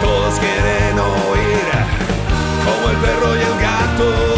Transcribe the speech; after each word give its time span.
Todos 0.00 0.38
quieren 0.38 0.98
oír 0.98 1.60
como 2.64 2.90
el 2.90 2.96
perro 2.96 3.36
y 3.36 3.40
el 3.40 3.60
gato. 3.60 4.30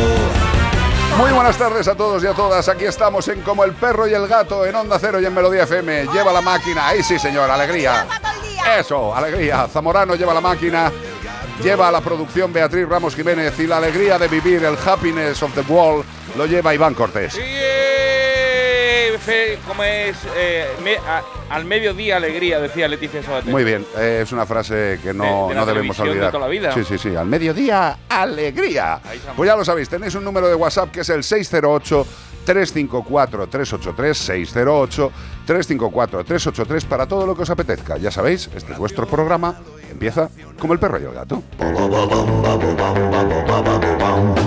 Muy 1.18 1.32
buenas 1.32 1.56
tardes 1.56 1.86
a 1.88 1.94
todos 1.94 2.22
y 2.24 2.26
a 2.26 2.32
todas. 2.32 2.68
Aquí 2.68 2.84
estamos 2.84 3.28
en 3.28 3.42
Como 3.42 3.64
el 3.64 3.72
perro 3.72 4.08
y 4.08 4.14
el 4.14 4.26
gato 4.26 4.64
en 4.66 4.74
Onda 4.74 4.98
Cero 4.98 5.20
y 5.20 5.26
en 5.26 5.34
Melodía 5.34 5.64
FM. 5.64 6.06
Lleva 6.12 6.32
la 6.32 6.40
máquina. 6.40 6.88
Ahí 6.88 7.02
sí, 7.02 7.18
señor. 7.18 7.50
Alegría. 7.50 8.06
Eso, 8.78 9.14
alegría. 9.14 9.68
Zamorano 9.68 10.14
lleva 10.14 10.34
la 10.34 10.40
máquina. 10.40 10.90
Lleva 11.62 11.92
la 11.92 12.00
producción 12.00 12.52
Beatriz 12.52 12.88
Ramos 12.88 13.14
Jiménez 13.14 13.58
y 13.60 13.66
la 13.66 13.76
alegría 13.76 14.18
de 14.18 14.26
vivir 14.26 14.64
el 14.64 14.76
happiness 14.84 15.42
of 15.42 15.54
the 15.54 15.60
world 15.72 16.04
lo 16.36 16.46
lleva 16.46 16.74
Iván 16.74 16.94
Cortés. 16.94 17.38
Fe- 19.24 19.58
como 19.68 19.82
es 19.84 20.16
eh, 20.36 20.66
me- 20.82 20.96
a- 20.96 21.22
al 21.50 21.64
mediodía 21.64 22.16
alegría, 22.16 22.58
decía 22.60 22.88
Leticia 22.88 23.22
Sabater. 23.22 23.50
Muy 23.50 23.62
bien, 23.64 23.86
eh, 23.96 24.20
es 24.22 24.32
una 24.32 24.46
frase 24.46 24.98
que 25.02 25.14
no, 25.14 25.24
De- 25.24 25.48
de 25.50 25.54
la 25.54 25.60
no 25.60 25.66
debemos 25.66 25.96
televisión 25.96 26.06
de 26.06 26.10
olvidar. 26.12 26.30
toda 26.32 26.44
la 26.44 26.48
vida. 26.50 26.74
Sí, 26.74 26.82
sí, 26.84 26.98
sí. 26.98 27.14
Al 27.14 27.26
mediodía, 27.26 27.98
alegría. 28.08 29.00
Pues 29.36 29.46
ya 29.46 29.56
lo 29.56 29.64
sabéis, 29.64 29.88
tenéis 29.88 30.14
un 30.14 30.24
número 30.24 30.48
de 30.48 30.54
WhatsApp 30.54 30.90
que 30.90 31.00
es 31.00 31.08
el 31.10 31.22
608 31.22 32.06
354 32.44 33.46
383 33.46 34.18
608 34.18 35.12
354 35.46 36.24
383 36.24 36.84
para 36.86 37.06
todo 37.06 37.26
lo 37.26 37.36
que 37.36 37.42
os 37.42 37.50
apetezca. 37.50 37.96
Ya 37.98 38.10
sabéis, 38.10 38.48
este 38.54 38.72
es 38.72 38.78
vuestro 38.78 39.06
programa. 39.06 39.56
Empieza 39.90 40.28
como 40.62 40.74
el 40.74 40.78
perro 40.78 41.00
y 41.00 41.02
el 41.02 41.12
gato. 41.12 41.42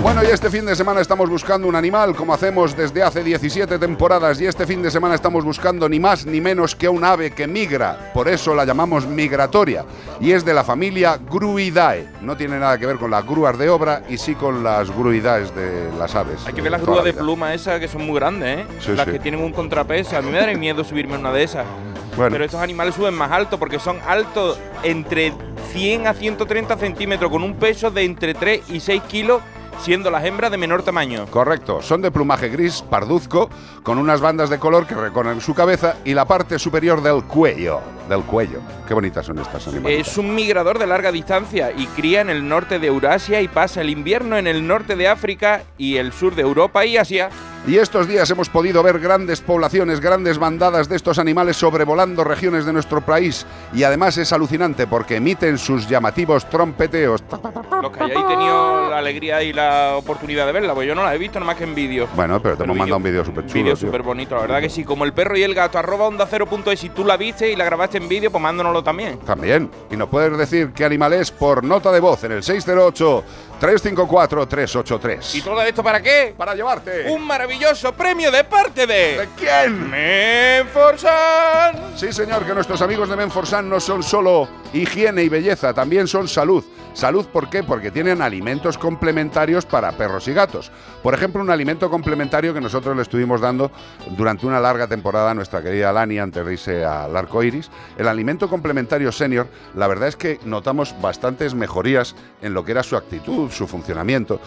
Bueno, 0.00 0.24
y 0.24 0.28
este 0.28 0.48
fin 0.48 0.64
de 0.64 0.74
semana 0.74 1.02
estamos 1.02 1.28
buscando 1.28 1.68
un 1.68 1.76
animal, 1.76 2.16
como 2.16 2.32
hacemos 2.32 2.74
desde 2.74 3.02
hace 3.02 3.22
17 3.22 3.78
temporadas, 3.78 4.40
y 4.40 4.46
este 4.46 4.66
fin 4.66 4.80
de 4.80 4.90
semana 4.90 5.14
estamos 5.14 5.44
buscando 5.44 5.90
ni 5.90 6.00
más 6.00 6.24
ni 6.24 6.40
menos 6.40 6.74
que 6.74 6.88
un 6.88 7.04
ave 7.04 7.32
que 7.32 7.46
migra, 7.46 8.12
por 8.14 8.28
eso 8.28 8.54
la 8.54 8.64
llamamos 8.64 9.06
migratoria, 9.06 9.84
y 10.18 10.32
es 10.32 10.42
de 10.42 10.54
la 10.54 10.64
familia 10.64 11.18
Gruidae. 11.18 12.08
No 12.22 12.34
tiene 12.34 12.58
nada 12.58 12.78
que 12.78 12.86
ver 12.86 12.96
con 12.96 13.10
las 13.10 13.26
grúas 13.26 13.58
de 13.58 13.68
obra 13.68 14.02
y 14.08 14.16
sí 14.16 14.34
con 14.36 14.64
las 14.64 14.90
gruidaes 14.90 15.54
de 15.54 15.90
las 15.98 16.14
aves. 16.14 16.46
Hay 16.46 16.54
que 16.54 16.62
ver 16.62 16.72
las 16.72 16.80
la 16.80 16.86
grúas 16.86 17.04
de 17.04 17.12
pluma 17.12 17.52
esas 17.52 17.78
que 17.78 17.88
son 17.88 18.06
muy 18.06 18.14
grandes, 18.14 18.60
¿eh? 18.60 18.66
Sí, 18.80 18.92
las 18.92 19.04
sí. 19.04 19.12
que 19.12 19.18
tienen 19.18 19.42
un 19.42 19.52
contrapeso. 19.52 20.16
A 20.16 20.22
mí 20.22 20.30
me 20.30 20.38
daría 20.38 20.56
miedo 20.58 20.82
subirme 20.82 21.16
en 21.16 21.20
una 21.20 21.32
de 21.32 21.42
esas. 21.42 21.66
Bueno. 22.16 22.32
Pero 22.32 22.46
estos 22.46 22.62
animales 22.62 22.94
suben 22.94 23.12
más 23.12 23.30
alto 23.30 23.58
porque 23.58 23.78
son 23.78 23.98
altos 24.06 24.58
entre 24.82 25.34
100 25.72 26.06
a 26.06 26.14
130 26.14 26.76
centímetros 26.76 27.30
con 27.30 27.42
un 27.42 27.54
peso 27.54 27.90
de 27.90 28.04
entre 28.04 28.34
3 28.34 28.70
y 28.70 28.80
6 28.80 29.02
kilos, 29.02 29.42
siendo 29.80 30.10
las 30.10 30.24
hembras 30.24 30.50
de 30.50 30.56
menor 30.56 30.82
tamaño. 30.82 31.26
Correcto, 31.26 31.82
son 31.82 32.02
de 32.02 32.10
plumaje 32.10 32.48
gris 32.48 32.82
parduzco, 32.88 33.48
con 33.82 33.98
unas 33.98 34.20
bandas 34.20 34.50
de 34.50 34.58
color 34.58 34.86
que 34.86 34.94
recorren 34.94 35.40
su 35.40 35.54
cabeza 35.54 35.96
y 36.04 36.14
la 36.14 36.24
parte 36.24 36.58
superior 36.58 37.02
del 37.02 37.22
cuello. 37.24 37.80
Del 38.08 38.22
cuello. 38.22 38.60
Qué 38.86 38.94
bonitas 38.94 39.26
son 39.26 39.38
estas 39.38 39.66
animales. 39.68 40.06
Es 40.06 40.16
un 40.16 40.34
migrador 40.34 40.78
de 40.78 40.86
larga 40.86 41.10
distancia 41.10 41.72
y 41.72 41.86
cría 41.88 42.20
en 42.20 42.30
el 42.30 42.48
norte 42.48 42.78
de 42.78 42.86
Eurasia 42.86 43.40
y 43.40 43.48
pasa 43.48 43.80
el 43.80 43.90
invierno 43.90 44.36
en 44.36 44.46
el 44.46 44.66
norte 44.66 44.94
de 44.94 45.08
África 45.08 45.62
y 45.76 45.96
el 45.96 46.12
sur 46.12 46.34
de 46.34 46.42
Europa 46.42 46.86
y 46.86 46.96
Asia. 46.96 47.30
Y 47.66 47.78
estos 47.78 48.06
días 48.06 48.30
hemos 48.30 48.48
podido 48.48 48.80
ver 48.84 49.00
grandes 49.00 49.40
poblaciones, 49.40 49.98
grandes 49.98 50.38
bandadas 50.38 50.88
de 50.88 50.94
estos 50.94 51.18
animales 51.18 51.56
sobrevolando 51.56 52.22
regiones 52.22 52.64
de 52.64 52.72
nuestro 52.72 53.00
país. 53.00 53.44
Y 53.74 53.82
además 53.82 54.16
es 54.18 54.32
alucinante 54.32 54.86
porque 54.86 55.16
emiten 55.16 55.58
sus 55.58 55.88
llamativos 55.88 56.48
trompeteos. 56.48 57.24
Los 57.82 57.90
que 57.90 58.04
hayáis 58.04 58.26
tenido 58.28 58.88
la 58.88 58.98
alegría 58.98 59.42
y 59.42 59.52
la 59.52 59.65
oportunidad 59.96 60.46
de 60.46 60.52
verla, 60.52 60.74
pues 60.74 60.88
yo 60.88 60.94
no 60.94 61.02
la 61.02 61.14
he 61.14 61.18
visto 61.18 61.38
nada 61.38 61.52
más 61.52 61.56
que 61.56 61.64
en 61.64 61.74
vídeo. 61.74 62.08
Bueno, 62.14 62.40
pero 62.40 62.56
te 62.56 62.64
hemos 62.64 62.76
mandado 62.76 62.98
un 62.98 63.02
vídeo 63.02 63.24
súper 63.24 63.46
chulo. 63.46 63.54
Vídeo 63.54 63.76
súper 63.76 64.02
bonito, 64.02 64.34
la 64.34 64.42
verdad 64.42 64.60
que 64.60 64.68
sí. 64.68 64.84
Como 64.84 65.04
el 65.04 65.12
perro 65.12 65.36
y 65.36 65.42
el 65.42 65.54
gato, 65.54 65.78
arroba 65.78 66.06
onda 66.06 66.26
cero 66.28 66.46
punto 66.46 66.70
es. 66.70 66.80
Si 66.80 66.90
tú 66.90 67.04
la 67.04 67.16
viste 67.16 67.50
y 67.50 67.56
la 67.56 67.64
grabaste 67.64 67.98
en 67.98 68.08
vídeo, 68.08 68.30
pues 68.30 68.42
mándanoslo 68.42 68.82
también. 68.82 69.18
También. 69.20 69.70
Y 69.90 69.96
nos 69.96 70.08
puedes 70.08 70.36
decir 70.36 70.72
qué 70.74 70.84
animal 70.84 71.12
es 71.12 71.30
por 71.30 71.64
nota 71.64 71.90
de 71.90 72.00
voz 72.00 72.22
en 72.24 72.32
el 72.32 72.42
608-354-383. 72.42 75.34
¿Y 75.34 75.42
todo 75.42 75.60
esto 75.62 75.82
para 75.82 76.02
qué? 76.02 76.34
Para 76.36 76.54
llevarte. 76.54 77.10
Un 77.10 77.26
maravilloso 77.26 77.92
premio 77.92 78.30
de 78.30 78.44
parte 78.44 78.86
de. 78.86 79.18
¿De 79.18 79.28
quién? 79.36 79.90
Menforsan. 79.90 81.96
Sí, 81.96 82.12
señor, 82.12 82.44
que 82.44 82.54
nuestros 82.54 82.80
amigos 82.82 83.08
de 83.08 83.16
Menforsan 83.16 83.68
no 83.68 83.80
son 83.80 84.02
solo 84.02 84.48
higiene 84.72 85.22
y 85.22 85.28
belleza, 85.28 85.72
también 85.72 86.06
son 86.06 86.28
salud. 86.28 86.64
Salud, 86.92 87.26
¿por 87.26 87.48
qué? 87.48 87.62
Porque 87.62 87.90
tienen 87.90 88.22
alimentos 88.22 88.78
complementarios 88.78 89.55
para 89.64 89.92
perros 89.92 90.28
y 90.28 90.34
gatos. 90.34 90.70
Por 91.02 91.14
ejemplo, 91.14 91.40
un 91.40 91.50
alimento 91.50 91.88
complementario 91.88 92.52
que 92.52 92.60
nosotros 92.60 92.96
le 92.96 93.02
estuvimos 93.02 93.40
dando 93.40 93.70
durante 94.16 94.46
una 94.46 94.60
larga 94.60 94.86
temporada 94.86 95.30
a 95.30 95.34
nuestra 95.34 95.62
querida 95.62 95.92
Lani 95.92 96.18
antes 96.18 96.44
de 96.44 96.52
irse 96.52 96.84
al 96.84 97.16
arco 97.16 97.42
iris. 97.42 97.70
El 97.96 98.08
alimento 98.08 98.48
complementario 98.50 99.10
senior, 99.12 99.46
la 99.74 99.86
verdad 99.86 100.08
es 100.08 100.16
que 100.16 100.40
notamos 100.44 100.94
bastantes 101.00 101.54
mejorías 101.54 102.14
en 102.42 102.54
lo 102.54 102.64
que 102.64 102.72
era 102.72 102.82
su 102.82 102.96
actitud, 102.96 103.50
su 103.50 103.66
funcionamiento. 103.66 104.40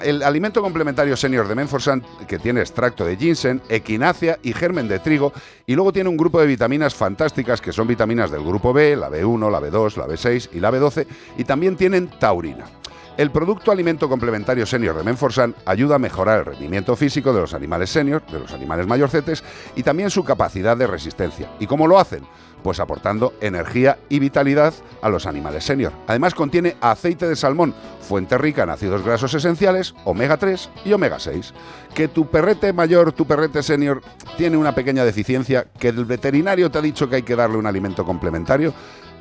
El 0.00 0.22
alimento 0.22 0.62
complementario 0.62 1.16
senior 1.16 1.48
de 1.48 1.54
Menforsan, 1.54 2.04
que 2.28 2.38
tiene 2.38 2.60
extracto 2.60 3.04
de 3.04 3.16
ginseng, 3.16 3.62
equinacia 3.68 4.38
y 4.42 4.52
germen 4.52 4.88
de 4.88 4.98
trigo, 4.98 5.32
y 5.66 5.74
luego 5.74 5.92
tiene 5.92 6.10
un 6.10 6.16
grupo 6.16 6.40
de 6.40 6.46
vitaminas 6.46 6.94
fantásticas 6.94 7.60
que 7.60 7.72
son 7.72 7.88
vitaminas 7.88 8.30
del 8.30 8.42
grupo 8.42 8.72
B, 8.72 8.96
la 8.96 9.08
B1, 9.08 9.50
la 9.50 9.60
B2, 9.60 9.96
la 9.96 10.06
B6 10.06 10.50
y 10.52 10.60
la 10.60 10.70
B12, 10.70 11.06
y 11.38 11.44
también 11.44 11.76
tienen 11.76 12.08
taurina. 12.18 12.66
El 13.16 13.30
producto 13.30 13.70
alimento 13.70 14.08
complementario 14.08 14.66
senior 14.66 14.96
de 14.96 15.04
Menforsan 15.04 15.54
ayuda 15.66 15.94
a 15.94 16.00
mejorar 16.00 16.40
el 16.40 16.44
rendimiento 16.46 16.96
físico 16.96 17.32
de 17.32 17.42
los 17.42 17.54
animales 17.54 17.90
senior, 17.90 18.26
de 18.26 18.40
los 18.40 18.52
animales 18.52 18.88
mayorcetes, 18.88 19.44
y 19.76 19.84
también 19.84 20.10
su 20.10 20.24
capacidad 20.24 20.76
de 20.76 20.88
resistencia. 20.88 21.48
¿Y 21.60 21.68
cómo 21.68 21.86
lo 21.86 22.00
hacen? 22.00 22.24
Pues 22.64 22.80
aportando 22.80 23.34
energía 23.40 23.98
y 24.08 24.18
vitalidad 24.18 24.74
a 25.00 25.08
los 25.10 25.26
animales 25.26 25.62
senior. 25.62 25.92
Además 26.08 26.34
contiene 26.34 26.76
aceite 26.80 27.28
de 27.28 27.36
salmón, 27.36 27.72
fuente 28.00 28.36
rica 28.36 28.64
en 28.64 28.70
ácidos 28.70 29.04
grasos 29.04 29.32
esenciales, 29.32 29.94
omega 30.04 30.36
3 30.36 30.70
y 30.84 30.92
omega 30.92 31.20
6. 31.20 31.54
Que 31.94 32.08
tu 32.08 32.26
perrete 32.26 32.72
mayor, 32.72 33.12
tu 33.12 33.26
perrete 33.26 33.62
senior, 33.62 34.02
tiene 34.36 34.56
una 34.56 34.74
pequeña 34.74 35.04
deficiencia, 35.04 35.68
que 35.78 35.88
el 35.90 36.04
veterinario 36.04 36.68
te 36.68 36.78
ha 36.78 36.82
dicho 36.82 37.08
que 37.08 37.16
hay 37.16 37.22
que 37.22 37.36
darle 37.36 37.58
un 37.58 37.66
alimento 37.66 38.04
complementario, 38.04 38.74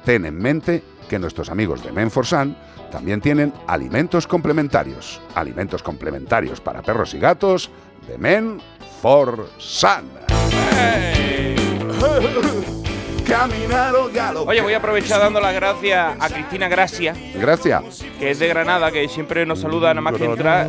ten 0.04 0.26
en 0.26 0.36
mente 0.36 0.84
que 1.10 1.20
nuestros 1.20 1.50
amigos 1.50 1.84
de 1.84 1.92
Menforsan 1.92 2.56
también 2.92 3.22
tienen 3.22 3.54
alimentos 3.68 4.28
complementarios. 4.28 5.22
Alimentos 5.36 5.82
complementarios 5.84 6.62
para 6.62 6.82
perros 6.82 7.14
y 7.14 7.20
gatos 7.20 7.70
de 8.08 8.18
Menforsan. 8.18 10.06
Galo. 14.14 14.44
Oye, 14.48 14.62
voy 14.62 14.74
a 14.74 14.78
aprovechar 14.78 15.20
dando 15.20 15.40
las 15.40 15.54
gracias 15.54 16.16
a 16.20 16.30
Cristina 16.30 16.68
Gracia, 16.68 17.16
Gracias. 17.36 18.04
que 18.20 18.32
es 18.32 18.40
de 18.40 18.48
Granada, 18.48 18.92
que 18.92 19.08
siempre 19.08 19.46
nos 19.46 19.62
saluda 19.62 19.94
nada 19.94 20.02
más 20.02 20.16
que 20.16 20.26
entrar. 20.26 20.68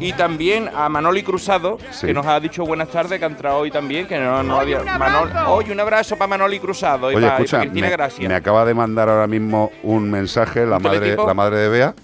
Y 0.00 0.12
también 0.12 0.68
a 0.74 0.88
Manoli 0.88 1.22
Cruzado, 1.22 1.78
Sí. 1.90 2.06
que 2.08 2.14
nos 2.14 2.26
ha 2.26 2.38
dicho 2.40 2.64
buenas 2.64 2.88
tardes, 2.88 3.18
que 3.18 3.24
ha 3.24 3.28
entrado 3.28 3.58
hoy 3.58 3.70
también, 3.70 4.06
que 4.06 4.18
no, 4.18 4.42
no 4.42 4.58
había. 4.60 4.82
Manol- 4.84 5.32
Oye, 5.48 5.72
un 5.72 5.80
abrazo 5.80 6.16
para 6.16 6.28
Manoli 6.28 6.58
Cruzado 6.60 7.10
y 7.10 7.16
Oye, 7.16 7.26
para, 7.26 7.40
y 7.40 7.42
escucha, 7.44 7.56
para 7.58 7.62
Cristina 7.70 7.86
me, 7.86 7.92
Gracia. 7.92 8.28
me 8.28 8.34
acaba 8.34 8.64
de 8.64 8.74
mandar 8.74 9.08
ahora 9.08 9.26
mismo 9.26 9.70
un 9.82 10.10
mensaje 10.10 10.64
la 10.66 10.76
¿Un 10.76 10.82
madre, 10.82 11.16
la 11.16 11.34
madre 11.34 11.56
de 11.58 11.68
Bea 11.68 11.94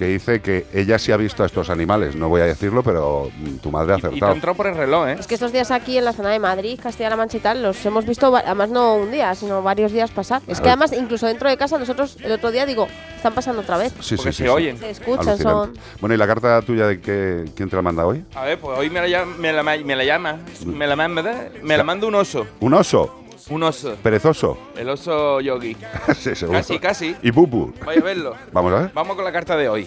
que 0.00 0.06
dice 0.06 0.40
que 0.40 0.64
ella 0.72 0.98
sí 0.98 1.12
ha 1.12 1.18
visto 1.18 1.42
a 1.42 1.46
estos 1.46 1.68
animales. 1.68 2.16
No 2.16 2.30
voy 2.30 2.40
a 2.40 2.46
decirlo, 2.46 2.82
pero 2.82 3.30
mm, 3.38 3.56
tu 3.56 3.70
madre 3.70 3.92
ha 3.92 3.98
y 3.98 4.00
te 4.00 4.06
acertado. 4.06 4.32
entrado 4.32 4.56
por 4.56 4.66
el 4.66 4.74
reloj, 4.74 5.08
¿eh? 5.08 5.16
Es 5.20 5.26
que 5.26 5.34
estos 5.34 5.52
días 5.52 5.70
aquí 5.70 5.98
en 5.98 6.06
la 6.06 6.14
zona 6.14 6.30
de 6.30 6.38
Madrid, 6.38 6.80
Castilla-La 6.82 7.16
Mancha 7.16 7.36
y 7.36 7.40
tal, 7.40 7.62
los 7.62 7.84
hemos 7.84 8.06
visto, 8.06 8.34
además 8.34 8.70
no 8.70 8.94
un 8.94 9.10
día, 9.10 9.34
sino 9.34 9.60
varios 9.62 9.92
días 9.92 10.10
pasar. 10.10 10.40
Es 10.46 10.58
que 10.62 10.68
además, 10.68 10.94
incluso 10.94 11.26
dentro 11.26 11.50
de 11.50 11.58
casa, 11.58 11.78
nosotros 11.78 12.16
el 12.24 12.32
otro 12.32 12.50
día 12.50 12.64
digo, 12.64 12.88
están 13.14 13.34
pasando 13.34 13.60
otra 13.60 13.76
vez. 13.76 13.92
Sí, 14.00 14.16
Porque 14.16 14.32
sí, 14.32 14.38
se 14.38 14.44
sí, 14.44 14.48
oyen. 14.48 14.78
Se 14.78 14.88
escuchan, 14.88 15.36
son. 15.36 15.74
Bueno, 16.00 16.14
¿y 16.14 16.16
la 16.16 16.26
carta 16.26 16.62
tuya 16.62 16.86
de 16.86 16.98
qué, 17.02 17.44
quién 17.54 17.68
te 17.68 17.76
la 17.76 17.82
manda 17.82 18.06
hoy? 18.06 18.24
A 18.34 18.46
ver, 18.46 18.58
pues 18.58 18.78
hoy 18.78 18.88
me 18.88 19.00
la, 19.02 19.06
llama- 19.08 19.34
me 19.36 19.52
la, 19.52 19.62
me 19.62 19.96
la 19.96 20.04
llama, 20.04 20.38
me 20.64 20.86
la 20.86 20.96
manda, 20.96 21.50
me 21.62 21.76
la 21.76 21.84
manda 21.84 22.06
un 22.06 22.14
oso, 22.14 22.46
¿Un 22.60 22.72
oso? 22.72 23.19
Un 23.48 23.62
oso, 23.62 23.96
¿Perezoso? 24.02 24.58
el 24.76 24.88
oso 24.88 25.40
yogi. 25.40 25.76
sí, 26.16 26.34
seguro. 26.34 26.58
Casi, 26.58 26.78
casi. 26.78 27.16
¿Y 27.22 27.30
Bubu? 27.30 27.72
Vaya 27.84 28.00
a 28.00 28.04
verlo. 28.04 28.34
Vamos 28.52 28.72
a 28.72 28.80
ver. 28.80 28.90
Vamos 28.92 29.16
con 29.16 29.24
la 29.24 29.32
carta 29.32 29.56
de 29.56 29.68
hoy. 29.68 29.86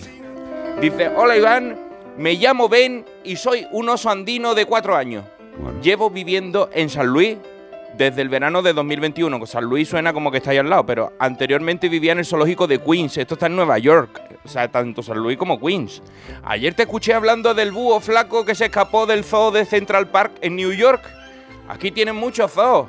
Dice, 0.82 1.10
hola 1.16 1.38
Iván, 1.38 1.78
me 2.18 2.34
llamo 2.34 2.68
Ben 2.70 3.06
y 3.24 3.36
soy 3.36 3.68
un 3.72 3.90
oso 3.90 4.10
andino 4.10 4.56
de 4.56 4.66
cuatro 4.66 4.96
años. 4.96 5.24
Bueno. 5.58 5.80
Llevo 5.82 6.10
viviendo 6.10 6.70
en 6.74 6.90
San 6.90 7.08
Luis 7.08 7.38
desde 7.98 8.22
el 8.22 8.30
verano 8.30 8.62
de 8.62 8.74
2021. 8.74 9.40
que 9.40 9.48
San 9.48 9.66
Luis 9.66 9.88
suena 9.88 10.14
como 10.14 10.32
que 10.32 10.38
está 10.38 10.52
ahí 10.52 10.58
al 10.58 10.70
lado, 10.70 10.86
pero 10.86 11.14
anteriormente 11.20 11.90
vivía 11.90 12.12
en 12.14 12.20
el 12.20 12.26
zoológico 12.26 12.66
de 12.66 12.80
Queens. 12.80 13.18
Esto 13.18 13.36
está 13.36 13.46
en 13.46 13.56
Nueva 13.56 13.78
York. 13.78 14.22
O 14.44 14.48
sea, 14.48 14.68
tanto 14.70 15.04
San 15.04 15.20
Luis 15.20 15.38
como 15.38 15.60
Queens. 15.60 16.02
Ayer 16.44 16.74
te 16.74 16.84
escuché 16.84 17.14
hablando 17.14 17.54
del 17.54 17.72
búho 17.72 18.00
flaco 18.00 18.44
que 18.46 18.56
se 18.56 18.66
escapó 18.66 19.06
del 19.06 19.24
zoo 19.24 19.52
de 19.52 19.66
Central 19.66 20.08
Park 20.08 20.34
en 20.42 20.56
New 20.56 20.72
York. 20.72 21.02
Aquí 21.70 21.92
tienen 21.92 22.16
muchos 22.16 22.52
zoos 22.52 22.88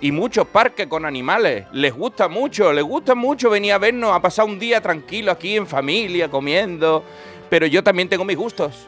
y 0.00 0.12
muchos 0.12 0.46
parques 0.46 0.86
con 0.86 1.04
animales. 1.04 1.66
Les 1.72 1.92
gusta 1.92 2.28
mucho, 2.28 2.72
les 2.72 2.84
gusta 2.84 3.14
mucho 3.14 3.50
venir 3.50 3.72
a 3.72 3.78
vernos, 3.78 4.12
a 4.12 4.20
pasar 4.20 4.46
un 4.46 4.58
día 4.58 4.80
tranquilo 4.80 5.32
aquí 5.32 5.56
en 5.56 5.66
familia, 5.66 6.28
comiendo. 6.28 7.02
Pero 7.50 7.66
yo 7.66 7.82
también 7.82 8.08
tengo 8.08 8.24
mis 8.24 8.36
gustos. 8.36 8.86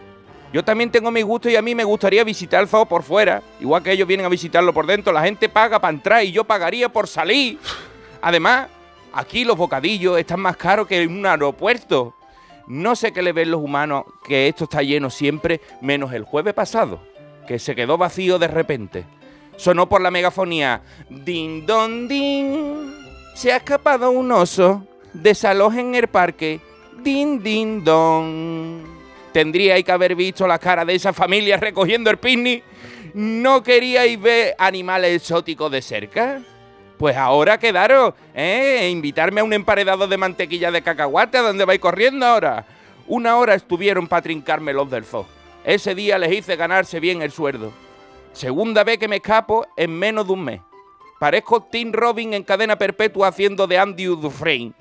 Yo 0.53 0.65
también 0.65 0.91
tengo 0.91 1.11
mis 1.11 1.25
gustos 1.25 1.53
y 1.53 1.57
a 1.57 1.63
mí 1.63 1.75
me 1.75 1.85
gustaría 1.85 2.25
visitar 2.25 2.63
el 2.63 2.69
zoo 2.69 2.87
por 2.87 3.03
fuera. 3.03 3.43
Igual 3.61 3.83
que 3.83 3.93
ellos 3.93 4.07
vienen 4.07 4.27
a 4.27 4.29
visitarlo 4.29 4.73
por 4.73 4.87
dentro. 4.87 5.13
La 5.13 5.23
gente 5.23 5.49
paga 5.49 5.81
para 5.81 5.95
entrar 5.95 6.25
y 6.25 6.33
yo 6.33 6.45
pagaría 6.45 6.89
por 6.89 7.07
salir. 7.07 7.59
Además, 8.21 8.69
aquí 9.13 9.45
los 9.45 9.57
bocadillos 9.57 10.19
están 10.19 10.41
más 10.41 10.57
caros 10.57 10.87
que 10.87 11.03
en 11.03 11.13
un 11.13 11.27
aeropuerto. 11.27 12.15
No 12.67 12.95
sé 12.95 13.13
qué 13.13 13.23
le 13.23 13.33
ven 13.33 13.51
los 13.51 13.61
humanos 13.61 14.05
que 14.25 14.49
esto 14.49 14.65
está 14.65 14.83
lleno 14.83 15.11
siempre, 15.11 15.61
menos 15.81 16.13
el 16.13 16.25
jueves 16.25 16.55
pasado, 16.55 17.01
que 17.47 17.59
se 17.59 17.75
quedó 17.75 17.99
vacío 17.99 18.39
de 18.39 18.47
repente. 18.47 19.07
Sonó 19.61 19.91
por 19.91 20.01
la 20.01 20.11
megafonía. 20.11 20.81
Din 21.11 21.67
don 21.67 22.09
din. 22.09 22.95
Se 23.35 23.53
ha 23.53 23.57
escapado 23.57 24.11
un 24.11 24.33
oso. 24.33 24.87
Desalojen 25.13 25.95
el 25.95 26.09
parque. 26.09 26.61
Din 27.03 27.43
din 27.43 27.85
don. 27.85 28.83
Tendríais 29.35 29.85
que 29.85 29.93
haber 29.93 30.15
visto 30.15 30.47
la 30.47 30.59
cara 30.59 30.87
de 30.87 30.95
esa 30.95 31.13
familia 31.13 31.59
recogiendo 31.59 32.09
el 32.09 32.17
picnic. 32.17 32.65
¿No 33.13 33.63
queríais 33.63 34.19
ver 34.19 34.55
animales 34.57 35.15
exóticos 35.15 35.71
de 35.71 35.83
cerca? 35.83 36.41
Pues 36.97 37.15
ahora 37.19 37.59
quedaros, 37.59 38.15
¿eh? 38.35 38.89
Invitarme 38.91 39.43
a 39.43 39.45
un 39.45 39.53
emparedado 39.53 40.09
de 40.09 40.17
mantequilla 40.17 40.71
de 40.71 40.81
cacahuate 40.81 41.37
a 41.37 41.43
donde 41.43 41.67
vais 41.67 41.81
corriendo 41.81 42.25
ahora. 42.25 42.65
Una 43.07 43.37
hora 43.37 43.57
estuvieron 43.57 44.09
para 44.09 44.23
trincarme 44.23 44.73
los 44.73 44.91
del 44.91 45.05
zoo. 45.05 45.27
Ese 45.65 45.95
día 45.95 46.17
les 46.17 46.33
hice 46.33 46.57
ganarse 46.57 46.99
bien 46.99 47.21
el 47.21 47.31
sueldo. 47.31 47.75
Segunda 48.33 48.85
vez 48.85 48.99
que 48.99 49.09
me 49.09 49.17
escapo 49.17 49.67
en 49.77 49.99
menos 49.99 50.27
de 50.27 50.33
un 50.33 50.45
mes. 50.45 50.61
Parezco 51.19 51.63
Tim 51.65 51.93
Robin 51.93 52.33
en 52.33 52.45
cadena 52.45 52.77
perpetua 52.77 53.29
haciendo 53.29 53.67
de 53.67 53.79
Andy 53.79 54.05
Dufresne. 54.05 54.73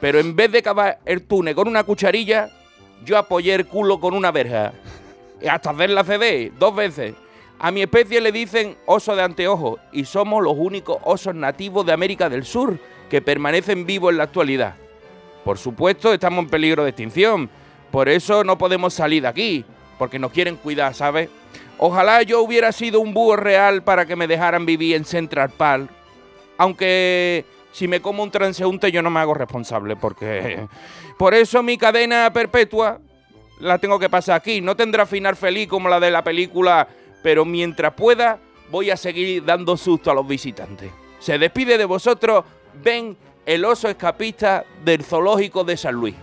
Pero 0.00 0.18
en 0.18 0.36
vez 0.36 0.52
de 0.52 0.62
cavar 0.62 0.98
el 1.06 1.22
túnel 1.22 1.54
con 1.54 1.68
una 1.68 1.84
cucharilla, 1.84 2.50
yo 3.04 3.16
apoyé 3.16 3.54
el 3.54 3.66
culo 3.66 4.00
con 4.00 4.14
una 4.14 4.30
verja. 4.30 4.72
Y 5.40 5.46
hasta 5.46 5.70
hacer 5.70 5.90
la 5.90 6.04
CD 6.04 6.52
dos 6.58 6.74
veces. 6.74 7.14
A 7.58 7.70
mi 7.70 7.82
especie 7.82 8.20
le 8.20 8.32
dicen 8.32 8.76
oso 8.84 9.16
de 9.16 9.22
anteojo 9.22 9.78
y 9.92 10.04
somos 10.04 10.42
los 10.42 10.54
únicos 10.56 10.98
osos 11.04 11.34
nativos 11.34 11.86
de 11.86 11.92
América 11.92 12.28
del 12.28 12.44
Sur 12.44 12.78
que 13.08 13.22
permanecen 13.22 13.86
vivos 13.86 14.10
en 14.10 14.18
la 14.18 14.24
actualidad. 14.24 14.74
Por 15.44 15.56
supuesto, 15.56 16.12
estamos 16.12 16.44
en 16.44 16.50
peligro 16.50 16.82
de 16.82 16.90
extinción. 16.90 17.48
Por 17.90 18.08
eso 18.08 18.44
no 18.44 18.58
podemos 18.58 18.92
salir 18.92 19.22
de 19.22 19.28
aquí, 19.28 19.64
porque 19.98 20.18
nos 20.18 20.32
quieren 20.32 20.56
cuidar, 20.56 20.94
¿sabes? 20.94 21.30
Ojalá 21.78 22.22
yo 22.22 22.42
hubiera 22.42 22.72
sido 22.72 23.00
un 23.00 23.14
búho 23.14 23.36
real 23.36 23.82
para 23.82 24.06
que 24.06 24.16
me 24.16 24.26
dejaran 24.26 24.66
vivir 24.66 24.96
en 24.96 25.04
Central 25.04 25.50
Park. 25.50 25.90
Aunque 26.56 27.44
si 27.72 27.88
me 27.88 28.00
como 28.00 28.22
un 28.22 28.30
transeúnte 28.30 28.92
yo 28.92 29.02
no 29.02 29.10
me 29.10 29.20
hago 29.20 29.34
responsable, 29.34 29.96
porque... 29.96 30.66
Por 31.18 31.34
eso 31.34 31.62
mi 31.62 31.78
cadena 31.78 32.32
perpetua 32.32 33.00
la 33.60 33.78
tengo 33.78 33.98
que 33.98 34.10
pasar 34.10 34.36
aquí. 34.36 34.60
No 34.60 34.76
tendrá 34.76 35.06
final 35.06 35.36
feliz 35.36 35.68
como 35.68 35.88
la 35.88 36.00
de 36.00 36.10
la 36.10 36.24
película, 36.24 36.88
pero 37.22 37.44
mientras 37.44 37.94
pueda 37.94 38.38
voy 38.70 38.90
a 38.90 38.96
seguir 38.96 39.44
dando 39.44 39.76
susto 39.76 40.10
a 40.10 40.14
los 40.14 40.26
visitantes. 40.26 40.90
Se 41.20 41.38
despide 41.38 41.78
de 41.78 41.84
vosotros, 41.84 42.44
ven 42.82 43.16
el 43.46 43.64
oso 43.64 43.88
escapista 43.88 44.64
del 44.84 45.04
zoológico 45.04 45.64
de 45.64 45.76
San 45.76 45.94
Luis. 45.94 46.14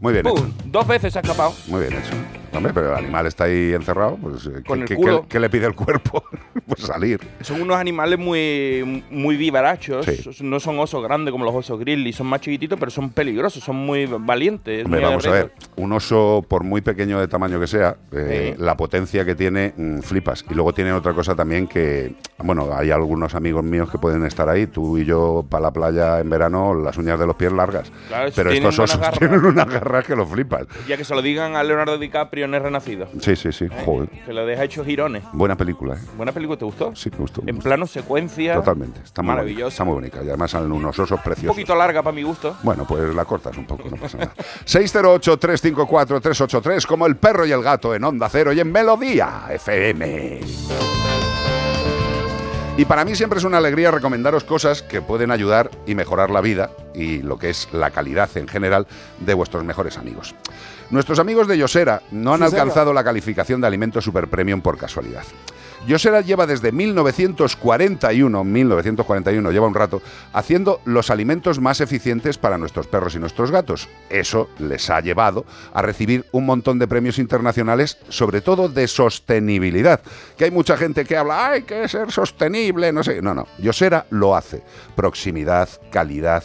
Muy 0.00 0.12
bien. 0.12 0.24
Dos 0.64 0.86
veces 0.86 1.16
ha 1.16 1.20
escapado. 1.20 1.54
Muy 1.68 1.80
bien 1.80 1.94
hecho. 1.94 2.41
Hombre, 2.54 2.72
pero 2.74 2.90
el 2.92 2.98
animal 3.04 3.26
está 3.26 3.44
ahí 3.44 3.72
encerrado. 3.72 4.16
Pues, 4.20 4.46
eh, 4.46 4.62
Con 4.66 4.78
¿qué, 4.78 4.82
el 4.82 4.88
qué- 4.88 4.96
culo. 4.96 5.22
qué- 5.22 5.28
qué 5.28 5.40
le 5.40 5.50
pide 5.50 5.66
el 5.66 5.74
cuerpo? 5.74 6.24
pues 6.66 6.82
salir. 6.82 7.20
Son 7.40 7.60
unos 7.62 7.76
animales 7.76 8.18
muy, 8.18 9.04
muy 9.10 9.36
vivarachos. 9.36 10.04
Sí. 10.06 10.42
No 10.42 10.60
son 10.60 10.78
osos 10.78 11.02
grandes 11.02 11.32
como 11.32 11.44
los 11.44 11.54
osos 11.54 11.78
grizzly. 11.78 12.12
Son 12.12 12.26
más 12.26 12.40
chiquititos, 12.40 12.78
pero 12.78 12.90
son 12.90 13.10
peligrosos. 13.10 13.62
Son 13.64 13.76
muy 13.76 14.06
valientes. 14.06 14.84
Hombre, 14.84 15.00
muy 15.00 15.08
vamos 15.08 15.26
a 15.26 15.30
ver, 15.30 15.52
un 15.76 15.92
oso, 15.92 16.44
por 16.48 16.62
muy 16.64 16.80
pequeño 16.80 17.18
de 17.20 17.28
tamaño 17.28 17.58
que 17.60 17.66
sea, 17.66 17.96
eh, 18.12 18.54
Sí. 18.56 18.62
la 18.62 18.76
potencia 18.76 19.24
que 19.24 19.34
tiene, 19.34 19.72
mm, 19.76 20.00
flipas. 20.00 20.44
Y 20.50 20.54
luego 20.54 20.72
tiene 20.74 20.92
otra 20.92 21.12
cosa 21.14 21.34
también 21.34 21.66
que, 21.66 22.14
bueno, 22.38 22.68
hay 22.74 22.90
algunos 22.90 23.34
amigos 23.34 23.64
míos 23.64 23.90
que 23.90 23.98
pueden 23.98 24.24
estar 24.24 24.48
ahí, 24.48 24.66
tú 24.66 24.98
y 24.98 25.04
yo, 25.04 25.44
para 25.48 25.62
la 25.64 25.70
playa 25.72 26.20
en 26.20 26.28
verano, 26.30 26.74
las 26.74 26.96
uñas 26.98 27.18
de 27.18 27.26
los 27.26 27.36
pies 27.36 27.52
largas. 27.52 27.90
Claro, 28.08 28.30
Pero 28.34 28.50
tienen 28.50 28.68
estos 28.68 28.90
osos 28.90 29.00
garra. 29.00 29.16
tienen 29.18 29.44
una 29.44 29.64
garra 29.64 30.02
que 30.02 30.14
lo 30.16 30.26
flipas. 30.26 30.66
Ya 30.88 30.96
que 30.96 31.04
se 31.04 31.14
lo 31.14 31.22
digan 31.22 31.56
a 31.56 31.62
Leonardo 31.62 31.98
DiCaprio 31.98 32.41
en 32.44 32.54
El 32.54 32.62
Renacido. 32.62 33.08
Sí, 33.20 33.34
sí, 33.36 33.52
sí, 33.52 33.66
joder. 33.84 34.08
Que 34.10 34.32
lo 34.32 34.46
deja 34.46 34.64
hecho 34.64 34.84
girones. 34.84 35.22
Buena 35.32 35.56
película, 35.56 35.94
¿eh? 35.94 35.98
¿Buena 36.16 36.32
película 36.32 36.58
te 36.58 36.64
gustó? 36.64 36.94
Sí, 36.94 37.10
me 37.10 37.18
gustó. 37.18 37.42
me 37.42 37.50
En 37.50 37.56
gustó. 37.56 37.68
plano 37.68 37.86
secuencia. 37.86 38.54
Totalmente. 38.54 39.00
Está 39.04 39.22
muy 39.22 39.28
bonita, 39.30 39.42
Maravilloso. 39.42 39.68
Está 39.68 39.84
muy 39.84 39.94
bonita. 39.94 40.18
Y 40.22 40.28
además 40.28 40.50
salen 40.50 40.72
unos 40.72 40.98
osos 40.98 41.18
Un 41.18 41.24
preciosos. 41.24 41.54
poquito 41.56 41.74
larga 41.74 42.02
para 42.02 42.14
mi 42.14 42.22
gusto. 42.22 42.56
Bueno, 42.62 42.84
pues 42.86 43.14
la 43.14 43.24
cortas 43.24 43.56
un 43.56 43.64
poco, 43.66 43.88
no 43.90 43.96
pasa 43.96 44.18
nada. 44.18 44.32
608-354-383, 44.66 46.86
como 46.86 47.06
el 47.06 47.16
perro 47.16 47.46
y 47.46 47.52
el 47.52 47.62
gato 47.62 47.94
en 47.94 48.04
Onda 48.04 48.28
Cero 48.28 48.52
y 48.52 48.60
en 48.60 48.70
Melodía 48.72 49.44
FM. 49.50 50.40
Y 52.78 52.86
para 52.86 53.04
mí 53.04 53.14
siempre 53.14 53.38
es 53.38 53.44
una 53.44 53.58
alegría 53.58 53.90
recomendaros 53.90 54.44
cosas 54.44 54.80
que 54.82 55.02
pueden 55.02 55.30
ayudar 55.30 55.70
y 55.86 55.94
mejorar 55.94 56.30
la 56.30 56.40
vida 56.40 56.70
y 56.94 57.20
lo 57.20 57.38
que 57.38 57.50
es 57.50 57.68
la 57.72 57.90
calidad 57.90 58.34
en 58.36 58.48
general 58.48 58.86
de 59.20 59.34
vuestros 59.34 59.62
mejores 59.62 59.98
amigos. 59.98 60.34
Nuestros 60.92 61.18
amigos 61.18 61.48
de 61.48 61.56
Yosera 61.56 62.02
no 62.10 62.34
han 62.34 62.42
alcanzado 62.42 62.92
la 62.92 63.02
calificación 63.02 63.62
de 63.62 63.66
alimento 63.66 64.02
super 64.02 64.28
premium 64.28 64.60
por 64.60 64.76
casualidad. 64.76 65.24
Yosera 65.86 66.20
lleva 66.20 66.46
desde 66.46 66.70
1941, 66.70 68.44
1941 68.44 69.50
lleva 69.50 69.66
un 69.66 69.74
rato, 69.74 70.02
haciendo 70.34 70.82
los 70.84 71.08
alimentos 71.08 71.60
más 71.60 71.80
eficientes 71.80 72.36
para 72.36 72.58
nuestros 72.58 72.86
perros 72.88 73.14
y 73.14 73.18
nuestros 73.18 73.50
gatos. 73.50 73.88
Eso 74.10 74.50
les 74.58 74.90
ha 74.90 75.00
llevado 75.00 75.46
a 75.72 75.80
recibir 75.80 76.26
un 76.30 76.44
montón 76.44 76.78
de 76.78 76.86
premios 76.86 77.18
internacionales, 77.18 77.96
sobre 78.10 78.42
todo 78.42 78.68
de 78.68 78.86
sostenibilidad. 78.86 80.02
Que 80.36 80.44
hay 80.44 80.50
mucha 80.50 80.76
gente 80.76 81.06
que 81.06 81.16
habla, 81.16 81.52
hay 81.52 81.62
que 81.62 81.88
ser 81.88 82.12
sostenible, 82.12 82.92
no 82.92 83.02
sé. 83.02 83.22
No, 83.22 83.34
no, 83.34 83.48
Yosera 83.58 84.04
lo 84.10 84.36
hace. 84.36 84.62
Proximidad, 84.94 85.70
calidad 85.90 86.44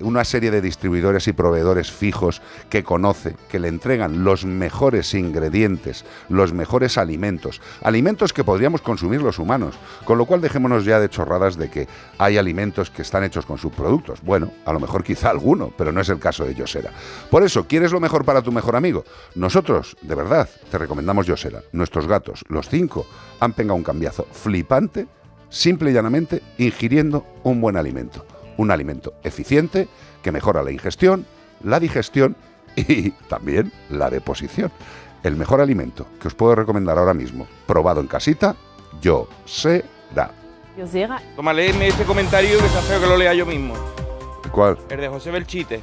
una 0.00 0.24
serie 0.24 0.50
de 0.50 0.60
distribuidores 0.60 1.28
y 1.28 1.32
proveedores 1.32 1.90
fijos 1.90 2.42
que 2.68 2.84
conoce, 2.84 3.36
que 3.48 3.58
le 3.58 3.68
entregan 3.68 4.24
los 4.24 4.44
mejores 4.44 5.14
ingredientes, 5.14 6.04
los 6.28 6.52
mejores 6.52 6.98
alimentos, 6.98 7.60
alimentos 7.82 8.32
que 8.32 8.44
podríamos 8.44 8.82
consumir 8.82 9.22
los 9.22 9.38
humanos, 9.38 9.76
con 10.04 10.18
lo 10.18 10.26
cual 10.26 10.40
dejémonos 10.40 10.84
ya 10.84 11.00
de 11.00 11.08
chorradas 11.08 11.56
de 11.56 11.70
que 11.70 11.88
hay 12.18 12.38
alimentos 12.38 12.90
que 12.90 13.02
están 13.02 13.24
hechos 13.24 13.46
con 13.46 13.58
subproductos. 13.58 14.20
Bueno, 14.22 14.52
a 14.64 14.72
lo 14.72 14.80
mejor 14.80 15.02
quizá 15.02 15.30
alguno, 15.30 15.72
pero 15.76 15.92
no 15.92 16.00
es 16.00 16.08
el 16.08 16.18
caso 16.18 16.44
de 16.44 16.54
Yosera. 16.54 16.90
Por 17.30 17.42
eso, 17.42 17.66
¿quieres 17.66 17.92
lo 17.92 18.00
mejor 18.00 18.24
para 18.24 18.42
tu 18.42 18.52
mejor 18.52 18.76
amigo? 18.76 19.04
Nosotros, 19.34 19.96
de 20.02 20.14
verdad, 20.14 20.48
te 20.70 20.78
recomendamos 20.78 21.26
Yosera. 21.26 21.62
Nuestros 21.72 22.06
gatos, 22.06 22.44
los 22.48 22.68
cinco, 22.68 23.06
han 23.40 23.52
pegado 23.52 23.74
un 23.74 23.82
cambiazo 23.82 24.26
flipante, 24.30 25.06
simple 25.48 25.90
y 25.90 25.94
llanamente, 25.94 26.42
ingiriendo 26.58 27.26
un 27.42 27.60
buen 27.60 27.76
alimento. 27.76 28.24
Un 28.56 28.70
alimento 28.70 29.14
eficiente 29.22 29.88
que 30.22 30.32
mejora 30.32 30.62
la 30.62 30.70
ingestión, 30.70 31.26
la 31.62 31.80
digestión 31.80 32.36
y 32.76 33.10
también 33.10 33.72
la 33.90 34.10
deposición. 34.10 34.70
El 35.22 35.36
mejor 35.36 35.60
alimento 35.60 36.06
que 36.20 36.28
os 36.28 36.34
puedo 36.34 36.54
recomendar 36.54 36.98
ahora 36.98 37.14
mismo, 37.14 37.46
probado 37.66 38.00
en 38.00 38.06
casita, 38.06 38.54
Yosera. 39.00 40.30
Dios 40.76 40.92
llega. 40.92 41.20
Toma, 41.34 41.52
léeme 41.54 41.88
este 41.88 42.04
comentario 42.04 42.58
que 42.58 42.66
está 42.66 42.82
feo 42.82 43.00
que 43.00 43.06
lo 43.06 43.16
lea 43.16 43.32
yo 43.32 43.46
mismo. 43.46 43.74
¿Cuál? 44.52 44.78
El 44.90 45.00
de 45.00 45.08
José 45.08 45.30
Belchite. 45.30 45.80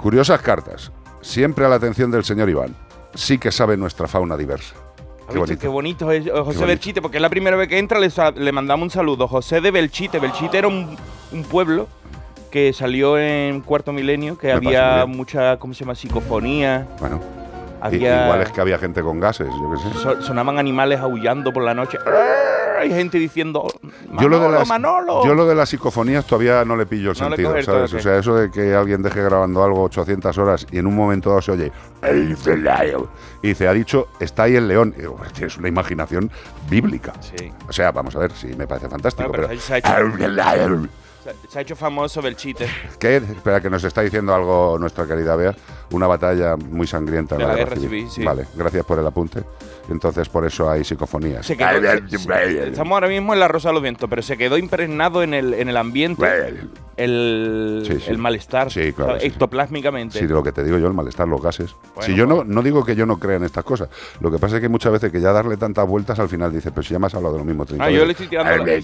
Curiosas 0.00 0.40
cartas. 0.40 0.92
Siempre 1.20 1.64
a 1.64 1.68
la 1.68 1.74
atención 1.74 2.10
del 2.10 2.24
señor 2.24 2.48
Iván. 2.48 2.76
Sí 3.14 3.38
que 3.38 3.50
sabe 3.50 3.76
nuestra 3.76 4.06
fauna 4.06 4.36
diversa. 4.36 4.76
¿Has 5.28 5.34
Qué 5.34 5.38
bonito. 5.38 5.60
Qué 5.60 5.68
bonito 5.68 6.10
es 6.10 6.26
eh, 6.26 6.30
José 6.30 6.42
bonito. 6.42 6.66
Belchite, 6.66 7.02
porque 7.02 7.18
es 7.18 7.22
la 7.22 7.28
primera 7.28 7.56
vez 7.56 7.68
que 7.68 7.78
entra, 7.78 7.98
le, 8.00 8.52
mandamos 8.52 8.84
un 8.84 8.90
saludo. 8.90 9.28
José 9.28 9.60
de 9.60 9.70
Belchite. 9.70 10.18
Belchite 10.18 10.56
era 10.56 10.68
un, 10.68 10.96
un 11.32 11.42
pueblo 11.44 11.86
que 12.50 12.72
salió 12.72 13.18
en 13.18 13.60
cuarto 13.60 13.92
milenio, 13.92 14.38
que 14.38 14.46
Me 14.46 14.52
había 14.54 15.04
mucha, 15.06 15.58
¿cómo 15.58 15.74
se 15.74 15.80
llama? 15.80 15.94
Psicofonía. 15.94 16.88
Bueno, 16.98 17.20
Había, 17.80 18.24
igual 18.24 18.42
es 18.42 18.50
que 18.52 18.60
había 18.60 18.78
gente 18.78 19.02
con 19.02 19.20
gases, 19.20 19.48
yo 19.48 19.70
qué 19.72 19.78
sé. 19.78 19.98
so- 20.02 20.22
sonaban 20.22 20.58
animales 20.58 21.00
aullando 21.00 21.52
por 21.52 21.62
la 21.62 21.74
noche. 21.74 21.98
Hay 22.80 22.90
gente 22.90 23.18
diciendo, 23.18 23.66
Manolo, 24.08 24.20
yo 24.22 24.28
lo, 24.28 24.40
de 24.40 24.58
las, 24.60 24.68
Manolo. 24.68 25.24
yo 25.26 25.34
lo 25.34 25.46
de 25.46 25.54
las 25.56 25.68
psicofonías 25.68 26.24
todavía 26.24 26.64
no 26.64 26.76
le 26.76 26.86
pillo 26.86 27.10
el 27.10 27.18
No 27.18 27.26
sentido, 27.26 27.60
¿sabes? 27.62 27.92
O 27.92 27.98
sea, 27.98 28.18
eso 28.18 28.36
de 28.36 28.52
que 28.52 28.72
alguien 28.72 29.02
deje 29.02 29.20
grabando 29.20 29.64
algo 29.64 29.82
800 29.82 30.38
horas 30.38 30.64
y 30.70 30.78
en 30.78 30.86
un 30.86 30.94
momento 30.94 31.30
dado 31.30 31.42
se 31.42 31.50
oye 31.52 31.72
y 33.42 33.48
dice, 33.48 33.66
ha 33.66 33.72
dicho, 33.72 34.06
está 34.20 34.44
ahí 34.44 34.54
el 34.54 34.68
león. 34.68 34.94
Y 34.96 35.00
digo, 35.00 35.16
"Pues 35.16 35.32
tienes 35.32 35.56
una 35.58 35.66
imaginación 35.68 36.30
bíblica. 36.70 37.12
Sí. 37.20 37.52
O 37.68 37.72
sea, 37.72 37.90
vamos 37.90 38.14
a 38.14 38.20
ver, 38.20 38.30
sí, 38.32 38.48
me 38.56 38.66
parece 38.68 38.88
fantástico. 38.88 39.28
Bueno, 39.28 39.48
pero 39.48 39.60
pero- 39.82 40.88
se 41.48 41.58
ha 41.58 41.62
hecho- 41.62 41.76
famoso 41.76 42.20
Belchite. 42.22 42.66
¿Qué? 42.98 43.16
Espera, 43.16 43.60
que 43.60 43.70
nos 43.70 43.84
está 43.84 44.02
diciendo 44.02 44.34
algo 44.34 44.76
nuestra 44.78 45.06
querida 45.06 45.36
Bea. 45.36 45.54
Una 45.90 46.06
batalla 46.06 46.56
muy 46.56 46.86
sangrienta 46.86 47.36
De 47.36 47.42
la, 47.42 47.48
la 47.48 47.54
guerra 47.54 47.70
guerra 47.70 47.80
civil. 47.80 48.00
civil, 48.08 48.10
sí. 48.10 48.24
Vale, 48.24 48.46
gracias 48.54 48.84
por 48.84 48.98
el 48.98 49.06
apunte. 49.06 49.42
Entonces, 49.90 50.28
por 50.28 50.44
eso 50.44 50.68
hay 50.70 50.84
psicofonías. 50.84 51.46
Se 51.46 51.56
quedó- 51.56 51.80
se- 52.08 52.18
se- 52.18 52.68
estamos 52.68 52.92
ahora 52.92 53.08
mismo 53.08 53.32
en 53.32 53.40
la 53.40 53.48
Rosa 53.48 53.68
de 53.68 53.74
los 53.74 53.82
Vientos, 53.82 54.08
pero 54.10 54.20
se 54.20 54.36
quedó 54.36 54.58
impregnado 54.58 55.22
en 55.22 55.32
el, 55.32 55.54
en 55.54 55.68
el 55.70 55.76
ambiente 55.78 56.26
el, 56.96 57.84
Sí, 57.86 58.00
sí. 58.00 58.10
el 58.10 58.18
malestar, 58.18 58.70
Sí, 58.70 58.92
claro. 58.92 59.18
Sí, 60.18 60.26
de 60.26 60.34
lo 60.34 60.42
que 60.42 60.52
te 60.52 60.64
digo 60.64 60.78
yo, 60.78 60.88
el 60.88 60.94
malestar, 60.94 61.28
los 61.28 61.40
gases. 61.40 61.74
Bueno, 61.94 62.02
si 62.06 62.14
yo 62.14 62.26
no, 62.26 62.44
no 62.44 62.62
digo 62.62 62.84
que 62.84 62.96
yo 62.96 63.06
no 63.06 63.18
crea 63.18 63.36
en 63.36 63.44
estas 63.44 63.64
cosas. 63.64 63.88
Lo 64.20 64.30
que 64.30 64.38
pasa 64.38 64.56
es 64.56 64.62
que 64.62 64.68
muchas 64.68 64.92
veces 64.92 65.12
que 65.12 65.20
ya 65.20 65.32
darle 65.32 65.56
tantas 65.56 65.86
vueltas 65.86 66.18
al 66.18 66.28
final 66.28 66.52
dice, 66.52 66.70
pero 66.70 66.82
si 66.82 66.92
ya 66.94 66.98
me 66.98 67.06
has 67.06 67.14
hablado 67.14 67.34
de 67.34 67.38
lo 67.40 67.44
mismo 67.44 67.64
30 67.64 67.84
Ah, 67.84 67.90
yo 67.90 68.00
le 68.00 68.06
veces". 68.08 68.20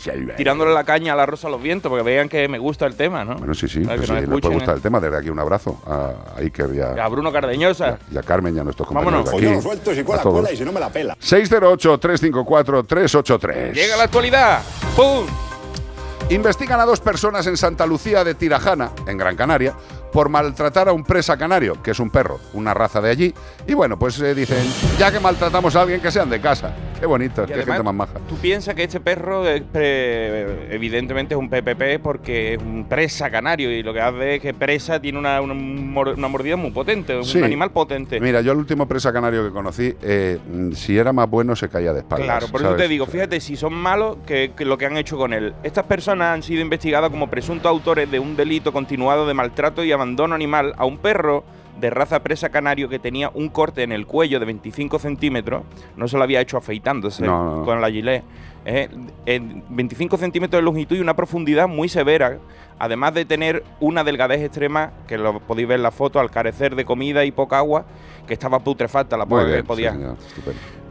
estoy 0.07 0.37
tirándole 0.37 0.73
la 0.73 0.85
caña 0.85 1.13
a 1.13 1.17
la 1.17 1.27
Rosa 1.27 1.49
de 1.49 1.53
los 1.53 1.63
Vientos, 1.63 1.91
porque 1.91 2.05
vean 2.05 2.29
que 2.29 2.34
me 2.49 2.59
gusta 2.59 2.87
el 2.87 2.95
tema, 2.97 3.25
¿no? 3.25 3.37
Bueno, 3.37 3.55
sí, 3.55 3.69
sí, 3.69 3.81
pues 3.81 4.00
que 4.00 4.07
sí, 4.07 4.12
nos 4.12 4.41
puede 4.41 4.55
gustar 4.55 4.75
¿eh? 4.75 4.76
el 4.76 4.83
tema. 4.83 5.00
Desde 5.00 5.17
aquí 5.19 5.31
un 5.31 5.38
abrazo 5.38 5.81
a 5.87 6.38
Iker 6.41 6.75
y 6.75 6.81
a, 6.81 7.05
A 7.05 7.09
Bruno 7.09 7.31
Cardeñosa. 7.33 7.99
y 8.11 8.19
a 8.19 8.23
Carmen 8.23 8.57
y 8.57 8.59
a 8.59 8.64
nuestros 8.64 8.88
compañeros 8.88 9.25
Vámonos. 9.25 9.38
aquí. 9.41 9.47
Pollos 9.47 9.62
sueltos 9.62 9.97
y 9.97 10.00
a 10.00 10.05
cola 10.05 10.23
todos. 10.23 10.37
cola 10.41 10.53
y 10.53 10.57
si 10.57 10.64
no 10.64 10.73
me 10.73 10.81
la 10.81 10.91
pela. 10.91 11.17
608-354-383. 11.19 13.73
Llega 13.73 13.97
la 13.97 14.05
actualidad. 14.05 14.61
¡Pum! 14.97 15.26
Investigan 16.31 16.81
a 16.81 16.87
dos 16.87 17.00
personas 17.00 17.47
en 17.47 17.57
Santa 17.57 17.87
Lucía 17.87 18.25
de 18.25 18.35
Tirajana, 18.35 18.91
en 19.07 19.19
Gran 19.19 19.37
Canaria, 19.37 19.75
por 20.14 20.28
maltratar 20.28 20.88
a 20.88 20.92
un 20.92 21.02
presa 21.02 21.37
canario, 21.37 21.83
que 21.83 21.90
es 21.90 21.99
un 21.99 22.09
perro, 22.09 22.38
una 22.52 22.73
raza 22.73 23.00
de 23.00 23.11
allí. 23.11 23.35
Y 23.66 23.75
bueno, 23.75 23.99
pues 23.99 24.21
eh, 24.21 24.33
dicen, 24.33 24.64
ya 24.97 25.11
que 25.11 25.18
maltratamos 25.18 25.75
a 25.75 25.83
alguien, 25.83 26.00
que 26.00 26.12
sean 26.12 26.30
de 26.30 26.40
casa. 26.40 26.73
Qué 27.00 27.04
bonito, 27.06 27.44
qué 27.44 27.54
gente 27.54 27.83
más 27.83 27.92
maja. 27.94 28.12
Tú 28.28 28.37
piensas 28.37 28.76
que 28.76 28.85
este 28.85 29.00
perro 29.00 29.47
es 29.49 29.61
pre- 29.62 30.73
evidentemente 30.73 31.35
es 31.35 31.38
un 31.38 31.50
PPP 31.50 32.00
porque 32.00 32.54
es 32.54 32.62
un 32.62 32.87
presa 32.88 33.28
canario 33.28 33.73
y 33.73 33.83
lo 33.83 33.92
que 33.92 34.00
hace 34.00 34.37
es 34.37 34.40
que 34.40 34.54
presa 34.54 35.00
tiene 35.00 35.18
una, 35.18 35.40
una, 35.40 35.52
mor- 35.52 36.14
una 36.16 36.28
mordida 36.28 36.54
muy 36.56 36.71
potente, 36.71 37.21
Sí. 37.25 37.38
un 37.38 37.44
animal 37.44 37.73
potente. 37.73 38.21
Mira, 38.21 38.40
yo 38.40 38.52
el 38.52 38.59
último 38.59 38.87
presa 38.87 39.12
canario 39.12 39.44
que 39.44 39.50
conocí, 39.50 39.94
eh, 40.00 40.38
si 40.75 40.97
era 40.97 41.12
más 41.12 41.28
bueno, 41.28 41.56
se 41.56 41.68
caía 41.68 41.92
de 41.92 41.99
espaldas. 42.00 42.25
Claro, 42.26 42.47
por 42.49 42.61
eso 42.62 42.76
te 42.76 42.87
digo, 42.87 43.04
fíjate 43.06 43.40
si 43.40 43.56
son 43.56 43.75
malos 43.75 44.18
que, 44.25 44.52
que 44.56 44.64
lo 44.64 44.78
que 44.78 44.87
han 44.87 44.97
hecho 44.97 45.16
con 45.18 45.33
él. 45.33 45.52
Estas 45.64 45.85
personas 45.87 46.28
han 46.33 46.44
sido 46.44 46.62
investigadas 46.62 47.11
como 47.11 47.28
presuntos 47.28 47.68
autores 47.68 48.09
de 48.09 48.21
un 48.21 48.37
delito 48.37 48.73
continuado 48.73 49.26
de 49.26 49.35
maltrato 49.35 49.83
y 49.83 49.90
abandono 49.90 50.04
animal 50.33 50.75
a 50.77 50.85
un 50.85 50.99
perro 50.99 51.45
de 51.81 51.91
raza 51.91 52.23
presa 52.23 52.51
canario 52.51 52.89
que 52.89 52.99
tenía 52.99 53.31
un 53.35 53.49
corte 53.49 53.83
en 53.83 53.91
el 53.93 54.07
cuello 54.07 54.39
de 54.39 54.47
25 54.47 54.99
centímetros, 55.01 55.63
no 55.97 56.07
se 56.07 56.17
lo 56.17 56.23
había 56.23 56.41
hecho 56.41 56.57
afeitándose 56.57 57.25
No, 57.25 57.45
no, 57.45 57.57
no. 57.59 57.65
con 57.65 57.81
la 57.81 57.91
gilet, 57.91 58.23
eh, 58.65 58.89
en 59.27 59.63
25 59.71 60.17
centímetros 60.17 60.61
de 60.61 60.65
longitud 60.65 60.97
y 60.97 61.01
una 61.01 61.15
profundidad 61.17 61.67
muy 61.67 61.89
severa, 61.89 62.39
además 62.79 63.15
de 63.15 63.25
tener 63.25 63.65
una 63.81 64.05
delgadez 64.05 64.43
extrema, 64.43 64.93
que 65.09 65.19
lo 65.19 65.41
podéis 65.41 65.67
ver 65.69 65.77
en 65.79 65.83
la 65.83 65.91
foto, 65.91 66.21
al 66.21 66.31
carecer 66.31 66.77
de 66.77 66.85
comida 66.85 67.25
y 67.25 67.33
poca 67.33 67.59
agua, 67.59 67.85
que 68.27 68.35
estaba 68.35 68.61
putrefacta 68.61 69.17
la 69.17 69.27
pobre, 69.27 69.65
podía. 69.65 69.93
sí. 69.93 70.43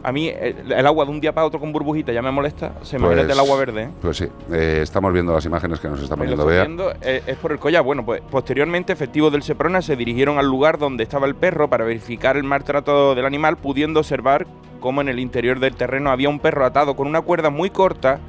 A 0.04 0.12
mí 0.12 0.28
el, 0.28 0.70
el 0.70 0.86
agua 0.86 1.06
de 1.06 1.10
un 1.10 1.18
día 1.20 1.32
para 1.32 1.46
otro 1.46 1.58
con 1.58 1.72
burbujita 1.72 2.12
ya 2.12 2.20
me 2.20 2.30
molesta. 2.30 2.74
Se 2.82 2.98
Pues- 2.98 3.02
imagínate 3.02 3.32
el 3.32 3.38
agua 3.38 3.56
verde. 3.56 3.82
¿eh? 3.84 3.88
Pues 4.02 4.18
sí, 4.18 4.26
eh, 4.52 4.80
estamos 4.82 5.10
viendo 5.14 5.32
las 5.32 5.46
imágenes 5.46 5.80
que 5.80 5.88
nos 5.88 6.00
está 6.02 6.14
poniendo 6.14 6.44
Bea. 6.44 6.64
viendo, 6.64 6.92
eh, 7.00 7.22
es 7.26 7.36
por 7.38 7.52
el 7.52 7.58
collar. 7.58 7.82
Bueno, 7.82 8.04
pues 8.04 8.20
posteriormente 8.30 8.92
efectivos 8.92 9.32
del 9.32 9.42
Seprona 9.42 9.80
se 9.80 9.96
dirigieron 9.96 10.38
al 10.38 10.46
lugar 10.46 10.76
donde 10.78 11.04
estaba 11.04 11.26
el 11.26 11.34
perro 11.34 11.68
para 11.70 11.84
verificar 11.86 12.36
el 12.36 12.44
maltrato 12.44 13.14
del 13.14 13.24
animal, 13.24 13.56
pudiendo 13.56 14.00
observar 14.00 14.46
cómo 14.78 15.00
en 15.00 15.08
el 15.08 15.18
interior 15.18 15.58
del 15.58 15.74
terreno 15.74 16.10
había 16.10 16.28
un 16.28 16.38
perro 16.38 16.66
atado 16.66 16.94
con 16.96 17.06
una 17.08 17.22
cuerda 17.22 17.48
muy 17.48 17.70
corta 17.70 18.20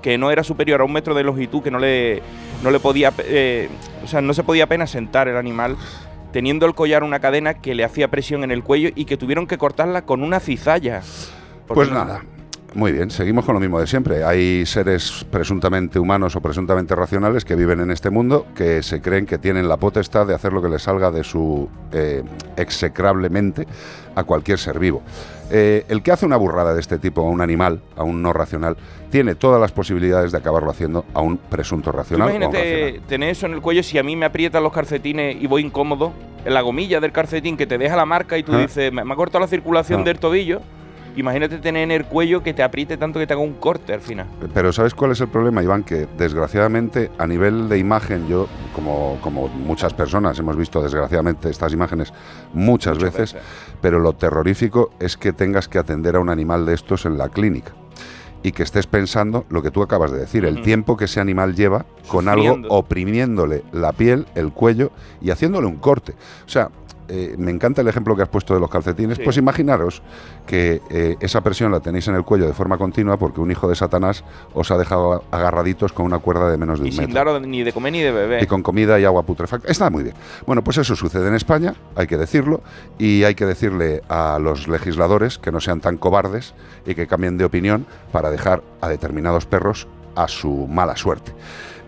que 0.00 0.16
no 0.16 0.30
era 0.30 0.42
superior 0.42 0.80
a 0.80 0.84
un 0.84 0.92
metro 0.94 1.14
de 1.14 1.22
longitud, 1.22 1.62
que 1.62 1.70
no 1.70 1.78
le, 1.78 2.22
no 2.62 2.70
le 2.70 2.80
podía, 2.80 3.12
eh, 3.18 3.68
o 4.02 4.06
sea, 4.06 4.22
no 4.22 4.32
se 4.32 4.42
podía 4.42 4.64
apenas 4.64 4.88
sentar 4.90 5.28
el 5.28 5.36
animal, 5.36 5.76
teniendo 6.32 6.66
el 6.66 6.74
collar 6.74 7.02
una 7.02 7.20
cadena 7.20 7.54
que 7.54 7.74
le 7.74 7.84
hacía 7.84 8.08
presión 8.08 8.44
en 8.44 8.50
el 8.50 8.62
cuello 8.62 8.90
y 8.94 9.04
que 9.04 9.16
tuvieron 9.16 9.46
que 9.46 9.58
cortarla 9.58 10.02
con 10.02 10.22
una 10.22 10.40
cizalla. 10.40 11.02
Pues 11.66 11.90
nada. 11.90 12.22
Muy 12.74 12.92
bien, 12.92 13.10
seguimos 13.10 13.44
con 13.44 13.54
lo 13.54 13.60
mismo 13.60 13.80
de 13.80 13.86
siempre. 13.88 14.22
Hay 14.22 14.64
seres 14.64 15.26
presuntamente 15.30 15.98
humanos 15.98 16.36
o 16.36 16.40
presuntamente 16.40 16.94
racionales 16.94 17.44
que 17.44 17.56
viven 17.56 17.80
en 17.80 17.90
este 17.90 18.10
mundo 18.10 18.46
que 18.54 18.82
se 18.84 19.00
creen 19.00 19.26
que 19.26 19.38
tienen 19.38 19.68
la 19.68 19.76
potestad 19.76 20.24
de 20.26 20.34
hacer 20.34 20.52
lo 20.52 20.62
que 20.62 20.68
les 20.68 20.82
salga 20.82 21.10
de 21.10 21.24
su 21.24 21.68
eh, 21.92 22.22
execrablemente 22.56 23.66
a 24.14 24.22
cualquier 24.22 24.58
ser 24.58 24.78
vivo. 24.78 25.02
Eh, 25.50 25.84
el 25.88 26.00
que 26.04 26.12
hace 26.12 26.26
una 26.26 26.36
burrada 26.36 26.72
de 26.72 26.80
este 26.80 26.98
tipo 26.98 27.22
a 27.22 27.28
un 27.28 27.40
animal, 27.40 27.80
a 27.96 28.04
un 28.04 28.22
no 28.22 28.32
racional, 28.32 28.76
tiene 29.10 29.34
todas 29.34 29.60
las 29.60 29.72
posibilidades 29.72 30.30
de 30.30 30.38
acabarlo 30.38 30.70
haciendo 30.70 31.04
a 31.12 31.20
un 31.22 31.38
presunto 31.38 31.90
racional. 31.90 32.28
imagínate 32.30 32.82
racional. 32.84 33.06
tener 33.08 33.30
eso 33.30 33.46
en 33.46 33.54
el 33.54 33.60
cuello 33.60 33.82
si 33.82 33.98
a 33.98 34.04
mí 34.04 34.14
me 34.14 34.26
aprietan 34.26 34.62
los 34.62 34.72
calcetines 34.72 35.36
y 35.42 35.46
voy 35.48 35.62
incómodo, 35.62 36.12
en 36.44 36.54
la 36.54 36.60
gomilla 36.60 37.00
del 37.00 37.10
calcetín 37.10 37.56
que 37.56 37.66
te 37.66 37.78
deja 37.78 37.96
la 37.96 38.06
marca 38.06 38.38
y 38.38 38.44
tú 38.44 38.52
Ah. 38.54 38.58
dices, 38.58 38.92
me, 38.92 39.04
me 39.04 39.12
ha 39.12 39.16
cortado 39.16 39.40
la 39.40 39.48
circulación 39.48 40.02
Ah. 40.02 40.04
del 40.04 40.20
tobillo. 40.20 40.60
Imagínate 41.20 41.58
tener 41.58 41.82
en 41.82 41.90
el 41.90 42.06
cuello 42.06 42.42
que 42.42 42.54
te 42.54 42.62
apriete 42.62 42.96
tanto 42.96 43.18
que 43.18 43.26
te 43.26 43.34
haga 43.34 43.42
un 43.42 43.54
corte 43.54 43.92
al 43.92 44.00
final. 44.00 44.26
Pero 44.54 44.72
¿sabes 44.72 44.94
cuál 44.94 45.12
es 45.12 45.20
el 45.20 45.28
problema, 45.28 45.62
Iván? 45.62 45.82
Que 45.84 46.08
desgraciadamente 46.16 47.10
a 47.18 47.26
nivel 47.26 47.68
de 47.68 47.78
imagen, 47.78 48.26
yo, 48.26 48.48
como, 48.74 49.18
como 49.20 49.48
muchas 49.48 49.92
personas, 49.92 50.38
hemos 50.38 50.56
visto 50.56 50.82
desgraciadamente 50.82 51.50
estas 51.50 51.72
imágenes 51.72 52.12
muchas, 52.54 52.96
Muchas 52.96 52.98
veces, 52.98 53.34
veces. 53.34 53.48
pero 53.82 53.98
lo 53.98 54.14
terrorífico 54.14 54.90
es 54.98 55.18
que 55.18 55.32
tengas 55.34 55.68
que 55.68 55.78
atender 55.78 56.16
a 56.16 56.20
un 56.20 56.30
animal 56.30 56.64
de 56.64 56.72
estos 56.74 57.04
en 57.04 57.18
la 57.18 57.28
clínica 57.28 57.72
y 58.42 58.52
que 58.52 58.62
estés 58.62 58.86
pensando 58.86 59.44
lo 59.50 59.62
que 59.62 59.70
tú 59.70 59.82
acabas 59.82 60.10
de 60.12 60.18
decir, 60.18 60.44
el 60.46 60.62
tiempo 60.62 60.96
que 60.96 61.04
ese 61.04 61.20
animal 61.20 61.54
lleva 61.54 61.84
con 62.08 62.28
algo 62.28 62.58
oprimiéndole 62.70 63.64
la 63.72 63.92
piel, 63.92 64.26
el 64.34 64.52
cuello 64.52 64.92
y 65.20 65.30
haciéndole 65.30 65.66
un 65.66 65.76
corte. 65.76 66.14
O 66.46 66.48
sea, 66.48 66.70
eh, 67.10 67.34
me 67.36 67.50
encanta 67.50 67.80
el 67.82 67.88
ejemplo 67.88 68.14
que 68.14 68.22
has 68.22 68.28
puesto 68.28 68.54
de 68.54 68.60
los 68.60 68.70
calcetines. 68.70 69.16
Sí. 69.18 69.24
Pues 69.24 69.36
imaginaros 69.36 70.00
que 70.46 70.80
eh, 70.90 71.16
esa 71.20 71.40
presión 71.40 71.72
la 71.72 71.80
tenéis 71.80 72.06
en 72.08 72.14
el 72.14 72.22
cuello 72.22 72.46
de 72.46 72.52
forma 72.52 72.78
continua 72.78 73.16
porque 73.16 73.40
un 73.40 73.50
hijo 73.50 73.68
de 73.68 73.74
Satanás 73.74 74.22
os 74.54 74.70
ha 74.70 74.78
dejado 74.78 75.24
agarraditos 75.30 75.92
con 75.92 76.06
una 76.06 76.20
cuerda 76.20 76.50
de 76.50 76.56
menos 76.56 76.78
de 76.78 76.86
Y 76.86 76.90
un 76.90 76.92
sin 76.92 77.00
metro. 77.06 77.14
daros 77.14 77.42
ni 77.46 77.62
de 77.64 77.72
comer 77.72 77.92
ni 77.92 78.00
de 78.00 78.12
beber. 78.12 78.42
Y 78.42 78.46
con 78.46 78.62
comida 78.62 78.98
y 79.00 79.04
agua 79.04 79.24
putrefacta. 79.24 79.68
Está 79.70 79.90
muy 79.90 80.04
bien. 80.04 80.14
Bueno, 80.46 80.62
pues 80.62 80.78
eso 80.78 80.94
sucede 80.94 81.26
en 81.28 81.34
España, 81.34 81.74
hay 81.96 82.06
que 82.06 82.16
decirlo, 82.16 82.62
y 82.98 83.24
hay 83.24 83.34
que 83.34 83.44
decirle 83.46 84.02
a 84.08 84.38
los 84.40 84.68
legisladores 84.68 85.38
que 85.38 85.50
no 85.50 85.60
sean 85.60 85.80
tan 85.80 85.96
cobardes 85.96 86.54
y 86.86 86.94
que 86.94 87.06
cambien 87.08 87.36
de 87.38 87.44
opinión 87.44 87.86
para 88.12 88.30
dejar 88.30 88.62
a 88.80 88.88
determinados 88.88 89.46
perros 89.46 89.88
a 90.14 90.28
su 90.28 90.66
mala 90.68 90.96
suerte. 90.96 91.32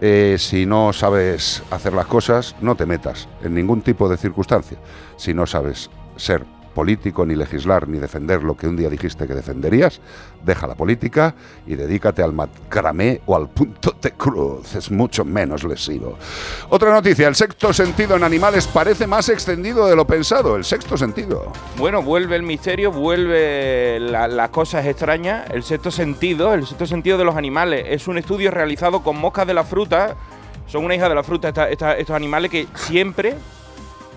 Eh, 0.04 0.34
si 0.36 0.66
no 0.66 0.92
sabes 0.92 1.62
hacer 1.70 1.92
las 1.92 2.06
cosas, 2.06 2.56
no 2.60 2.74
te 2.74 2.86
metas 2.86 3.28
en 3.44 3.54
ningún 3.54 3.82
tipo 3.82 4.08
de 4.08 4.16
circunstancia. 4.16 4.76
Si 5.14 5.32
no 5.32 5.46
sabes 5.46 5.90
ser 6.16 6.44
político, 6.72 7.24
ni 7.24 7.34
legislar, 7.34 7.88
ni 7.88 7.98
defender 7.98 8.42
lo 8.42 8.56
que 8.56 8.66
un 8.66 8.76
día 8.76 8.88
dijiste 8.90 9.26
que 9.26 9.34
defenderías, 9.34 10.00
deja 10.44 10.66
la 10.66 10.74
política 10.74 11.34
y 11.66 11.74
dedícate 11.76 12.22
al 12.22 12.32
macramé 12.32 13.20
o 13.26 13.36
al 13.36 13.48
punto 13.48 13.94
de 14.00 14.10
cruz. 14.12 14.74
Es 14.74 14.90
mucho 14.90 15.24
menos 15.24 15.64
lesivo. 15.64 16.18
Otra 16.70 16.90
noticia, 16.92 17.28
el 17.28 17.34
sexto 17.34 17.72
sentido 17.72 18.16
en 18.16 18.24
animales 18.24 18.66
parece 18.66 19.06
más 19.06 19.28
extendido 19.28 19.86
de 19.86 19.94
lo 19.96 20.06
pensado. 20.06 20.56
El 20.56 20.64
sexto 20.64 20.96
sentido. 20.96 21.52
Bueno, 21.76 22.02
vuelve 22.02 22.36
el 22.36 22.42
misterio, 22.42 22.90
vuelve 22.90 23.98
la- 24.00 24.28
las 24.28 24.50
cosas 24.50 24.84
extrañas. 24.86 25.48
El 25.50 25.62
sexto 25.62 25.90
sentido, 25.90 26.54
el 26.54 26.66
sexto 26.66 26.86
sentido 26.86 27.18
de 27.18 27.24
los 27.24 27.36
animales. 27.36 27.84
Es 27.88 28.08
un 28.08 28.18
estudio 28.18 28.50
realizado 28.50 29.02
con 29.02 29.16
moscas 29.18 29.46
de 29.46 29.54
la 29.54 29.64
fruta. 29.64 30.16
Son 30.66 30.84
una 30.84 30.94
hija 30.94 31.08
de 31.08 31.14
la 31.14 31.22
fruta 31.22 31.48
estos 31.68 32.10
animales 32.16 32.50
que 32.50 32.66
siempre 32.74 33.34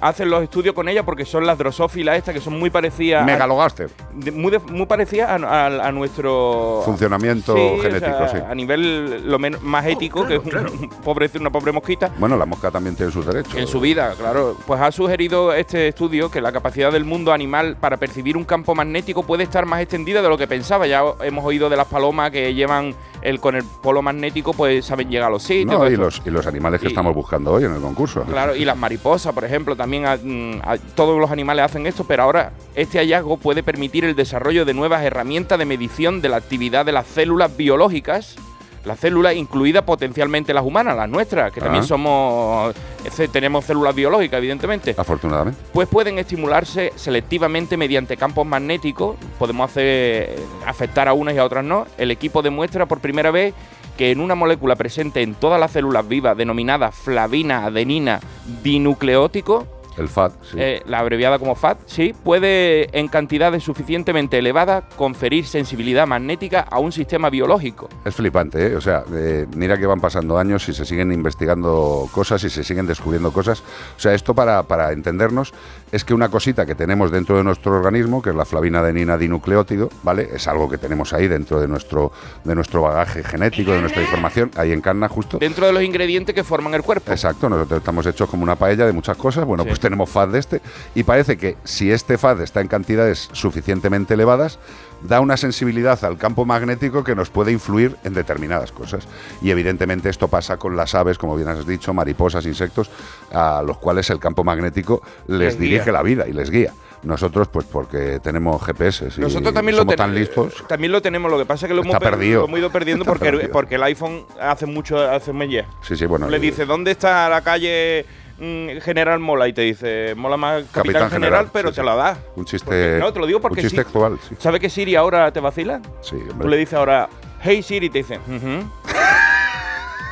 hacen 0.07 0.29
los 0.29 0.43
estudios 0.43 0.73
con 0.75 0.87
ella 0.87 1.03
porque 1.03 1.25
son 1.25 1.45
las 1.45 1.57
drosófilas 1.57 2.17
estas 2.17 2.33
que 2.33 2.41
son 2.41 2.57
muy 2.59 2.69
parecidas 2.69 3.23
a- 3.23 3.25
Megalogaster. 3.25 3.89
muy, 4.33 4.51
de- 4.51 4.59
muy 4.59 4.85
parecidas 4.85 5.29
a, 5.29 5.35
a- 5.65 5.87
a 5.87 5.91
nuestro 5.91 6.81
Funcionamiento 6.85 7.55
Sí, 7.55 7.61
o 7.61 7.81
genético, 7.81 8.17
sea, 8.17 8.27
sí. 8.29 8.37
A 8.49 8.55
nivel 8.55 9.29
lo 9.29 9.39
men- 9.39 9.57
más 9.61 9.85
ético, 9.85 10.25
que 10.25 10.35
es 10.35 10.41
un, 10.43 10.89
pobre, 11.03 11.29
una 11.39 11.49
pobre 11.51 11.71
mosquita. 11.71 12.11
Bueno, 12.17 12.37
la 12.37 12.45
mosca 12.45 12.71
también 12.71 12.95
tiene 12.95 13.11
sus 13.11 13.25
derechos. 13.25 13.55
En 13.55 13.67
su 13.67 13.79
vida, 13.79 14.13
claro. 14.17 14.57
Pues 14.65 14.79
ha 14.81 14.91
sugerido 14.91 15.53
este 15.53 15.87
estudio 15.89 16.29
que 16.29 16.41
la 16.41 16.51
capacidad 16.51 16.91
del 16.91 17.05
mundo 17.05 17.31
animal 17.33 17.77
para 17.79 17.97
percibir 17.97 18.37
un 18.37 18.43
campo 18.45 18.75
magnético 18.75 19.23
puede 19.23 19.43
estar 19.43 19.65
más 19.65 19.81
extendida 19.81 20.21
de 20.21 20.29
lo 20.29 20.37
que 20.37 20.47
pensaba. 20.47 20.87
Ya 20.87 21.01
hemos 21.23 21.43
oído 21.45 21.69
de 21.69 21.77
las 21.77 21.87
palomas 21.87 22.31
que 22.31 22.53
llevan 22.53 22.93
el 23.25 23.39
con 23.39 23.55
el 23.55 23.63
polo 23.63 24.01
magnético, 24.01 24.53
pues 24.53 24.85
saben 24.85 25.09
llegar 25.09 25.27
a 25.27 25.31
los 25.31 25.43
sitios. 25.43 25.79
No, 25.79 25.87
y 25.89 25.95
los, 25.95 26.21
y 26.25 26.29
los 26.29 26.45
animales 26.47 26.79
que 26.79 26.85
Y- 26.87 26.89
estamos 26.89 27.13
buscando 27.15 27.51
hoy 27.51 27.63
en 27.65 27.73
el 27.73 27.81
concurso. 27.81 28.23
Claro, 28.23 28.55
y 28.55 28.63
las 28.65 28.77
mariposas, 28.77 29.33
por 29.33 29.43
ejemplo, 29.43 29.75
también 29.75 30.05
a- 30.05 30.15
mm, 30.21 30.61
a- 30.63 30.77
todos 30.95 31.19
los 31.19 31.31
animales 31.31 31.65
hacen 31.65 31.87
esto, 31.87 32.03
pero 32.05 32.23
ahora 32.23 32.53
este 32.75 32.99
hallazgo 32.99 33.37
puede 33.37 33.63
permitir 33.63 34.05
el 34.05 34.15
desarrollo 34.15 34.63
de 34.65 34.73
nuevas 34.73 35.03
herramientas 35.03 35.57
de 35.59 35.65
medición 35.65 36.21
de 36.21 36.29
la 36.29 36.37
actividad 36.37 36.85
de 36.85 36.91
las 36.91 37.07
células 37.07 37.55
biológicas, 37.57 38.35
las 38.85 38.99
células 38.99 39.35
incluidas 39.35 39.83
potencialmente 39.83 40.53
las 40.53 40.63
humanas, 40.63 40.95
las 40.95 41.09
nuestras, 41.09 41.51
que 41.51 41.59
también 41.59 41.83
Ah. 41.83 41.87
somos 41.87 42.75
ese- 43.03 43.27
tenemos 43.27 43.65
células 43.65 43.93
biológicas, 43.95 44.37
evidentemente. 44.37 44.95
Afortunadamente. 44.97 45.59
Pues 45.73 45.87
pueden 45.87 46.17
estimularse 46.19 46.93
selectivamente 46.95 47.77
mediante 47.77 48.15
campos 48.17 48.45
magnéticos. 48.45 49.15
Podemos 49.39 49.69
hacer 49.71 50.35
afectar 50.65 51.07
a 51.07 51.13
unas 51.13 51.35
y 51.35 51.37
a 51.39 51.43
otras 51.45 51.63
no. 51.65 51.85
El 51.97 52.11
equipo 52.11 52.41
demuestra 52.41 52.85
por 52.85 52.99
primera 52.99 53.31
vez 53.31 53.53
que 53.97 54.11
en 54.11 54.19
una 54.19 54.35
molécula 54.35 54.75
presente 54.75 55.21
en 55.21 55.35
todas 55.35 55.59
las 55.59 55.71
células 55.71 56.05
vivas, 56.07 56.35
denominada 56.35 56.91
flavina 56.91 57.65
adenina 57.65 58.19
dinucleótico, 58.61 59.65
El 59.97 60.09
FAT, 60.09 60.33
sí. 60.43 60.57
eh, 60.59 60.83
la 60.87 60.99
abreviada 60.99 61.39
como 61.39 61.55
FAT, 61.55 61.79
sí, 61.85 62.13
puede 62.23 62.97
en 62.97 63.07
cantidades 63.07 63.63
suficientemente 63.63 64.37
elevadas 64.37 64.83
conferir 64.95 65.45
sensibilidad 65.45 66.05
magnética 66.07 66.61
a 66.61 66.79
un 66.79 66.91
sistema 66.91 67.29
biológico. 67.29 67.89
Es 68.03 68.15
flipante, 68.15 68.67
¿eh? 68.67 68.75
O 68.75 68.81
sea, 68.81 69.03
eh, 69.13 69.45
mira 69.55 69.77
que 69.77 69.85
van 69.85 70.01
pasando 70.01 70.37
años 70.37 70.67
y 70.69 70.73
se 70.73 70.85
siguen 70.85 71.11
investigando 71.11 72.09
cosas 72.11 72.43
y 72.43 72.49
se 72.49 72.63
siguen 72.63 72.87
descubriendo 72.87 73.31
cosas. 73.31 73.61
O 73.95 73.99
sea, 73.99 74.13
esto 74.13 74.33
para, 74.33 74.63
para 74.63 74.91
entendernos 74.91 75.53
es 75.95 76.03
que 76.03 76.13
una 76.13 76.27
cosita 76.27 76.65
que 76.65 76.75
tenemos 76.75 77.09
dentro 77.09 77.37
de 77.37 77.43
nuestro 77.45 77.73
organismo, 77.73 78.21
que 78.21 78.31
es 78.31 78.35
la 78.35 78.43
flavina 78.43 78.79
adenina 78.79 79.17
dinucleótido, 79.17 79.89
¿vale? 80.03 80.27
Es 80.33 80.45
algo 80.49 80.67
que 80.69 80.77
tenemos 80.77 81.13
ahí 81.13 81.29
dentro 81.29 81.61
de 81.61 81.69
nuestro, 81.69 82.11
de 82.43 82.53
nuestro 82.53 82.81
bagaje 82.81 83.23
genético, 83.23 83.71
de 83.71 83.79
nuestra 83.79 84.01
información, 84.01 84.51
ahí 84.57 84.73
encarna 84.73 85.07
justo. 85.07 85.37
Dentro 85.37 85.65
de 85.65 85.71
los 85.71 85.83
ingredientes 85.83 86.35
que 86.35 86.43
forman 86.43 86.73
el 86.73 86.81
cuerpo. 86.81 87.11
Exacto, 87.13 87.47
nosotros 87.47 87.77
estamos 87.79 88.05
hechos 88.07 88.29
como 88.29 88.43
una 88.43 88.57
paella 88.57 88.85
de 88.85 88.91
muchas 88.91 89.15
cosas. 89.15 89.45
Bueno, 89.45 89.63
Sí. 89.63 89.69
pues 89.69 89.79
tenemos 89.79 90.09
FAT 90.09 90.31
de 90.31 90.39
este. 90.39 90.61
Y 90.95 91.03
parece 91.03 91.37
que 91.37 91.55
si 91.63 91.89
este 91.89 92.17
FAT 92.17 92.41
está 92.41 92.59
en 92.59 92.67
cantidades 92.67 93.29
suficientemente 93.31 94.15
elevadas, 94.15 94.59
da 95.07 95.19
una 95.21 95.37
sensibilidad 95.37 96.03
al 96.03 96.17
campo 96.17 96.45
magnético 96.45 97.03
que 97.03 97.15
nos 97.15 97.29
puede 97.29 97.51
influir 97.51 97.95
en 98.03 98.13
determinadas 98.13 98.71
cosas. 98.71 99.07
Y 99.41 99.51
evidentemente 99.51 100.09
esto 100.09 100.27
pasa 100.27 100.57
con 100.57 100.75
las 100.75 100.95
aves, 100.95 101.17
como 101.17 101.35
bien 101.35 101.47
has 101.49 101.65
dicho, 101.65 101.93
mariposas, 101.93 102.45
insectos, 102.45 102.89
a 103.31 103.63
los 103.65 103.77
cuales 103.77 104.09
el 104.09 104.19
campo 104.19 104.43
magnético 104.43 105.01
les, 105.27 105.39
Les 105.39 105.59
guía. 105.59 105.69
dirige 105.69 105.91
la 105.91 106.01
vida 106.03 106.27
y 106.27 106.33
les 106.33 106.49
guía. 106.49 106.73
Nosotros, 107.03 107.47
pues 107.49 107.65
porque 107.67 108.19
tenemos 108.19 108.59
GPS 108.63 109.09
y 109.17 109.21
Nosotros 109.21 109.53
también 109.53 109.75
lo, 109.75 109.81
somos 109.81 109.91
ten- 109.95 110.05
tan 110.05 110.15
listos. 110.15 110.63
también 110.67 110.91
lo 110.91 111.03
tenemos, 111.03 111.29
lo 111.29 111.37
que 111.37 111.45
pasa 111.45 111.67
es 111.67 111.69
que 111.69 111.75
lo, 111.75 111.83
hemos, 111.83 111.93
per- 111.99 112.09
perdido. 112.11 112.39
lo 112.41 112.47
hemos 112.47 112.59
ido 112.59 112.71
perdiendo 112.71 113.05
porque, 113.05 113.49
porque 113.53 113.75
el 113.75 113.83
iPhone 113.83 114.23
hace 114.41 114.65
mucho, 114.65 114.97
hace 114.99 115.31
mellas. 115.31 115.67
Sí, 115.81 115.95
sí, 115.95 116.07
bueno. 116.07 116.27
Le 116.29 116.39
dice, 116.39 116.65
¿dónde 116.65 116.89
está 116.91 117.29
la 117.29 117.41
calle 117.41 118.05
mm, 118.37 118.79
General 118.81 119.19
Mola? 119.19 119.47
Y 119.47 119.53
te 119.53 119.61
dice, 119.61 120.13
Mola 120.15 120.35
más 120.37 120.63
Capitán, 120.71 120.83
Capitán 120.83 121.09
General, 121.09 121.39
General, 121.45 121.49
pero 121.53 121.69
sí, 121.69 121.75
te 121.75 121.81
sí. 121.81 121.85
la 121.85 121.95
da. 121.95 122.17
Un 122.35 122.45
chiste. 122.45 122.65
Porque- 122.65 122.97
no, 122.99 123.11
te 123.13 123.19
lo 123.19 123.25
digo 123.27 123.39
porque 123.41 123.61
Un 123.61 123.67
chiste 123.67 123.81
sí. 123.81 123.87
actual, 123.87 124.19
sí. 124.27 124.35
¿Sabes 124.39 124.59
que 124.61 124.69
Siri 124.69 124.95
ahora 124.95 125.31
te 125.31 125.39
vacila? 125.39 125.81
Sí, 126.01 126.17
Tú 126.25 126.31
hombre. 126.31 126.49
le 126.49 126.57
dices 126.57 126.73
ahora, 126.75 127.09
hey 127.41 127.61
Siri, 127.63 127.87
y 127.87 127.89
te 127.89 127.97
dice, 127.99 128.19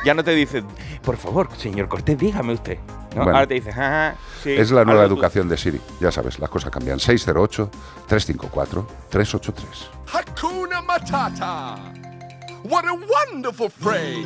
ya 0.04 0.14
no 0.14 0.22
te 0.24 0.32
dice, 0.32 0.62
por 1.02 1.16
favor, 1.16 1.48
señor 1.56 1.88
Cortés, 1.88 2.18
dígame 2.18 2.52
usted. 2.54 2.78
¿no? 3.14 3.22
Bueno. 3.22 3.38
Ahora 3.38 3.46
te 3.46 3.54
dice, 3.54 3.72
sí, 4.42 4.50
Es 4.52 4.70
la 4.72 4.84
nueva 4.84 5.06
tú". 5.06 5.12
educación 5.14 5.48
de 5.48 5.56
Siri. 5.56 5.80
Ya 6.00 6.10
sabes, 6.10 6.40
las 6.40 6.50
cosas 6.50 6.70
cambian. 6.72 6.98
608-354-383. 6.98 9.54
Hakuna 10.12 10.82
Matata. 10.82 11.76
What 12.64 12.84
a 12.86 12.92
wonderful 12.94 13.70
phrase. 13.70 14.24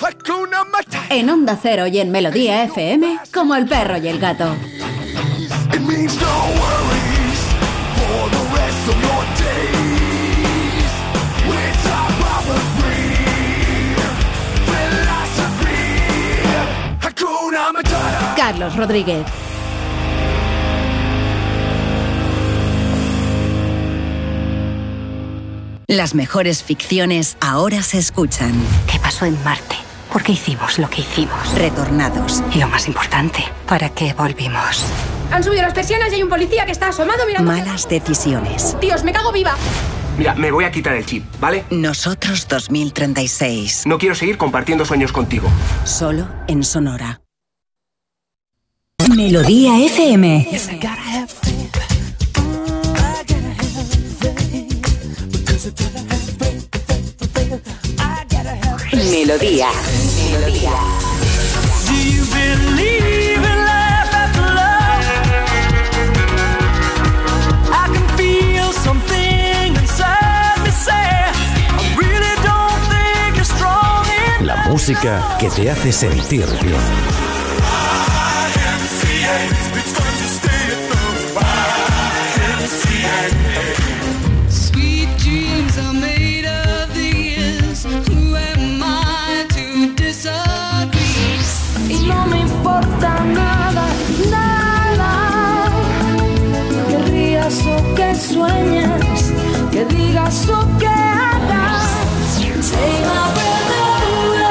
Hakuna 0.00 0.64
Matata. 0.64 1.14
En 1.14 1.28
Onda 1.28 1.58
Cero 1.60 1.86
y 1.86 1.98
en 1.98 2.10
Melodía 2.10 2.64
FM, 2.64 3.18
como 3.32 3.54
el 3.54 3.66
perro 3.66 3.98
y 3.98 4.08
el 4.08 4.18
gato. 4.18 4.56
Carlos 18.36 18.76
Rodríguez. 18.76 19.26
Las 25.86 26.14
mejores 26.14 26.62
ficciones 26.62 27.36
ahora 27.40 27.82
se 27.82 27.98
escuchan. 27.98 28.52
¿Qué 28.90 28.98
pasó 29.00 29.26
en 29.26 29.36
Marte? 29.42 29.89
¿Por 30.12 30.22
qué 30.24 30.32
hicimos 30.32 30.78
lo 30.78 30.90
que 30.90 31.02
hicimos? 31.02 31.54
Retornados. 31.54 32.42
Y 32.52 32.58
lo 32.58 32.68
más 32.68 32.88
importante, 32.88 33.44
¿para 33.66 33.90
qué 33.90 34.12
volvimos? 34.12 34.84
Han 35.30 35.44
subido 35.44 35.62
las 35.62 35.72
persianas 35.72 36.10
y 36.12 36.16
hay 36.16 36.22
un 36.22 36.28
policía 36.28 36.66
que 36.66 36.72
está 36.72 36.88
asomado 36.88 37.24
mirando. 37.26 37.52
Malas 37.52 37.88
decisiones. 37.88 38.76
Dios, 38.80 39.04
me 39.04 39.12
cago 39.12 39.30
viva. 39.30 39.54
Mira, 40.18 40.34
me 40.34 40.50
voy 40.50 40.64
a 40.64 40.72
quitar 40.72 40.94
el 40.96 41.06
chip, 41.06 41.24
¿vale? 41.40 41.64
Nosotros 41.70 42.48
2036. 42.48 43.86
No 43.86 43.98
quiero 43.98 44.14
seguir 44.16 44.36
compartiendo 44.36 44.84
sueños 44.84 45.12
contigo. 45.12 45.48
Solo 45.84 46.28
en 46.48 46.64
Sonora. 46.64 47.20
Melodía 49.08 49.78
FM. 49.78 50.48
Melodía. 59.10 59.68
Melodía. 60.30 60.70
Do 61.86 61.94
you 61.94 62.24
believe 62.26 63.42
in 63.52 63.58
life 63.66 64.12
after 64.14 64.42
love? 64.42 65.04
I 67.72 67.86
can 67.92 68.06
feel 68.16 68.72
something 68.72 69.74
inside 69.76 70.62
me 70.62 70.70
say, 70.70 70.92
I 70.92 71.94
really 71.96 72.36
don't 72.46 72.80
think 72.92 73.36
you're 73.36 73.44
strong 73.44 74.04
enough. 74.38 74.46
La 74.46 74.56
música 74.68 75.36
que 75.40 75.48
te 75.50 75.70
hace 75.70 75.90
sentir 75.92 76.46
bien. 76.62 76.80
O 97.66 97.94
que 97.94 98.14
sueñes, 98.14 99.32
que 99.72 99.84
digas 99.84 100.48
o 100.48 100.78
que 100.78 100.86
hagas. 100.86 101.90
Take 102.70 103.02
my 103.10 103.32
breath 103.34 103.72
away. 104.20 104.50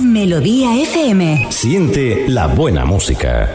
Melodía 0.00 0.74
FM. 0.82 1.46
Siente 1.50 2.28
la 2.28 2.48
buena 2.48 2.84
música. 2.84 3.48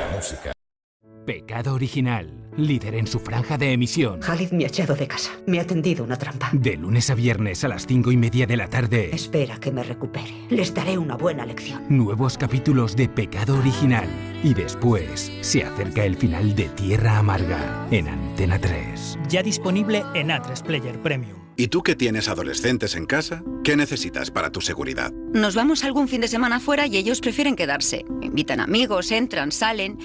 Pecado 1.25 1.73
original 1.73 2.42
líder 2.57 2.95
en 2.95 3.07
su 3.07 3.19
franja 3.19 3.57
de 3.57 3.71
emisión. 3.71 4.19
Khalid 4.19 4.51
me 4.51 4.65
ha 4.65 4.67
echado 4.67 4.95
de 4.95 5.07
casa. 5.07 5.31
Me 5.45 5.59
ha 5.59 5.67
tendido 5.67 6.03
una 6.03 6.17
trampa. 6.17 6.49
De 6.53 6.77
lunes 6.77 7.09
a 7.09 7.15
viernes 7.15 7.63
a 7.63 7.67
las 7.67 7.85
cinco 7.85 8.11
y 8.11 8.17
media 8.17 8.45
de 8.45 8.57
la 8.57 8.67
tarde. 8.67 9.09
Espera 9.13 9.57
que 9.59 9.71
me 9.71 9.83
recupere. 9.83 10.33
Les 10.49 10.73
daré 10.73 10.97
una 10.97 11.15
buena 11.15 11.45
lección. 11.45 11.83
Nuevos 11.89 12.37
capítulos 12.37 12.95
de 12.95 13.09
Pecado 13.09 13.57
Original. 13.57 14.07
Y 14.43 14.53
después 14.53 15.31
se 15.41 15.63
acerca 15.63 16.03
el 16.03 16.15
final 16.17 16.55
de 16.55 16.69
Tierra 16.69 17.17
Amarga 17.17 17.87
en 17.91 18.07
Antena 18.07 18.59
3. 18.59 19.19
Ya 19.29 19.41
disponible 19.41 20.03
en 20.13 20.29
A3 20.29 20.63
Player 20.63 21.01
Premium. 21.01 21.43
¿Y 21.55 21.67
tú 21.67 21.83
que 21.83 21.95
tienes 21.95 22.27
adolescentes 22.29 22.95
en 22.95 23.05
casa? 23.05 23.43
¿Qué 23.63 23.75
necesitas 23.77 24.31
para 24.31 24.51
tu 24.51 24.59
seguridad? 24.59 25.11
Nos 25.11 25.53
vamos 25.53 25.83
algún 25.83 26.07
fin 26.07 26.21
de 26.21 26.27
semana 26.27 26.59
fuera 26.59 26.87
y 26.87 26.97
ellos 26.97 27.21
prefieren 27.21 27.55
quedarse. 27.55 28.05
Invitan 28.21 28.59
amigos, 28.59 29.11
entran, 29.11 29.51
salen. 29.51 29.97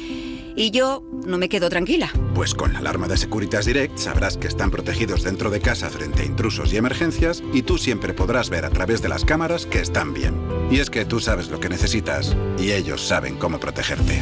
Y 0.59 0.73
yo 0.73 1.05
no 1.25 1.39
me 1.39 1.49
quedo 1.49 1.71
tranquila. 1.71 2.11
Pues 2.35 2.53
con 2.53 2.73
la 2.73 2.81
alarma 2.81 3.07
de 3.07 3.17
Securitas 3.17 3.65
Direct 3.65 3.97
sabrás 3.97 4.37
que 4.37 4.49
están 4.49 4.73
protegidos 4.73 5.23
dentro 5.23 5.51
de 5.51 5.61
casa 5.61 5.89
frente 5.89 6.23
a 6.23 6.25
intrusos 6.25 6.73
y 6.73 6.77
emergencias 6.77 7.45
y 7.53 7.63
tú 7.63 7.79
siempre 7.79 8.13
podrás 8.13 8.51
ver 8.51 8.65
a 8.65 8.71
través 8.71 9.01
de 9.01 9.09
las 9.09 9.25
cámaras 9.25 9.67
que 9.67 9.79
están 9.79 10.13
bien. 10.13 10.35
Y 10.69 10.81
es 10.81 10.91
que 10.91 11.05
tú 11.05 11.21
sabes 11.21 11.49
lo 11.49 11.61
que 11.61 11.69
necesitas 11.69 12.37
y 12.59 12.73
ellos 12.73 13.07
saben 13.07 13.37
cómo 13.37 13.61
protegerte. 13.61 14.21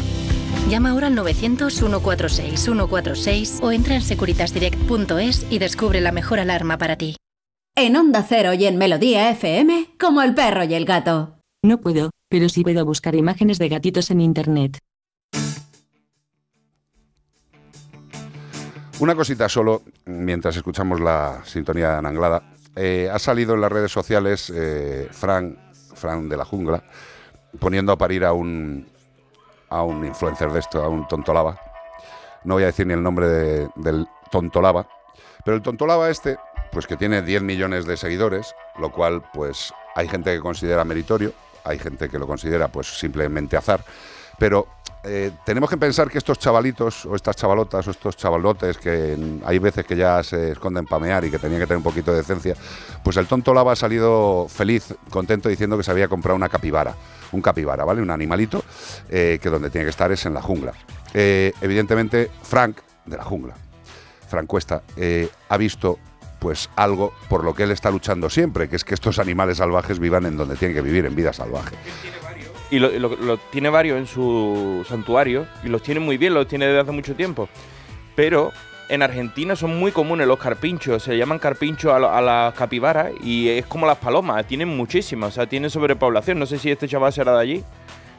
Llama 0.69 0.91
ahora 0.91 1.07
al 1.07 1.17
900-146-146 1.17 3.63
o 3.63 3.73
entra 3.73 3.95
en 3.95 4.03
securitasdirect.es 4.03 5.47
y 5.49 5.59
descubre 5.59 6.03
la 6.03 6.13
mejor 6.13 6.39
alarma 6.39 6.77
para 6.77 6.97
ti. 6.97 7.17
En 7.75 7.97
Onda 7.97 8.23
Cero 8.29 8.53
y 8.53 8.67
en 8.67 8.77
Melodía 8.77 9.31
FM, 9.31 9.95
como 9.99 10.21
el 10.21 10.35
perro 10.35 10.65
y 10.65 10.75
el 10.75 10.85
gato. 10.85 11.39
No 11.65 11.81
puedo, 11.81 12.11
pero 12.29 12.51
sí 12.51 12.63
puedo 12.63 12.85
buscar 12.85 13.15
imágenes 13.15 13.59
de 13.59 13.71
gatitos 13.71 14.11
en 14.11 14.21
internet. 14.21 14.81
Una 18.99 19.15
cosita 19.15 19.49
solo, 19.49 19.83
mientras 20.07 20.57
escuchamos 20.57 21.01
la 21.01 21.41
sintonía 21.45 21.91
de 21.91 21.97
Ananglada. 21.99 22.43
Eh, 22.75 23.11
ha 23.13 23.19
salido 23.19 23.55
en 23.55 23.61
las 23.61 23.71
redes 23.73 23.93
sociales 23.93 24.51
eh, 24.55 25.09
Fran, 25.13 25.59
Fran 25.95 26.29
de 26.29 26.37
la 26.37 26.45
jungla, 26.45 26.83
poniendo 27.59 27.93
a 27.93 27.99
parir 27.99 28.25
a 28.25 28.33
un, 28.33 28.89
a 29.69 29.83
un 29.83 30.05
influencer 30.07 30.51
de 30.51 30.61
esto, 30.61 30.83
a 30.83 30.89
un 30.89 31.07
tontolaba. 31.09 31.59
No 32.45 32.55
voy 32.55 32.63
a 32.63 32.67
decir 32.67 32.87
ni 32.87 32.95
el 32.95 33.03
nombre 33.03 33.27
de- 33.29 33.69
del 33.77 34.07
tontolaba, 34.31 34.89
pero 35.45 35.57
el 35.57 35.63
tontolaba 35.63 36.09
este, 36.11 36.39
pues 36.73 36.87
que 36.87 36.97
tiene 36.97 37.23
10 37.23 37.43
millones 37.43 37.87
de 37.87 37.97
seguidores, 37.97 38.55
lo 38.79 38.91
cual 38.93 39.23
pues 39.33 39.73
hay 39.95 40.09
gente 40.09 40.33
que 40.35 40.41
considera 40.41 40.85
meritorio, 40.85 41.33
hay 41.65 41.79
gente 41.79 42.09
que 42.09 42.19
lo 42.19 42.27
considera 42.27 42.69
pues 42.69 42.99
simplemente 42.99 43.57
azar, 43.57 43.85
pero 44.39 44.67
eh, 45.07 45.31
tenemos 45.45 45.71
que 45.71 45.77
pensar 45.77 46.11
que 46.11 46.19
estos 46.19 46.39
chavalitos 46.39 47.07
o 47.07 47.15
estas 47.15 47.37
chavalotas 47.37 47.87
o 47.87 47.91
estos 47.91 48.17
chavalotes 48.17 48.77
que 48.79 49.17
hay 49.45 49.59
veces 49.59 49.85
que 49.85 49.97
ya 49.97 50.23
se 50.23 50.53
esconden 50.53 50.85
pamear 50.85 51.25
y 51.25 51.31
que 51.31 51.39
tenían 51.39 51.61
que 51.61 51.67
tener 51.67 51.79
un 51.79 51.85
poquito 51.85 52.11
de 52.11 52.19
decencia, 52.19 52.57
pues 53.05 53.17
el 53.17 53.27
tonto 53.27 53.55
lava 53.55 53.73
ha 53.73 53.77
salido 53.77 54.47
feliz, 54.49 54.95
contento 55.11 55.49
diciendo 55.49 55.77
que 55.77 55.85
se 55.85 55.91
había 55.91 56.09
comprado 56.09 56.37
una 56.37 56.49
capibara, 56.49 56.95
un 57.33 57.41
capibara, 57.41 57.85
¿vale? 57.85 58.03
Un 58.03 58.11
animalito 58.11 58.65
eh, 59.09 59.39
que 59.41 59.49
donde 59.49 59.71
tiene 59.71 59.85
que 59.85 59.91
estar 59.91 60.11
es 60.11 60.27
en 60.27 60.35
la 60.35 60.43
jungla. 60.43 60.73
Eh, 61.15 61.53
evidentemente, 61.61 62.31
Frank, 62.43 62.79
de 63.05 63.17
la 63.17 63.25
jungla, 63.25 63.55
Frank 64.29 64.47
Cuesta, 64.47 64.83
ha 65.49 65.57
visto 65.57 65.99
pues 66.41 66.69
algo 66.77 67.13
por 67.29 67.45
lo 67.45 67.55
que 67.55 67.63
él 67.63 67.71
está 67.71 67.91
luchando 67.91 68.29
siempre, 68.29 68.69
que 68.69 68.77
es 68.77 68.85
que 68.85 68.95
estos 68.95 69.19
animales 69.19 69.59
salvajes 69.59 69.99
vivan 69.99 70.27
en 70.27 70.37
donde 70.37 70.57
tienen 70.57 70.75
que 70.75 70.83
vivir, 70.83 71.07
en 71.07 71.15
vida 71.15 71.33
salvaje. 71.33 71.77
Y 72.71 72.79
lo, 72.81 72.89
lo- 72.91 73.37
tiene 73.39 73.69
varios 73.71 73.99
en 73.99 74.07
su 74.07 74.85
santuario 74.89 75.47
y 75.63 75.69
los 75.69 75.83
tiene 75.83 76.01
muy 76.01 76.17
bien, 76.19 76.35
los 76.35 76.49
tiene 76.49 76.67
desde 76.67 76.81
hace 76.81 76.93
mucho 76.93 77.15
tiempo. 77.15 77.49
Pero 78.17 78.53
en 78.89 79.03
Argentina 79.03 79.55
son 79.57 79.79
muy 79.79 79.93
comunes 79.93 80.27
los 80.27 80.39
carpinchos, 80.39 81.03
se 81.03 81.17
llaman 81.17 81.39
carpinchos 81.39 81.93
a 81.93 82.21
las 82.21 82.55
capibaras 82.55 83.13
y 83.23 83.49
es 83.49 83.67
como 83.67 83.87
las 83.87 83.99
palomas, 83.99 84.47
tienen 84.47 84.69
muchísimas, 84.69 85.29
o 85.29 85.33
sea, 85.33 85.47
tienen 85.47 85.71
sobrepoblación. 85.71 86.39
No 86.39 86.47
sé 86.47 86.59
si 86.59 86.71
este 86.71 86.89
chaval 86.89 87.13
será 87.13 87.35
de 87.35 87.41
allí, 87.41 87.65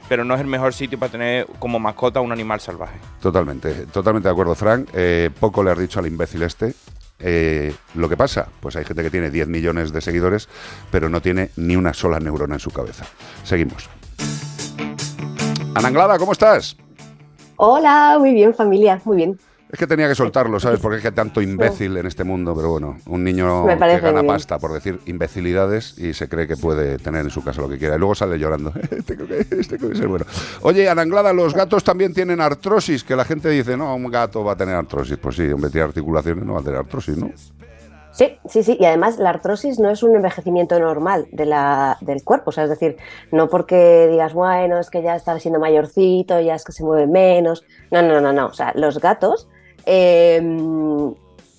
pero 0.08 0.24
no 0.24 0.34
es 0.36 0.40
el 0.42 0.48
mejor 0.48 0.74
sitio 0.74 0.98
para 0.98 1.12
tener 1.12 1.46
como 1.60 1.78
mascota 1.80 2.22
un 2.22 2.32
animal 2.32 2.62
salvaje. 2.62 2.98
Totalmente, 3.22 3.74
totalmente 3.88 4.30
de 4.30 4.32
acuerdo, 4.32 4.56
Frank. 4.56 4.88
Eh, 4.94 5.30
poco 5.40 5.62
le 5.64 5.72
has 5.72 5.78
dicho 5.80 6.00
al 6.00 6.08
imbécil 6.08 6.42
este. 6.44 6.74
Eh, 7.20 7.74
lo 7.96 8.08
que 8.08 8.16
pasa, 8.16 8.48
pues 8.62 8.76
hay 8.76 8.86
gente 8.86 9.02
que 9.04 9.10
tiene 9.10 9.30
10 9.32 9.48
millones 9.48 9.92
de 9.92 10.00
seguidores, 10.02 10.48
pero 10.92 11.10
no 11.10 11.20
tiene 11.22 11.50
ni 11.58 11.76
una 11.76 11.94
sola 11.94 12.20
neurona 12.20 12.56
en 12.56 12.60
su 12.60 12.70
cabeza. 12.72 13.06
Seguimos. 13.44 13.90
Ananglada, 15.76 16.18
¿cómo 16.18 16.32
estás? 16.32 16.76
Hola, 17.56 18.18
muy 18.20 18.34
bien 18.34 18.54
familia, 18.54 19.00
muy 19.06 19.18
bien. 19.18 19.40
Es 19.70 19.78
que 19.78 19.86
tenía 19.86 20.08
que 20.08 20.16
soltarlo, 20.16 20.60
¿sabes? 20.60 20.80
Porque 20.82 20.98
es 20.98 21.02
que 21.02 21.10
hay 21.10 21.14
tanto 21.14 21.42
imbécil 21.42 21.98
en 21.98 22.06
este 22.06 22.24
mundo, 22.24 22.56
pero 22.56 22.70
bueno, 22.70 22.98
un 23.06 23.24
niño 23.24 23.68
que 23.68 24.00
gana 24.00 24.24
pasta 24.24 24.60
por 24.60 24.74
decir 24.74 25.00
imbecilidades 25.06 25.98
y 25.98 26.14
se 26.14 26.30
cree 26.30 26.48
que 26.48 26.56
puede 26.56 26.98
tener 26.98 27.26
en 27.26 27.30
su 27.30 27.44
casa 27.44 27.62
lo 27.62 27.70
que 27.70 27.78
quiera. 27.78 27.96
Y 27.96 28.00
luego 28.00 28.16
sale 28.16 28.40
llorando. 28.40 28.74
este, 28.92 29.16
creo 29.16 29.28
que, 29.28 29.48
este 29.60 29.78
creo 29.78 29.92
que 29.92 29.98
es 29.98 30.08
bueno. 30.08 30.26
Oye, 30.62 30.90
Ananglada, 30.90 31.34
los 31.34 31.54
gatos 31.54 31.84
también 31.84 32.14
tienen 32.14 32.42
artrosis, 32.42 33.04
que 33.04 33.16
la 33.16 33.26
gente 33.26 33.50
dice, 33.50 33.76
no, 33.78 33.94
un 33.96 34.10
gato 34.10 34.44
va 34.44 34.54
a 34.54 34.58
tener 34.58 34.76
artrosis. 34.76 35.18
Pues 35.18 35.36
sí, 35.36 35.48
hombre, 35.52 35.70
tiene 35.70 35.86
articulaciones, 35.86 36.46
no 36.46 36.54
va 36.54 36.62
a 36.62 36.64
tener 36.64 36.80
artrosis, 36.80 37.18
¿no? 37.18 37.32
Sí, 38.18 38.36
sí, 38.50 38.64
sí. 38.64 38.76
Y 38.80 38.86
además 38.86 39.20
la 39.20 39.30
artrosis 39.30 39.78
no 39.78 39.92
es 39.92 40.02
un 40.02 40.16
envejecimiento 40.16 40.80
normal 40.80 41.28
del 41.32 42.24
cuerpo. 42.24 42.50
O 42.50 42.52
sea, 42.52 42.64
es 42.64 42.72
decir, 42.72 42.98
no 43.32 43.48
porque 43.48 44.08
digas, 44.10 44.34
bueno, 44.34 44.80
es 44.80 44.90
que 44.90 45.04
ya 45.04 45.16
está 45.16 45.40
siendo 45.40 45.60
mayorcito, 45.60 46.40
ya 46.40 46.56
es 46.56 46.64
que 46.64 46.72
se 46.72 46.84
mueve 46.84 47.06
menos. 47.06 47.64
No, 47.92 48.02
no, 48.02 48.20
no, 48.20 48.34
no. 48.34 48.48
O 48.48 48.54
sea, 48.54 48.74
los 48.74 49.00
gatos 49.00 49.48
eh, 49.86 50.42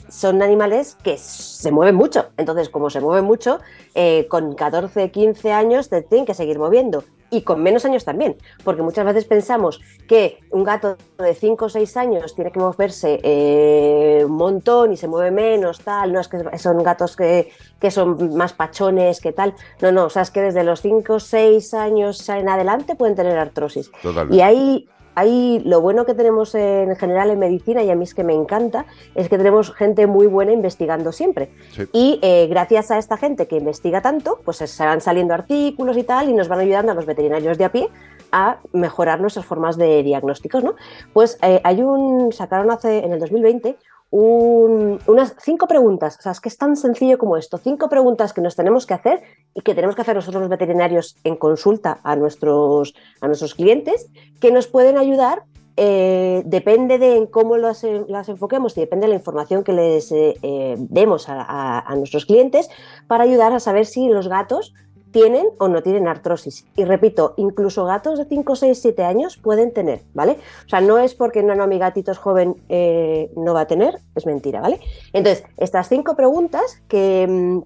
son 0.08 0.42
animales 0.42 0.96
que 1.00 1.16
se 1.16 1.70
mueven 1.70 1.94
mucho. 1.94 2.30
Entonces, 2.36 2.70
como 2.70 2.90
se 2.90 3.00
mueven 3.00 3.24
mucho, 3.24 3.60
eh, 3.94 4.26
con 4.28 4.56
14, 4.56 5.12
15 5.12 5.52
años 5.52 5.88
te 5.88 6.02
tienen 6.02 6.26
que 6.26 6.34
seguir 6.34 6.58
moviendo. 6.58 7.04
Y 7.30 7.42
con 7.42 7.62
menos 7.62 7.84
años 7.84 8.04
también, 8.04 8.36
porque 8.64 8.80
muchas 8.80 9.04
veces 9.04 9.26
pensamos 9.26 9.80
que 10.08 10.38
un 10.50 10.64
gato 10.64 10.96
de 11.18 11.34
5 11.34 11.66
o 11.66 11.68
6 11.68 11.96
años 11.98 12.34
tiene 12.34 12.50
que 12.50 12.58
moverse 12.58 13.20
eh, 13.22 14.22
un 14.24 14.32
montón 14.32 14.92
y 14.92 14.96
se 14.96 15.08
mueve 15.08 15.30
menos, 15.30 15.80
tal, 15.80 16.12
no 16.12 16.20
es 16.20 16.28
que 16.28 16.58
son 16.58 16.82
gatos 16.82 17.16
que, 17.16 17.52
que 17.78 17.90
son 17.90 18.34
más 18.34 18.54
pachones, 18.54 19.20
que 19.20 19.32
tal. 19.32 19.54
No, 19.82 19.92
no, 19.92 20.06
o 20.06 20.10
sea, 20.10 20.22
es 20.22 20.30
que 20.30 20.40
desde 20.40 20.64
los 20.64 20.80
5 20.80 21.14
o 21.14 21.20
6 21.20 21.74
años 21.74 22.26
en 22.28 22.48
adelante 22.48 22.94
pueden 22.94 23.14
tener 23.14 23.38
artrosis. 23.38 23.90
Totalmente. 24.02 24.36
Y 24.36 24.40
ahí, 24.40 24.88
ahí 25.18 25.60
lo 25.64 25.80
bueno 25.80 26.04
que 26.06 26.14
tenemos 26.14 26.54
en 26.54 26.94
general 26.96 27.30
en 27.30 27.38
medicina, 27.38 27.82
y 27.82 27.90
a 27.90 27.94
mí 27.94 28.04
es 28.04 28.14
que 28.14 28.24
me 28.24 28.34
encanta, 28.34 28.86
es 29.14 29.28
que 29.28 29.36
tenemos 29.36 29.72
gente 29.72 30.06
muy 30.06 30.26
buena 30.26 30.52
investigando 30.52 31.12
siempre. 31.12 31.50
Sí. 31.72 31.88
Y 31.92 32.18
eh, 32.22 32.46
gracias 32.48 32.90
a 32.90 32.98
esta 32.98 33.16
gente 33.16 33.46
que 33.46 33.56
investiga 33.56 34.00
tanto, 34.00 34.40
pues 34.44 34.58
se 34.58 34.84
van 34.84 35.00
saliendo 35.00 35.34
artículos 35.34 35.96
y 35.96 36.04
tal, 36.04 36.28
y 36.28 36.32
nos 36.32 36.48
van 36.48 36.60
ayudando 36.60 36.92
a 36.92 36.94
los 36.94 37.06
veterinarios 37.06 37.58
de 37.58 37.64
a 37.64 37.72
pie 37.72 37.88
a 38.32 38.58
mejorar 38.72 39.20
nuestras 39.20 39.46
formas 39.46 39.76
de 39.76 40.02
diagnósticos, 40.02 40.62
¿no? 40.62 40.74
Pues 41.12 41.38
eh, 41.42 41.60
hay 41.64 41.82
un, 41.82 42.32
sacaron 42.32 42.70
hace, 42.70 43.04
en 43.04 43.12
el 43.12 43.20
2020, 43.20 43.76
un- 44.10 44.98
unas 45.06 45.34
cinco 45.40 45.66
preguntas, 45.66 46.16
o 46.18 46.22
sea, 46.22 46.32
es 46.32 46.40
que 46.40 46.48
es 46.48 46.56
tan 46.56 46.76
sencillo 46.76 47.18
como 47.18 47.36
esto, 47.36 47.58
cinco 47.58 47.88
preguntas 47.88 48.32
que 48.32 48.40
nos 48.40 48.56
tenemos 48.56 48.86
que 48.86 48.94
hacer 48.94 49.22
y 49.54 49.60
que 49.60 49.74
tenemos 49.74 49.94
que 49.96 50.02
hacer 50.02 50.16
nosotros 50.16 50.40
los 50.40 50.50
veterinarios 50.50 51.16
en 51.24 51.36
consulta 51.36 52.00
a 52.02 52.16
nuestros, 52.16 52.94
a 53.20 53.26
nuestros 53.26 53.54
clientes, 53.54 54.10
que 54.40 54.50
nos 54.50 54.66
pueden 54.66 54.96
ayudar 54.96 55.42
eh, 55.80 56.42
depende 56.44 56.98
de 56.98 57.16
en 57.16 57.26
cómo 57.26 57.56
las, 57.56 57.84
eh, 57.84 58.04
las 58.08 58.28
enfoquemos 58.28 58.76
y 58.76 58.80
depende 58.80 59.06
de 59.06 59.10
la 59.12 59.18
información 59.18 59.62
que 59.62 59.72
les 59.72 60.10
eh, 60.10 60.74
demos 60.76 61.26
a 61.28 61.94
nuestros 61.96 62.26
clientes 62.26 62.68
para 63.06 63.22
ayudar 63.22 63.52
a 63.52 63.60
saber 63.60 63.86
si 63.86 64.08
los 64.08 64.26
gatos 64.26 64.74
tienen 65.10 65.46
o 65.58 65.68
no 65.68 65.82
tienen 65.82 66.08
artrosis. 66.08 66.66
Y 66.76 66.84
repito, 66.84 67.34
incluso 67.36 67.84
gatos 67.84 68.18
de 68.18 68.24
5, 68.24 68.56
6, 68.56 68.78
7 68.80 69.04
años 69.04 69.36
pueden 69.36 69.72
tener, 69.72 70.02
¿vale? 70.14 70.38
O 70.66 70.68
sea, 70.68 70.80
no 70.80 70.98
es 70.98 71.14
porque 71.14 71.42
no, 71.42 71.54
no, 71.54 71.66
mi 71.66 71.78
gatito 71.78 72.12
es 72.12 72.18
joven, 72.18 72.56
eh, 72.68 73.30
no 73.36 73.54
va 73.54 73.62
a 73.62 73.66
tener, 73.66 73.98
es 74.14 74.26
mentira, 74.26 74.60
¿vale? 74.60 74.80
Entonces, 75.12 75.44
estas 75.56 75.88
cinco 75.88 76.14
preguntas 76.14 76.82
que, 76.88 77.26
mm, 77.28 77.60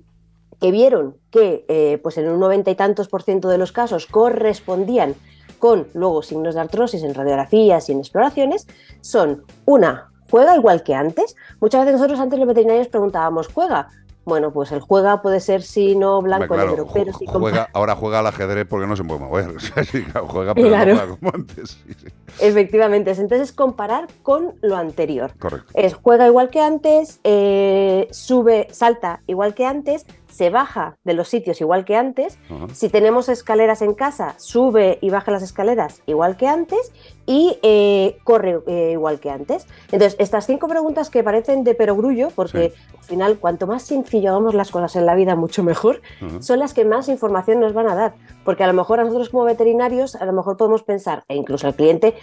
que 0.61 0.71
vieron 0.71 1.17
que 1.31 1.65
eh, 1.69 1.99
pues 2.03 2.19
en 2.19 2.29
un 2.29 2.39
noventa 2.39 2.71
y 2.71 2.77
tantos 2.77 3.09
por 3.09 3.23
ciento 3.23 3.49
de 3.49 3.59
los 3.59 3.73
casos 3.73 4.07
correspondían 4.07 5.17
con 5.59 5.89
luego 5.95 6.23
signos 6.23 6.55
de 6.55 6.61
artrosis 6.61 7.03
en 7.03 7.15
radiografías 7.15 7.89
y 7.89 7.93
en 7.93 7.99
exploraciones 7.99 8.67
son 9.01 9.45
una, 9.65 10.13
juega 10.31 10.57
igual 10.57 10.83
que 10.83 10.95
antes. 10.95 11.37
Muchas 11.61 11.85
veces 11.85 12.01
nosotros 12.01 12.21
antes 12.21 12.39
los 12.39 12.49
veterinarios 12.49 12.89
preguntábamos, 12.89 13.49
¿juega? 13.49 13.89
Bueno, 14.25 14.53
pues 14.53 14.71
el 14.71 14.81
juega 14.81 15.21
puede 15.21 15.41
ser 15.41 15.63
sí, 15.63 15.97
no, 15.97 16.23
blanco, 16.23 16.55
Hombre, 16.55 16.69
negro, 16.69 16.87
pero 16.93 17.11
con- 17.13 17.41
juega, 17.41 17.69
ahora 17.73 17.97
juega 17.97 18.21
al 18.21 18.27
ajedrez 18.29 18.67
porque 18.69 18.87
no 18.87 18.95
se 18.95 19.03
puede 19.03 19.19
mover. 19.21 19.51
Sí, 19.91 20.05
claro, 20.05 20.29
juega, 20.29 20.55
pero 20.55 20.69
Claro. 20.69 20.95
no 20.95 21.01
juega 21.01 21.17
como 21.19 21.31
antes. 21.35 21.71
Sí, 21.71 21.95
sí. 22.01 22.07
Efectivamente, 22.41 23.11
entonces 23.11 23.49
es 23.49 23.53
comparar 23.53 24.07
con 24.23 24.55
lo 24.63 24.77
anterior. 24.77 25.33
Correcto. 25.39 25.71
Es 25.75 25.95
juega 25.95 26.27
igual 26.29 26.51
que 26.51 26.61
antes, 26.61 27.19
eh, 27.25 28.07
sube, 28.13 28.69
salta 28.71 29.21
igual 29.27 29.55
que 29.55 29.67
antes, 29.67 30.07
se 30.33 30.51
baja 30.51 30.97
de 31.05 31.15
los 31.15 31.29
sitios 31.29 31.61
igual 31.61 31.85
que 31.85 31.97
antes. 31.97 32.39
Si 32.73 32.89
tenemos 32.89 33.29
escaleras 33.29 33.83
en 33.83 33.95
casa, 33.95 34.35
sube 34.39 34.99
y 35.01 35.11
baja 35.11 35.31
las 35.31 35.43
escaleras 35.43 36.03
igual 36.07 36.37
que 36.37 36.49
antes 36.49 36.93
y 37.27 37.59
eh, 37.63 38.19
corre 38.25 38.61
eh, 38.67 38.91
igual 38.93 39.21
que 39.21 39.31
antes. 39.31 39.67
Entonces, 39.93 40.17
estas 40.19 40.47
cinco 40.47 40.69
preguntas 40.69 41.11
que 41.11 41.23
parecen 41.23 41.65
de 41.65 41.75
perogrullo, 41.75 42.31
porque 42.35 42.73
al 42.99 43.05
final, 43.05 43.39
cuanto 43.39 43.67
más 43.67 43.83
sencillo 43.83 44.31
hagamos 44.31 44.55
las 44.55 44.71
cosas 44.71 44.97
en 44.97 45.07
la 45.07 45.15
vida, 45.15 45.37
mucho 45.37 45.63
mejor, 45.63 46.01
son 46.41 46.59
las 46.59 46.73
que 46.73 46.85
más 46.85 47.09
información 47.09 47.61
nos 47.61 47.75
van 47.75 47.89
a 47.89 47.95
dar. 47.95 48.15
Porque 48.45 48.65
a 48.65 48.67
lo 48.67 48.73
mejor 48.73 49.01
a 49.01 49.05
nosotros 49.05 49.29
como 49.29 49.45
veterinarios, 49.45 50.15
a 50.17 50.25
lo 50.25 50.33
mejor 50.33 50.57
podemos 50.57 50.83
pensar, 50.83 51.25
e 51.29 51.37
incluso 51.37 51.67
al 51.67 51.75
cliente, 51.75 52.15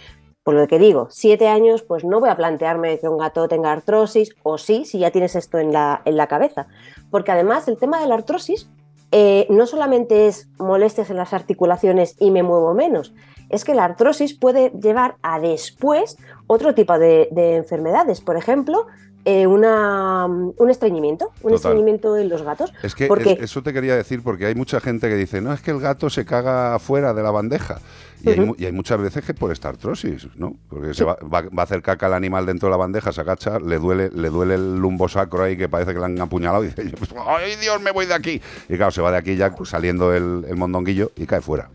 por 0.42 0.54
lo 0.54 0.66
que 0.66 0.78
digo, 0.78 1.08
siete 1.10 1.48
años, 1.48 1.82
pues 1.82 2.02
no 2.04 2.18
voy 2.18 2.30
a 2.30 2.36
plantearme 2.36 2.98
que 2.98 3.08
un 3.08 3.18
gato 3.18 3.46
tenga 3.46 3.72
artrosis, 3.72 4.34
o 4.42 4.56
sí, 4.56 4.84
si 4.84 4.98
ya 4.98 5.10
tienes 5.10 5.36
esto 5.36 5.58
en 5.58 5.72
la, 5.72 6.00
en 6.04 6.16
la 6.16 6.28
cabeza. 6.28 6.66
Porque 7.10 7.32
además 7.32 7.68
el 7.68 7.76
tema 7.76 8.00
de 8.00 8.06
la 8.06 8.14
artrosis 8.14 8.68
eh, 9.12 9.46
no 9.50 9.66
solamente 9.66 10.28
es 10.28 10.48
molestias 10.58 11.10
en 11.10 11.16
las 11.16 11.32
articulaciones 11.32 12.16
y 12.20 12.30
me 12.30 12.42
muevo 12.42 12.74
menos, 12.74 13.12
es 13.48 13.64
que 13.64 13.74
la 13.74 13.84
artrosis 13.84 14.34
puede 14.34 14.70
llevar 14.70 15.16
a 15.22 15.40
después 15.40 16.16
otro 16.46 16.74
tipo 16.74 16.98
de, 16.98 17.28
de 17.32 17.56
enfermedades. 17.56 18.20
Por 18.20 18.36
ejemplo, 18.36 18.86
eh, 19.24 19.46
una, 19.46 20.26
un 20.26 20.70
estreñimiento, 20.70 21.26
un 21.42 21.52
Total. 21.52 21.54
estreñimiento 21.56 22.16
en 22.16 22.28
los 22.28 22.42
gatos. 22.42 22.72
Es 22.82 22.94
que 22.94 23.06
porque, 23.06 23.32
es- 23.32 23.40
eso 23.40 23.62
te 23.62 23.72
quería 23.72 23.94
decir 23.96 24.22
porque 24.22 24.46
hay 24.46 24.54
mucha 24.54 24.80
gente 24.80 25.08
que 25.08 25.14
dice, 25.16 25.40
no, 25.40 25.52
es 25.52 25.60
que 25.60 25.70
el 25.72 25.80
gato 25.80 26.08
se 26.10 26.24
caga 26.24 26.78
fuera 26.78 27.12
de 27.14 27.22
la 27.22 27.30
bandeja. 27.30 27.78
Y, 28.22 28.28
hay, 28.28 28.54
y 28.58 28.72
muchas 28.72 29.00
veces 29.00 29.24
que 29.24 29.32
por 29.32 29.50
esta 29.50 29.70
artrosis, 29.70 30.26
¿no? 30.36 30.54
Porque 30.68 30.92
se 30.92 31.04
va, 31.04 31.16
va- 31.22 31.40
va 31.48 31.62
a 31.62 31.62
hacer 31.62 31.80
caca 31.80 32.06
el 32.06 32.12
animal 32.12 32.44
dentro 32.44 32.66
de 32.68 32.70
la 32.72 32.76
bandeja, 32.76 33.12
se 33.12 33.22
agacha, 33.22 33.58
le 33.58 33.78
duele, 33.78 34.10
le 34.10 34.28
duele 34.28 34.56
el 34.56 34.76
lumbosacro 34.78 35.42
ahí 35.42 35.56
que 35.56 35.70
parece 35.70 35.94
que 35.94 35.98
le 36.00 36.04
han 36.04 36.20
apuñalado 36.20 36.62
y 36.62 36.68
dice, 36.68 36.82
¡ay 37.26 37.56
Dios, 37.56 37.80
me 37.80 37.92
voy 37.92 38.04
de 38.04 38.12
aquí! 38.14 38.42
Y 38.68 38.76
claro, 38.76 38.90
se 38.90 39.00
va 39.00 39.10
de 39.10 39.16
aquí 39.16 39.36
ya 39.36 39.54
saliendo 39.64 40.12
el, 40.14 40.44
el 40.46 40.56
mondonguillo 40.56 41.12
y 41.16 41.24
cae 41.24 41.40
fuera. 41.40 41.70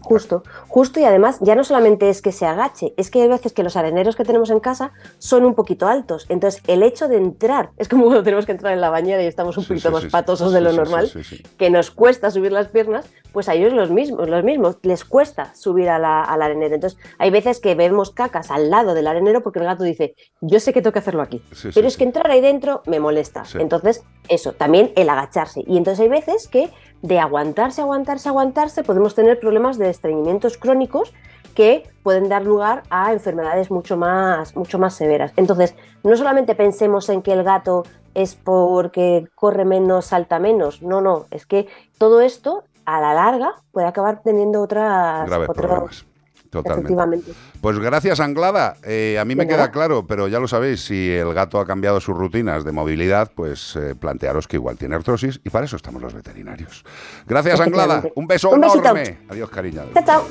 Justo, 0.00 0.42
justo 0.68 1.00
y 1.00 1.04
además 1.04 1.38
ya 1.40 1.54
no 1.54 1.64
solamente 1.64 2.08
es 2.08 2.22
que 2.22 2.32
se 2.32 2.46
agache, 2.46 2.94
es 2.96 3.10
que 3.10 3.20
hay 3.22 3.28
veces 3.28 3.52
que 3.52 3.62
los 3.62 3.76
areneros 3.76 4.14
que 4.16 4.24
tenemos 4.24 4.48
en 4.50 4.60
casa 4.60 4.92
son 5.18 5.44
un 5.44 5.54
poquito 5.54 5.86
altos. 5.88 6.26
Entonces 6.28 6.62
el 6.66 6.82
hecho 6.82 7.08
de 7.08 7.16
entrar, 7.16 7.70
es 7.76 7.88
como 7.88 8.04
cuando 8.04 8.22
tenemos 8.22 8.46
que 8.46 8.52
entrar 8.52 8.72
en 8.72 8.80
la 8.80 8.90
bañera 8.90 9.22
y 9.22 9.26
estamos 9.26 9.56
un 9.58 9.64
Sí, 9.64 9.68
poquito 9.70 9.88
sí, 9.88 9.94
más 9.94 10.02
sí, 10.04 10.08
patosos 10.10 10.52
de 10.52 10.60
lo 10.60 10.72
normal, 10.72 11.10
que 11.56 11.70
nos 11.70 11.90
cuesta 11.90 12.30
subir 12.30 12.52
las 12.52 12.68
piernas, 12.68 13.06
pues 13.32 13.48
a 13.48 13.54
ellos 13.54 13.72
los 13.72 13.90
mismos, 13.90 14.28
los 14.28 14.44
mismos, 14.44 14.78
les 14.82 15.04
cuesta 15.04 15.54
subir 15.54 15.88
a 15.90 15.98
la- 15.98 16.22
al 16.22 16.42
arenero. 16.42 16.74
Entonces 16.76 16.98
hay 17.18 17.30
veces 17.30 17.60
que 17.60 17.74
vemos 17.74 18.10
cacas 18.10 18.50
al 18.50 18.70
lado 18.70 18.94
del 18.94 19.06
arenero 19.06 19.42
porque 19.42 19.58
el 19.58 19.64
gato 19.66 19.84
dice, 19.84 20.14
yo 20.40 20.60
sé 20.60 20.72
que 20.72 20.80
tengo 20.80 20.92
que 20.92 21.00
hacerlo 21.00 21.22
aquí, 21.22 21.42
pero 21.74 21.86
es 21.86 21.96
que 21.96 22.04
entrar 22.04 22.30
ahí 22.30 22.40
dentro 22.40 22.82
me 22.86 23.00
molesta. 23.00 23.42
Entonces 23.58 24.02
eso, 24.28 24.52
también 24.52 24.92
el 24.96 25.08
agacharse. 25.10 25.62
Y 25.66 25.76
entonces 25.76 26.00
hay 26.00 26.08
veces 26.08 26.48
que 26.48 26.70
de 27.02 27.18
aguantarse, 27.18 27.80
aguantarse, 27.80 28.28
aguantarse, 28.28 28.82
podemos 28.82 29.14
tener 29.14 29.38
problemas 29.38 29.78
de 29.78 29.90
estreñimientos 29.90 30.58
crónicos 30.58 31.12
que 31.54 31.88
pueden 32.02 32.28
dar 32.28 32.44
lugar 32.44 32.82
a 32.90 33.12
enfermedades 33.12 33.70
mucho 33.70 33.96
más, 33.96 34.54
mucho 34.56 34.78
más 34.78 34.94
severas. 34.94 35.32
Entonces, 35.36 35.74
no 36.04 36.16
solamente 36.16 36.54
pensemos 36.54 37.08
en 37.08 37.22
que 37.22 37.32
el 37.32 37.42
gato 37.42 37.84
es 38.14 38.34
porque 38.34 39.26
corre 39.34 39.64
menos, 39.64 40.06
salta 40.06 40.38
menos. 40.38 40.82
No, 40.82 41.00
no, 41.00 41.26
es 41.30 41.46
que 41.46 41.68
todo 41.98 42.20
esto 42.20 42.64
a 42.84 43.00
la 43.00 43.14
larga 43.14 43.54
puede 43.72 43.86
acabar 43.86 44.22
teniendo 44.22 44.62
otras 44.62 45.30
otros-. 45.48 46.07
Totalmente. 46.50 46.92
Efectivamente. 46.92 47.32
Pues 47.60 47.78
gracias, 47.78 48.20
Anglada. 48.20 48.76
Eh, 48.82 49.18
a 49.20 49.24
mí 49.24 49.34
me 49.34 49.46
queda 49.46 49.58
nada. 49.58 49.70
claro, 49.70 50.06
pero 50.06 50.28
ya 50.28 50.40
lo 50.40 50.48
sabéis, 50.48 50.80
si 50.84 51.10
el 51.10 51.34
gato 51.34 51.60
ha 51.60 51.66
cambiado 51.66 52.00
sus 52.00 52.16
rutinas 52.16 52.64
de 52.64 52.72
movilidad, 52.72 53.30
pues 53.34 53.76
eh, 53.76 53.94
plantearos 53.94 54.48
que 54.48 54.56
igual 54.56 54.76
tiene 54.78 54.94
artrosis 54.94 55.40
y 55.44 55.50
para 55.50 55.66
eso 55.66 55.76
estamos 55.76 56.00
los 56.00 56.14
veterinarios. 56.14 56.84
Gracias, 57.26 57.60
Anglada. 57.60 58.02
Un 58.14 58.26
beso 58.26 58.50
Un 58.50 58.60
besito. 58.60 58.80
enorme. 58.80 59.18
Adiós, 59.28 59.50
cariño. 59.50 59.82
Chao, 59.94 60.04
chao. 60.04 60.28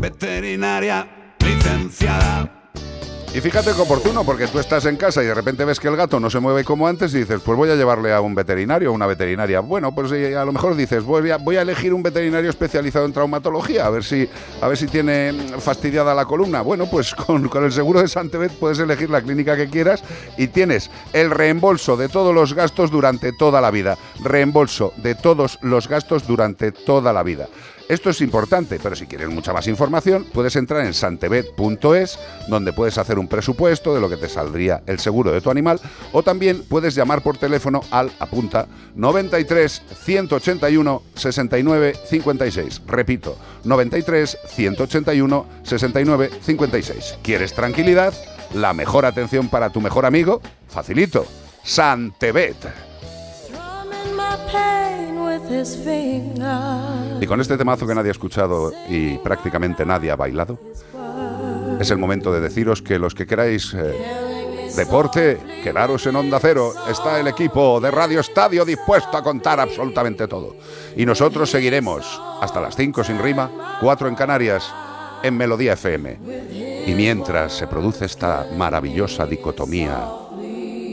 Veterinaria 0.00 1.34
licenciada. 1.40 2.65
Y 3.36 3.40
fíjate 3.42 3.74
que 3.74 3.82
oportuno, 3.82 4.24
porque 4.24 4.46
tú 4.46 4.58
estás 4.58 4.86
en 4.86 4.96
casa 4.96 5.22
y 5.22 5.26
de 5.26 5.34
repente 5.34 5.66
ves 5.66 5.78
que 5.78 5.88
el 5.88 5.96
gato 5.96 6.18
no 6.18 6.30
se 6.30 6.40
mueve 6.40 6.64
como 6.64 6.88
antes 6.88 7.12
y 7.12 7.18
dices, 7.18 7.42
pues 7.44 7.54
voy 7.54 7.68
a 7.68 7.74
llevarle 7.74 8.10
a 8.10 8.22
un 8.22 8.34
veterinario 8.34 8.90
o 8.90 8.94
una 8.94 9.06
veterinaria. 9.06 9.60
Bueno, 9.60 9.94
pues 9.94 10.10
eh, 10.12 10.34
a 10.34 10.42
lo 10.46 10.52
mejor 10.52 10.74
dices, 10.74 11.04
voy 11.04 11.30
a, 11.30 11.36
voy 11.36 11.56
a 11.56 11.60
elegir 11.60 11.92
un 11.92 12.02
veterinario 12.02 12.48
especializado 12.48 13.04
en 13.04 13.12
traumatología, 13.12 13.84
a 13.84 13.90
ver 13.90 14.04
si, 14.04 14.26
a 14.62 14.68
ver 14.68 14.78
si 14.78 14.86
tiene 14.86 15.32
mm, 15.32 15.60
fastidiada 15.60 16.14
la 16.14 16.24
columna. 16.24 16.62
Bueno, 16.62 16.86
pues 16.86 17.14
con, 17.26 17.46
con 17.50 17.62
el 17.62 17.72
seguro 17.72 18.00
de 18.00 18.08
Santebet 18.08 18.52
puedes 18.52 18.78
elegir 18.78 19.10
la 19.10 19.20
clínica 19.20 19.54
que 19.54 19.68
quieras 19.68 20.02
y 20.38 20.46
tienes 20.46 20.90
el 21.12 21.30
reembolso 21.30 21.98
de 21.98 22.08
todos 22.08 22.34
los 22.34 22.54
gastos 22.54 22.90
durante 22.90 23.32
toda 23.34 23.60
la 23.60 23.70
vida. 23.70 23.98
Reembolso 24.24 24.94
de 24.96 25.14
todos 25.14 25.58
los 25.60 25.88
gastos 25.88 26.26
durante 26.26 26.72
toda 26.72 27.12
la 27.12 27.22
vida. 27.22 27.48
Esto 27.88 28.10
es 28.10 28.20
importante, 28.20 28.80
pero 28.82 28.96
si 28.96 29.06
quieres 29.06 29.28
mucha 29.28 29.52
más 29.52 29.68
información, 29.68 30.26
puedes 30.32 30.56
entrar 30.56 30.84
en 30.84 30.92
santebet.es, 30.92 32.18
donde 32.48 32.72
puedes 32.72 32.98
hacer 32.98 33.16
un 33.16 33.28
presupuesto 33.28 33.94
de 33.94 34.00
lo 34.00 34.08
que 34.08 34.16
te 34.16 34.28
saldría 34.28 34.82
el 34.86 34.98
seguro 34.98 35.30
de 35.30 35.40
tu 35.40 35.50
animal, 35.50 35.80
o 36.12 36.24
también 36.24 36.64
puedes 36.68 36.96
llamar 36.96 37.22
por 37.22 37.38
teléfono 37.38 37.82
al 37.92 38.10
apunta 38.18 38.66
93 38.96 39.82
181 40.04 41.02
69 41.14 41.94
56. 42.08 42.82
Repito, 42.88 43.38
93 43.62 44.38
181 44.48 45.46
69 45.62 46.30
56. 46.42 47.18
¿Quieres 47.22 47.54
tranquilidad? 47.54 48.12
La 48.54 48.72
mejor 48.72 49.06
atención 49.06 49.48
para 49.48 49.70
tu 49.70 49.80
mejor 49.80 50.06
amigo? 50.06 50.40
Facilito. 50.68 51.24
Santebet. 51.62 52.56
Y 57.20 57.26
con 57.26 57.40
este 57.40 57.56
temazo 57.56 57.86
que 57.86 57.94
nadie 57.94 58.10
ha 58.10 58.12
escuchado 58.12 58.72
y 58.88 59.18
prácticamente 59.18 59.84
nadie 59.84 60.10
ha 60.10 60.16
bailado, 60.16 60.58
es 61.80 61.90
el 61.90 61.98
momento 61.98 62.32
de 62.32 62.40
deciros 62.40 62.82
que 62.82 62.98
los 62.98 63.14
que 63.14 63.26
queráis 63.26 63.74
eh, 63.74 63.94
deporte, 64.76 65.38
quedaros 65.62 66.06
en 66.06 66.16
Onda 66.16 66.38
Cero. 66.40 66.72
Está 66.88 67.20
el 67.20 67.28
equipo 67.28 67.80
de 67.80 67.90
Radio 67.90 68.20
Estadio 68.20 68.64
dispuesto 68.64 69.16
a 69.16 69.22
contar 69.22 69.60
absolutamente 69.60 70.28
todo. 70.28 70.56
Y 70.96 71.06
nosotros 71.06 71.50
seguiremos 71.50 72.20
hasta 72.40 72.60
las 72.60 72.76
5 72.76 73.04
sin 73.04 73.18
rima, 73.18 73.78
4 73.80 74.08
en 74.08 74.14
Canarias, 74.14 74.72
en 75.22 75.36
Melodía 75.36 75.74
FM. 75.74 76.18
Y 76.86 76.94
mientras 76.94 77.54
se 77.54 77.66
produce 77.66 78.04
esta 78.04 78.46
maravillosa 78.56 79.26
dicotomía, 79.26 80.08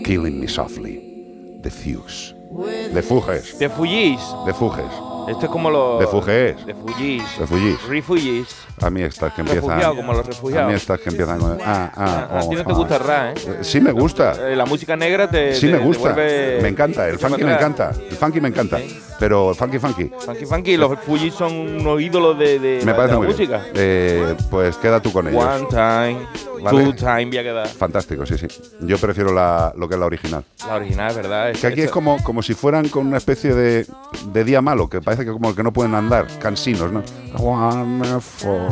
Killing 0.03 0.39
Me 0.39 0.47
Softly, 0.47 1.60
de 1.62 1.69
Fuges. 1.71 2.36
De 2.54 3.02
Fuges. 3.02 3.58
De 3.58 3.68
Fugis. 3.68 4.20
De 4.46 4.54
Fuges. 4.54 4.86
Esto 5.28 5.46
es 5.46 5.52
como 5.52 5.72
los. 5.72 6.00
De 6.00 6.06
Fuges. 6.06 6.66
De 6.66 6.76
Fugis. 6.76 7.39
De 7.39 7.48
Fugis. 7.48 7.88
Refugees. 7.88 8.56
A 8.82 8.90
mí 8.90 9.02
estas 9.02 9.34
que 9.34 9.42
empiezan. 9.42 9.64
Refugiado, 9.70 9.96
como 9.96 10.14
los 10.14 10.26
refugiados. 10.26 10.66
A 10.66 10.70
mí 10.70 10.74
estas 10.76 11.00
que 11.00 11.10
empiezan 11.10 11.40
con. 11.40 11.58
Ah, 11.64 11.92
ah, 11.96 12.40
A 12.40 12.50
ti 12.50 12.56
no 12.56 12.66
te 12.66 12.74
gusta 12.74 12.96
el 12.98 13.04
rap, 13.04 13.38
¿eh? 13.38 13.58
Sí 13.62 13.80
me 13.80 13.92
gusta. 13.92 14.34
Eh, 14.52 14.56
La 14.56 14.66
música 14.66 14.96
negra 14.96 15.30
te. 15.30 15.56
Sí 15.56 15.68
me 15.68 15.78
te 15.78 15.84
gusta. 15.84 16.14
vuelve- 16.14 16.60
Me 16.62 16.68
encanta. 16.70 17.08
El 17.08 17.18
funky 17.20 17.44
me 17.44 17.54
encanta. 17.54 17.92
El 18.10 18.16
funky 18.18 18.42
me 18.42 18.48
encanta. 18.50 18.80
Pero 19.20 19.52
el 19.52 19.56
funky 19.56 19.80
funky. 19.80 20.12
Funky 20.26 20.46
Funky, 20.46 20.76
los 20.76 21.00
Fugis 21.00 21.34
son 21.34 21.54
unos 21.54 22.02
ídolos 22.02 22.38
de, 22.38 22.60
de 22.60 22.80
Me 22.80 22.92
la, 22.92 22.96
parece 22.98 23.08
de 23.08 23.12
la 23.14 23.18
muy 23.20 23.28
música. 23.28 23.58
bien. 23.60 23.72
Eh, 23.76 24.36
pues 24.50 24.76
queda 24.78 25.00
tú 25.00 25.14
con 25.14 25.28
ellos. 25.28 25.42
One 25.46 25.66
time, 25.70 26.28
Vale. 26.62 26.84
two 26.84 26.94
time, 26.96 27.26
voy 27.28 27.38
a 27.38 27.44
quedar. 27.44 27.68
Fantástico, 27.68 28.26
sí, 28.26 28.38
sí. 28.38 28.48
Yo 28.82 28.98
prefiero 28.98 29.32
la, 29.32 29.72
lo 29.78 29.88
que 29.88 29.94
es 29.94 30.00
la 30.00 30.08
original. 30.08 30.44
La 30.68 30.76
original, 30.76 31.16
¿verdad? 31.16 31.54
Que 31.54 31.68
aquí 31.68 31.82
es 31.82 31.92
como, 31.92 32.22
como 32.24 32.42
si 32.42 32.54
fueran 32.54 32.90
con 32.90 33.08
una 33.08 33.18
especie 33.18 33.54
de, 33.54 33.86
de 34.34 34.44
día 34.44 34.62
malo, 34.62 34.90
que 34.90 35.00
parece 35.00 35.24
que 35.24 35.32
como 35.32 35.56
que 35.56 35.64
no 35.64 35.72
pueden 35.72 35.94
andar, 35.96 36.28
cansinos, 36.40 36.92
¿no? 36.92 37.04
One 37.38 38.20
for- 38.20 38.62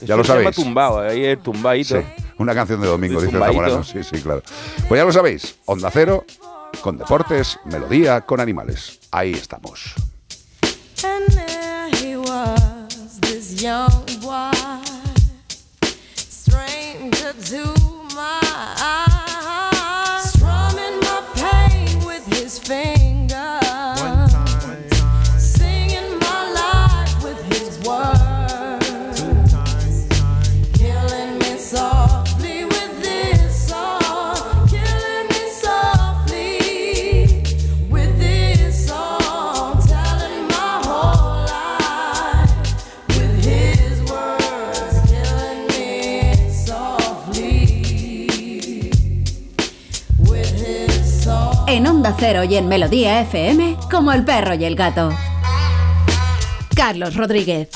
Ya 0.00 0.16
lo 0.16 0.24
Se 0.24 0.28
llama 0.28 0.42
sabéis. 0.42 0.56
tumbado, 0.56 1.00
ahí 1.00 1.24
es 1.24 1.42
tumbadito. 1.42 1.98
Sí, 2.00 2.06
una 2.38 2.54
canción 2.54 2.80
de 2.80 2.86
domingo, 2.88 3.20
De 3.20 3.26
dice. 3.28 3.38
Zamorano. 3.38 3.84
Sí, 3.84 4.02
sí, 4.04 4.20
claro. 4.20 4.42
Pues 4.88 4.98
ya 4.98 5.04
lo 5.04 5.12
sabéis, 5.12 5.56
Onda 5.66 5.90
Cero, 5.90 6.24
con 6.82 6.98
deportes, 6.98 7.58
melodía, 7.64 8.20
con 8.22 8.40
animales. 8.40 9.00
Ahí 9.10 9.32
estamos. 9.32 9.94
And 17.44 17.83
Onda 52.04 52.16
Cero 52.20 52.44
y 52.44 52.54
en 52.56 52.68
Melodía 52.68 53.22
FM 53.22 53.78
como 53.90 54.12
el 54.12 54.26
perro 54.26 54.52
y 54.52 54.66
el 54.66 54.76
gato. 54.76 55.10
Carlos 56.76 57.16
Rodríguez. 57.16 57.70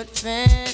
Would 0.00 0.08
finish, 0.08 0.69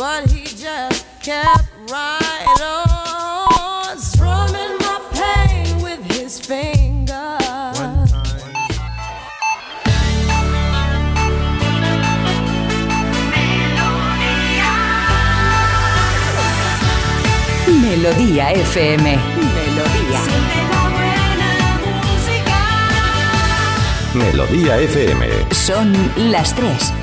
but 0.00 0.30
he 0.30 0.44
just 0.44 1.04
kept 1.20 1.68
right 1.90 2.60
on, 2.62 3.98
strumming 3.98 4.78
my 4.78 4.98
pain 5.12 5.82
with 5.82 6.00
his 6.10 6.40
fingers. 6.40 7.10
Melodía 17.68 18.52
FM. 18.52 19.18
Melodía. 19.54 20.20
Melodía 24.14 24.78
FM. 24.78 25.28
Son 25.52 25.92
las 26.16 26.54
tres. 26.54 26.99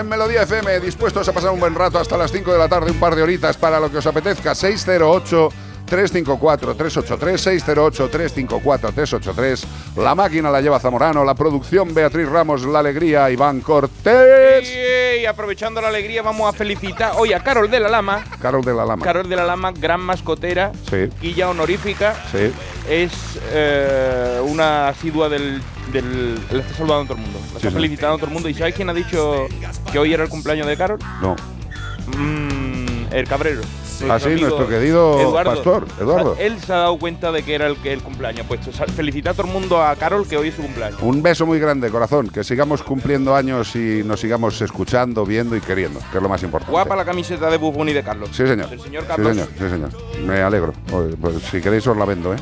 En 0.00 0.08
Melodía 0.08 0.42
FM, 0.42 0.80
dispuestos 0.80 1.28
a 1.28 1.32
pasar 1.32 1.50
un 1.50 1.60
buen 1.60 1.74
rato 1.74 1.98
hasta 1.98 2.16
las 2.16 2.30
5 2.30 2.52
de 2.52 2.58
la 2.58 2.68
tarde, 2.68 2.90
un 2.90 3.00
par 3.00 3.16
de 3.16 3.22
horitas 3.22 3.56
para 3.56 3.80
lo 3.80 3.90
que 3.90 3.98
os 3.98 4.06
apetezca. 4.06 4.54
608 4.54 5.48
354 5.88 6.74
383 6.74 7.40
608 7.40 8.08
354 8.08 8.92
383. 8.92 9.66
La 9.96 10.14
máquina 10.14 10.50
la 10.50 10.60
lleva 10.60 10.78
Zamorano, 10.78 11.24
la 11.24 11.34
producción 11.34 11.92
Beatriz 11.94 12.28
Ramos, 12.28 12.64
la 12.64 12.80
alegría 12.80 13.30
Iván 13.30 13.60
Cortés. 13.60 14.72
Y 15.20 15.26
aprovechando 15.26 15.80
la 15.80 15.88
alegría, 15.88 16.22
vamos 16.22 16.48
a 16.52 16.56
felicitar 16.56 17.12
hoy 17.16 17.32
a 17.32 17.40
Carol 17.40 17.70
de 17.70 17.80
la 17.80 17.88
Lama. 17.88 18.24
Carol 18.40 18.64
de 18.64 18.74
la 18.74 18.84
Lama. 18.84 19.04
Carol 19.04 19.28
de 19.28 19.36
la 19.36 19.44
Lama, 19.44 19.72
gran 19.72 20.00
mascotera, 20.00 20.72
Sí, 20.88 21.08
guilla 21.20 21.48
honorífica. 21.50 22.14
sí. 22.30 22.52
Es 22.88 23.12
eh, 23.52 24.40
una 24.42 24.88
asidua 24.88 25.28
del, 25.28 25.60
del. 25.92 26.36
Le 26.50 26.60
está 26.60 26.74
saludando 26.74 27.02
a 27.02 27.06
todo 27.08 27.16
el 27.18 27.20
mundo. 27.22 27.38
Le 27.50 27.56
está 27.58 27.68
sí. 27.68 27.74
felicitando 27.74 28.14
a 28.14 28.16
todo 28.16 28.26
el 28.28 28.32
mundo. 28.32 28.48
¿Y 28.48 28.54
sabes 28.54 28.74
quién 28.74 28.88
ha 28.88 28.94
dicho 28.94 29.46
que 29.92 29.98
hoy 29.98 30.14
era 30.14 30.22
el 30.24 30.30
cumpleaños 30.30 30.66
de 30.66 30.74
Carol? 30.76 30.98
No. 31.20 31.36
Mm, 32.16 33.08
el 33.12 33.28
Cabrero. 33.28 33.60
Ah, 34.08 34.18
sí, 34.20 34.28
nuestro 34.40 34.68
querido 34.68 35.20
Eduardo. 35.20 35.50
pastor, 35.54 35.86
Eduardo. 36.00 36.32
O 36.32 36.36
sea, 36.36 36.46
él 36.46 36.58
se 36.60 36.72
ha 36.72 36.76
dado 36.76 36.98
cuenta 36.98 37.32
de 37.32 37.42
que 37.42 37.54
era 37.54 37.66
el, 37.66 37.76
que 37.76 37.92
el 37.92 38.02
cumpleaños. 38.02 38.46
Pues 38.46 38.60
felicitar 38.94 39.32
a 39.32 39.34
todo 39.36 39.46
el 39.46 39.52
mundo 39.52 39.82
a 39.82 39.94
Carol 39.96 40.26
que 40.28 40.36
hoy 40.36 40.48
es 40.48 40.54
su 40.54 40.62
cumpleaños. 40.62 41.00
Un 41.02 41.22
beso 41.22 41.46
muy 41.46 41.58
grande, 41.58 41.90
corazón. 41.90 42.28
Que 42.28 42.44
sigamos 42.44 42.82
cumpliendo 42.82 43.34
años 43.34 43.74
y 43.76 44.02
nos 44.04 44.20
sigamos 44.20 44.60
escuchando, 44.60 45.24
viendo 45.26 45.56
y 45.56 45.60
queriendo, 45.60 46.00
que 46.12 46.18
es 46.18 46.22
lo 46.22 46.28
más 46.28 46.42
importante. 46.42 46.70
Guapa 46.72 46.94
la 46.96 47.04
camiseta 47.04 47.50
de 47.50 47.56
Buffon 47.56 47.88
y 47.88 47.92
de 47.92 48.02
Carlos. 48.02 48.30
Sí, 48.32 48.46
señor. 48.46 48.68
Del 48.70 48.80
señor 48.80 49.02
Sí, 49.02 49.08
Carlos. 49.08 49.28
señor. 49.34 49.48
Sí, 49.58 49.68
señor. 49.68 49.90
Me 50.26 50.40
alegro. 50.40 50.72
Oye, 50.92 51.16
pues, 51.20 51.36
si 51.50 51.60
queréis 51.60 51.86
os 51.86 51.96
la 51.96 52.04
vendo, 52.04 52.34
¿eh? 52.34 52.36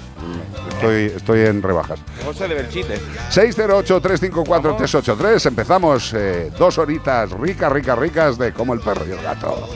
Estoy, 0.76 1.12
estoy 1.16 1.40
en 1.40 1.62
rebajas. 1.62 1.98
José 2.24 2.46
de 2.48 2.54
Belchite. 2.54 2.98
608-354-383. 3.30 5.46
Empezamos 5.46 6.12
eh, 6.14 6.50
dos 6.58 6.76
horitas 6.76 7.30
ricas, 7.32 7.72
ricas, 7.72 7.98
ricas 7.98 8.36
de 8.36 8.52
como 8.52 8.74
el 8.74 8.80
perro 8.80 9.06
y 9.06 9.12
el 9.12 9.22
gato. 9.22 9.70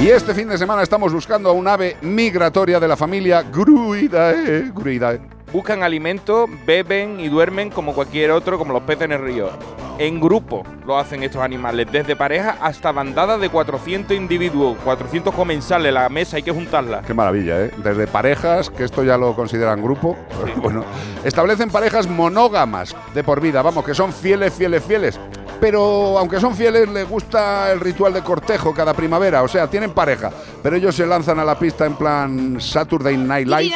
Y 0.00 0.08
este 0.08 0.32
fin 0.34 0.48
de 0.48 0.56
semana 0.56 0.82
estamos 0.82 1.12
buscando 1.12 1.50
a 1.50 1.52
un 1.52 1.68
ave 1.68 1.98
migratoria 2.00 2.80
de 2.80 2.88
la 2.88 2.96
familia 2.96 3.42
Gruidae. 3.42 4.72
Gruidae. 4.74 5.35
Buscan 5.52 5.82
alimento, 5.82 6.46
beben 6.66 7.20
y 7.20 7.28
duermen 7.28 7.70
como 7.70 7.94
cualquier 7.94 8.32
otro, 8.32 8.58
como 8.58 8.72
los 8.72 8.82
peces 8.82 9.04
en 9.04 9.12
el 9.12 9.22
río. 9.22 9.50
En 9.98 10.20
grupo 10.20 10.64
lo 10.84 10.98
hacen 10.98 11.22
estos 11.22 11.40
animales, 11.40 11.86
desde 11.90 12.16
pareja 12.16 12.58
hasta 12.60 12.92
bandadas 12.92 13.40
de 13.40 13.48
400 13.48 14.14
individuos, 14.14 14.76
400 14.84 15.34
comensales, 15.34 15.94
la 15.94 16.08
mesa 16.10 16.36
hay 16.36 16.42
que 16.42 16.50
juntarla. 16.50 17.00
Qué 17.00 17.14
maravilla, 17.14 17.62
¿eh? 17.62 17.70
Desde 17.78 18.06
parejas, 18.06 18.68
que 18.68 18.84
esto 18.84 19.04
ya 19.04 19.16
lo 19.16 19.34
consideran 19.34 19.80
grupo, 19.80 20.16
bueno, 20.56 20.84
establecen 21.24 21.70
parejas 21.70 22.08
monógamas 22.08 22.94
de 23.14 23.24
por 23.24 23.40
vida, 23.40 23.62
vamos, 23.62 23.86
que 23.86 23.94
son 23.94 24.12
fieles, 24.12 24.52
fieles, 24.52 24.84
fieles. 24.84 25.18
Pero 25.60 26.18
aunque 26.18 26.38
son 26.40 26.54
fieles, 26.54 26.88
les 26.88 27.08
gusta 27.08 27.72
el 27.72 27.80
ritual 27.80 28.12
de 28.12 28.22
cortejo 28.22 28.74
cada 28.74 28.94
primavera, 28.94 29.42
o 29.42 29.48
sea, 29.48 29.68
tienen 29.68 29.92
pareja, 29.92 30.30
pero 30.62 30.76
ellos 30.76 30.94
se 30.94 31.06
lanzan 31.06 31.38
a 31.38 31.44
la 31.44 31.58
pista 31.58 31.86
en 31.86 31.96
plan 31.96 32.60
Saturday 32.60 33.16
Night 33.16 33.48
Live. 33.48 33.72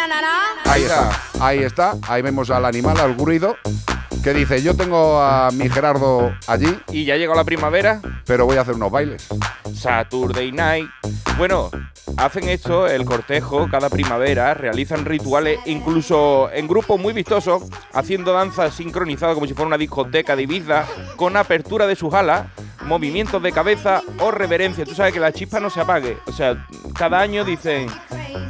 Ahí 0.64 0.82
está, 0.82 1.10
ahí 1.40 1.58
está, 1.60 1.94
ahí 2.06 2.22
vemos 2.22 2.50
al 2.50 2.64
animal, 2.64 2.98
al 3.00 3.14
gruido, 3.16 3.56
que 4.22 4.34
dice, 4.34 4.62
yo 4.62 4.76
tengo 4.76 5.20
a 5.20 5.50
mi 5.52 5.68
Gerardo 5.68 6.32
allí, 6.46 6.78
Y 6.92 7.04
ya 7.04 7.16
llegó 7.16 7.34
la 7.34 7.44
primavera, 7.44 8.00
pero 8.26 8.44
voy 8.44 8.58
a 8.58 8.60
hacer 8.60 8.74
unos 8.74 8.90
bailes. 8.90 9.26
Saturday 9.74 10.52
Night. 10.52 10.88
Bueno, 11.38 11.70
hacen 12.20 12.48
esto, 12.48 12.86
el 12.86 13.04
cortejo, 13.04 13.68
cada 13.70 13.88
primavera, 13.88 14.52
realizan 14.52 15.04
rituales, 15.06 15.58
incluso 15.64 16.50
en 16.52 16.68
grupos 16.68 17.00
muy 17.00 17.14
vistosos, 17.14 17.62
haciendo 17.92 18.32
danzas 18.32 18.74
sincronizadas 18.74 19.34
como 19.34 19.46
si 19.46 19.54
fuera 19.54 19.68
una 19.68 19.78
discoteca 19.78 20.36
de 20.36 20.42
Ibiza, 20.42 20.84
con 21.16 21.36
apertura 21.36 21.86
de 21.86 21.96
sus 21.96 22.12
alas, 22.12 22.46
movimientos 22.82 23.42
de 23.42 23.52
cabeza 23.52 24.02
o 24.18 24.30
reverencia. 24.30 24.84
Tú 24.84 24.94
sabes 24.94 25.12
que 25.12 25.20
la 25.20 25.32
chispa 25.32 25.60
no 25.60 25.70
se 25.70 25.80
apague. 25.80 26.18
O 26.26 26.32
sea, 26.32 26.66
cada 26.96 27.20
año 27.20 27.44
dicen, 27.44 27.86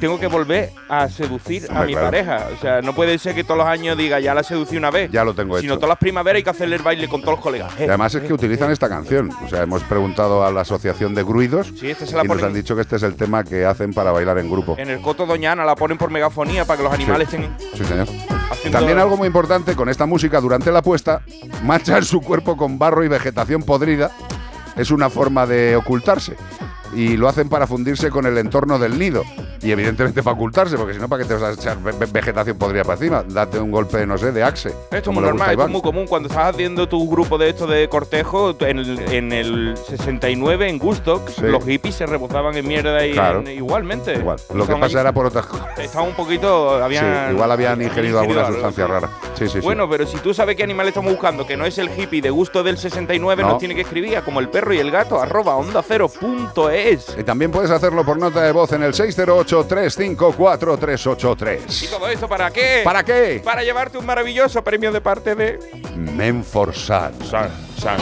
tengo 0.00 0.18
que 0.20 0.26
volver 0.26 0.70
a 0.88 1.08
seducir 1.08 1.66
a 1.70 1.82
mi 1.84 1.92
claro. 1.92 2.06
pareja. 2.08 2.46
O 2.56 2.60
sea, 2.60 2.80
no 2.82 2.94
puede 2.94 3.18
ser 3.18 3.34
que 3.34 3.44
todos 3.44 3.58
los 3.58 3.66
años 3.66 3.96
diga, 3.96 4.20
ya 4.20 4.34
la 4.34 4.42
seducí 4.42 4.76
una 4.76 4.90
vez. 4.90 5.10
Ya 5.10 5.24
lo 5.24 5.34
tengo 5.34 5.58
Sino 5.60 5.72
hecho. 5.74 5.78
todas 5.80 5.90
las 5.90 5.98
primaveras 5.98 6.38
hay 6.38 6.42
que 6.44 6.50
hacerle 6.50 6.76
el 6.76 6.82
baile 6.82 7.08
con 7.08 7.20
todos 7.20 7.34
los 7.34 7.40
colegas. 7.40 7.72
Y 7.78 7.84
además 7.84 8.14
es 8.14 8.22
que 8.22 8.32
utilizan 8.32 8.70
esta 8.70 8.88
canción. 8.88 9.30
O 9.44 9.48
sea, 9.48 9.62
hemos 9.62 9.82
preguntado 9.84 10.44
a 10.44 10.52
la 10.52 10.60
Asociación 10.62 11.14
de 11.14 11.22
Gruidos 11.22 11.72
Sí, 11.78 11.90
esta 11.90 12.06
se 12.06 12.16
la 12.16 12.24
y 12.24 12.28
nos 12.28 12.36
ponen- 12.36 12.46
han 12.46 12.54
dicho 12.54 12.74
que 12.74 12.82
este 12.82 12.96
es 12.96 13.02
el 13.02 13.14
tema 13.16 13.44
que 13.44 13.64
hacen 13.64 13.92
para 13.92 14.12
bailar 14.12 14.38
en 14.38 14.50
grupo. 14.50 14.76
En 14.78 14.90
el 14.90 15.00
coto 15.00 15.26
Doñana 15.26 15.64
la 15.64 15.74
ponen 15.74 15.98
por 15.98 16.10
megafonía 16.10 16.64
para 16.64 16.76
que 16.78 16.84
los 16.84 16.92
animales 16.92 17.28
Sí. 17.30 17.36
estén 17.36 17.56
Sí, 17.74 17.84
señor. 17.84 18.06
haciendo... 18.50 18.78
También 18.78 18.98
algo 18.98 19.16
muy 19.16 19.26
importante 19.26 19.74
con 19.74 19.88
esta 19.88 20.06
música 20.06 20.40
durante 20.40 20.70
la 20.70 20.82
puesta, 20.82 21.22
manchan 21.62 22.04
su 22.04 22.20
cuerpo 22.20 22.56
con 22.56 22.78
barro 22.78 23.04
y 23.04 23.08
vegetación 23.08 23.62
podrida. 23.62 24.10
Es 24.80 24.90
una 24.90 25.10
forma 25.10 25.46
de 25.46 25.76
ocultarse. 25.76 26.38
Y 26.94 27.16
lo 27.16 27.28
hacen 27.28 27.48
para 27.48 27.66
fundirse 27.66 28.10
con 28.10 28.26
el 28.26 28.36
entorno 28.38 28.78
del 28.78 28.98
nido. 28.98 29.22
Y 29.62 29.70
evidentemente 29.72 30.22
para 30.22 30.34
ocultarse, 30.34 30.76
porque 30.76 30.94
si 30.94 31.00
no, 31.00 31.08
¿para 31.08 31.22
qué 31.22 31.28
te 31.28 31.34
vas 31.34 31.42
a 31.42 31.52
echar 31.52 31.80
ve- 31.82 31.92
ve- 31.92 32.06
vegetación 32.10 32.56
podrida 32.56 32.82
para 32.82 32.94
encima? 32.98 33.22
Date 33.28 33.58
un 33.60 33.70
golpe, 33.70 34.06
no 34.06 34.16
sé, 34.16 34.32
de 34.32 34.42
axe. 34.42 34.70
Esto 34.90 35.10
es 35.10 35.14
muy 35.14 35.22
normal, 35.22 35.50
esto 35.50 35.64
es 35.64 35.70
muy 35.70 35.82
común. 35.82 36.06
Cuando 36.06 36.28
estás 36.28 36.54
haciendo 36.54 36.88
tu 36.88 37.08
grupo 37.08 37.36
de 37.36 37.50
esto 37.50 37.66
de 37.66 37.86
cortejo, 37.88 38.56
en 38.60 38.78
el, 38.78 38.98
en 39.12 39.32
el 39.32 39.74
69 39.86 40.68
en 40.68 40.78
Gustock, 40.78 41.28
Sí. 41.28 41.42
los 41.42 41.62
hippies 41.64 41.94
se 41.96 42.06
rebozaban 42.06 42.56
en 42.56 42.66
mierda 42.66 43.04
y 43.06 43.12
Claro. 43.12 43.40
en- 43.40 43.48
igualmente. 43.48 44.14
Igual. 44.14 44.38
Lo 44.54 44.66
que 44.66 44.76
pasa 44.76 45.00
era 45.02 45.12
por 45.12 45.26
otras 45.26 45.44
cosas. 45.46 45.78
Estaban 45.78 46.08
un 46.08 46.14
poquito. 46.14 46.82
Habían, 46.82 47.26
Sí, 47.28 47.34
igual 47.34 47.52
habían 47.52 47.82
ingerido 47.82 48.18
alguna 48.20 48.46
sustancia 48.46 48.86
sí. 48.86 48.90
rara. 48.92 49.08
Sí, 49.34 49.46
sí, 49.46 49.52
sí. 49.52 49.60
Bueno, 49.60 49.88
pero 49.90 50.06
si 50.06 50.16
tú 50.18 50.32
sabes 50.32 50.56
qué 50.56 50.62
animal 50.64 50.88
estamos 50.88 51.12
buscando, 51.12 51.46
que 51.46 51.56
no 51.58 51.66
es 51.66 51.76
el 51.78 51.90
hippie 51.96 52.22
de 52.22 52.30
gusto 52.30 52.62
del 52.62 52.78
69, 52.78 53.42
No. 53.42 53.50
nos 53.50 53.58
tiene 53.58 53.74
que 53.74 53.82
escribir 53.82 54.18
como 54.24 54.40
el 54.40 54.48
perro 54.48 54.72
y 54.72 54.78
el 54.78 54.90
gato, 54.90 55.20
arroba 55.20 55.54
onda 55.56 55.82
cero 55.86 56.08
punto. 56.08 56.70
Es. 56.88 57.14
Y 57.18 57.24
también 57.24 57.50
puedes 57.50 57.70
hacerlo 57.70 58.04
por 58.04 58.18
nota 58.18 58.42
de 58.42 58.52
voz 58.52 58.72
en 58.72 58.82
el 58.82 58.92
608-354-383. 58.94 61.84
¿Y 61.84 61.86
todo 61.88 62.08
esto 62.08 62.28
para 62.28 62.50
qué? 62.50 62.80
¿Para 62.84 63.02
qué? 63.04 63.42
Para 63.44 63.62
llevarte 63.62 63.98
un 63.98 64.06
maravilloso 64.06 64.64
premio 64.64 64.90
de 64.92 65.00
parte 65.00 65.34
de 65.34 65.58
Menforsan. 65.96 67.12
San. 67.24 67.50
San. 67.78 67.98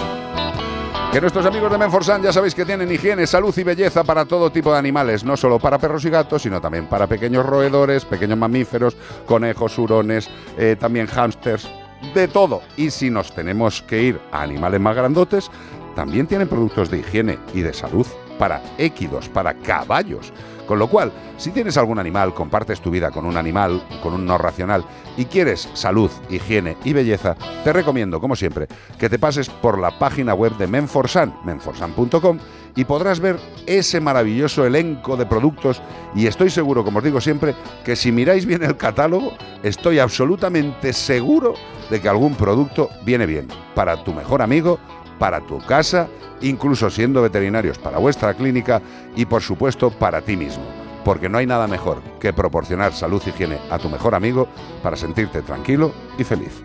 Que 1.13 1.21
nuestros 1.23 1.47
amigos 1.47 1.73
de 1.73 1.79
Menforsan 1.79 2.23
ya 2.23 2.33
sabéis 2.33 2.55
que 2.55 2.67
tienen 2.67 2.93
higiene, 2.93 3.27
salud 3.27 3.57
y 3.57 3.63
belleza 3.63 4.05
para 4.05 4.27
todo 4.27 4.53
tipo 4.53 4.71
de 4.73 4.79
animales, 4.79 5.25
no 5.25 5.39
solo 5.39 5.59
para 5.59 5.79
perros 5.79 6.05
y 6.05 6.11
gatos, 6.11 6.43
sino 6.43 6.61
también 6.61 6.87
para 6.87 7.07
pequeños 7.07 7.47
roedores, 7.47 8.05
pequeños 8.05 8.37
mamíferos, 8.37 8.95
conejos, 9.27 9.79
hurones, 9.79 10.29
eh, 10.59 10.77
también 10.79 11.07
hámsters, 11.07 11.67
de 12.15 12.29
todo. 12.29 12.61
Y 12.77 12.91
si 12.91 13.09
nos 13.09 13.35
tenemos 13.35 13.81
que 13.83 14.03
ir 14.03 14.21
a 14.31 14.43
animales 14.43 14.81
más 14.81 14.95
grandotes, 14.95 15.51
también 15.97 16.27
tienen 16.27 16.47
productos 16.47 16.91
de 16.91 16.99
higiene 16.99 17.39
y 17.55 17.63
de 17.63 17.73
salud 17.73 18.07
para 18.39 18.63
équidos, 18.79 19.29
para 19.29 19.55
caballos. 19.55 20.33
Con 20.67 20.79
lo 20.79 20.89
cual, 20.89 21.11
si 21.39 21.51
tienes 21.51 21.79
algún 21.79 21.99
animal, 21.99 22.35
compartes 22.35 22.81
tu 22.81 22.91
vida 22.91 23.11
con 23.11 23.25
un 23.25 23.39
animal, 23.39 23.83
con 24.03 24.13
un 24.13 24.27
no 24.27 24.37
racional, 24.37 24.85
y 25.17 25.25
quieres 25.25 25.69
salud, 25.73 26.11
higiene 26.29 26.77
y 26.85 26.93
belleza, 26.93 27.37
te 27.65 27.73
recomiendo, 27.73 28.21
como 28.21 28.37
siempre, 28.37 28.69
que 28.99 29.09
te 29.09 29.19
pases 29.19 29.49
por 29.49 29.79
la 29.79 29.99
página 29.99 30.35
web 30.35 30.57
de 30.59 30.67
Menforsan, 30.67 31.35
menforsan.com, 31.45 32.39
y 32.77 32.85
podrás 32.85 33.19
ver 33.19 33.41
ese 33.67 34.01
maravilloso 34.01 34.67
elenco 34.67 35.17
de 35.17 35.27
productos. 35.27 35.83
Y 36.15 36.27
estoy 36.27 36.51
seguro, 36.51 36.85
como 36.85 36.99
os 36.99 37.05
digo 37.05 37.21
siempre, 37.21 37.55
que 37.83 37.97
si 37.97 38.13
miráis 38.13 38.45
bien 38.45 38.63
el 38.63 38.77
catálogo, 38.77 39.33
estoy 39.63 39.99
absolutamente 39.99 40.93
seguro 40.93 41.55
de 41.91 42.01
que 42.01 42.09
algún 42.09 42.35
producto 42.35 42.91
viene 43.05 43.27
bien 43.27 43.49
para 43.75 44.05
tu 44.05 44.13
mejor 44.13 44.43
amigo, 44.43 44.79
para 45.19 45.41
tu 45.41 45.59
casa, 45.59 46.09
incluso 46.41 46.91
siendo 46.91 47.23
veterinarios 47.23 47.79
para 47.79 47.99
vuestra 47.99 48.35
clínica 48.35 48.81
y 49.17 49.27
por 49.27 49.43
supuesto 49.43 49.91
para 49.91 50.23
ti 50.23 50.37
mismo. 50.37 50.65
Porque 51.05 51.29
no 51.29 51.39
hay 51.39 51.47
nada 51.47 51.67
mejor 51.67 52.03
que 52.21 52.33
proporcionar 52.33 52.93
salud 52.93 53.23
y 53.27 53.31
higiene 53.31 53.59
a 53.71 53.79
tu 53.79 53.89
mejor 53.89 54.15
amigo 54.15 54.49
para 54.83 54.97
sentirte 54.97 55.43
tranquilo 55.43 55.93
y 56.19 56.25
feliz. 56.25 56.63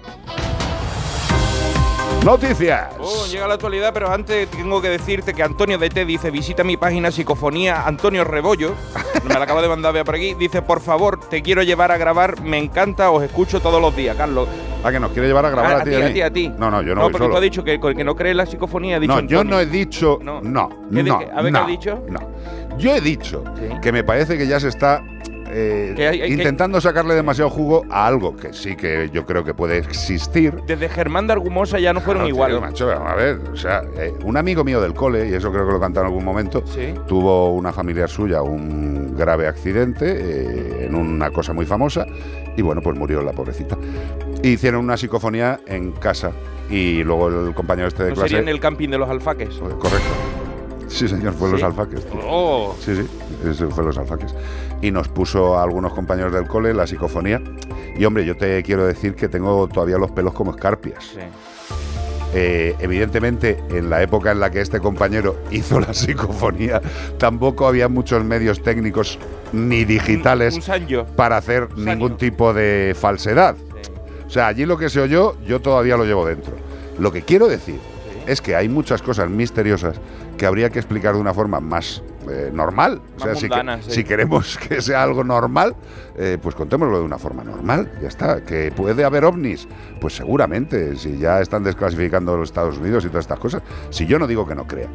Noticias. 2.24 2.88
Oh, 3.00 3.26
llega 3.30 3.48
la 3.48 3.56
actualidad, 3.56 3.92
pero 3.94 4.10
antes 4.10 4.50
tengo 4.50 4.82
que 4.82 4.88
decirte 4.90 5.34
que 5.34 5.44
Antonio 5.44 5.78
DT 5.78 6.06
dice, 6.06 6.32
visita 6.32 6.64
mi 6.64 6.78
página 6.78 7.12
Psicofonía 7.12 7.86
Antonio 7.86 8.24
Rebollo. 8.24 8.74
Me 9.28 9.34
la 9.34 9.44
acaba 9.44 9.62
de 9.62 9.68
mandar 9.68 9.94
vea 9.94 10.06
por 10.06 10.16
aquí. 10.16 10.34
Dice, 10.34 10.62
por 10.62 10.80
favor, 10.80 11.20
te 11.30 11.42
quiero 11.42 11.64
llevar 11.64 11.92
a 11.92 11.98
grabar. 11.98 12.42
Me 12.42 12.58
encanta, 12.58 13.12
os 13.12 13.24
escucho 13.24 13.60
todos 13.60 13.82
los 13.82 13.94
días, 13.96 14.16
Carlos. 14.16 14.48
¿A 14.86 14.92
que 14.92 15.00
nos 15.02 15.12
quiere 15.12 15.28
llevar 15.28 15.46
a 15.46 15.50
grabar 15.50 15.74
Ah, 15.74 15.82
a, 15.82 15.84
ti, 15.84 15.96
a 15.96 16.14
ti, 16.14 16.22
a 16.22 16.32
ti. 16.32 16.50
No, 16.58 16.72
no, 16.72 16.82
yo 16.82 16.90
no, 16.90 16.96
No, 16.96 17.02
voy 17.04 17.12
porque 17.12 17.24
solo. 17.26 17.32
tú 17.32 17.38
has 17.38 17.44
dicho 17.44 17.64
que, 17.64 17.80
que 17.80 18.04
no 18.04 18.16
cree 18.16 18.32
en 18.32 18.38
la 18.38 18.46
psicofonía. 18.46 18.98
Ha 18.98 19.00
dicho 19.00 19.22
No, 19.22 19.28
yo 19.28 19.44
no 19.44 19.60
he 19.60 19.66
dicho. 19.66 20.20
No, 20.22 20.42
no. 20.42 20.70
¿Qué 20.94 21.04
di- 21.04 21.10
no, 21.10 21.16
a 21.36 21.42
ver, 21.42 21.52
¿qué 21.54 21.60
has 21.60 21.68
dicho? 21.68 22.04
No. 22.10 22.20
Yo 22.78 22.96
he 22.96 23.02
dicho 23.02 23.44
que 23.82 23.92
me 23.92 24.04
parece 24.04 24.38
que 24.38 24.48
ya 24.48 24.60
se 24.60 24.70
está 24.70 25.02
eh, 25.54 25.94
Que 25.96 26.08
hay- 26.08 26.22
hay- 26.22 26.30
que- 26.30 26.36
intentando 26.36 26.82
sacarle 26.82 27.14
demasiado 27.14 27.50
jugo 27.50 27.84
a 27.90 28.08
algo 28.08 28.36
que 28.36 28.54
sí 28.54 28.76
que 28.76 29.10
yo 29.14 29.26
creo 29.26 29.44
que 29.44 29.54
puede 29.54 29.78
existir. 29.78 30.56
Desde 30.68 30.90
Germán 30.90 31.28
de 31.28 31.34
Argumosa 31.34 31.80
ya 31.80 31.94
no 31.94 32.02
fueron 32.02 32.24
No, 32.24 32.30
iguales. 32.30 32.60
macho, 32.60 32.90
a 32.92 33.16
ver, 33.16 33.40
o 33.54 33.56
sea, 33.56 33.84
eh, 33.98 34.14
un 34.24 34.36
amigo 34.38 34.64
mío 34.64 34.82
del 34.82 34.94
cole, 34.94 35.30
y 35.30 35.34
eso 35.34 35.52
creo 35.52 35.66
que 35.66 35.72
lo 35.72 35.78
he 35.78 35.82
cantado 35.82 36.06
en 36.06 36.12
algún 36.12 36.26
momento, 36.26 36.64
Sí. 36.66 36.94
tuvo 37.08 37.54
una 37.54 37.72
familiar 37.72 38.10
suya 38.10 38.42
un 38.42 39.16
grave 39.16 39.48
accidente 39.48 40.06
eh, 40.08 40.86
en 40.88 40.96
una 40.96 41.30
cosa 41.32 41.54
muy 41.54 41.66
famosa 41.66 42.06
y 42.58 42.62
bueno, 42.62 42.82
pues 42.82 42.98
murió 42.98 43.22
la 43.22 43.32
pobrecita. 43.34 43.78
Hicieron 44.42 44.84
una 44.84 44.98
psicofonía 44.98 45.60
en 45.68 45.92
casa 45.94 46.32
y 46.70 47.04
luego 47.04 47.28
el 47.30 47.54
compañero 47.54 47.88
este 47.88 48.04
de 48.04 48.10
No 48.10 48.16
clase... 48.16 48.30
sería 48.30 48.42
en 48.44 48.50
el 48.50 48.60
camping 48.60 48.90
de 48.90 48.98
los 48.98 49.10
alfaques. 49.10 49.50
Correcto. 49.56 50.00
Sí, 50.88 51.08
señor, 51.08 51.34
fue 51.34 51.48
Sí. 51.50 51.54
los 51.54 51.64
alfaques. 51.64 52.06
Oh. 52.24 52.76
Sí, 52.80 52.96
sí, 52.96 53.08
ese 53.50 53.68
fue 53.68 53.84
los 53.84 53.98
alfaques. 53.98 54.36
Y 54.84 54.92
nos 54.92 55.08
puso 55.08 55.58
a 55.58 55.64
algunos 55.64 55.94
compañeros 55.94 56.34
del 56.34 56.46
cole 56.46 56.74
la 56.74 56.86
psicofonía. 56.86 57.42
Y 57.98 58.04
hombre, 58.04 58.26
yo 58.26 58.36
te 58.36 58.62
quiero 58.64 58.86
decir 58.86 59.16
que 59.16 59.30
tengo 59.30 59.70
todavía 59.70 59.98
los 59.98 60.12
pelos 60.12 60.34
como 60.34 60.52
escarpias. 60.52 61.16
Eh, 62.34 62.76
evidentemente, 62.80 63.64
en 63.70 63.90
la 63.90 64.02
época 64.02 64.32
en 64.32 64.42
la 64.42 64.52
que 64.52 64.60
este 64.60 64.82
compañero 64.82 65.38
hizo 65.52 65.80
la 65.80 65.94
psicofonía, 65.94 66.82
tampoco 67.18 67.66
había 67.66 67.88
muchos 67.88 68.26
medios 68.26 68.62
técnicos 68.62 69.20
ni 69.54 69.86
digitales 69.86 70.56
Un 70.68 71.06
para 71.16 71.38
hacer 71.38 71.70
ningún 71.78 72.18
tipo 72.18 72.54
de 72.54 72.94
falsedad. 73.00 73.56
O 74.28 74.30
sea, 74.30 74.48
allí 74.48 74.66
lo 74.66 74.78
que 74.78 74.90
se 74.90 75.00
oyó, 75.00 75.38
yo 75.46 75.62
todavía 75.62 75.96
lo 75.96 76.04
llevo 76.04 76.26
dentro. 76.26 76.56
Lo 77.00 77.14
que 77.14 77.22
quiero 77.22 77.48
decir 77.48 77.80
es 78.28 78.42
que 78.42 78.58
hay 78.58 78.68
muchas 78.68 79.02
cosas 79.02 79.30
misteriosas 79.30 79.96
que 80.38 80.46
habría 80.46 80.70
que 80.70 80.80
explicar 80.80 81.14
de 81.14 81.22
una 81.22 81.34
forma 81.34 81.62
más 81.62 82.04
eh, 82.30 82.52
normal. 82.54 83.02
O 83.18 83.20
sea, 83.20 83.36
si, 83.36 83.42
que- 83.44 83.48
mundana, 83.50 83.82
sí. 83.82 83.92
si 83.92 84.04
queremos 84.04 84.58
que 84.70 84.82
sea 84.82 85.04
algo 85.04 85.24
normal, 85.24 85.76
eh, 86.18 86.38
pues 86.42 86.56
contémoslo 86.56 87.00
de 87.00 87.06
una 87.06 87.18
forma 87.18 87.44
normal. 87.44 87.92
Ya 88.02 88.08
está. 88.08 88.44
Que 88.44 88.72
puede 88.72 89.04
haber 89.04 89.26
ovnis, 89.26 89.68
pues 90.02 90.16
seguramente, 90.16 90.96
si 90.98 91.18
ya 91.18 91.42
están 91.42 91.64
desclasificando 91.64 92.36
los 92.38 92.50
Estados 92.50 92.78
Unidos 92.78 93.04
y 93.06 93.08
todas 93.08 93.24
estas 93.24 93.40
cosas. 93.40 93.62
Si 93.90 94.06
yo 94.06 94.20
no 94.20 94.28
digo 94.28 94.48
que 94.48 94.56
no 94.56 94.66
crea. 94.68 94.88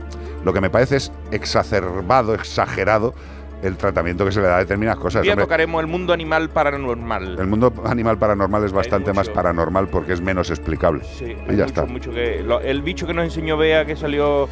Lo 0.45 0.53
que 0.53 0.61
me 0.61 0.71
parece 0.71 0.97
es 0.97 1.13
exacerbado, 1.31 2.35
exagerado 2.35 3.15
el 3.61 3.77
tratamiento 3.77 4.25
que 4.25 4.31
se 4.31 4.41
le 4.41 4.47
da 4.47 4.55
a 4.55 4.59
determinadas 4.61 5.01
cosas. 5.01 5.27
Hombre, 5.27 5.43
tocaremos 5.45 5.81
el 5.81 5.89
mundo 5.89 6.13
animal 6.13 6.49
paranormal. 6.49 7.41
el 7.41 7.47
mundo 7.49 7.73
animal 7.87 8.17
paranormal 8.17 8.63
es 8.63 8.71
bastante 8.73 9.13
más 9.13 9.29
paranormal 9.29 9.89
porque 9.89 10.13
es 10.13 10.21
menos 10.21 10.51
explicable. 10.51 11.03
Sí, 11.19 11.25
y 11.25 11.35
ya 11.35 11.43
mucho, 11.47 11.65
está. 11.65 11.85
mucho 11.87 12.11
que. 12.13 12.41
lo- 12.45 12.61
el 12.61 12.83
bicho 12.83 13.05
que 13.05 13.15
nos 13.15 13.25
enseñó 13.25 13.57
Bea 13.57 13.85
que 13.85 13.97
salió. 13.97 14.49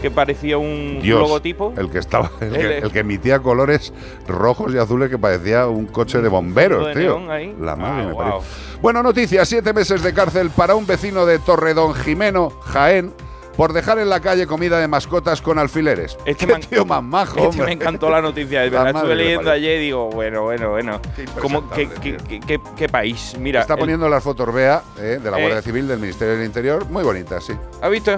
Que 0.00 0.10
parecía 0.10 0.58
un 0.58 1.00
Dios, 1.02 1.20
logotipo. 1.20 1.74
el 1.76 1.90
que 1.90 1.98
estaba, 1.98 2.30
el 2.40 2.52
que, 2.52 2.60
El- 2.78 2.84
el 2.84 2.92
que 2.92 2.98
emitía 3.00 3.40
colores 3.40 3.92
rojos 4.26 4.72
y 4.74 4.78
azules 4.78 5.10
que 5.10 5.18
parecía 5.18 5.66
un 5.66 5.86
coche 5.86 6.20
de 6.20 6.28
bomberos, 6.28 6.86
de 6.88 6.94
tío. 7.00 7.30
ahí. 7.30 7.54
La 7.60 7.74
madre 7.76 8.02
Ah, 8.02 8.06
me 8.06 8.12
wow. 8.12 8.40
Bueno, 8.80 9.02
noticia, 9.02 9.44
siete 9.44 9.72
meses 9.72 10.02
de 10.02 10.14
cárcel 10.14 10.50
para 10.50 10.74
un 10.76 10.86
vecino 10.86 11.26
de 11.26 11.38
Torredón 11.40 11.94
Jimeno, 11.94 12.50
Jaén, 12.62 13.12
por 13.58 13.72
dejar 13.72 13.98
en 13.98 14.08
la 14.08 14.20
calle 14.20 14.46
comida 14.46 14.78
de 14.78 14.86
mascotas 14.86 15.42
con 15.42 15.58
alfileres. 15.58 16.16
Este 16.24 16.46
Qué 16.46 16.54
me- 16.54 16.60
tío 16.60 16.84
más 16.86 17.02
majo, 17.02 17.42
hombre. 17.42 17.66
me 17.66 17.72
encantó 17.72 18.08
la 18.08 18.22
noticia, 18.22 18.64
La 18.66 18.90
Estuve 18.90 19.02
que 19.08 19.14
le 19.16 19.24
leyendo 19.24 19.50
ayer 19.50 19.80
y 19.80 19.84
digo, 19.86 20.10
bueno, 20.10 20.42
bueno, 20.44 20.70
bueno. 20.70 21.00
¿Cómo, 21.42 21.68
qué, 21.70 21.88
qué- 22.00 22.16
qué- 22.28 22.38
qué- 22.38 22.60
qué 22.76 22.88
país? 22.88 23.34
Mira. 23.36 23.62
Está 23.62 23.74
el- 23.74 23.80
poniendo 23.80 24.08
las 24.08 24.22
fotos 24.22 24.54
Bea 24.54 24.80
eh, 25.00 25.18
de 25.20 25.28
la 25.28 25.38
Eh. 25.38 25.40
Guardia 25.42 25.60
Civil 25.60 25.88
del 25.88 25.98
Ministerio 25.98 26.36
del 26.36 26.46
Interior, 26.46 26.86
muy 26.88 27.02
bonitas, 27.02 27.42
sí. 27.42 27.52
¿Has 27.82 27.90
visto? 27.90 28.16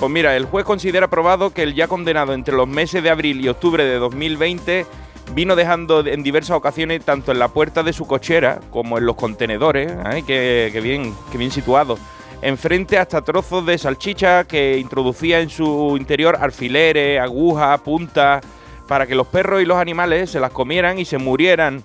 Pues 0.00 0.10
mira, 0.10 0.36
el 0.36 0.46
juez 0.46 0.64
considera 0.64 1.06
probado 1.06 1.50
que 1.50 1.62
el 1.62 1.72
ya 1.76 1.86
condenado 1.86 2.34
entre 2.34 2.56
los 2.56 2.66
meses 2.66 3.04
de 3.04 3.10
abril 3.10 3.40
y 3.44 3.48
octubre 3.48 3.84
de 3.84 3.94
2020 4.00 4.84
vino 5.32 5.54
dejando 5.54 6.04
en 6.04 6.24
diversas 6.24 6.56
ocasiones, 6.56 7.04
tanto 7.04 7.30
en 7.30 7.38
la 7.38 7.46
puerta 7.48 7.84
de 7.84 7.92
su 7.92 8.04
cochera 8.08 8.58
como 8.70 8.98
en 8.98 9.06
los 9.06 9.14
contenedores, 9.14 9.92
que, 10.26 10.70
que 10.72 10.80
bien, 10.80 11.14
que 11.30 11.38
bien 11.38 11.52
situado, 11.52 11.98
enfrente 12.42 12.98
hasta 12.98 13.22
trozos 13.22 13.64
de 13.66 13.78
salchicha 13.78 14.44
que 14.44 14.78
introducía 14.78 15.40
en 15.40 15.50
su 15.50 15.96
interior 15.98 16.36
alfileres, 16.40 17.20
agujas, 17.20 17.80
puntas, 17.80 18.44
para 18.86 19.06
que 19.06 19.14
los 19.14 19.26
perros 19.26 19.62
y 19.62 19.64
los 19.64 19.78
animales 19.78 20.30
se 20.30 20.40
las 20.40 20.52
comieran 20.52 20.98
y 20.98 21.04
se 21.04 21.18
murieran 21.18 21.82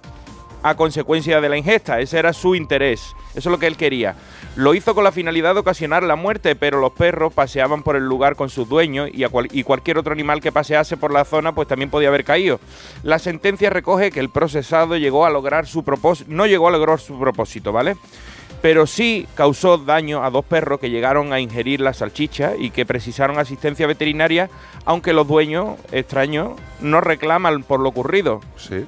a 0.64 0.76
consecuencia 0.76 1.42
de 1.42 1.50
la 1.50 1.58
ingesta. 1.58 2.00
Ese 2.00 2.20
era 2.20 2.34
su 2.34 2.54
interés. 2.54 3.16
Eso 3.32 3.50
es 3.50 3.52
lo 3.52 3.58
que 3.58 3.66
él 3.66 3.78
quería. 3.78 4.16
Lo 4.56 4.76
hizo 4.76 4.94
con 4.94 5.06
la 5.06 5.12
finalidad 5.14 5.54
de 5.54 5.62
ocasionar 5.62 6.04
la 6.04 6.18
muerte, 6.18 6.56
pero 6.56 6.80
los 6.80 6.92
perros 6.92 7.34
paseaban 7.34 7.82
por 7.82 7.96
el 7.96 8.04
lugar 8.04 8.36
con 8.36 8.50
sus 8.50 8.68
dueños 8.68 9.10
y, 9.12 9.24
a 9.24 9.30
cual- 9.30 9.48
y 9.52 9.64
cualquier 9.64 9.98
otro 9.98 10.12
animal 10.12 10.42
que 10.42 10.52
pasease 10.52 10.98
por 10.98 11.12
la 11.14 11.24
zona 11.24 11.56
pues 11.56 11.68
también 11.70 11.90
podía 11.90 12.10
haber 12.10 12.26
caído. 12.26 12.60
La 13.02 13.18
sentencia 13.18 13.70
recoge 13.70 14.12
que 14.12 14.20
el 14.20 14.30
procesado 14.30 14.98
llegó 14.98 15.26
a 15.26 15.30
lograr 15.30 15.66
su 15.66 15.84
no 16.28 16.46
llegó 16.46 16.68
a 16.68 16.72
lograr 16.72 17.00
su 17.00 17.18
propósito, 17.18 17.72
¿vale? 17.72 17.96
Pero 18.62 18.86
sí 18.86 19.28
causó 19.34 19.80
daño 19.80 20.24
a 20.24 20.30
dos 20.30 20.46
perros 20.46 20.80
que 20.80 20.92
llegaron 20.92 21.34
a 21.34 21.40
ingerir 21.40 21.82
la 21.82 21.94
salchicha 21.94 22.54
y 22.56 22.70
que 22.70 22.86
precisaron 22.86 23.40
asistencia 23.40 23.88
veterinaria, 23.88 24.50
aunque 24.86 25.14
los 25.14 25.28
dueños 25.28 25.80
extraños 25.92 26.54
no 26.80 27.02
reclaman 27.02 27.64
por 27.64 27.80
lo 27.80 27.90
ocurrido. 27.90 28.40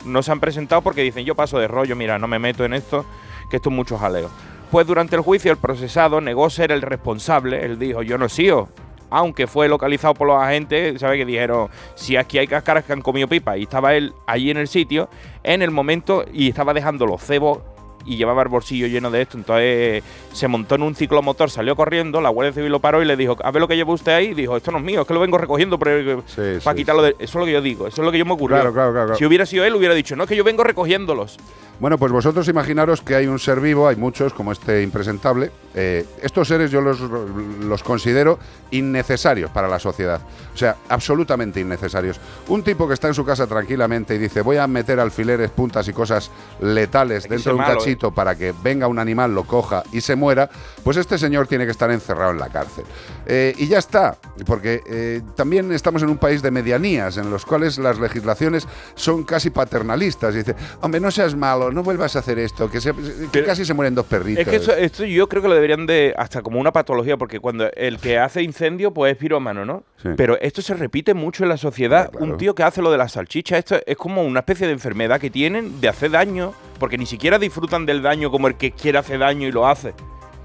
No 0.05 0.21
se 0.21 0.32
han 0.32 0.39
presentado 0.39 0.84
porque 0.84 1.01
dicen 1.01 1.26
yo 1.26 1.34
paso 1.34 1.57
de 1.57 1.67
rollo, 1.67 1.95
mira, 1.95 2.19
no 2.19 2.28
me 2.28 2.38
meto 2.38 2.65
en 2.65 2.74
esto, 2.74 3.03
que 3.49 3.57
esto 3.57 3.69
es 3.69 3.76
mucho 3.76 3.97
jaleo. 3.97 4.30
Pues 4.69 4.86
durante 4.86 5.15
el 5.15 5.21
juicio 5.24 5.51
el 5.51 5.57
procesado 5.57 6.21
negó 6.21 6.49
ser 6.49 6.71
el 6.71 6.82
responsable, 6.82 7.65
él 7.65 7.80
dijo 7.80 8.03
yo 8.03 8.17
no 8.17 8.26
he 8.26 8.30
sido, 8.30 8.69
aunque 9.09 9.45
fue 9.45 9.67
localizado 9.67 10.15
por 10.15 10.28
los 10.28 10.41
agentes, 10.41 10.99
¿sabe? 10.99 11.17
Que 11.17 11.26
dijeron, 11.26 11.69
si 11.93 12.15
aquí 12.15 12.39
hay 12.39 12.47
cáscaras 12.47 12.84
que 12.84 12.93
han 12.93 13.01
comido 13.01 13.28
pipa, 13.28 13.57
y 13.57 13.63
estaba 13.63 13.93
él 13.93 14.13
allí 14.26 14.49
en 14.49 14.57
el 14.57 14.67
sitio, 14.67 15.09
en 15.43 15.61
el 15.61 15.69
momento, 15.69 16.26
y 16.34 16.49
estaba 16.49 16.74
dejando 16.74 17.05
los 17.05 17.21
cebos 17.21 17.59
y 18.05 18.17
llevaba 18.17 18.41
el 18.43 18.49
bolsillo 18.49 18.87
lleno 18.87 19.11
de 19.11 19.21
esto. 19.21 19.37
Entonces 19.37 20.03
se 20.31 20.47
montó 20.47 20.75
en 20.75 20.83
un 20.83 20.95
ciclomotor, 20.95 21.49
salió 21.49 21.75
corriendo, 21.75 22.21
la 22.21 22.29
Guardia 22.29 22.53
Civil 22.53 22.71
lo 22.71 22.79
paró 22.79 23.01
y 23.01 23.05
le 23.05 23.15
dijo, 23.15 23.37
a 23.43 23.51
ver 23.51 23.61
lo 23.61 23.67
que 23.67 23.75
lleva 23.75 23.93
usted 23.93 24.13
ahí. 24.13 24.27
Y 24.27 24.33
dijo, 24.33 24.57
esto 24.57 24.71
no 24.71 24.77
es 24.77 24.83
mío, 24.83 25.01
es 25.01 25.07
que 25.07 25.13
lo 25.13 25.19
vengo 25.19 25.37
recogiendo 25.37 25.77
pero, 25.79 26.23
para 26.63 26.75
sí, 26.75 26.75
quitarlo 26.75 27.01
de... 27.01 27.15
Eso 27.19 27.23
es 27.23 27.35
lo 27.35 27.45
que 27.45 27.51
yo 27.51 27.61
digo, 27.61 27.87
eso 27.87 28.01
es 28.01 28.05
lo 28.05 28.11
que 28.11 28.17
yo 28.17 28.25
me 28.25 28.33
ocurrió. 28.33 28.57
Claro, 28.57 28.73
claro, 28.73 28.91
claro, 28.91 29.07
claro. 29.07 29.17
Si 29.17 29.25
hubiera 29.25 29.45
sido 29.45 29.65
él, 29.65 29.75
hubiera 29.75 29.93
dicho, 29.93 30.15
no, 30.15 30.23
es 30.23 30.29
que 30.29 30.35
yo 30.35 30.43
vengo 30.43 30.63
recogiéndolos. 30.63 31.37
Bueno, 31.79 31.97
pues 31.97 32.11
vosotros 32.11 32.47
imaginaros 32.47 33.01
que 33.01 33.15
hay 33.15 33.27
un 33.27 33.39
ser 33.39 33.59
vivo, 33.59 33.87
hay 33.87 33.95
muchos, 33.95 34.33
como 34.33 34.51
este 34.51 34.83
impresentable. 34.83 35.51
Eh, 35.73 36.05
estos 36.21 36.47
seres 36.47 36.71
yo 36.71 36.81
los, 36.81 36.99
los 36.99 37.83
considero 37.83 38.39
innecesarios 38.71 39.49
para 39.49 39.67
la 39.67 39.79
sociedad. 39.79 40.21
O 40.53 40.57
sea, 40.57 40.75
absolutamente 40.89 41.59
innecesarios. 41.59 42.19
Un 42.47 42.63
tipo 42.63 42.87
que 42.87 42.93
está 42.93 43.07
en 43.07 43.13
su 43.13 43.25
casa 43.25 43.47
tranquilamente 43.47 44.15
y 44.15 44.17
dice, 44.17 44.41
voy 44.41 44.57
a 44.57 44.67
meter 44.67 44.99
alfileres, 44.99 45.49
puntas 45.51 45.87
y 45.87 45.93
cosas 45.93 46.29
letales 46.61 47.27
dentro 47.27 47.51
de 47.51 47.55
un 47.55 47.61
malo, 47.61 47.73
¿eh? 47.73 47.77
cachito 47.77 48.11
para 48.11 48.35
que 48.35 48.53
venga 48.63 48.87
un 48.87 48.99
animal, 48.99 49.33
lo 49.33 49.45
coja 49.45 49.83
y 49.91 50.01
se 50.01 50.15
muera, 50.15 50.49
pues 50.83 50.97
este 50.97 51.17
señor 51.17 51.47
tiene 51.47 51.65
que 51.65 51.71
estar 51.71 51.89
encerrado 51.91 52.31
en 52.31 52.39
la 52.39 52.49
cárcel. 52.49 52.85
Eh, 53.26 53.53
y 53.57 53.67
ya 53.67 53.78
está, 53.80 54.17
porque 54.45 54.82
eh, 54.89 55.21
también 55.36 55.71
estamos 55.71 56.03
en 56.03 56.09
un 56.09 56.17
país 56.17 56.41
de 56.41 56.51
medianías, 56.51 57.17
en 57.17 57.30
los 57.30 57.45
cuales 57.45 57.78
las 57.78 57.99
legislaciones 57.99 58.67
son 58.95 59.24
casi 59.24 59.49
paternalistas. 59.49 60.34
Y 60.36 60.39
dice, 60.39 60.55
hombre, 60.82 60.99
no 60.99 61.09
seas 61.11 61.36
malo, 61.36 61.71
no 61.71 61.84
vuelvas 61.84 62.15
a 62.15 62.19
hacer 62.19 62.39
esto, 62.39 62.69
que, 62.69 62.82
se- 62.82 62.93
que 63.32 63.43
casi 63.43 63.65
se 63.65 63.74
mueren 63.74 63.95
dos 63.95 64.05
perritos. 64.05 64.41
Es 64.41 64.47
que 64.47 64.55
eso- 64.57 64.76
esto 64.76 65.05
yo 65.05 65.28
creo 65.30 65.41
que 65.41 65.47
lo 65.47 65.55
deberían 65.55 65.86
de, 65.86 66.13
hasta 66.17 66.41
como 66.41 66.59
una 66.59 66.71
patología, 66.74 67.17
porque 67.17 67.39
cuando 67.39 67.69
el 67.76 67.97
que 67.99 68.17
hace 68.19 68.41
incendio, 68.41 68.91
pues 68.93 69.13
es 69.13 69.17
pirómano, 69.17 69.65
¿no? 69.65 69.84
Sí. 70.01 70.09
Pero 70.17 70.38
esto 70.41 70.61
se 70.61 70.74
repite 70.74 71.13
mucho 71.13 71.43
en 71.43 71.49
la 71.49 71.57
sociedad. 71.57 72.11
Un 72.19 72.38
tío 72.38 72.55
que 72.55 72.63
hace 72.63 72.82
lo 72.82 72.91
de 72.91 72.97
la 72.97 73.07
salchicha, 73.07 73.57
esto 73.57 73.78
es 73.86 73.95
como 73.97 74.24
una 74.24 74.39
especie 74.41 74.67
de 74.67 74.74
enfermedad 74.74 75.19
que 75.19 75.30
tienen 75.30 75.80
de 75.80 75.88
hacer 75.88 76.11
daño, 76.11 76.53
porque 76.80 76.97
ni 76.97 77.05
siquiera 77.05 77.39
disfrutan 77.39 77.86
del 77.86 78.01
daño 78.01 78.30
como 78.32 78.47
el 78.47 78.55
que 78.55 78.71
quiere 78.71 78.97
hacer 78.97 79.19
daño 79.19 79.47
y 79.47 79.51
lo 79.51 79.67
hace, 79.67 79.93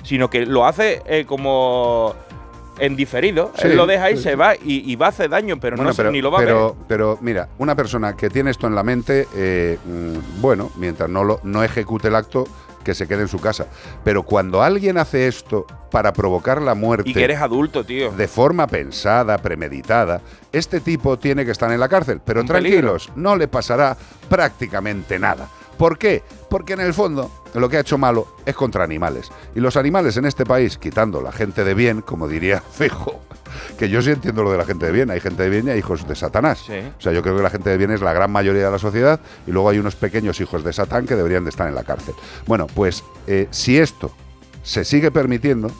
sino 0.05 0.31
que 0.31 0.47
lo 0.47 0.65
hace 0.67 1.03
eh, 1.07 1.25
como 1.27 2.15
en 2.79 2.97
diferido. 2.97 3.53
Sí, 3.57 3.69
Él 3.69 3.77
lo 3.77 3.87
deja 3.87 4.11
y 4.11 4.17
sí, 4.17 4.23
se 4.25 4.37
va 4.37 4.55
y, 4.55 4.91
y 4.91 4.97
va 4.97 5.07
a 5.07 5.09
hacer 5.11 5.31
daño, 5.31 5.59
pero 5.61 5.77
Bueno, 5.77 5.93
no 5.97 6.11
ni 6.11 6.21
lo 6.23 6.31
va 6.31 6.39
a 6.41 6.45
ver. 6.45 6.57
pero 6.87 7.19
mira, 7.21 7.49
una 7.59 7.75
persona 7.75 8.17
que 8.17 8.31
tiene 8.31 8.51
esto 8.51 8.67
en 8.67 8.75
la 8.75 8.83
mente, 8.83 9.27
eh, 9.35 9.79
mm, 9.85 10.41
bueno, 10.41 10.71
mientras 10.77 11.09
no, 11.11 11.25
lo, 11.25 11.41
no 11.43 11.63
ejecute 11.65 12.09
el 12.09 12.15
acto, 12.15 12.45
que 12.85 12.95
se 12.95 13.07
quede 13.07 13.23
en 13.23 13.29
su 13.29 13.39
casa. 13.41 13.67
Pero 14.03 14.23
cuando 14.23 14.63
alguien 14.63 14.97
hace 14.97 15.27
esto 15.29 15.67
para 15.91 16.13
provocar 16.13 16.63
la 16.63 16.75
muerte 16.75 17.11
Y 17.11 17.13
que 17.13 17.25
eres 17.25 17.41
adulto, 17.41 17.85
tío. 17.85 18.13
de 18.13 18.29
forma 18.29 18.67
pensada, 18.67 19.37
premeditada, 19.39 20.23
este 20.53 20.81
tipo 20.81 21.19
tiene 21.19 21.45
que 21.45 21.51
estar 21.51 21.71
en 21.71 21.81
la 21.81 21.89
cárcel. 21.89 22.21
Pero 22.25 22.41
Un 22.41 22.47
tranquilos, 22.47 23.11
no 23.15 23.37
le 23.37 23.47
pasará 23.49 23.95
prácticamente 24.43 25.19
nada. 25.19 25.49
¿Por 25.77 25.99
qué? 25.99 26.23
Porque 26.49 26.73
en 26.73 26.81
el 26.81 26.95
fondo 26.95 27.31
lo 27.55 27.69
que 27.69 27.77
ha 27.77 27.81
hecho 27.81 27.99
malo 27.99 28.29
es 28.47 28.55
contra 28.55 28.85
animales. 28.85 29.31
Y 29.55 29.61
los 29.61 29.77
animales 29.77 30.17
en 30.17 30.25
este 30.25 30.47
país, 30.47 30.79
quitando 30.79 31.21
la 31.21 31.33
gente 31.33 31.65
de 31.65 31.75
bien, 31.75 32.01
como 32.01 32.29
diría 32.29 32.63
Fijo, 32.73 33.21
que 33.79 33.89
yo 33.89 34.01
sí 34.03 34.11
entiendo 34.11 34.43
lo 34.43 34.53
de 34.53 34.59
la 34.59 34.65
gente 34.65 34.87
de 34.87 34.93
bien, 34.93 35.11
hay 35.11 35.21
gente 35.21 35.43
de 35.43 35.51
bien 35.51 35.69
y 35.69 35.71
hay 35.71 35.79
hijos 35.79 36.07
de 36.07 36.15
Satanás. 36.15 36.63
O 36.69 37.01
sea, 37.01 37.13
yo 37.13 37.23
creo 37.23 37.37
que 37.37 37.43
la 37.43 37.51
gente 37.51 37.71
de 37.71 37.77
bien 37.77 37.91
es 37.91 38.01
la 38.01 38.13
gran 38.13 38.31
mayoría 38.31 38.65
de 38.65 38.71
la 38.71 38.79
sociedad 38.79 39.21
y 39.47 39.53
luego 39.53 39.69
hay 39.69 39.79
unos 39.79 39.97
pequeños 39.97 40.41
hijos 40.41 40.65
de 40.65 40.73
Satán 40.73 41.07
que 41.07 41.17
deberían 41.17 41.45
de 41.45 41.51
estar 41.51 41.69
en 41.69 41.75
la 41.75 41.85
cárcel. 41.85 42.15
Bueno, 42.47 42.67
pues 42.67 43.05
eh, 43.27 43.49
si 43.51 43.79
esto 43.79 44.13
se 44.63 44.85
sigue 44.85 45.11
permitiendo, 45.11 45.71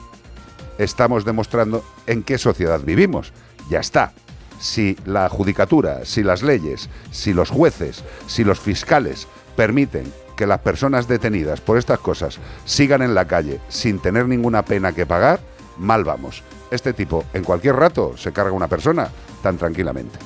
estamos 0.77 1.25
demostrando 1.25 1.83
en 2.07 2.23
qué 2.23 2.37
sociedad 2.37 2.81
vivimos. 2.81 3.33
Ya 3.69 3.79
está. 3.79 4.13
Si 4.59 4.97
la 5.05 5.29
judicatura, 5.29 6.05
si 6.05 6.21
las 6.21 6.43
leyes, 6.43 6.89
si 7.11 7.33
los 7.33 7.49
jueces, 7.49 8.03
si 8.27 8.43
los 8.43 8.59
fiscales 8.59 9.27
permiten 9.55 10.11
que 10.39 10.47
las 10.47 10.59
personas 10.59 11.09
detenidas 11.09 11.59
por 11.59 11.77
estas 11.77 11.99
cosas 11.99 12.39
sigan 12.63 13.01
en 13.01 13.13
la 13.13 13.25
calle 13.25 13.59
sin 13.67 13.99
tener 13.99 14.25
ninguna 14.25 14.63
pena 14.63 14.93
que 14.93 15.05
pagar, 15.05 15.41
mal 15.77 16.05
vamos. 16.05 16.43
Este 16.71 16.93
tipo 16.93 17.25
en 17.33 17.43
cualquier 17.43 17.75
rato 17.75 18.15
se 18.15 18.31
carga 18.31 18.53
una 18.53 18.69
persona 18.69 19.09
tan 19.43 19.57
tranquilamente. 19.57 20.17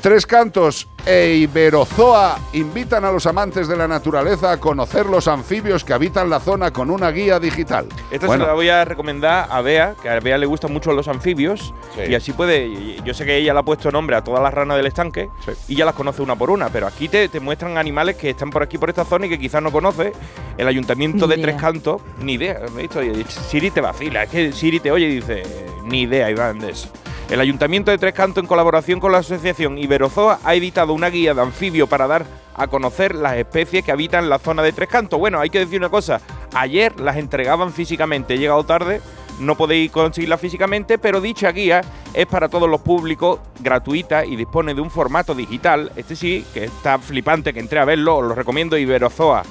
Tres 0.00 0.24
Cantos 0.24 0.88
e 1.04 1.34
Iberozoa 1.42 2.38
invitan 2.54 3.04
a 3.04 3.12
los 3.12 3.26
amantes 3.26 3.68
de 3.68 3.76
la 3.76 3.86
naturaleza 3.86 4.52
a 4.52 4.58
conocer 4.58 5.04
los 5.04 5.28
anfibios 5.28 5.84
que 5.84 5.92
habitan 5.92 6.30
la 6.30 6.40
zona 6.40 6.72
con 6.72 6.90
una 6.90 7.10
guía 7.10 7.38
digital. 7.38 7.86
Esta 8.10 8.26
Bueno, 8.26 8.44
se 8.44 8.48
la 8.48 8.54
voy 8.54 8.70
a 8.70 8.84
recomendar 8.86 9.48
a 9.50 9.60
Bea, 9.60 9.94
que 10.00 10.08
a 10.08 10.18
Bea 10.20 10.38
le 10.38 10.46
gustan 10.46 10.72
mucho 10.72 10.92
los 10.92 11.06
anfibios. 11.06 11.74
Sí. 11.94 12.10
Y 12.10 12.14
así 12.14 12.32
puede. 12.32 12.96
Yo 13.04 13.12
sé 13.12 13.26
que 13.26 13.36
ella 13.36 13.52
le 13.52 13.60
ha 13.60 13.62
puesto 13.62 13.90
nombre 13.90 14.16
a 14.16 14.24
todas 14.24 14.42
las 14.42 14.54
ranas 14.54 14.78
del 14.78 14.86
estanque 14.86 15.28
y 15.68 15.76
ya 15.76 15.84
las 15.84 15.94
conoce 15.94 16.22
una 16.22 16.34
por 16.34 16.50
una. 16.50 16.70
Pero 16.70 16.86
aquí 16.86 17.08
te, 17.08 17.28
te 17.28 17.38
muestran 17.38 17.76
animales 17.76 18.16
que 18.16 18.30
están 18.30 18.48
por 18.48 18.62
aquí, 18.62 18.78
por 18.78 18.88
esta 18.88 19.04
zona 19.04 19.26
y 19.26 19.28
que 19.28 19.38
quizás 19.38 19.62
no 19.62 19.70
conoce. 19.70 20.12
El 20.56 20.66
ayuntamiento 20.66 21.26
Ni 21.26 21.34
de 21.34 21.40
idea. 21.40 21.46
Tres 21.46 21.60
Cantos, 21.60 22.00
ni 22.22 22.34
idea. 22.34 22.60
¿me 22.74 22.80
he 22.80 22.82
visto? 22.82 23.02
Y 23.02 23.24
Siri 23.24 23.70
te 23.70 23.82
vacila. 23.82 24.22
Es 24.22 24.30
que 24.30 24.52
Siri 24.52 24.80
te 24.80 24.90
oye 24.90 25.06
y 25.06 25.16
dice, 25.16 25.42
ni 25.84 26.02
idea, 26.02 26.30
Iván, 26.30 26.58
de 26.58 26.70
eso. 26.70 26.88
El 27.30 27.40
Ayuntamiento 27.40 27.92
de 27.92 27.98
Tres 27.98 28.12
Cantos, 28.12 28.42
en 28.42 28.48
colaboración 28.48 28.98
con 28.98 29.12
la 29.12 29.18
Asociación 29.18 29.78
Iberozoa, 29.78 30.40
ha 30.42 30.54
editado 30.56 30.92
una 30.92 31.10
guía 31.10 31.32
de 31.32 31.40
anfibio 31.40 31.86
para 31.86 32.08
dar 32.08 32.26
a 32.56 32.66
conocer 32.66 33.14
las 33.14 33.36
especies 33.36 33.84
que 33.84 33.92
habitan 33.92 34.28
la 34.28 34.40
zona 34.40 34.64
de 34.64 34.72
Tres 34.72 34.88
Cantos. 34.88 35.20
Bueno, 35.20 35.38
hay 35.38 35.48
que 35.48 35.60
decir 35.60 35.78
una 35.78 35.90
cosa. 35.90 36.20
Ayer 36.54 36.98
las 36.98 37.16
entregaban 37.16 37.72
físicamente. 37.72 38.34
He 38.34 38.38
llegado 38.38 38.64
tarde, 38.64 39.00
no 39.38 39.56
podéis 39.56 39.92
conseguirla 39.92 40.38
físicamente, 40.38 40.98
pero 40.98 41.20
dicha 41.20 41.52
guía 41.52 41.82
es 42.12 42.26
para 42.26 42.48
todos 42.48 42.68
los 42.68 42.80
públicos, 42.80 43.38
gratuita 43.60 44.24
y 44.24 44.34
dispone 44.34 44.74
de 44.74 44.80
un 44.80 44.90
formato 44.90 45.32
digital. 45.32 45.92
Este 45.94 46.16
sí, 46.16 46.44
que 46.52 46.64
está 46.64 46.98
flipante, 46.98 47.52
que 47.54 47.60
entré 47.60 47.78
a 47.78 47.84
verlo, 47.84 48.16
os 48.16 48.24
lo 48.26 48.34
recomiendo, 48.34 48.76
Iberozoa. 48.76 49.44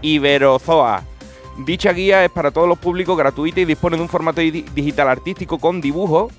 Iberozoa. 0.00 1.04
Dicha 1.58 1.92
guía 1.92 2.24
es 2.24 2.32
para 2.32 2.50
todos 2.50 2.66
los 2.66 2.78
públicos, 2.78 3.16
gratuita 3.16 3.60
y 3.60 3.64
dispone 3.64 3.96
de 3.96 4.02
un 4.02 4.08
formato 4.08 4.40
di- 4.40 4.66
digital 4.74 5.08
artístico 5.08 5.58
con 5.58 5.80
dibujos 5.80 6.32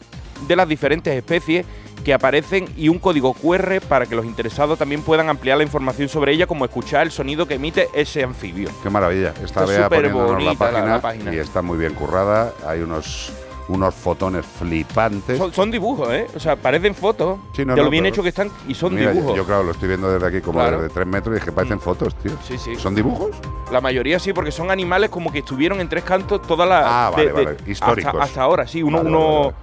de 0.48 0.56
las 0.56 0.68
diferentes 0.68 1.14
especies 1.16 1.66
que 2.04 2.14
aparecen 2.14 2.68
y 2.76 2.90
un 2.90 3.00
código 3.00 3.34
QR 3.34 3.80
para 3.88 4.06
que 4.06 4.16
los 4.16 4.26
interesados 4.26 4.78
también 4.78 5.02
puedan 5.04 5.30
ampliar 5.30 5.58
la 5.58 5.64
información 5.64 6.10
sobre 6.10 6.34
ella, 6.34 6.48
como 6.48 6.66
escuchar 6.66 7.04
el 7.04 7.12
sonido 7.12 7.48
que 7.48 7.54
emite 7.56 7.88
ese 7.94 8.24
anfibio. 8.24 8.70
Qué 8.84 8.90
maravilla. 8.90 9.34
Está, 9.44 9.66
Bea 9.66 9.84
súper 9.86 10.12
poniéndonos 10.12 10.30
la 10.30 10.36
bonita 10.36 10.66
la- 10.66 10.72
página, 10.72 10.86
la 10.96 11.02
página. 11.02 11.34
y 11.34 11.38
está 11.40 11.62
muy 11.62 11.78
bien 11.78 11.94
currada. 11.94 12.52
Hay 12.68 12.82
unos, 12.82 13.32
unos 13.70 13.96
fotones 13.96 14.46
flipantes. 14.46 15.38
Son, 15.38 15.54
son 15.54 15.72
dibujos, 15.72 16.10
¿eh? 16.12 16.28
O 16.36 16.40
sea, 16.42 16.58
parecen 16.58 16.94
fotos 16.94 17.40
Sí, 17.56 17.64
no, 17.64 17.74
de 17.74 17.78
no, 17.80 17.86
lo 17.86 17.90
bien 17.90 18.06
hecho 18.06 18.22
que 18.22 18.30
están 18.30 18.52
y 18.68 18.74
son 18.74 18.96
Mira, 18.96 19.12
dibujos. 19.14 19.38
Yo, 19.38 19.46
claro, 19.46 19.64
lo 19.64 19.72
estoy 19.72 19.88
viendo 19.88 20.12
desde 20.12 20.28
aquí 20.28 20.42
como 20.42 20.60
Claro. 20.60 20.80
Mm. 20.80 20.82
desde 20.82 20.94
tres 20.94 21.08
metros 21.08 21.36
y 21.36 21.40
es 21.40 21.46
que 21.46 21.52
parecen 21.54 21.80
fotos, 21.80 22.16
tío. 22.16 22.34
Sí, 22.46 22.58
sí. 22.58 22.76
¿Son 22.76 22.94
dibujos? 22.94 23.30
La 23.72 23.80
mayoría 23.80 24.20
sí, 24.20 24.34
porque 24.34 24.52
son 24.52 24.72
animales 24.72 25.10
como 25.10 25.32
que 25.32 25.40
estuvieron 25.40 25.80
en 25.80 25.88
tres 25.88 26.04
cantos 26.04 26.42
toda 26.42 26.66
la. 26.66 27.06
Ah, 27.08 27.12
vale, 27.12 27.32
vale, 27.32 27.58
históricos. 27.66 28.12
Hasta, 28.14 28.24
hasta 28.26 28.42
ahora, 28.42 28.68
sí. 28.68 28.84
Uno, 28.84 28.98
Vale, 28.98 29.10
uno 29.10 29.40
vale, 29.44 29.54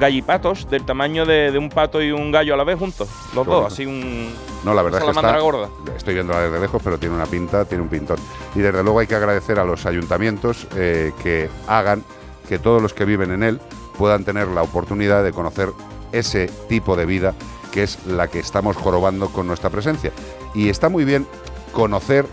gallipatos 0.00 0.68
del 0.68 0.84
tamaño 0.84 1.24
de, 1.24 1.52
de 1.52 1.58
un 1.58 1.68
pato 1.68 2.02
y 2.02 2.10
un 2.10 2.32
gallo 2.32 2.54
a 2.54 2.56
la 2.56 2.64
vez 2.64 2.78
juntos. 2.78 3.08
Los 3.34 3.44
Qué 3.44 3.50
dos, 3.50 3.62
bonito. 3.62 3.66
así 3.66 3.86
un. 3.86 4.34
No, 4.64 4.74
la 4.74 4.82
verdad 4.82 5.00
es 5.00 5.04
que 5.04 5.10
está, 5.12 5.38
gorda. 5.38 5.68
estoy 5.96 6.14
viéndola 6.14 6.40
desde 6.40 6.60
lejos, 6.60 6.82
pero 6.82 6.98
tiene 6.98 7.14
una 7.14 7.26
pinta, 7.26 7.64
tiene 7.64 7.82
un 7.82 7.88
pintón. 7.88 8.18
Y 8.56 8.58
desde 8.58 8.82
luego 8.82 8.98
hay 8.98 9.06
que 9.06 9.14
agradecer 9.14 9.58
a 9.60 9.64
los 9.64 9.86
ayuntamientos 9.86 10.66
eh, 10.74 11.12
que 11.22 11.48
hagan 11.68 12.02
que 12.48 12.58
todos 12.58 12.82
los 12.82 12.92
que 12.92 13.04
viven 13.04 13.30
en 13.30 13.44
él 13.44 13.60
puedan 13.96 14.24
tener 14.24 14.48
la 14.48 14.62
oportunidad 14.62 15.22
de 15.22 15.32
conocer 15.32 15.68
ese 16.10 16.48
tipo 16.68 16.96
de 16.96 17.06
vida 17.06 17.34
que 17.70 17.84
es 17.84 18.04
la 18.06 18.26
que 18.28 18.40
estamos 18.40 18.76
jorobando 18.76 19.28
con 19.28 19.46
nuestra 19.46 19.70
presencia. 19.70 20.10
Y 20.54 20.68
está 20.68 20.88
muy 20.88 21.04
bien 21.04 21.26
conocer 21.72 22.26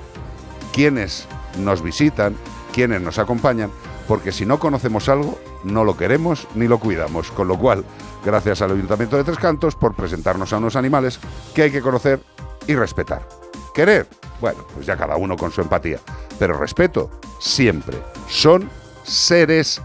quiénes 0.74 1.28
nos 1.60 1.82
visitan, 1.82 2.36
quiénes 2.74 3.02
nos 3.02 3.20
acompañan, 3.20 3.70
porque 4.08 4.32
si 4.32 4.46
no 4.46 4.60
conocemos 4.60 5.10
algo, 5.10 5.38
no 5.64 5.84
lo 5.84 5.98
queremos 5.98 6.48
ni 6.56 6.68
lo 6.68 6.80
cuidamos. 6.80 7.32
Con 7.32 7.48
lo 7.48 7.58
cual, 7.58 7.84
gracias 8.24 8.62
al 8.62 8.72
Ayuntamiento 8.72 9.18
de 9.18 9.24
Tres 9.24 9.38
Cantos 9.38 9.76
por 9.76 9.96
presentarnos 9.96 10.54
a 10.54 10.58
unos 10.58 10.76
animales 10.76 11.20
que 11.54 11.64
hay 11.64 11.72
que 11.72 11.82
conocer 11.82 12.22
y 12.66 12.76
respetar. 12.76 13.28
Querer, 13.74 14.08
bueno, 14.42 14.66
pues 14.74 14.86
ya 14.86 14.98
cada 14.98 15.18
uno 15.18 15.36
con 15.36 15.52
su 15.52 15.62
empatía, 15.62 16.00
pero 16.40 16.58
respeto 16.58 17.12
siempre. 17.40 17.98
Son 18.28 18.70
seres 19.04 19.82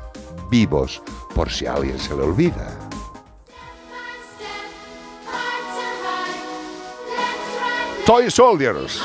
vivos, 0.50 1.02
por 1.34 1.50
si 1.50 1.66
a 1.66 1.74
alguien 1.74 1.98
se 1.98 2.14
le 2.14 2.22
olvida. 2.22 2.78
Toy 8.06 8.30
Soldiers. 8.30 9.00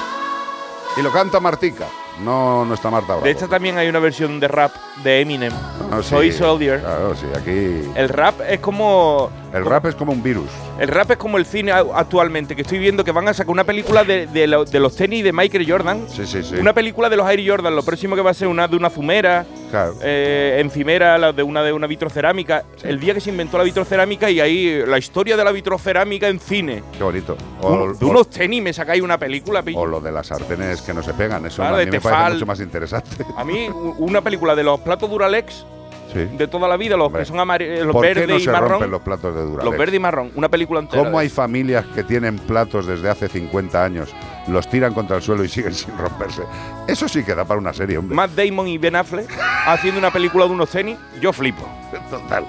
Y 0.97 1.01
lo 1.03 1.11
canta 1.11 1.39
Martica, 1.39 1.88
no 2.22 2.65
nuestra 2.65 2.89
Marta 2.89 3.07
Bravo. 3.07 3.24
De 3.24 3.32
esta 3.32 3.47
también 3.47 3.78
hay 3.78 3.88
una 3.88 3.99
versión 3.99 4.39
de 4.39 4.47
rap 4.47 4.72
de 5.03 5.22
Eminem. 5.22 5.53
No, 5.89 6.01
sí, 6.03 6.09
Soy 6.09 6.32
Soldier. 6.32 6.80
Claro, 6.82 7.15
sí, 7.15 7.26
aquí. 7.36 7.89
El 7.95 8.09
rap 8.09 8.41
es 8.47 8.59
como. 8.59 9.30
El 9.53 9.63
rap 9.65 9.86
es 9.86 9.95
como 9.95 10.11
un 10.11 10.22
virus. 10.22 10.49
El 10.78 10.89
rap 10.89 11.11
es 11.11 11.18
como 11.18 11.38
el 11.38 11.45
cine 11.45 11.72
actualmente, 11.72 12.53
que 12.55 12.63
estoy 12.63 12.80
viendo 12.80 13.03
que 13.03 13.11
van 13.13 13.28
a 13.30 13.34
sacar 13.34 13.51
una 13.51 13.63
película 13.63 14.03
de, 14.03 14.28
de 14.28 14.45
lo- 14.45 14.65
de 14.65 14.80
los 14.80 14.95
tenis 14.95 15.24
de 15.24 15.32
Michael 15.32 15.65
Jordan. 15.72 16.05
Sí, 16.09 16.26
sí, 16.28 16.43
sí. 16.43 16.55
Una 16.55 16.74
película 16.74 17.09
de 17.09 17.15
los 17.15 17.28
Air 17.30 17.49
Jordan. 17.49 17.74
Lo 17.76 17.84
próximo 17.84 18.15
que 18.15 18.22
va 18.22 18.32
a 18.32 18.34
ser 18.34 18.49
una 18.49 18.68
de 18.68 18.76
una 18.76 18.89
zumera, 18.89 19.45
Claro. 19.72 19.93
eh, 20.03 20.57
encimera, 20.59 21.18
la 21.18 21.32
de 21.32 21.43
una 21.43 21.63
de 21.63 21.72
una 21.72 21.88
vitrocerámica. 21.88 22.65
El 22.84 22.99
día 22.99 23.13
que 23.13 23.22
se 23.22 23.30
inventó 23.30 23.57
la 23.57 23.63
vitrocerámica 23.63 24.30
y 24.30 24.41
ahí 24.41 24.84
la 24.86 24.97
historia 24.97 25.38
de 25.38 25.43
la 25.45 25.51
vitrocerámica 25.53 26.28
en 26.28 26.39
cine. 26.41 26.84
Qué 26.97 27.03
bonito. 27.03 27.38
Un- 27.61 27.97
de 27.97 28.05
unos 28.05 28.30
tenis 28.30 28.61
me 28.61 28.74
sacáis 28.74 29.01
una 29.01 29.18
película, 29.18 29.63
pillo. 29.63 29.80
o 29.80 29.86
lo 29.86 30.01
de 30.01 30.11
las 30.11 30.28
sartenes 30.28 30.82
que 30.82 30.93
no 30.93 31.01
se 31.01 31.13
pegan. 31.13 31.45
Eso 31.45 31.61
Claro, 31.61 31.78
de 31.78 31.86
parece 32.12 32.34
mucho 32.34 32.45
más 32.45 32.60
interesante. 32.60 33.26
A 33.36 33.43
mí, 33.43 33.70
una 33.97 34.22
película 34.22 34.55
de 34.55 34.64
los 34.64 34.80
platos 34.82 35.10
Duralex 35.10 35.66
Sí. 36.14 36.20
de 36.38 36.47
toda 36.47 36.70
la 36.70 36.78
vida, 36.78 36.95
los 36.95 37.12
que 37.12 37.26
son 37.26 37.38
amare- 37.38 37.84
los 37.84 37.91
¿Por 37.91 38.01
qué 38.01 38.08
verdes 38.14 38.30
no 38.30 38.36
y 38.38 38.41
se 38.41 38.49
marrón. 38.51 38.70
rompen 38.72 38.91
los 38.91 39.01
platos 39.01 39.36
de 39.36 39.41
Duralex? 39.41 39.66
Los 39.66 39.78
verdes 39.78 39.95
y 39.95 39.99
marrón, 39.99 40.32
una 40.36 40.47
película 40.47 40.80
entera. 40.80 41.03
¿Cómo 41.03 41.20
hay 41.20 41.28
familias 41.28 41.86
que 41.93 42.01
tienen 42.03 42.39
platos 42.39 42.88
desde 42.88 43.10
hace 43.10 43.28
50 43.28 43.84
años, 43.84 44.16
los 44.47 44.70
tiran 44.70 44.93
contra 44.93 45.18
el 45.18 45.22
suelo 45.22 45.43
y 45.43 45.49
siguen 45.49 45.74
sin 45.76 45.97
romperse? 45.97 46.43
Eso 46.88 47.10
sí 47.10 47.24
que 47.26 47.36
da 47.36 47.43
para 47.43 47.60
una 47.60 47.74
serie, 47.74 47.97
hombre. 47.97 48.16
Matt 48.16 48.32
Damon 48.32 48.70
y 48.70 48.78
Ben 48.78 48.95
Affleck 48.95 49.30
haciendo 49.66 49.99
una 49.99 50.10
película 50.12 50.45
de 50.45 50.51
unos 50.51 50.70
tenis, 50.70 50.97
yo 51.20 51.34
flipo. 51.34 51.68
Total. 52.10 52.45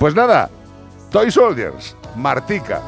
Pues 0.00 0.12
nada, 0.16 0.50
Toy 1.10 1.30
Soldiers, 1.30 1.96
Martica. 2.16 2.82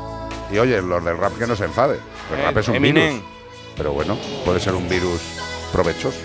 Y 0.52 0.58
oye, 0.58 0.82
los 0.82 1.04
del 1.04 1.16
rap 1.16 1.38
que 1.38 1.46
no 1.46 1.54
se 1.54 1.64
enfade. 1.64 1.98
El 2.34 2.40
Eh, 2.40 2.44
rap 2.44 2.56
es 2.56 2.68
un 2.68 2.74
Eminem. 2.74 3.14
virus. 3.14 3.28
Pero 3.76 3.92
bueno, 3.92 4.18
puede 4.44 4.58
ser 4.58 4.74
un 4.74 4.88
virus 4.88 5.20
provechoso. 5.72 6.18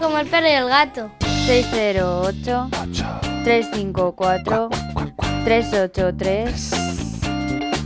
Como 0.00 0.18
el 0.18 0.26
perro 0.26 0.46
y 0.46 0.50
el 0.50 0.68
gato. 0.68 1.10
608 1.46 2.68
354 3.44 4.68
383 5.44 6.70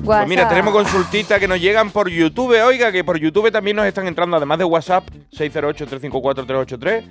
Pues 0.05 0.28
mira, 0.28 0.49
tenemos 0.49 0.72
consultita 0.72 1.41
que 1.41 1.49
nos 1.49 1.61
llegan 1.61 1.91
por 1.91 2.09
YouTube. 2.09 2.62
Oiga, 2.64 2.93
que 2.93 3.03
por 3.05 3.18
YouTube 3.18 3.51
también 3.51 3.76
nos 3.76 3.86
están 3.86 4.07
entrando, 4.07 4.36
además 4.36 4.59
de 4.59 4.64
WhatsApp, 4.64 5.09
608-354-383. 5.32 7.05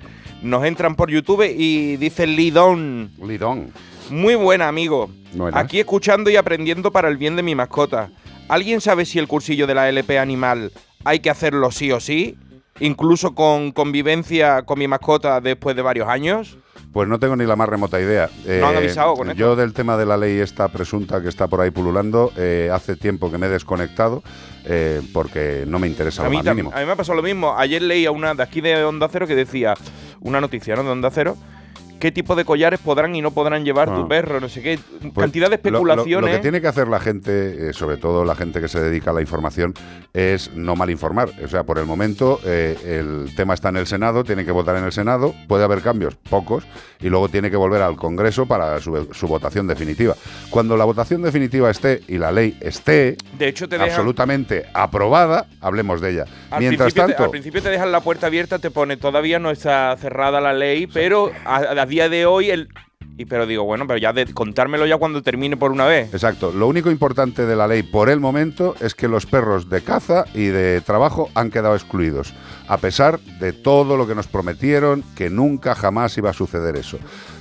Nos 0.44 0.64
entran 0.64 0.96
por 0.96 1.10
YouTube 1.10 1.44
y 1.44 1.98
dice 1.98 2.28
Lidón. 2.28 3.12
Lidón. 3.22 3.72
Muy 4.10 4.36
buena, 4.36 4.68
amigo. 4.68 5.10
Aquí 5.54 5.80
escuchando 5.80 6.30
y 6.30 6.38
aprendiendo 6.38 6.92
para 6.92 7.10
el 7.10 7.18
bien 7.18 7.36
de 7.36 7.44
mi 7.44 7.56
mascota. 7.56 8.10
¿Alguien 8.48 8.80
sabe 8.80 9.06
si 9.06 9.20
el 9.20 9.28
cursillo 9.28 9.68
de 9.68 9.76
la 9.76 9.90
LP 9.90 10.18
animal 10.18 10.72
hay 11.04 11.20
que 11.20 11.30
hacerlo 11.30 11.72
sí 11.72 11.92
o 11.92 12.00
sí? 12.00 12.38
Incluso 12.80 13.34
con 13.34 13.72
convivencia 13.72 14.62
con 14.64 14.80
mi 14.80 14.88
mascota 14.88 15.42
después 15.42 15.76
de 15.76 15.82
varios 15.82 16.08
años. 16.08 16.58
Pues 16.94 17.08
no 17.08 17.20
tengo 17.20 17.36
ni 17.36 17.46
la 17.46 17.56
más 17.56 17.68
remota 17.70 18.00
idea. 18.00 18.30
Eh, 18.46 18.60
No 18.62 18.68
han 18.70 18.78
avisado 18.78 19.14
con 19.16 19.30
esto. 19.30 19.38
Yo 19.40 19.56
del 19.56 19.74
tema 19.74 19.98
de 19.98 20.06
la 20.06 20.18
ley 20.18 20.40
esta 20.40 20.68
presunta 20.70 21.22
que 21.22 21.28
está 21.30 21.48
por 21.48 21.62
ahí 21.62 21.70
pululando, 21.70 22.32
eh, 22.38 22.70
hace 22.74 22.96
tiempo 22.96 23.30
que 23.30 23.38
me 23.38 23.48
he 23.48 23.50
desconectado 23.50 24.24
eh, 24.66 25.02
porque 25.14 25.66
no 25.68 25.80
me 25.80 25.88
interesa 25.88 26.22
A 26.22 26.26
lo 26.26 26.32
mí, 26.32 26.38
más 26.38 26.46
mínimo. 26.46 26.72
a 26.74 26.80
mí 26.80 26.86
me 26.86 26.92
ha 26.92 26.96
pasado 26.96 27.16
lo 27.18 27.24
mismo. 27.24 27.56
Ayer 27.58 27.82
leía 27.82 28.12
una 28.12 28.34
de 28.34 28.42
aquí 28.44 28.62
de 28.62 28.84
Onda 28.84 29.08
Cero 29.12 29.28
que 29.28 29.36
decía, 29.36 29.74
una 30.22 30.40
noticia, 30.42 30.76
¿no? 30.76 30.84
De 30.84 30.90
Onda 30.90 31.10
Cero, 31.12 31.38
qué 32.00 32.12
tipo 32.12 32.36
de 32.36 32.46
collares 32.46 32.80
podrán 32.80 33.16
y 33.16 33.22
no 33.22 33.32
podrán 33.32 33.64
llevar 33.66 33.90
Ah. 33.90 33.96
tu 33.96 34.08
perro, 34.08 34.40
no 34.40 34.50
sé 34.50 34.62
qué. 34.62 34.80
Pues 35.02 35.14
Cantidad 35.16 35.46
de 35.50 35.50
lo- 35.50 35.50
lo- 35.50 35.56
especulaciones. 35.56 36.30
Lo, 36.32 36.36
que 36.38 36.42
tiene 36.42 36.62
que 36.62 36.68
hacer 36.68 36.88
la 36.88 37.00
gente, 37.00 37.70
eh, 37.70 37.74
sobre 37.74 37.98
todo 37.98 38.24
la 38.26 38.36
gente 38.36 38.62
que 38.62 38.68
se 38.68 38.80
dedica 38.80 39.12
a 39.12 39.14
la 39.14 39.22
información, 39.22 39.74
es 40.14 40.52
no 40.54 40.76
mal 40.76 40.90
informar. 40.90 41.30
O 41.44 41.48
sea, 41.48 41.64
por 41.64 41.78
el 41.80 41.86
momento 41.86 42.40
eh, 42.46 42.78
el 43.00 43.36
tema 43.36 43.54
está 43.54 43.70
en 43.70 43.78
el 43.78 43.88
Senado, 43.88 44.24
tiene 44.24 44.46
que 44.46 44.52
votar 44.52 44.76
en 44.78 44.84
el 44.84 44.92
Senado, 44.92 45.34
puede 45.48 45.64
haber 45.64 45.82
cambios, 45.82 46.16
pocos, 46.30 46.66
y 47.00 47.10
luego 47.10 47.30
tiene 47.30 47.50
que 47.52 47.58
volver 47.58 47.82
al 47.82 47.96
Congreso 47.96 48.46
para 48.46 48.80
su, 48.80 49.08
su 49.14 49.28
votación 49.28 49.68
definitiva. 49.68 50.16
Cuando 50.50 50.78
la 50.78 50.86
votación 50.86 51.22
definitiva 51.22 51.70
esté 51.70 52.02
y 52.08 52.18
la 52.18 52.32
ley 52.32 52.58
esté 52.62 53.18
De 53.38 53.48
hecho, 53.48 53.68
te 53.68 53.78
dejan- 53.78 53.90
absolutamente 53.90 54.66
aprobada, 54.74 55.46
hablemos 55.62 56.02
de 56.02 56.12
ella. 56.12 56.26
Al 56.52 56.60
Mientras 56.62 56.94
te, 56.94 57.00
tanto, 57.02 57.24
al 57.26 57.30
principio 57.30 57.62
te 57.62 57.70
dejan 57.70 57.92
la 57.92 58.02
puerta 58.02 58.28
abierta, 58.28 58.60
te 58.60 58.72
pone 58.72 58.98
todavía 58.98 59.40
no 59.40 59.52
está 59.52 59.96
cerrada 59.98 60.42
la 60.42 60.54
ley, 60.54 60.88
pero 60.88 61.32
a, 61.46 61.58
a 61.58 61.86
día 61.88 62.10
de 62.10 62.26
hoy 62.26 62.50
el 62.50 62.70
y 63.20 63.26
pero 63.26 63.48
digo, 63.48 63.64
bueno, 63.64 63.88
pero 63.88 63.98
ya 63.98 64.14
de 64.14 64.32
contármelo 64.32 64.86
ya 64.86 64.98
cuando 64.98 65.24
termine 65.24 65.58
por 65.58 65.72
una 65.72 65.86
vez. 65.86 66.14
Exacto. 66.14 66.52
Lo 66.52 66.68
único 66.68 66.92
importante 66.92 67.48
de 67.48 67.56
la 67.56 67.68
ley 67.68 67.82
por 67.82 68.10
el 68.10 68.20
momento 68.20 68.76
es 68.80 68.94
que 68.94 69.08
los 69.08 69.26
perros 69.26 69.70
de 69.70 69.82
caza 69.82 70.26
y 70.36 70.46
de 70.46 70.82
trabajo 70.82 71.30
han 71.34 71.50
quedado 71.50 71.76
excluidos, 71.76 72.36
a 72.68 72.78
pesar 72.78 73.20
de 73.40 73.54
todo 73.54 73.98
lo 73.98 74.08
que 74.08 74.14
nos 74.14 74.28
prometieron, 74.28 75.04
que 75.16 75.32
nunca 75.32 75.74
jamás 75.74 76.16
iba 76.20 76.30
a 76.30 76.34
suceder 76.34 76.76
eso. 76.76 77.00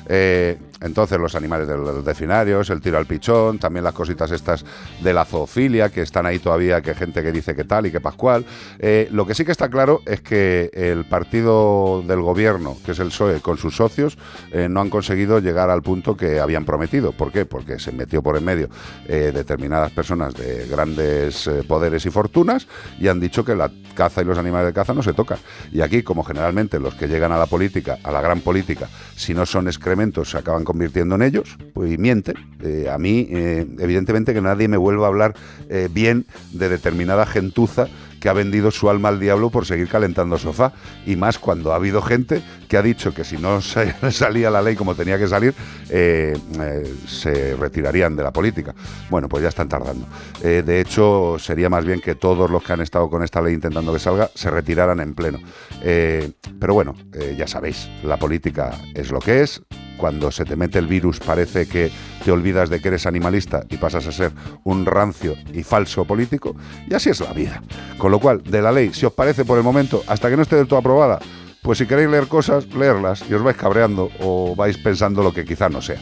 Eh, 0.08 0.58
entonces 0.80 1.18
los 1.18 1.34
animales 1.34 1.66
de 1.66 1.76
los 1.76 2.70
el 2.70 2.80
tiro 2.80 2.98
al 2.98 3.06
pichón, 3.06 3.58
también 3.58 3.84
las 3.84 3.94
cositas 3.94 4.30
estas 4.30 4.64
de 5.02 5.12
la 5.12 5.24
zoofilia, 5.24 5.88
que 5.88 6.02
están 6.02 6.26
ahí 6.26 6.38
todavía, 6.38 6.82
que 6.82 6.94
gente 6.94 7.22
que 7.22 7.32
dice 7.32 7.54
que 7.54 7.64
tal 7.64 7.86
y 7.86 7.90
que 7.90 8.00
pascual. 8.00 8.44
Eh, 8.78 9.08
lo 9.10 9.26
que 9.26 9.34
sí 9.34 9.44
que 9.44 9.52
está 9.52 9.68
claro 9.68 10.02
es 10.06 10.20
que 10.20 10.70
el 10.72 11.04
partido 11.06 12.02
del 12.06 12.20
gobierno, 12.20 12.76
que 12.84 12.92
es 12.92 12.98
el 12.98 13.08
PSOE, 13.08 13.40
con 13.40 13.56
sus 13.56 13.76
socios, 13.76 14.18
eh, 14.52 14.68
no 14.68 14.80
han 14.80 14.90
conseguido 14.90 15.38
llegar 15.38 15.70
al 15.70 15.82
punto 15.82 16.16
que 16.16 16.40
habían 16.40 16.64
prometido. 16.64 17.12
¿Por 17.12 17.32
qué? 17.32 17.46
Porque 17.46 17.78
se 17.78 17.92
metió 17.92 18.22
por 18.22 18.36
en 18.36 18.44
medio 18.44 18.68
eh, 19.08 19.32
determinadas 19.34 19.92
personas 19.92 20.34
de 20.34 20.66
grandes 20.68 21.48
poderes 21.66 22.04
y 22.06 22.10
fortunas 22.10 22.66
y 22.98 23.08
han 23.08 23.20
dicho 23.20 23.44
que 23.44 23.54
la 23.54 23.70
caza 23.94 24.22
y 24.22 24.24
los 24.24 24.38
animales 24.38 24.68
de 24.68 24.72
caza 24.74 24.92
no 24.94 25.02
se 25.02 25.14
tocan. 25.14 25.38
Y 25.72 25.80
aquí, 25.80 26.02
como 26.02 26.22
generalmente 26.22 26.78
los 26.78 26.94
que 26.94 27.08
llegan 27.08 27.32
a 27.32 27.38
la 27.38 27.46
política, 27.46 27.98
a 28.02 28.12
la 28.12 28.20
gran 28.20 28.40
política, 28.40 28.88
si 29.16 29.32
no 29.32 29.46
son 29.46 29.66
excrementos, 29.68 29.95
se 30.24 30.38
acaban 30.38 30.64
convirtiendo 30.64 31.14
en 31.14 31.22
ellos, 31.22 31.56
pues 31.72 31.98
mienten. 31.98 32.36
Eh, 32.62 32.88
a 32.90 32.98
mí, 32.98 33.28
eh, 33.30 33.66
evidentemente, 33.78 34.34
que 34.34 34.40
nadie 34.40 34.68
me 34.68 34.76
vuelva 34.76 35.06
a 35.06 35.08
hablar 35.08 35.34
eh, 35.68 35.88
bien 35.90 36.26
de 36.52 36.68
determinada 36.68 37.26
gentuza 37.26 37.88
que 38.20 38.28
ha 38.28 38.32
vendido 38.32 38.70
su 38.70 38.88
alma 38.90 39.08
al 39.08 39.20
diablo 39.20 39.50
por 39.50 39.66
seguir 39.66 39.88
calentando 39.88 40.38
sofá. 40.38 40.72
Y 41.06 41.16
más 41.16 41.38
cuando 41.38 41.72
ha 41.72 41.76
habido 41.76 42.02
gente 42.02 42.42
que 42.66 42.76
ha 42.76 42.82
dicho 42.82 43.12
que 43.14 43.24
si 43.24 43.36
no 43.36 43.60
salía 44.10 44.50
la 44.50 44.62
ley 44.62 44.76
como 44.76 44.94
tenía 44.94 45.18
que 45.18 45.28
salir, 45.28 45.54
eh, 45.88 46.36
eh, 46.60 46.94
se 47.06 47.56
retirarían 47.56 48.16
de 48.16 48.22
la 48.22 48.32
política. 48.32 48.74
Bueno, 49.10 49.28
pues 49.28 49.42
ya 49.42 49.48
están 49.48 49.68
tardando. 49.68 50.06
Eh, 50.42 50.62
de 50.64 50.80
hecho, 50.80 51.36
sería 51.38 51.68
más 51.68 51.84
bien 51.84 52.00
que 52.00 52.14
todos 52.14 52.50
los 52.50 52.62
que 52.62 52.72
han 52.72 52.80
estado 52.80 53.08
con 53.08 53.22
esta 53.22 53.40
ley 53.40 53.54
intentando 53.54 53.92
que 53.92 53.98
salga 53.98 54.30
se 54.34 54.50
retiraran 54.50 55.00
en 55.00 55.14
pleno. 55.14 55.38
Pero 55.80 56.74
bueno, 56.74 56.94
ya 57.36 57.46
sabéis, 57.46 57.88
la 58.02 58.16
política 58.16 58.72
es 58.94 59.10
lo 59.10 59.20
que 59.20 59.42
es. 59.42 59.62
Cuando 59.96 60.30
se 60.30 60.44
te 60.44 60.56
mete 60.56 60.78
el 60.78 60.86
virus 60.86 61.20
parece 61.20 61.66
que 61.66 61.90
te 62.24 62.30
olvidas 62.30 62.68
de 62.68 62.80
que 62.80 62.88
eres 62.88 63.06
animalista 63.06 63.64
y 63.68 63.76
pasas 63.76 64.06
a 64.06 64.12
ser 64.12 64.32
un 64.64 64.84
rancio 64.84 65.34
y 65.52 65.62
falso 65.62 66.04
político. 66.04 66.54
Y 66.88 66.94
así 66.94 67.10
es 67.10 67.20
la 67.20 67.32
vida. 67.32 67.62
Con 67.96 68.10
lo 68.10 68.18
cual, 68.18 68.42
de 68.42 68.60
la 68.60 68.72
ley, 68.72 68.92
si 68.92 69.06
os 69.06 69.12
parece 69.12 69.44
por 69.44 69.56
el 69.56 69.64
momento, 69.64 70.02
hasta 70.06 70.28
que 70.28 70.36
no 70.36 70.42
esté 70.42 70.56
del 70.56 70.66
todo 70.66 70.80
aprobada, 70.80 71.18
pues 71.66 71.78
si 71.78 71.86
queréis 71.86 72.08
leer 72.08 72.28
cosas, 72.28 72.72
leerlas 72.72 73.24
y 73.28 73.34
os 73.34 73.42
vais 73.42 73.56
cabreando 73.56 74.08
o 74.20 74.54
vais 74.54 74.78
pensando 74.78 75.24
lo 75.24 75.34
que 75.34 75.44
quizá 75.44 75.68
no 75.68 75.82
sea. 75.82 76.00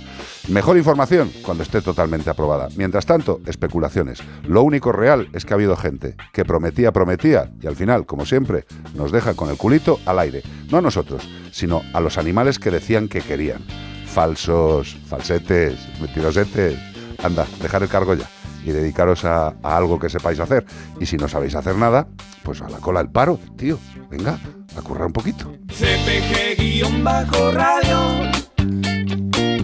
Mejor 0.49 0.77
información 0.77 1.33
cuando 1.43 1.63
esté 1.63 1.81
totalmente 1.81 2.29
aprobada. 2.29 2.69
Mientras 2.77 3.07
tanto, 3.07 3.41
especulaciones. 3.47 4.19
Lo 4.47 4.63
único 4.63 4.93
real 4.93 5.31
es 5.33 5.47
que 5.47 5.55
ha 5.55 5.57
habido 5.57 5.75
gente 5.75 6.17
que 6.35 6.45
prometía, 6.45 6.93
prometía 6.93 7.51
y 7.63 7.67
al 7.67 7.77
final, 7.77 8.05
como 8.05 8.27
siempre, 8.27 8.67
nos 8.95 9.11
deja 9.11 9.33
con 9.33 9.49
el 9.49 9.57
culito 9.57 9.99
al 10.05 10.19
aire. 10.19 10.43
No 10.71 10.77
a 10.77 10.83
nosotros, 10.83 11.27
sino 11.51 11.81
a 11.95 12.01
los 12.01 12.19
animales 12.19 12.59
que 12.59 12.71
decían 12.71 13.09
que 13.09 13.23
querían. 13.23 13.65
Falsos, 14.05 14.99
falsetes, 15.09 15.79
mentirosetes. 15.99 16.79
Anda, 17.23 17.47
dejar 17.63 17.83
el 17.83 17.89
cargo 17.89 18.13
ya 18.13 18.29
y 18.67 18.71
dedicaros 18.71 19.25
a, 19.25 19.55
a 19.63 19.77
algo 19.79 19.99
que 19.99 20.11
sepáis 20.11 20.41
hacer. 20.41 20.67
Y 21.01 21.07
si 21.07 21.17
no 21.17 21.27
sabéis 21.27 21.55
hacer 21.55 21.77
nada, 21.77 22.07
pues 22.43 22.61
a 22.61 22.69
la 22.69 22.81
cola 22.81 23.01
el 23.01 23.09
paro, 23.09 23.39
tío. 23.57 23.79
Venga, 24.11 24.39
a 24.77 24.83
currar 24.83 25.07
un 25.07 25.13
poquito. 25.13 25.53
CPG-radio. 25.69 26.73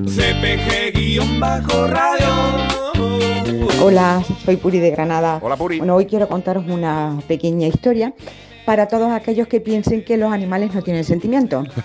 CPG-radio. 0.06 1.50
Hola, 3.82 4.22
soy 4.44 4.56
Puri 4.56 4.78
de 4.78 4.90
Granada. 4.90 5.40
Hola 5.42 5.56
Puri. 5.56 5.78
Bueno, 5.78 5.96
hoy 5.96 6.06
quiero 6.06 6.28
contaros 6.28 6.66
una 6.68 7.18
pequeña 7.26 7.66
historia 7.66 8.12
para 8.64 8.86
todos 8.88 9.10
aquellos 9.10 9.48
que 9.48 9.60
piensen 9.60 10.04
que 10.04 10.16
los 10.16 10.32
animales 10.32 10.74
no 10.74 10.82
tienen 10.82 11.04
sentimientos. 11.04 11.68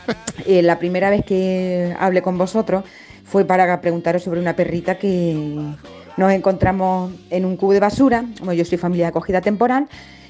Eh, 0.47 0.61
la 0.61 0.77
primera 0.77 1.09
vez 1.09 1.25
que 1.25 1.95
hablé 1.97 2.21
con 2.21 2.37
vosotros 2.37 2.83
fue 3.23 3.45
para 3.45 3.81
preguntaros 3.81 4.21
sobre 4.21 4.39
una 4.39 4.55
perrita 4.55 4.99
que 4.99 5.57
nos 6.17 6.31
encontramos 6.31 7.13
en 7.31 7.45
un 7.45 7.57
cubo 7.57 7.73
de 7.73 7.79
basura. 7.79 8.25
Como 8.37 8.53
yo 8.53 8.63
soy 8.63 8.77
familia 8.77 9.05
de 9.05 9.09
acogida 9.09 9.41
temporal, 9.41 9.87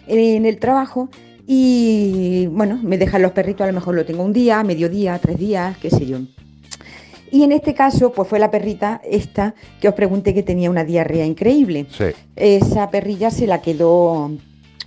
en 0.08 0.46
el 0.46 0.58
trabajo. 0.58 1.10
Y 1.48 2.48
bueno, 2.48 2.80
me 2.82 2.98
dejan 2.98 3.22
los 3.22 3.32
perritos, 3.32 3.64
a 3.64 3.68
lo 3.68 3.74
mejor 3.74 3.96
lo 3.96 4.06
tengo 4.06 4.24
un 4.24 4.34
día, 4.34 4.64
mediodía, 4.64 5.20
tres 5.20 5.38
días, 5.38 5.78
qué 5.78 5.90
sé 5.90 6.06
yo. 6.06 6.20
Y 7.32 7.44
en 7.44 7.52
este 7.52 7.74
caso, 7.74 8.12
pues 8.12 8.28
fue 8.28 8.40
la 8.40 8.50
perrita 8.50 9.02
esta 9.04 9.56
que 9.82 9.90
os 9.90 9.94
pregunté 9.94 10.34
que 10.34 10.44
tenía 10.44 10.70
una 10.70 10.84
diarrea 10.84 11.26
increíble. 11.26 11.86
Sí. 11.90 12.06
Esa 12.36 12.90
perrilla 12.90 13.30
se 13.30 13.46
la 13.46 13.62
quedó 13.62 14.32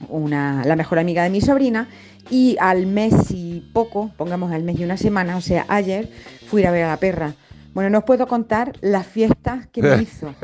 una, 0.08 0.64
la 0.64 0.76
mejor 0.76 0.98
amiga 0.98 1.22
de 1.24 1.30
mi 1.30 1.40
sobrina 1.40 1.88
y 2.30 2.56
al 2.60 2.86
mes 2.86 3.14
y 3.30 3.64
poco, 3.72 4.10
pongamos 4.16 4.52
al 4.52 4.62
mes 4.62 4.78
y 4.78 4.84
una 4.84 4.96
semana, 4.96 5.36
o 5.36 5.40
sea, 5.40 5.64
ayer 5.68 6.10
fui 6.46 6.62
a 6.62 6.64
ir 6.64 6.68
a 6.68 6.70
ver 6.70 6.84
a 6.84 6.88
la 6.88 6.96
perra. 6.96 7.34
Bueno, 7.78 7.90
no 7.90 7.98
os 7.98 8.04
puedo 8.04 8.26
contar 8.26 8.72
las 8.80 9.06
fiestas 9.06 9.68
que 9.68 9.82
me 9.82 10.02
hizo. 10.02 10.34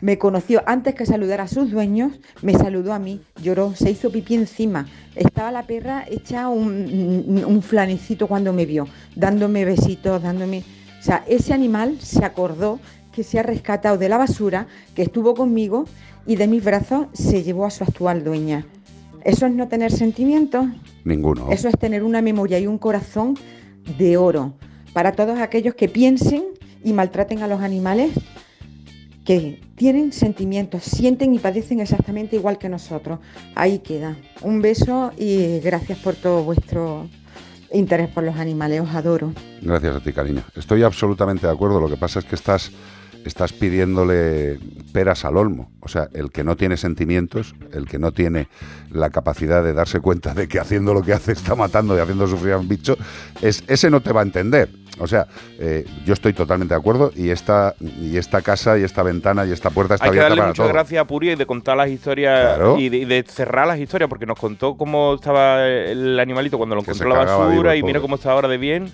Me 0.00 0.16
conoció 0.16 0.62
antes 0.64 0.94
que 0.94 1.04
saludar 1.04 1.42
a 1.42 1.46
sus 1.46 1.70
dueños, 1.70 2.18
me 2.40 2.54
saludó 2.54 2.94
a 2.94 2.98
mí, 2.98 3.20
lloró, 3.42 3.74
se 3.74 3.90
hizo 3.90 4.10
pipí 4.10 4.36
encima. 4.36 4.86
Estaba 5.14 5.52
la 5.52 5.64
perra 5.66 6.06
hecha 6.08 6.48
un, 6.48 7.44
un 7.46 7.60
flanecito 7.60 8.26
cuando 8.26 8.54
me 8.54 8.64
vio, 8.64 8.88
dándome 9.14 9.66
besitos, 9.66 10.22
dándome... 10.22 10.64
O 10.98 11.02
sea, 11.02 11.24
ese 11.28 11.52
animal 11.52 11.98
se 12.00 12.24
acordó 12.24 12.80
que 13.12 13.22
se 13.22 13.38
ha 13.38 13.42
rescatado 13.42 13.98
de 13.98 14.08
la 14.08 14.16
basura, 14.16 14.66
que 14.94 15.02
estuvo 15.02 15.34
conmigo 15.34 15.84
y 16.26 16.36
de 16.36 16.46
mis 16.46 16.64
brazos 16.64 17.08
se 17.12 17.42
llevó 17.42 17.66
a 17.66 17.70
su 17.70 17.84
actual 17.84 18.24
dueña. 18.24 18.64
Eso 19.24 19.44
es 19.44 19.52
no 19.52 19.68
tener 19.68 19.92
sentimientos, 19.92 20.64
Ninguno. 21.04 21.48
eso 21.50 21.68
es 21.68 21.78
tener 21.78 22.02
una 22.02 22.22
memoria 22.22 22.58
y 22.58 22.66
un 22.66 22.78
corazón 22.78 23.36
de 23.98 24.16
oro. 24.16 24.54
Para 24.94 25.12
todos 25.12 25.38
aquellos 25.38 25.74
que 25.74 25.90
piensen 25.90 26.44
y 26.84 26.92
maltraten 26.92 27.42
a 27.42 27.48
los 27.48 27.60
animales, 27.60 28.12
que 29.24 29.60
tienen 29.76 30.12
sentimientos, 30.12 30.84
sienten 30.84 31.34
y 31.34 31.38
padecen 31.38 31.80
exactamente 31.80 32.36
igual 32.36 32.56
que 32.56 32.70
nosotros. 32.70 33.18
Ahí 33.54 33.80
queda. 33.80 34.16
Un 34.40 34.62
beso 34.62 35.12
y 35.18 35.60
gracias 35.60 35.98
por 35.98 36.14
todo 36.14 36.42
vuestro 36.44 37.08
interés 37.72 38.08
por 38.08 38.24
los 38.24 38.36
animales. 38.36 38.80
Os 38.80 38.94
adoro. 38.94 39.34
Gracias 39.60 39.96
a 39.96 40.00
ti, 40.00 40.12
cariño. 40.12 40.42
Estoy 40.56 40.82
absolutamente 40.82 41.46
de 41.46 41.52
acuerdo. 41.52 41.78
Lo 41.78 41.90
que 41.90 41.98
pasa 41.98 42.20
es 42.20 42.24
que 42.24 42.36
estás, 42.36 42.70
estás 43.28 43.52
pidiéndole 43.52 44.58
peras 44.92 45.24
al 45.24 45.36
olmo. 45.36 45.70
O 45.80 45.88
sea, 45.88 46.08
el 46.12 46.30
que 46.30 46.42
no 46.42 46.56
tiene 46.56 46.76
sentimientos, 46.76 47.54
el 47.72 47.86
que 47.86 47.98
no 47.98 48.12
tiene 48.12 48.48
la 48.90 49.10
capacidad 49.10 49.62
de 49.62 49.72
darse 49.72 50.00
cuenta 50.00 50.34
de 50.34 50.48
que 50.48 50.58
haciendo 50.58 50.92
lo 50.94 51.02
que 51.02 51.12
hace 51.12 51.32
está 51.32 51.54
matando 51.54 51.96
y 51.96 52.00
haciendo 52.00 52.26
sufrir 52.26 52.54
a 52.54 52.58
un 52.58 52.68
bicho, 52.68 52.96
es, 53.40 53.62
ese 53.68 53.90
no 53.90 54.00
te 54.00 54.12
va 54.12 54.20
a 54.20 54.24
entender. 54.24 54.68
O 55.00 55.06
sea, 55.06 55.28
eh, 55.60 55.84
yo 56.04 56.12
estoy 56.14 56.32
totalmente 56.32 56.74
de 56.74 56.80
acuerdo 56.80 57.12
y 57.14 57.30
esta, 57.30 57.74
y 57.80 58.16
esta 58.16 58.42
casa 58.42 58.78
y 58.78 58.82
esta 58.82 59.02
ventana 59.04 59.46
y 59.46 59.52
esta 59.52 59.70
puerta 59.70 59.94
está 59.94 60.06
Hay 60.06 60.12
que 60.12 60.18
darle 60.18 60.42
muchas 60.42 60.68
gracias 60.68 61.00
a 61.00 61.06
Puri 61.06 61.30
y 61.30 61.34
de 61.36 61.46
contar 61.46 61.76
las 61.76 61.88
historias 61.88 62.56
Claro. 62.56 62.78
y, 62.78 62.88
de, 62.88 62.96
y 62.96 63.04
de 63.04 63.22
cerrar 63.22 63.68
las 63.68 63.78
historias, 63.78 64.08
porque 64.08 64.26
nos 64.26 64.38
contó 64.38 64.76
cómo 64.76 65.14
estaba 65.14 65.66
el 65.66 66.18
animalito 66.18 66.58
cuando 66.58 66.74
lo 66.74 66.82
Que 66.82 66.90
encontró 66.90 67.10
la 67.10 67.24
basura 67.24 67.48
vivo, 67.48 67.74
y 67.74 67.82
mira 67.84 68.00
cómo 68.00 68.16
está 68.16 68.32
ahora 68.32 68.48
de 68.48 68.58
bien 68.58 68.90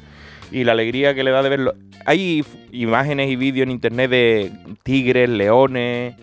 y 0.51 0.65
la 0.65 0.73
alegría 0.73 1.15
que 1.15 1.25
le 1.25 1.31
da 1.31 1.43
de 1.43 1.49
verlo. 1.49 1.75
Hay 2.07 2.45
imágenes 2.73 3.31
y 3.31 3.37
vídeos 3.37 3.65
en 3.65 3.71
internet 3.73 4.11
de 4.11 4.53
tigres, 4.83 5.29
leones, 5.29 6.15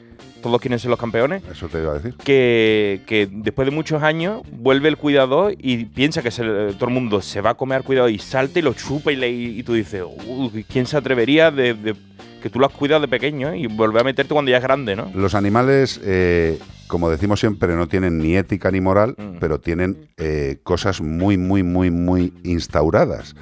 todos 0.41 0.59
quieren 0.59 0.79
ser 0.79 0.89
los 0.89 0.99
campeones. 0.99 1.43
Eso 1.51 1.67
te 1.67 1.79
iba 1.79 1.91
a 1.91 1.95
decir. 1.99 2.15
Que, 2.23 3.01
que 3.05 3.27
después 3.31 3.67
de 3.67 3.71
muchos 3.71 4.01
años 4.03 4.41
vuelve 4.51 4.89
el 4.89 4.97
cuidador 4.97 5.53
y 5.57 5.85
piensa 5.85 6.21
que 6.23 6.31
se 6.31 6.43
todo 6.43 6.85
el 6.87 6.93
mundo 6.93 7.21
se 7.21 7.41
va 7.41 7.51
a 7.51 7.53
comer 7.53 7.77
al 7.77 7.83
cuidador 7.83 8.09
y 8.09 8.17
salta 8.19 8.57
y 8.59 8.61
lo 8.63 8.73
chupa 8.73 9.11
y, 9.11 9.15
le- 9.17 9.29
y 9.31 9.61
tú 9.63 9.73
dices, 9.73 10.03
"Uy, 10.27 10.65
¿quién 10.67 10.85
se 10.87 10.97
atrevería 10.97 11.51
de, 11.51 11.73
de- 11.75 11.95
que 12.41 12.49
tú 12.49 12.59
lo 12.59 12.65
has 12.65 12.71
cuidado 12.73 13.01
de 13.01 13.07
pequeño 13.07 13.51
eh? 13.51 13.59
y 13.59 13.67
volver 13.67 14.01
a 14.01 14.03
meterte 14.03 14.33
cuando 14.33 14.49
ya 14.49 14.57
es 14.57 14.63
grande, 14.63 14.95
¿no? 14.95 15.11
Los 15.13 15.35
animales, 15.35 16.01
eh, 16.03 16.57
como 16.91 17.09
decimos 17.09 17.39
siempre, 17.39 17.73
no 17.73 17.87
tienen 17.87 18.17
ni 18.17 18.35
ética 18.35 18.69
ni 18.69 18.81
moral, 18.81 19.15
Mm. 19.17 19.37
pero 19.39 19.61
tienen 19.61 20.09
eh, 20.17 20.59
cosas 20.63 20.99
muy, 20.99 21.37
muy, 21.37 21.63
muy, 21.63 21.89
muy 21.89 22.33
instauradas. 22.43 23.33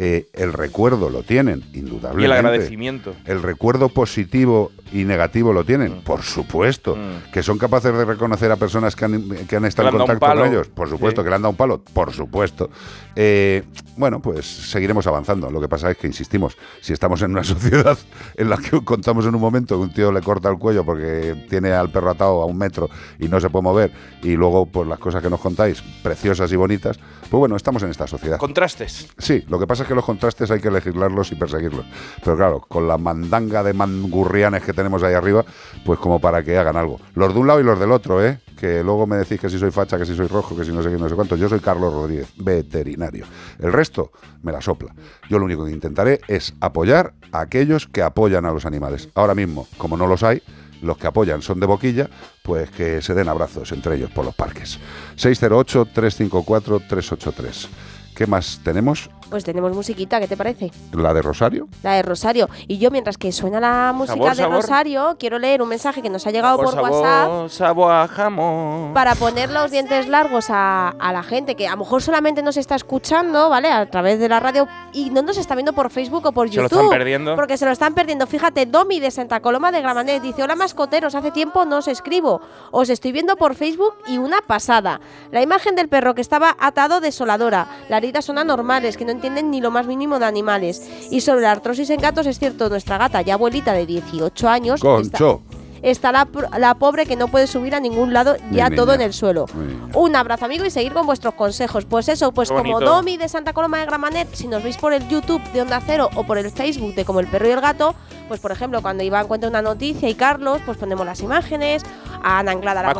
Eh, 0.00 0.28
el 0.34 0.52
recuerdo 0.52 1.10
lo 1.10 1.24
tienen, 1.24 1.64
indudablemente. 1.72 2.20
Y 2.22 2.24
el 2.26 2.32
agradecimiento. 2.32 3.16
El 3.24 3.42
recuerdo 3.42 3.88
positivo 3.88 4.70
y 4.92 5.02
negativo 5.04 5.52
lo 5.52 5.64
tienen, 5.64 5.90
Mm. 5.98 6.00
por 6.04 6.22
supuesto. 6.22 6.96
Que 7.32 7.42
son 7.42 7.58
capaces 7.58 7.92
de 7.92 8.04
reconocer 8.04 8.52
a 8.52 8.56
personas 8.56 8.94
que 8.94 9.06
han, 9.06 9.28
que 9.48 9.56
han 9.56 9.64
estado 9.64 9.88
Que 9.90 9.96
en 9.96 9.98
contacto 10.06 10.38
con 10.38 10.46
ellos, 10.52 10.68
por 10.68 10.88
supuesto, 10.88 11.22
Sí. 11.22 11.24
que 11.24 11.30
le 11.30 11.34
han 11.36 11.42
dado 11.42 11.50
un 11.50 11.56
palo, 11.56 11.82
por 11.92 12.12
supuesto. 12.12 12.70
Eh, 13.16 13.64
bueno, 13.96 14.20
pues 14.22 14.46
seguiremos 14.46 15.04
avanzando. 15.08 15.50
Lo 15.50 15.60
que 15.60 15.66
pasa 15.66 15.90
es 15.90 15.96
que, 15.96 16.06
insistimos, 16.06 16.56
si 16.80 16.92
estamos 16.92 17.20
en 17.22 17.32
una 17.32 17.42
sociedad 17.88 17.98
en 18.36 18.50
la 18.50 18.56
que 18.58 18.80
contamos 18.84 19.26
en 19.26 19.34
un 19.34 19.40
momento 19.40 19.76
que 19.78 19.82
un 19.82 19.92
tío 19.92 20.12
le 20.12 20.20
corta 20.20 20.48
el 20.48 20.58
cuello 20.58 20.84
porque 20.84 21.46
tiene 21.50 21.72
al 21.72 21.90
perro 21.90 22.10
atado 22.10 22.40
a 22.42 22.46
un 22.46 22.56
metro 22.56 22.88
y 23.18 23.28
no 23.28 23.40
se 23.40 23.50
puede 23.50 23.62
mover, 23.62 23.92
y 24.22 24.36
luego, 24.36 24.66
pues 24.66 24.88
las 24.88 24.98
cosas 24.98 25.22
que 25.22 25.30
nos 25.30 25.40
contáis, 25.40 25.82
preciosas 26.02 26.50
y 26.52 26.56
bonitas, 26.56 26.98
pues 27.30 27.38
bueno, 27.38 27.56
estamos 27.56 27.82
en 27.82 27.90
esta 27.90 28.06
sociedad. 28.06 28.38
Contrastes. 28.38 29.08
Sí, 29.18 29.44
lo 29.48 29.58
que 29.58 29.66
pasa 29.66 29.82
es 29.82 29.88
que 29.88 29.94
los 29.94 30.04
contrastes 30.04 30.50
hay 30.50 30.60
que 30.60 30.70
legislarlos 30.70 31.32
y 31.32 31.34
perseguirlos. 31.34 31.86
Pero 32.22 32.36
claro, 32.36 32.60
con 32.60 32.88
la 32.88 32.98
mandanga 32.98 33.62
de 33.62 33.72
mangurrianes 33.72 34.62
que 34.62 34.72
tenemos 34.72 35.02
ahí 35.02 35.14
arriba, 35.14 35.44
pues 35.84 35.98
como 35.98 36.20
para 36.20 36.42
que 36.42 36.56
hagan 36.56 36.76
algo. 36.76 37.00
Los 37.14 37.34
de 37.34 37.40
un 37.40 37.46
lado 37.46 37.60
y 37.60 37.64
los 37.64 37.78
del 37.78 37.92
otro, 37.92 38.24
¿eh? 38.24 38.40
que 38.58 38.82
luego 38.82 39.06
me 39.06 39.16
decís 39.16 39.40
que 39.40 39.48
si 39.48 39.58
soy 39.58 39.70
facha, 39.70 39.98
que 39.98 40.04
si 40.04 40.16
soy 40.16 40.26
rojo, 40.26 40.56
que 40.56 40.64
si 40.64 40.72
no 40.72 40.82
sé 40.82 40.90
qué, 40.90 40.96
no 40.96 41.08
sé 41.08 41.14
cuánto. 41.14 41.36
Yo 41.36 41.48
soy 41.48 41.60
Carlos 41.60 41.92
Rodríguez, 41.92 42.28
veterinario. 42.36 43.24
El 43.58 43.72
resto 43.72 44.10
me 44.42 44.52
la 44.52 44.60
sopla. 44.60 44.94
Yo 45.30 45.38
lo 45.38 45.44
único 45.44 45.64
que 45.64 45.70
intentaré 45.70 46.20
es 46.26 46.54
apoyar 46.60 47.14
a 47.32 47.40
aquellos 47.40 47.86
que 47.86 48.02
apoyan 48.02 48.44
a 48.46 48.52
los 48.52 48.66
animales. 48.66 49.08
Ahora 49.14 49.34
mismo, 49.34 49.68
como 49.76 49.96
no 49.96 50.06
los 50.06 50.22
hay, 50.22 50.42
los 50.82 50.98
que 50.98 51.06
apoyan 51.06 51.40
son 51.42 51.60
de 51.60 51.66
boquilla, 51.66 52.10
pues 52.42 52.70
que 52.70 53.00
se 53.02 53.14
den 53.14 53.28
abrazos 53.28 53.70
entre 53.72 53.96
ellos 53.96 54.10
por 54.10 54.24
los 54.24 54.34
parques. 54.34 54.78
608-354-383. 55.16 57.68
¿Qué 58.14 58.26
más 58.26 58.60
tenemos? 58.64 59.10
Pues 59.30 59.44
tenemos 59.44 59.74
musiquita, 59.74 60.20
¿qué 60.20 60.26
te 60.26 60.36
parece? 60.36 60.70
¿La 60.92 61.12
de 61.12 61.20
Rosario? 61.20 61.68
La 61.82 61.92
de 61.94 62.02
Rosario. 62.02 62.48
Y 62.66 62.78
yo, 62.78 62.90
mientras 62.90 63.18
que 63.18 63.30
suena 63.30 63.60
la 63.60 63.92
música 63.94 64.14
Sabor, 64.16 64.30
de 64.30 64.36
sabor. 64.36 64.56
Rosario, 64.56 65.16
quiero 65.18 65.38
leer 65.38 65.60
un 65.60 65.68
mensaje 65.68 66.00
que 66.00 66.08
nos 66.08 66.26
ha 66.26 66.30
llegado 66.30 66.56
por, 66.56 66.72
sabor, 66.72 66.90
WhatsApp 66.90 67.48
sabor 67.50 67.92
a 67.92 68.08
jamón. 68.08 68.94
para 68.94 69.14
poner 69.14 69.50
los 69.50 69.70
dientes 69.70 70.08
largos 70.08 70.46
a, 70.48 70.88
a 70.88 71.12
la 71.12 71.22
gente 71.22 71.54
que 71.56 71.68
a 71.68 71.72
lo 71.72 71.78
mejor 71.78 72.00
solamente 72.00 72.42
nos 72.42 72.56
está 72.56 72.74
escuchando, 72.74 73.50
¿vale? 73.50 73.70
A 73.70 73.84
través 73.90 74.18
de 74.18 74.28
la 74.30 74.40
radio 74.40 74.66
y 74.92 75.10
no 75.10 75.20
nos 75.22 75.36
está 75.36 75.54
viendo 75.54 75.74
por 75.74 75.90
Facebook 75.90 76.24
o 76.26 76.32
por 76.32 76.48
Se 76.48 76.56
lo 76.56 76.62
YouTube. 76.62 76.78
están 76.84 76.90
perdiendo. 76.98 77.36
Porque 77.36 77.58
se 77.58 77.66
lo 77.66 77.72
están 77.72 77.92
perdiendo. 77.94 78.26
Fíjate, 78.26 78.64
Domi 78.64 78.98
de 78.98 79.10
Santa 79.10 79.40
Coloma 79.40 79.70
de 79.70 79.82
Gramanet 79.82 80.22
dice: 80.22 80.42
Hola 80.42 80.56
mascoteros, 80.56 81.14
hace 81.14 81.30
tiempo 81.30 81.66
no 81.66 81.78
os 81.78 81.88
escribo. 81.88 82.40
Os 82.70 82.88
estoy 82.88 83.12
viendo 83.12 83.36
por 83.36 83.54
Facebook 83.54 83.94
y 84.06 84.16
una 84.18 84.40
pasada. 84.40 85.00
La 85.32 85.42
imagen 85.42 85.76
del 85.76 85.88
perro 85.88 86.14
que 86.14 86.22
estaba 86.22 86.56
atado 86.58 87.00
desoladora. 87.00 87.68
Las 87.90 87.98
heridas 87.98 88.24
son 88.24 88.38
anormales, 88.38 88.96
que 88.96 89.04
no 89.04 89.17
entienden 89.18 89.50
ni 89.50 89.60
lo 89.60 89.70
más 89.70 89.86
mínimo 89.86 90.18
de 90.18 90.24
animales. 90.26 90.82
Y 91.10 91.20
sobre 91.20 91.42
la 91.42 91.52
artrosis 91.52 91.90
en 91.90 92.00
gatos, 92.00 92.26
es 92.26 92.38
cierto, 92.38 92.68
nuestra 92.68 92.98
gata, 92.98 93.20
ya 93.22 93.34
abuelita 93.34 93.72
de 93.72 93.84
18 93.86 94.48
años, 94.48 94.74
está, 94.80 94.88
Concho. 94.88 95.42
está 95.82 96.10
la, 96.12 96.26
pr- 96.26 96.56
la 96.58 96.74
pobre 96.74 97.06
que 97.06 97.14
no 97.16 97.28
puede 97.28 97.46
subir 97.46 97.74
a 97.74 97.80
ningún 97.80 98.12
lado, 98.12 98.36
ya 98.50 98.70
todo 98.70 98.94
en 98.94 99.00
el 99.00 99.12
suelo. 99.12 99.46
Un 99.94 100.16
abrazo 100.16 100.44
amigo 100.44 100.64
y 100.64 100.70
seguir 100.70 100.92
con 100.92 101.06
vuestros 101.06 101.34
consejos. 101.34 101.84
Pues 101.84 102.08
eso, 102.08 102.32
pues 102.32 102.48
como. 102.50 102.80
Domi 102.80 103.16
de 103.16 103.28
Santa 103.28 103.52
Coloma 103.52 103.78
de 103.78 103.86
Gramanet, 103.86 104.28
si 104.34 104.48
nos 104.48 104.62
veis 104.62 104.76
por 104.76 104.92
el 104.92 105.06
YouTube 105.08 105.42
de 105.52 105.62
Onda 105.62 105.80
Cero 105.84 106.08
o 106.14 106.24
por 106.24 106.38
el 106.38 106.50
Facebook 106.50 106.94
de 106.94 107.04
Como 107.04 107.20
el 107.20 107.26
Perro 107.26 107.48
y 107.48 107.50
el 107.52 107.60
Gato, 107.60 107.94
pues 108.28 108.40
por 108.40 108.52
ejemplo, 108.52 108.82
cuando 108.82 109.02
Iván 109.04 109.26
cuenta 109.26 109.48
una 109.48 109.62
noticia 109.62 110.08
y 110.08 110.14
Carlos, 110.14 110.60
pues 110.66 110.76
ponemos 110.76 111.06
las 111.06 111.20
imágenes, 111.20 111.82
a 112.22 112.40
Ana 112.40 112.50
Anglada 112.52 112.82
la 112.82 112.88
la 112.88 112.94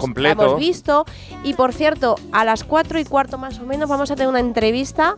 hemos 0.44 0.58
visto. 0.58 1.04
Y 1.44 1.52
por 1.54 1.72
cierto, 1.74 2.14
a 2.32 2.44
las 2.44 2.64
4 2.64 2.98
y 3.00 3.04
cuarto 3.04 3.36
más 3.38 3.58
o 3.58 3.64
menos 3.64 3.88
vamos 3.88 4.10
a 4.10 4.14
tener 4.14 4.28
una 4.28 4.40
entrevista 4.40 5.16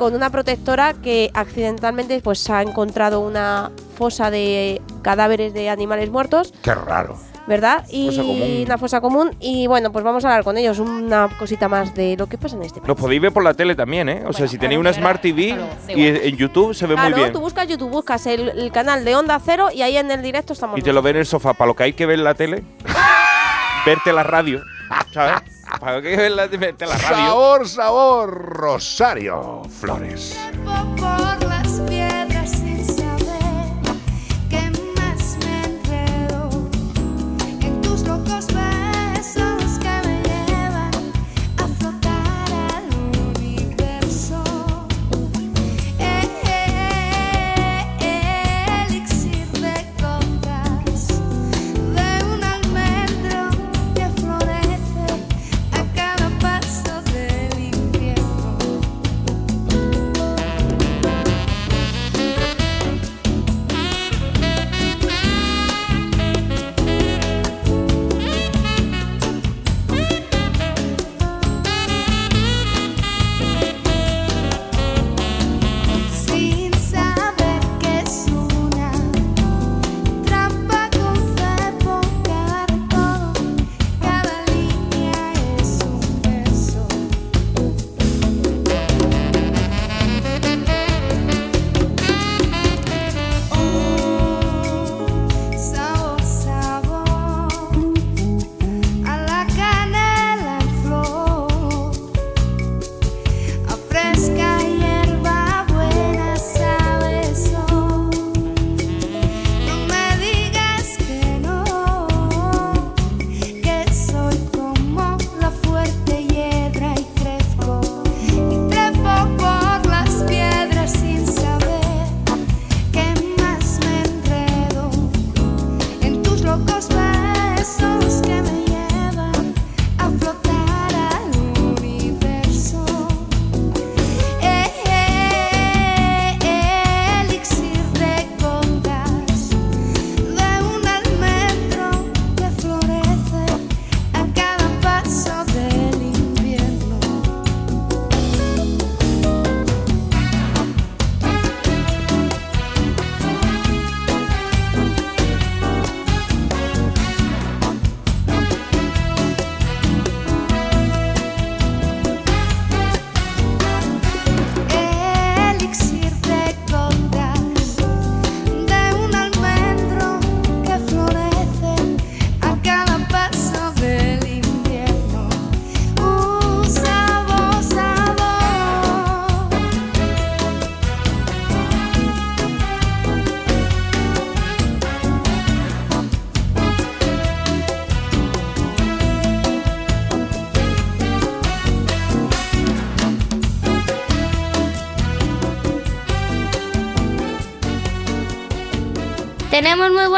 con 0.00 0.14
una 0.14 0.30
protectora 0.30 0.94
que 0.94 1.30
accidentalmente 1.34 2.18
pues 2.22 2.48
ha 2.48 2.62
encontrado 2.62 3.20
una 3.20 3.70
fosa 3.98 4.30
de 4.30 4.80
cadáveres 5.02 5.52
de 5.52 5.68
animales 5.68 6.08
muertos 6.08 6.54
Qué 6.62 6.74
raro. 6.74 7.18
¿verdad? 7.46 7.84
Y 7.90 8.06
Fosa 8.06 8.22
una 8.22 8.78
fosa 8.78 9.00
común. 9.02 9.36
Y 9.40 9.66
bueno, 9.66 9.92
pues 9.92 10.02
vamos 10.02 10.24
a 10.24 10.28
hablar 10.28 10.44
con 10.44 10.56
ellos. 10.56 10.78
Una 10.78 11.28
cosita 11.38 11.68
más 11.68 11.94
de 11.94 12.16
lo 12.16 12.28
que 12.28 12.38
pasa 12.38 12.56
en 12.56 12.62
este 12.62 12.80
país. 12.80 12.88
Los 12.88 12.96
podéis 12.96 13.20
ver 13.20 13.32
por 13.32 13.42
la 13.44 13.52
tele 13.52 13.74
también, 13.74 14.08
¿eh? 14.08 14.22
O 14.24 14.32
sea, 14.32 14.46
si 14.48 14.56
tenéis 14.56 14.78
una 14.80 14.92
Smart 14.94 15.20
TV 15.20 15.58
y 15.88 16.06
en 16.06 16.36
YouTube 16.36 16.74
se 16.74 16.86
ve 16.86 16.94
Claro, 16.94 17.10
muy 17.10 17.20
bien. 17.20 17.32
tú 17.32 17.40
buscas 17.40 17.66
YouTube, 17.68 17.90
buscas 17.90 18.24
el, 18.26 18.48
el 18.50 18.72
canal 18.72 19.04
de 19.04 19.16
Onda 19.16 19.38
Cero 19.44 19.68
y 19.74 19.82
ahí 19.82 19.98
en 19.98 20.10
el 20.10 20.22
directo 20.22 20.54
estamos. 20.54 20.78
Y 20.78 20.82
te 20.82 20.94
lo 20.94 21.02
ven 21.02 21.16
en 21.16 21.20
el 21.20 21.26
sofá. 21.26 21.52
Para 21.52 21.68
lo 21.68 21.74
que 21.76 21.82
hay 21.82 21.92
que 21.92 22.06
ver 22.06 22.18
en 22.20 22.24
la 22.24 22.34
tele, 22.34 22.62
verte 23.84 24.12
la 24.14 24.22
radio, 24.22 24.62
¿sabes? 25.12 25.42
Para 25.78 26.00
ver 26.00 26.30
la, 26.32 26.46
la 26.86 26.96
radio. 26.98 27.16
Sabor, 27.16 27.68
sabor, 27.68 28.30
Rosario 28.30 29.62
Flores. 29.80 30.36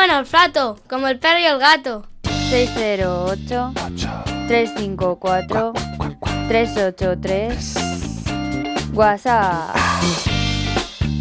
Buen 0.05 0.17
olfato, 0.17 0.81
como 0.89 1.07
el 1.07 1.21
perro 1.21 1.39
y 1.39 1.45
el 1.45 1.61
gato. 1.61 2.05
608 2.25 3.73
354 4.49 5.73
383 6.49 7.75
WhatsApp. 8.95 9.77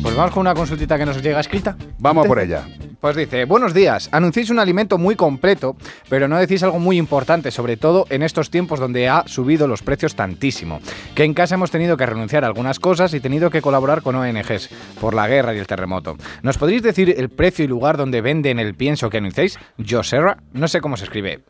Pues 0.02 0.16
vamos 0.16 0.34
con 0.34 0.42
una 0.42 0.56
consultita 0.56 0.98
que 0.98 1.06
nos 1.06 1.22
llega 1.22 1.40
escrita. 1.40 1.78
Vamos 2.00 2.26
por 2.26 2.40
ella. 2.40 2.66
Pues 3.00 3.16
dice, 3.16 3.46
buenos 3.46 3.76
días, 3.76 4.10
anunciáis 4.12 4.50
un 4.50 4.58
alimento 4.58 4.98
muy 4.98 5.16
completo, 5.16 5.76
pero 6.12 6.28
no 6.28 6.38
decís 6.38 6.62
algo 6.62 6.78
muy 6.78 6.97
importante, 6.97 7.51
sobre 7.51 7.78
todo 7.78 8.05
en 8.09 8.22
estos 8.22 8.49
tiempos 8.49 8.82
donde 8.82 9.07
ha 9.07 9.24
subido 9.28 9.66
los 9.66 9.82
precios 9.82 10.14
tantísimo, 10.14 10.82
que 11.16 11.24
en 11.24 11.34
casa 11.34 11.55
hemos 11.55 11.72
tenido 11.72 11.95
que 11.95 12.05
renunciar 12.05 12.43
a 12.43 12.47
algunas 12.47 12.80
cosas 12.80 13.14
y 13.14 13.22
tenido 13.22 13.49
que 13.49 13.62
colaborar 13.62 14.01
con 14.01 14.16
ONGs 14.16 14.70
por 14.99 15.14
la 15.14 15.30
guerra 15.30 15.55
y 15.55 15.59
el 15.59 15.68
terremoto. 15.68 16.18
¿Nos 16.43 16.57
podréis 16.57 16.84
decir 16.84 17.16
el 17.18 17.30
precio 17.30 17.64
y 17.64 17.70
lugar 17.70 17.95
donde 17.95 18.20
venden 18.20 18.59
el 18.59 18.76
pienso 18.76 19.09
que 19.09 19.20
anunciáis? 19.20 19.57
Joserra, 19.89 20.36
no 20.51 20.68
sé 20.68 20.82
cómo 20.82 20.97
se 20.97 21.05
escribe. 21.05 21.45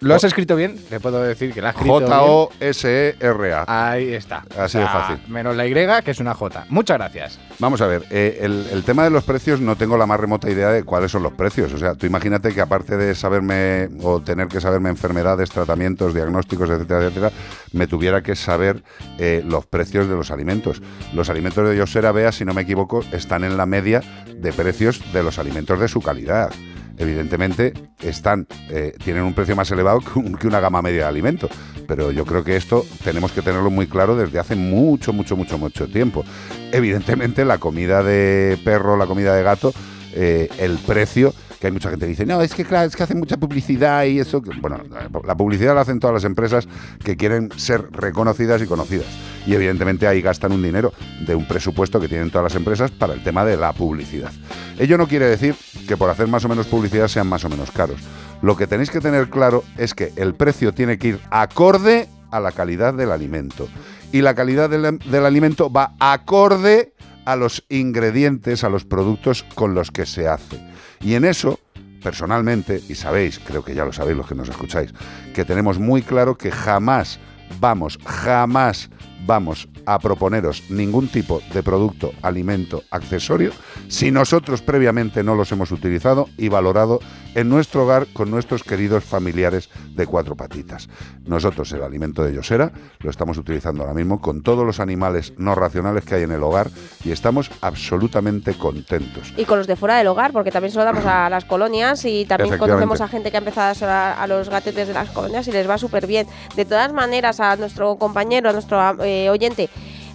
¿Lo 0.00 0.14
has 0.14 0.24
escrito 0.24 0.56
bien? 0.56 0.76
Te 0.88 1.00
puedo 1.00 1.22
decir 1.22 1.52
que 1.52 1.62
la 1.62 1.70
has 1.70 1.76
escrito 1.76 1.98
bien. 1.98 2.10
J-O-S-E-R-A. 2.10 3.64
Ahí 3.66 4.12
está. 4.12 4.44
Así 4.58 4.78
de 4.78 4.84
fácil. 4.84 5.18
Menos 5.28 5.56
la 5.56 5.66
Y, 5.66 5.74
que 6.04 6.10
es 6.10 6.20
una 6.20 6.34
J. 6.34 6.66
Muchas 6.68 6.98
gracias. 6.98 7.38
Vamos 7.58 7.80
a 7.80 7.86
ver, 7.86 8.04
eh, 8.10 8.38
el, 8.42 8.66
el 8.72 8.82
tema 8.84 9.04
de 9.04 9.10
los 9.10 9.24
precios 9.24 9.60
no 9.60 9.76
tengo 9.76 9.96
la 9.96 10.06
más 10.06 10.20
remota 10.20 10.50
idea 10.50 10.70
de 10.70 10.84
cuáles 10.84 11.10
son 11.10 11.22
los 11.22 11.32
precios. 11.32 11.72
O 11.72 11.78
sea, 11.78 11.94
tú 11.94 12.06
imagínate 12.06 12.52
que 12.52 12.60
aparte 12.60 12.96
de 12.96 13.14
saberme 13.14 13.88
o 14.02 14.20
tener 14.20 14.48
que 14.48 14.60
saberme 14.60 14.90
enfermedades, 14.90 15.50
tratamientos, 15.50 16.14
diagnósticos, 16.14 16.68
etcétera, 16.68 17.04
etcétera, 17.04 17.32
me 17.72 17.86
tuviera 17.86 18.22
que 18.22 18.36
saber 18.36 18.82
eh, 19.18 19.42
los 19.46 19.66
precios 19.66 20.08
de 20.08 20.14
los 20.14 20.30
alimentos. 20.30 20.82
Los 21.14 21.30
alimentos 21.30 21.68
de 21.68 21.76
Yosera 21.76 22.12
Bea, 22.12 22.32
si 22.32 22.44
no 22.44 22.54
me 22.54 22.62
equivoco, 22.62 23.02
están 23.12 23.44
en 23.44 23.56
la 23.56 23.66
media 23.66 24.02
de 24.36 24.52
precios 24.52 25.00
de 25.12 25.22
los 25.22 25.38
alimentos 25.38 25.80
de 25.80 25.88
su 25.88 26.00
calidad. 26.00 26.50
Evidentemente 26.98 27.72
están, 28.00 28.46
eh, 28.70 28.94
tienen 29.04 29.22
un 29.24 29.34
precio 29.34 29.54
más 29.56 29.70
elevado 29.70 30.00
que, 30.00 30.18
un- 30.18 30.34
que 30.36 30.46
una 30.46 30.60
gama 30.60 30.82
media 30.82 31.02
de 31.02 31.08
alimentos, 31.08 31.50
pero 31.86 32.10
yo 32.10 32.24
creo 32.24 32.42
que 32.44 32.56
esto 32.56 32.84
tenemos 33.04 33.32
que 33.32 33.42
tenerlo 33.42 33.70
muy 33.70 33.86
claro 33.86 34.16
desde 34.16 34.38
hace 34.38 34.56
mucho, 34.56 35.12
mucho, 35.12 35.36
mucho, 35.36 35.58
mucho 35.58 35.86
tiempo. 35.88 36.24
Evidentemente 36.72 37.44
la 37.44 37.58
comida 37.58 38.02
de 38.02 38.58
perro, 38.64 38.96
la 38.96 39.06
comida 39.06 39.34
de 39.34 39.42
gato, 39.42 39.72
eh, 40.14 40.48
el 40.58 40.78
precio, 40.78 41.32
que 41.60 41.68
hay 41.68 41.72
mucha 41.72 41.90
gente 41.90 42.06
que 42.06 42.10
dice, 42.10 42.26
no, 42.26 42.40
es 42.40 42.54
que 42.54 42.64
claro, 42.64 42.86
es 42.86 42.96
que 42.96 43.02
hacen 43.02 43.18
mucha 43.18 43.36
publicidad 43.36 44.04
y 44.04 44.20
eso, 44.20 44.42
que-". 44.42 44.50
bueno, 44.60 44.80
la 45.24 45.36
publicidad 45.36 45.74
la 45.74 45.82
hacen 45.82 46.00
todas 46.00 46.14
las 46.14 46.24
empresas 46.24 46.68
que 47.02 47.16
quieren 47.16 47.50
ser 47.56 47.90
reconocidas 47.92 48.62
y 48.62 48.66
conocidas. 48.66 49.06
Y 49.46 49.54
evidentemente 49.54 50.06
ahí 50.06 50.20
gastan 50.22 50.52
un 50.52 50.62
dinero 50.62 50.92
de 51.24 51.34
un 51.34 51.46
presupuesto 51.46 52.00
que 52.00 52.08
tienen 52.08 52.30
todas 52.30 52.52
las 52.52 52.54
empresas 52.56 52.90
para 52.90 53.14
el 53.14 53.22
tema 53.22 53.44
de 53.44 53.56
la 53.56 53.72
publicidad. 53.72 54.32
Ello 54.78 54.98
no 54.98 55.06
quiere 55.06 55.26
decir 55.26 55.54
que 55.86 55.96
por 55.96 56.10
hacer 56.10 56.26
más 56.26 56.44
o 56.44 56.48
menos 56.48 56.66
publicidad 56.66 57.08
sean 57.08 57.28
más 57.28 57.44
o 57.44 57.48
menos 57.48 57.70
caros. 57.70 58.00
Lo 58.42 58.56
que 58.56 58.66
tenéis 58.66 58.90
que 58.90 59.00
tener 59.00 59.30
claro 59.30 59.62
es 59.78 59.94
que 59.94 60.12
el 60.16 60.34
precio 60.34 60.72
tiene 60.72 60.98
que 60.98 61.08
ir 61.08 61.20
acorde 61.30 62.08
a 62.30 62.40
la 62.40 62.52
calidad 62.52 62.92
del 62.92 63.12
alimento. 63.12 63.68
Y 64.12 64.22
la 64.22 64.34
calidad 64.34 64.68
del, 64.68 64.98
del 64.98 65.26
alimento 65.26 65.70
va 65.70 65.94
acorde 66.00 66.92
a 67.24 67.36
los 67.36 67.64
ingredientes, 67.68 68.64
a 68.64 68.68
los 68.68 68.84
productos 68.84 69.44
con 69.54 69.74
los 69.74 69.90
que 69.90 70.06
se 70.06 70.28
hace. 70.28 70.60
Y 71.00 71.14
en 71.14 71.24
eso, 71.24 71.60
personalmente, 72.02 72.82
y 72.88 72.94
sabéis, 72.94 73.38
creo 73.38 73.64
que 73.64 73.74
ya 73.74 73.84
lo 73.84 73.92
sabéis 73.92 74.16
los 74.16 74.26
que 74.26 74.34
nos 74.34 74.48
escucháis, 74.48 74.92
que 75.34 75.44
tenemos 75.44 75.78
muy 75.78 76.02
claro 76.02 76.36
que 76.36 76.50
jamás 76.50 77.18
vamos, 77.60 77.98
jamás 78.04 78.90
vamos 79.26 79.68
a 79.86 79.98
proponeros 79.98 80.64
ningún 80.70 81.08
tipo 81.08 81.40
de 81.52 81.62
producto, 81.62 82.12
alimento, 82.22 82.82
accesorio, 82.90 83.52
si 83.88 84.10
nosotros 84.10 84.62
previamente 84.62 85.22
no 85.22 85.34
los 85.34 85.50
hemos 85.52 85.70
utilizado 85.70 86.28
y 86.36 86.48
valorado 86.48 87.00
en 87.34 87.48
nuestro 87.48 87.84
hogar 87.84 88.06
con 88.12 88.30
nuestros 88.30 88.64
queridos 88.64 89.04
familiares 89.04 89.68
de 89.94 90.06
cuatro 90.06 90.36
patitas. 90.36 90.88
Nosotros 91.26 91.70
el 91.72 91.82
alimento 91.82 92.22
de 92.22 92.34
Yosera 92.34 92.72
lo 93.00 93.10
estamos 93.10 93.36
utilizando 93.38 93.82
ahora 93.82 93.94
mismo 93.94 94.20
con 94.20 94.42
todos 94.42 94.64
los 94.64 94.80
animales 94.80 95.34
no 95.36 95.54
racionales 95.54 96.04
que 96.04 96.14
hay 96.14 96.22
en 96.22 96.32
el 96.32 96.42
hogar 96.42 96.70
y 97.04 97.12
estamos 97.12 97.50
absolutamente 97.60 98.54
contentos. 98.54 99.34
Y 99.36 99.44
con 99.44 99.58
los 99.58 99.66
de 99.66 99.76
fuera 99.76 99.98
del 99.98 100.06
hogar, 100.06 100.32
porque 100.32 100.50
también 100.50 100.72
se 100.72 100.78
lo 100.78 100.84
damos 100.84 101.04
a 101.04 101.28
las 101.30 101.44
colonias 101.44 102.04
y 102.04 102.24
también 102.24 102.56
conocemos 102.58 103.00
a 103.00 103.08
gente 103.08 103.30
que 103.30 103.36
ha 103.36 103.40
empezado 103.40 103.66
a 103.70 103.86
a, 103.86 104.22
a 104.22 104.26
los 104.26 104.48
gatetes 104.48 104.88
de 104.88 104.94
las 104.94 105.10
colonias 105.10 105.46
y 105.46 105.52
les 105.52 105.68
va 105.68 105.78
súper 105.78 106.06
bien. 106.06 106.26
De 106.56 106.64
todas 106.64 106.92
maneras, 106.92 107.40
a 107.40 107.56
nuestro 107.56 107.96
compañero, 107.96 108.48
a 108.48 108.52
nuestro 108.52 109.04
eh, 109.04 109.28
oyente 109.30 109.68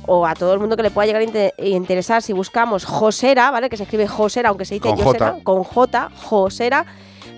o 0.08 0.26
a 0.26 0.34
todo 0.34 0.54
el 0.54 0.60
mundo 0.60 0.76
que 0.76 0.84
le 0.84 0.92
pueda 0.92 1.06
llegar 1.06 1.22
a 1.22 1.26
inte- 1.26 1.54
a 1.58 1.66
interesar, 1.66 2.22
si 2.22 2.34
buscamos 2.34 2.86
Josera, 2.86 3.52
¿vale? 3.52 3.70
Que 3.70 3.78
se 3.78 3.84
escribe 3.84 4.08
Josera, 4.08 4.50
aunque 4.50 4.66
se 4.66 4.76
dice 4.76 4.90
Con 4.90 4.98
Yosera, 4.98 5.32
J. 5.34 5.44
con 5.44 5.64
J, 5.64 6.10
Josera. 6.16 6.86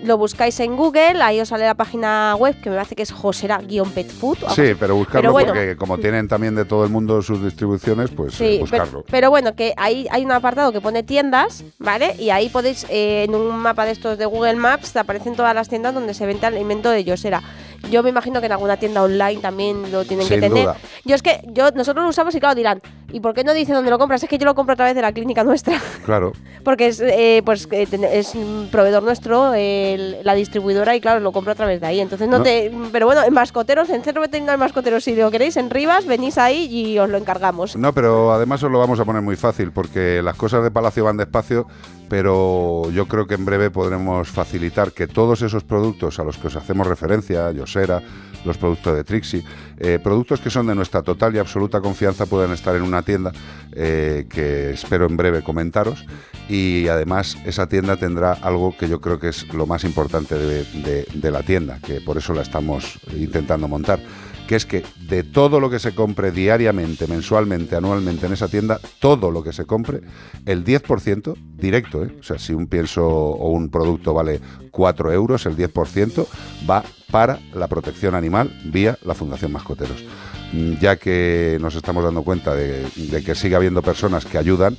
Lo 0.04 0.18
buscáis 0.18 0.60
en 0.60 0.76
Google, 0.76 1.22
ahí 1.22 1.40
os 1.40 1.48
sale 1.48 1.64
la 1.66 1.76
página 1.76 2.36
web 2.38 2.60
que 2.62 2.70
me 2.70 2.76
parece 2.76 2.94
que 2.94 3.04
es 3.04 3.12
josera-pet 3.14 4.12
food. 4.12 4.38
o 4.44 4.48
algo 4.50 4.56
Sí, 4.56 4.74
pero 4.78 4.96
buscarlo 4.98 5.22
Pero 5.22 5.32
bueno, 5.32 5.48
porque 5.54 5.78
como 5.78 5.98
tienen 5.98 6.28
también 6.28 6.56
de 6.56 6.66
todo 6.66 6.84
el 6.84 6.90
mundo 6.90 7.22
sus 7.22 7.42
distribuciones, 7.42 8.10
pues 8.12 8.34
eh, 8.42 8.56
Sí, 8.56 8.60
buscarlo. 8.60 9.04
pero, 9.04 9.06
pero 9.10 9.30
bueno, 9.30 9.56
que 9.56 9.74
ahí 9.78 10.06
hay 10.12 10.26
un 10.26 10.34
apartado 10.34 10.74
que 10.74 10.82
pone 10.82 11.04
tiendas, 11.04 11.64
¿vale? 11.80 12.16
Y 12.20 12.32
ahí 12.32 12.50
podéis, 12.50 12.86
eh, 12.90 13.24
en 13.24 13.34
un 13.36 13.56
mapa 13.58 13.86
de 13.86 13.92
estos 13.92 14.18
de 14.18 14.26
Google 14.26 14.56
Maps, 14.58 14.92
te 14.92 15.00
aparecen 15.00 15.36
todas 15.38 15.56
las 15.56 15.70
tiendas 15.70 15.94
donde 15.94 16.14
se 16.14 16.26
vende 16.26 16.48
alimento 16.48 16.90
de 16.90 17.06
Yosera. 17.06 17.42
Yo 17.90 18.02
me 18.02 18.10
imagino 18.10 18.40
que 18.40 18.48
en 18.48 18.54
alguna 18.54 18.78
tienda 18.78 19.04
online 19.04 19.42
también 19.42 19.92
lo 19.92 20.06
tienen 20.06 20.28
que 20.28 20.40
tener. 20.40 20.64
duda. 20.66 20.78
Yo 21.06 21.16
es 21.16 21.22
que 21.22 21.42
yo 21.48 21.70
nosotros 21.72 22.04
lo 22.04 22.10
usamos 22.10 22.34
y 22.36 22.40
claro 22.40 22.56
dirán, 22.56 22.82
¿y 23.14 23.20
por 23.22 23.34
qué 23.34 23.44
no 23.46 23.54
dice 23.54 23.72
dónde 23.74 23.90
lo 23.90 23.98
compras? 23.98 24.22
Es 24.24 24.30
que 24.30 24.38
yo 24.38 24.46
lo 24.46 24.56
compro 24.56 24.74
a 24.74 24.76
través 24.76 24.96
de 24.96 25.02
la 25.02 25.14
clínica 25.14 25.44
nuestra, 25.44 25.80
Claro. 26.06 26.34
porque 26.66 26.88
es 26.88 27.00
eh, 27.00 27.42
pues 27.46 27.68
es 27.72 28.36
un 28.36 28.68
proveedor 28.72 29.04
nuestro, 29.04 29.52
la 29.54 30.34
distribuidora 30.34 30.96
y 30.96 31.02
claro 31.02 31.20
lo 31.22 31.32
compro 31.32 31.52
a 31.54 31.56
través 31.56 31.80
de 31.80 31.88
ahí. 31.88 32.00
Entonces 32.02 32.28
no, 32.28 32.40
No. 32.40 32.44
te, 32.44 32.72
pero 32.92 33.06
bueno, 33.06 33.24
en 33.24 33.34
mascoteros, 33.34 33.90
en 33.90 34.04
centro 34.04 34.22
veterinario 34.22 34.58
mascoteros, 34.60 35.04
si 35.04 35.16
lo 35.16 35.32
queréis 35.32 35.56
en 35.58 35.70
Rivas, 35.70 36.06
venís 36.06 36.38
ahí 36.38 36.66
y 36.66 37.00
os 37.00 37.10
lo 37.10 37.18
encargamos. 37.18 37.76
No, 37.78 37.94
pero 37.94 38.34
además 38.34 38.62
os 38.64 38.72
lo 38.72 38.80
vamos 38.80 39.00
a 39.00 39.06
poner 39.06 39.22
muy 39.22 39.36
fácil 39.36 39.72
porque 39.72 40.22
las 40.24 40.36
cosas 40.36 40.64
de 40.64 40.72
Palacio 40.72 41.04
van 41.06 41.18
despacio, 41.18 41.68
pero 42.10 42.90
yo 42.92 43.08
creo 43.08 43.28
que 43.28 43.36
en 43.36 43.46
breve 43.46 43.70
podremos 43.72 44.28
facilitar 44.30 44.92
que 44.92 45.08
todos 45.08 45.42
esos 45.42 45.64
productos 45.64 46.20
a 46.20 46.24
los 46.24 46.38
que 46.38 46.48
os 46.48 46.56
hacemos 46.56 46.88
referencia, 46.88 47.52
Yosera, 47.52 48.02
los 48.46 48.58
productos 48.58 48.96
de 48.96 49.04
Trixie, 49.04 49.44
eh, 49.80 50.00
productos 50.02 50.40
que 50.42 50.50
son 50.50 50.68
de 50.68 50.76
nuestra 50.76 51.02
total 51.02 51.36
y 51.36 51.40
absoluta 51.40 51.82
confianza 51.82 52.26
puedan 52.26 52.52
estar 52.52 52.76
en 52.76 52.84
una 52.84 53.02
tienda 53.02 53.32
eh, 53.74 54.26
que 54.30 54.72
espero 54.72 55.06
en 55.06 55.18
breve 55.18 55.44
comentaros. 55.44 56.06
Y 56.50 56.88
además 56.90 57.38
esa 57.46 57.68
tienda 57.68 57.96
tendrá 57.96 58.34
algo 58.34 58.76
que 58.78 58.90
yo 58.90 59.00
creo 59.00 59.18
que 59.20 59.30
es 59.30 59.48
lo 59.54 59.66
más 59.66 59.86
importante 59.86 60.36
de 60.36 61.32
la 61.32 61.42
tienda, 61.42 61.80
que 61.86 62.02
por 62.02 62.18
eso 62.18 62.34
la 62.34 62.42
estamos 62.42 63.00
intentando 63.16 63.68
montar 63.68 64.00
que 64.48 64.56
es 64.56 64.66
que 64.66 64.84
de 65.08 65.24
todo 65.24 65.60
lo 65.60 65.70
que 65.70 65.80
se 65.80 65.96
compre 65.96 66.32
diariamente, 66.32 67.08
mensualmente, 67.08 67.76
anualmente 67.76 68.26
en 68.26 68.34
esa 68.34 68.48
tienda, 68.48 68.80
todo 69.00 69.32
lo 69.32 69.44
que 69.44 69.54
se 69.54 69.66
compre, 69.66 70.02
el 70.46 70.64
10% 70.64 71.36
directo, 71.56 72.04
¿eh? 72.04 72.16
o 72.20 72.24
sea, 72.24 72.38
si 72.40 72.54
un 72.54 72.68
pienso 72.68 73.06
o 73.06 73.50
un 73.52 73.70
producto 73.70 74.14
vale 74.14 74.40
4 74.72 75.12
euros, 75.12 75.46
el 75.46 75.56
10% 75.56 76.26
va 76.70 76.84
para 77.12 77.40
la 77.54 77.68
protección 77.68 78.16
animal 78.16 78.52
vía 78.66 78.98
la 79.04 79.14
Fundación 79.14 79.52
Mascoteros. 79.52 80.04
Mm, 80.52 80.74
Ya 80.80 80.98
que 80.98 81.58
nos 81.62 81.76
estamos 81.76 82.04
dando 82.04 82.24
cuenta 82.24 82.54
de, 82.54 82.86
de 82.96 83.24
que 83.24 83.36
sigue 83.36 83.56
habiendo 83.56 83.82
personas 83.82 84.26
que 84.26 84.38
ayudan 84.38 84.78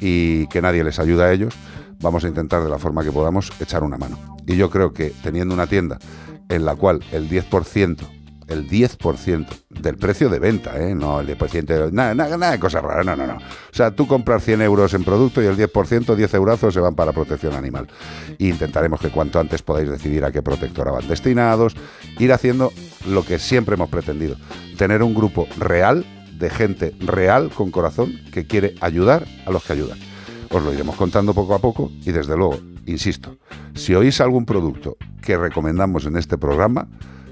y 0.00 0.46
que 0.48 0.62
nadie 0.62 0.84
les 0.84 0.98
ayuda 0.98 1.26
a 1.26 1.32
ellos, 1.32 1.54
vamos 2.00 2.24
a 2.24 2.28
intentar 2.28 2.62
de 2.62 2.70
la 2.70 2.78
forma 2.78 3.02
que 3.04 3.12
podamos 3.12 3.50
echar 3.60 3.82
una 3.82 3.98
mano. 3.98 4.18
Y 4.46 4.56
yo 4.56 4.70
creo 4.70 4.92
que 4.92 5.12
teniendo 5.22 5.54
una 5.54 5.66
tienda 5.66 5.98
en 6.48 6.64
la 6.64 6.74
cual 6.74 7.00
el 7.12 7.28
10% 7.28 8.19
el 8.50 8.68
10% 8.68 9.46
del 9.70 9.96
precio 9.96 10.28
de 10.28 10.38
venta, 10.38 10.76
¿eh? 10.78 10.94
no 10.94 11.20
el 11.20 11.26
10%, 11.38 11.64
de- 11.64 11.92
nada, 11.92 12.14
nada, 12.14 12.36
nada 12.36 12.52
de 12.52 12.58
cosas 12.60 12.82
raras, 12.82 13.06
no, 13.06 13.16
no, 13.16 13.26
no. 13.26 13.34
O 13.36 13.40
sea, 13.72 13.92
tú 13.92 14.06
compras 14.06 14.44
100 14.44 14.60
euros 14.62 14.92
en 14.94 15.04
producto 15.04 15.42
y 15.42 15.46
el 15.46 15.56
10%, 15.56 16.14
10 16.14 16.34
eurazos 16.34 16.74
se 16.74 16.80
van 16.80 16.94
para 16.94 17.12
protección 17.12 17.54
animal. 17.54 17.86
Intentaremos 18.38 19.00
que 19.00 19.08
cuanto 19.10 19.38
antes 19.40 19.62
podáis 19.62 19.88
decidir 19.88 20.24
a 20.24 20.32
qué 20.32 20.42
protectora 20.42 20.90
van 20.92 21.06
destinados, 21.08 21.74
ir 22.18 22.32
haciendo 22.32 22.72
lo 23.08 23.24
que 23.24 23.38
siempre 23.38 23.74
hemos 23.76 23.88
pretendido, 23.88 24.36
tener 24.76 25.02
un 25.02 25.14
grupo 25.14 25.46
real 25.58 26.04
de 26.38 26.50
gente 26.50 26.94
real 27.00 27.50
con 27.50 27.70
corazón 27.70 28.12
que 28.32 28.46
quiere 28.46 28.74
ayudar 28.80 29.26
a 29.46 29.50
los 29.50 29.62
que 29.64 29.74
ayudan. 29.74 29.98
Os 30.50 30.62
lo 30.62 30.72
iremos 30.72 30.96
contando 30.96 31.32
poco 31.34 31.54
a 31.54 31.58
poco 31.60 31.92
y 32.04 32.10
desde 32.10 32.36
luego, 32.36 32.58
insisto, 32.86 33.36
si 33.74 33.94
oís 33.94 34.20
algún 34.20 34.44
producto 34.46 34.96
que 35.22 35.36
recomendamos 35.36 36.06
en 36.06 36.16
este 36.16 36.36
programa, 36.38 36.88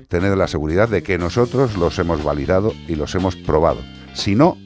tened 0.09 0.35
la 0.35 0.49
seguridad 0.49 0.89
de 0.89 1.03
que 1.03 1.19
nosotros 1.19 1.77
los 1.77 1.99
hemos 1.99 2.25
validado 2.25 2.73
y 2.87 2.95
los 2.97 3.15
hemos 3.15 3.37
probado. 3.37 3.81
Si 4.15 4.35
no, 4.35 4.57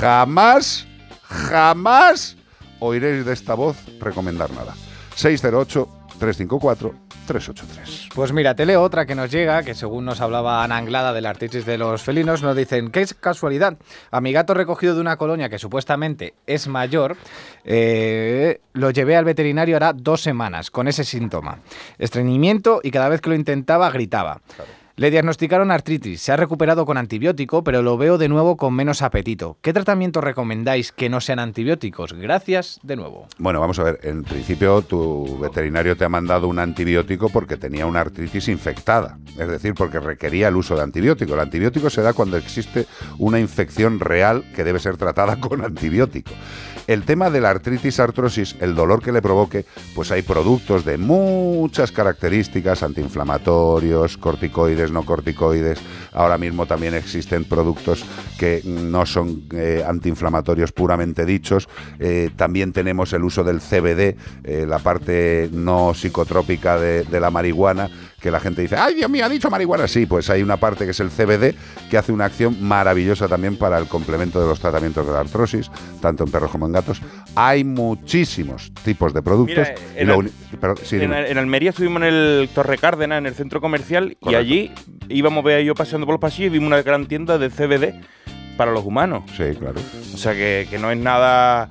jamás, 0.00 0.86
jamás 1.22 2.36
oiréis 2.78 3.24
de 3.24 3.32
esta 3.32 3.54
voz 3.54 3.78
recomendar 3.98 4.50
nada. 4.52 4.74
608-354-383. 5.16 8.10
Pues 8.14 8.32
mira, 8.32 8.54
te 8.54 8.64
leo 8.66 8.82
otra 8.82 9.06
que 9.06 9.14
nos 9.14 9.30
llega, 9.30 9.62
que 9.62 9.74
según 9.74 10.04
nos 10.04 10.20
hablaba 10.20 10.62
Ana 10.62 10.76
Anglada 10.76 11.14
del 11.14 11.24
artritis 11.26 11.64
de 11.64 11.78
los 11.78 12.02
felinos, 12.02 12.42
nos 12.42 12.56
dicen, 12.56 12.90
qué 12.90 13.06
casualidad, 13.18 13.78
a 14.10 14.20
mi 14.20 14.32
gato 14.32 14.52
recogido 14.54 14.94
de 14.94 15.00
una 15.00 15.16
colonia 15.16 15.48
que 15.48 15.58
supuestamente 15.58 16.34
es 16.46 16.68
mayor, 16.68 17.16
eh, 17.64 18.60
lo 18.74 18.90
llevé 18.90 19.16
al 19.16 19.24
veterinario 19.24 19.76
hará 19.76 19.94
dos 19.94 20.20
semanas 20.20 20.70
con 20.70 20.88
ese 20.88 21.04
síntoma, 21.04 21.60
estreñimiento 21.98 22.80
y 22.82 22.90
cada 22.90 23.08
vez 23.08 23.20
que 23.20 23.30
lo 23.30 23.36
intentaba 23.36 23.90
gritaba. 23.90 24.40
Le 25.00 25.10
diagnosticaron 25.10 25.70
artritis, 25.70 26.20
se 26.20 26.30
ha 26.30 26.36
recuperado 26.36 26.84
con 26.84 26.98
antibiótico, 26.98 27.64
pero 27.64 27.80
lo 27.80 27.96
veo 27.96 28.18
de 28.18 28.28
nuevo 28.28 28.58
con 28.58 28.74
menos 28.74 29.00
apetito. 29.00 29.56
¿Qué 29.62 29.72
tratamiento 29.72 30.20
recomendáis 30.20 30.92
que 30.92 31.08
no 31.08 31.22
sean 31.22 31.38
antibióticos? 31.38 32.12
Gracias 32.12 32.78
de 32.82 32.96
nuevo. 32.96 33.26
Bueno, 33.38 33.60
vamos 33.60 33.78
a 33.78 33.84
ver, 33.84 34.00
en 34.02 34.24
principio 34.24 34.82
tu 34.82 35.38
veterinario 35.38 35.96
te 35.96 36.04
ha 36.04 36.10
mandado 36.10 36.48
un 36.48 36.58
antibiótico 36.58 37.30
porque 37.30 37.56
tenía 37.56 37.86
una 37.86 38.02
artritis 38.02 38.48
infectada, 38.48 39.16
es 39.38 39.48
decir, 39.48 39.72
porque 39.72 40.00
requería 40.00 40.48
el 40.48 40.56
uso 40.56 40.76
de 40.76 40.82
antibiótico. 40.82 41.32
El 41.32 41.40
antibiótico 41.40 41.88
se 41.88 42.02
da 42.02 42.12
cuando 42.12 42.36
existe 42.36 42.86
una 43.16 43.40
infección 43.40 44.00
real 44.00 44.44
que 44.54 44.64
debe 44.64 44.80
ser 44.80 44.98
tratada 44.98 45.36
con 45.40 45.64
antibiótico. 45.64 46.32
El 46.90 47.04
tema 47.04 47.30
de 47.30 47.40
la 47.40 47.50
artritis 47.50 48.00
artrosis, 48.00 48.56
el 48.58 48.74
dolor 48.74 49.00
que 49.00 49.12
le 49.12 49.22
provoque, 49.22 49.64
pues 49.94 50.10
hay 50.10 50.22
productos 50.22 50.84
de 50.84 50.98
muchas 50.98 51.92
características, 51.92 52.82
antiinflamatorios, 52.82 54.16
corticoides, 54.16 54.90
no 54.90 55.04
corticoides. 55.04 55.78
Ahora 56.12 56.36
mismo 56.36 56.66
también 56.66 56.94
existen 56.94 57.44
productos 57.44 58.04
que 58.40 58.62
no 58.64 59.06
son 59.06 59.44
eh, 59.52 59.84
antiinflamatorios 59.86 60.72
puramente 60.72 61.24
dichos. 61.24 61.68
Eh, 62.00 62.30
también 62.34 62.72
tenemos 62.72 63.12
el 63.12 63.22
uso 63.22 63.44
del 63.44 63.60
CBD, 63.60 64.16
eh, 64.42 64.66
la 64.66 64.80
parte 64.80 65.48
no 65.52 65.94
psicotrópica 65.94 66.76
de, 66.76 67.04
de 67.04 67.20
la 67.20 67.30
marihuana, 67.30 67.88
que 68.20 68.30
la 68.30 68.38
gente 68.40 68.62
dice, 68.62 68.76
ay 68.76 68.94
Dios 68.94 69.10
mío, 69.10 69.24
ha 69.24 69.28
dicho 69.28 69.50
marihuana. 69.50 69.88
Sí, 69.88 70.06
pues 70.06 70.28
hay 70.30 70.42
una 70.42 70.56
parte 70.58 70.84
que 70.84 70.90
es 70.90 71.00
el 71.00 71.08
CBD, 71.10 71.54
que 71.90 71.98
hace 71.98 72.12
una 72.12 72.26
acción 72.26 72.56
maravillosa 72.62 73.28
también 73.28 73.56
para 73.56 73.78
el 73.78 73.86
complemento 73.86 74.40
de 74.40 74.46
los 74.46 74.60
tratamientos 74.60 75.06
de 75.06 75.12
la 75.12 75.20
artrosis, 75.20 75.70
tanto 76.00 76.24
en 76.24 76.30
perros 76.30 76.50
como 76.50 76.66
en 76.66 76.72
gatos. 76.72 77.00
Hay 77.34 77.64
muchísimos 77.64 78.72
tipos 78.84 79.12
de 79.14 79.22
productos. 79.22 79.56
Mira, 79.68 79.74
en, 79.96 80.06
lo 80.06 80.12
Al- 80.14 80.18
uni- 80.20 80.30
pero- 80.60 80.76
sí, 80.76 80.96
en, 80.96 81.02
dime. 81.02 81.30
en 81.30 81.38
Almería 81.38 81.70
estuvimos 81.70 82.02
en 82.02 82.08
el 82.08 82.48
Torre 82.54 82.78
Cárdenas, 82.78 83.18
en 83.18 83.26
el 83.26 83.34
centro 83.34 83.60
comercial, 83.60 84.16
y 84.20 84.34
allí 84.34 84.72
íbamos 85.08 85.42
vea 85.44 85.60
yo 85.60 85.74
paseando 85.74 86.06
por 86.06 86.14
los 86.14 86.20
pasillos 86.20 86.48
y 86.48 86.52
vimos 86.52 86.66
una 86.68 86.82
gran 86.82 87.06
tienda 87.06 87.38
de 87.38 87.48
CBD 87.50 87.94
para 88.56 88.72
los 88.72 88.84
humanos. 88.84 89.22
Sí, 89.36 89.44
claro. 89.58 89.80
O 90.14 90.16
sea 90.18 90.32
que, 90.34 90.66
que 90.68 90.78
no 90.78 90.90
es 90.90 90.98
nada 90.98 91.70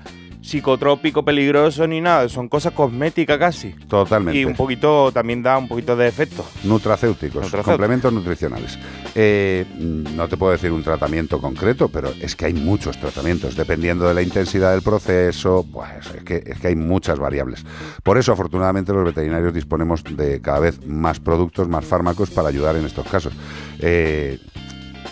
psicotrópico, 0.50 1.24
peligroso 1.24 1.88
ni 1.88 2.02
nada, 2.02 2.28
son 2.30 2.50
cosas 2.50 2.74
cosméticas 2.74 3.38
casi. 3.38 3.72
Totalmente. 3.88 4.40
Y 4.40 4.46
un 4.46 4.56
poquito, 4.56 5.12
también 5.12 5.44
da 5.44 5.58
un 5.58 5.68
poquito 5.68 5.96
de 5.96 6.08
efecto. 6.08 6.46
Nutracéuticos, 6.64 7.36
Nutracéuticos. 7.44 7.66
complementos 7.66 8.12
nutricionales. 8.12 8.78
Eh, 9.16 9.66
no 9.78 10.28
te 10.28 10.38
puedo 10.38 10.52
decir 10.52 10.72
un 10.72 10.84
tratamiento 10.84 11.40
concreto, 11.40 11.90
pero 11.90 12.12
es 12.22 12.36
que 12.36 12.46
hay 12.46 12.54
muchos 12.54 13.00
tratamientos, 13.00 13.56
dependiendo 13.56 14.08
de 14.08 14.14
la 14.14 14.22
intensidad 14.22 14.72
del 14.72 14.82
proceso, 14.82 15.66
pues 15.72 15.90
es 16.16 16.24
que, 16.24 16.44
es 16.46 16.60
que 16.60 16.68
hay 16.68 16.76
muchas 16.76 17.20
variables. 17.20 17.66
Por 18.04 18.18
eso, 18.18 18.32
afortunadamente, 18.32 18.92
los 18.94 19.06
veterinarios 19.06 19.54
disponemos 19.54 20.04
de 20.04 20.42
cada 20.42 20.60
vez 20.60 20.86
más 20.86 21.20
productos, 21.20 21.68
más 21.68 21.86
fármacos 21.86 22.30
para 22.32 22.50
ayudar 22.50 22.76
en 22.76 22.86
estos 22.86 23.08
casos. 23.08 23.34
Eh, 23.80 24.40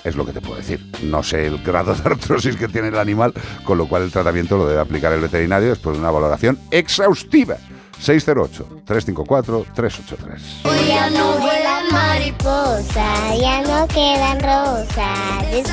es 0.03 0.15
lo 0.15 0.25
que 0.25 0.33
te 0.33 0.41
puedo 0.41 0.55
decir. 0.55 0.83
No 1.03 1.21
sé 1.23 1.47
el 1.47 1.63
grado 1.63 1.93
de 1.93 2.09
artrosis 2.09 2.55
que 2.55 2.67
tiene 2.67 2.87
el 2.89 2.97
animal, 2.97 3.33
con 3.63 3.77
lo 3.77 3.87
cual 3.87 4.03
el 4.03 4.11
tratamiento 4.11 4.57
lo 4.57 4.67
debe 4.67 4.81
aplicar 4.81 5.13
el 5.13 5.21
veterinario 5.21 5.69
después 5.69 5.95
de 5.95 6.01
una 6.01 6.11
valoración 6.11 6.59
exhaustiva. 6.71 7.57
608-354-383. 8.03 10.87
Ya 10.87 11.09
no 11.09 11.37
vuelan 11.37 11.87
mariposas, 11.91 13.39
ya 13.39 13.63
no 13.63 13.87
quedan 13.87 14.39
rosas. 14.39 15.43
En 15.51 15.65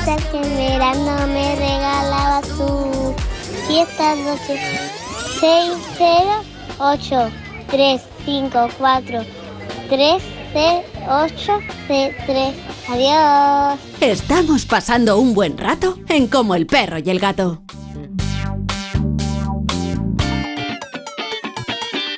me 1.33 1.55
regalabas 1.55 2.47
tú. 2.57 3.13
Y 3.69 3.77
esta 3.79 4.15
noche, 4.15 4.59
608 5.39 7.29
354 7.69 9.23
308 9.89 10.34
3 10.55 10.85
Adiós. 12.87 13.79
Estamos 13.99 14.65
pasando 14.65 15.19
un 15.19 15.33
buen 15.33 15.57
rato 15.57 15.99
en 16.07 16.27
Como 16.27 16.55
el 16.55 16.65
perro 16.65 16.97
y 17.03 17.09
el 17.09 17.19
gato. 17.19 17.61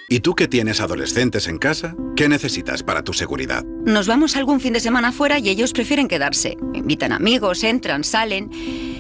¿Y 0.08 0.20
tú 0.20 0.36
que 0.36 0.48
tienes 0.48 0.80
adolescentes 0.82 1.48
en 1.48 1.58
casa? 1.58 1.96
¿Qué 2.16 2.30
necesitas 2.30 2.84
para 2.84 3.04
tu 3.04 3.12
seguridad? 3.12 3.64
Nos 3.64 4.08
vamos 4.08 4.38
algún 4.38 4.60
fin 4.60 4.74
de 4.74 4.82
semana 4.82 5.12
fuera 5.12 5.40
y 5.40 5.50
ellos 5.50 5.74
prefieren 5.74 6.08
quedarse. 6.08 6.58
Invitan 6.76 7.14
amigos, 7.14 7.64
entran, 7.64 8.04
salen. 8.04 8.52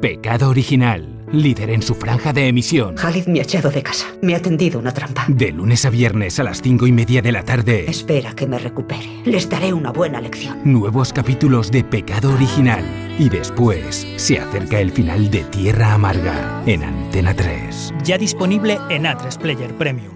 Pecado 0.00 0.50
original. 0.50 1.24
Líder 1.32 1.70
en 1.70 1.82
su 1.82 1.96
franja 1.96 2.32
de 2.32 2.46
emisión. 2.46 2.94
Khalid 2.94 3.26
me 3.26 3.40
ha 3.40 3.42
echado 3.42 3.70
de 3.70 3.82
casa. 3.82 4.06
Me 4.22 4.36
ha 4.36 4.40
tendido 4.40 4.78
una 4.78 4.94
trampa. 4.94 5.24
De 5.26 5.50
lunes 5.50 5.84
a 5.84 5.90
viernes 5.90 6.38
a 6.38 6.44
las 6.44 6.62
cinco 6.62 6.86
y 6.86 6.92
media 6.92 7.22
de 7.22 7.32
la 7.32 7.42
tarde. 7.42 7.90
Espera 7.90 8.34
que 8.36 8.46
me 8.46 8.58
recupere. 8.58 9.22
Les 9.24 9.48
daré 9.48 9.72
una 9.72 9.90
buena 9.90 10.20
lección. 10.20 10.60
Nuevos 10.64 11.12
capítulos 11.12 11.72
de 11.72 11.82
Pecado 11.82 12.32
original. 12.32 12.84
Y 13.18 13.28
después 13.28 14.06
se 14.14 14.38
acerca 14.38 14.78
el 14.78 14.92
final 14.92 15.28
de 15.28 15.42
Tierra 15.44 15.94
Amarga 15.94 16.62
en 16.66 16.84
Antena 16.84 17.34
3. 17.34 17.94
Ya 18.04 18.16
disponible 18.16 18.78
en 18.90 19.04
A3 19.04 19.36
Player 19.38 19.74
Premium. 19.74 20.14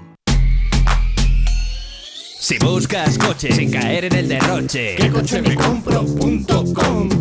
Si 2.40 2.56
buscas 2.58 3.18
coche 3.18 3.50
sin 3.50 3.72
caer 3.72 4.04
en 4.04 4.14
el 4.14 4.28
derroche, 4.28 4.94
¿qué 4.94 5.10
coche 5.10 5.42
me 5.42 5.56
compro.com? 5.56 7.17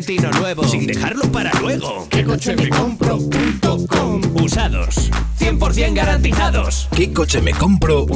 Rentino 0.00 0.30
nuevo 0.30 0.66
sin 0.66 0.86
dejarlo 0.86 1.30
para 1.30 1.52
luego, 1.60 2.08
¿qué 2.08 2.24
coche 2.24 2.56
me 2.56 2.70
compro.com? 2.70 4.22
Usados, 4.42 5.10
100% 5.38 5.92
garantizados. 5.94 6.88
¿Qué 6.96 7.12
coche 7.12 7.42
me 7.42 7.52
compro? 7.52 8.06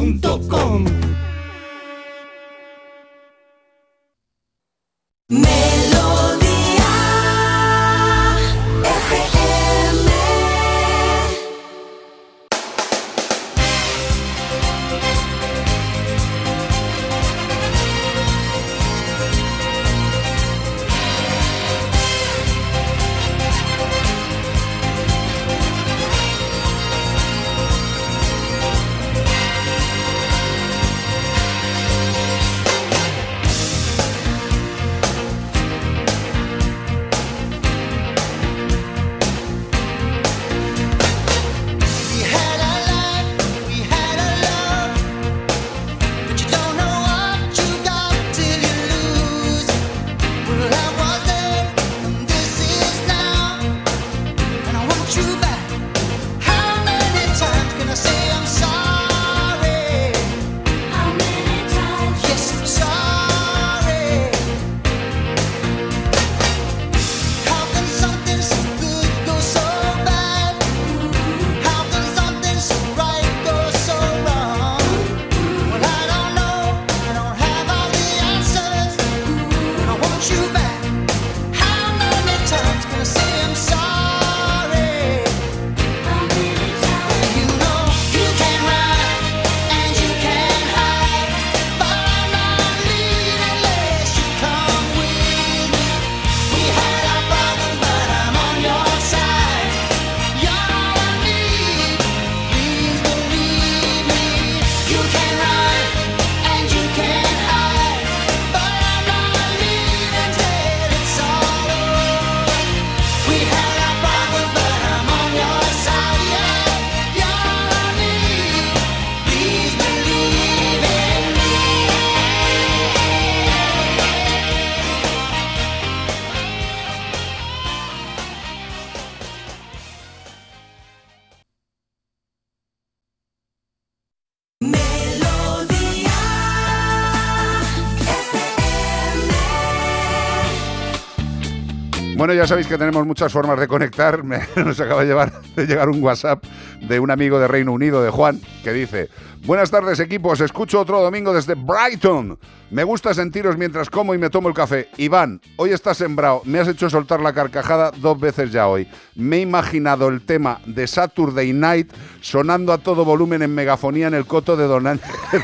Ya 142.45 142.49
sabéis 142.49 142.67
que 142.67 142.77
tenemos 142.79 143.07
muchas 143.07 143.33
formas 143.33 143.59
de 143.59 143.67
conectar. 143.69 144.23
Me- 144.25 144.41
nos 144.57 144.79
acaba 144.81 145.03
de, 145.03 145.09
llevar- 145.09 145.33
de 145.57 145.67
llegar 145.67 145.89
un 145.89 146.03
WhatsApp 146.03 146.45
de 146.81 147.01
un 147.01 147.11
amigo 147.11 147.39
de 147.39 147.49
Reino 147.49 147.73
Unido, 147.73 148.03
de 148.03 148.11
Juan, 148.11 148.41
que 148.63 148.73
dice: 148.73 149.09
Buenas 149.45 149.71
tardes, 149.71 150.01
equipos. 150.01 150.41
Escucho 150.41 150.81
otro 150.81 151.03
domingo 151.03 151.35
desde 151.35 151.55
Brighton. 151.55 152.39
Me 152.71 152.83
gusta 152.83 153.13
sentiros 153.13 153.59
mientras 153.59 153.91
como 153.91 154.15
y 154.15 154.19
me 154.19 154.31
tomo 154.31 154.49
el 154.49 154.55
café. 154.55 154.89
Iván, 154.97 155.39
hoy 155.57 155.71
estás 155.73 155.99
sembrado. 155.99 156.41
Me 156.47 156.61
has 156.61 156.69
hecho 156.69 156.89
soltar 156.89 157.21
la 157.21 157.35
carcajada 157.35 157.91
dos 157.91 158.19
veces 158.19 158.53
ya 158.53 158.69
hoy. 158.69 158.89
Me 159.15 159.37
he 159.37 159.41
imaginado 159.43 160.09
el 160.09 160.23
tema 160.23 160.63
de 160.65 160.87
Saturday 160.87 161.53
Night 161.53 161.93
sonando 162.23 162.73
a 162.73 162.79
todo 162.79 163.05
volumen 163.05 163.43
en 163.43 163.55
megafonía 163.55 164.07
en 164.07 164.15
el 164.15 164.25
coto 164.25 164.57
de 164.57 164.65
Don 164.65 164.87
Ángel. 164.87 165.15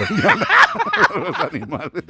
Los 1.16 1.38
animales. 1.38 2.04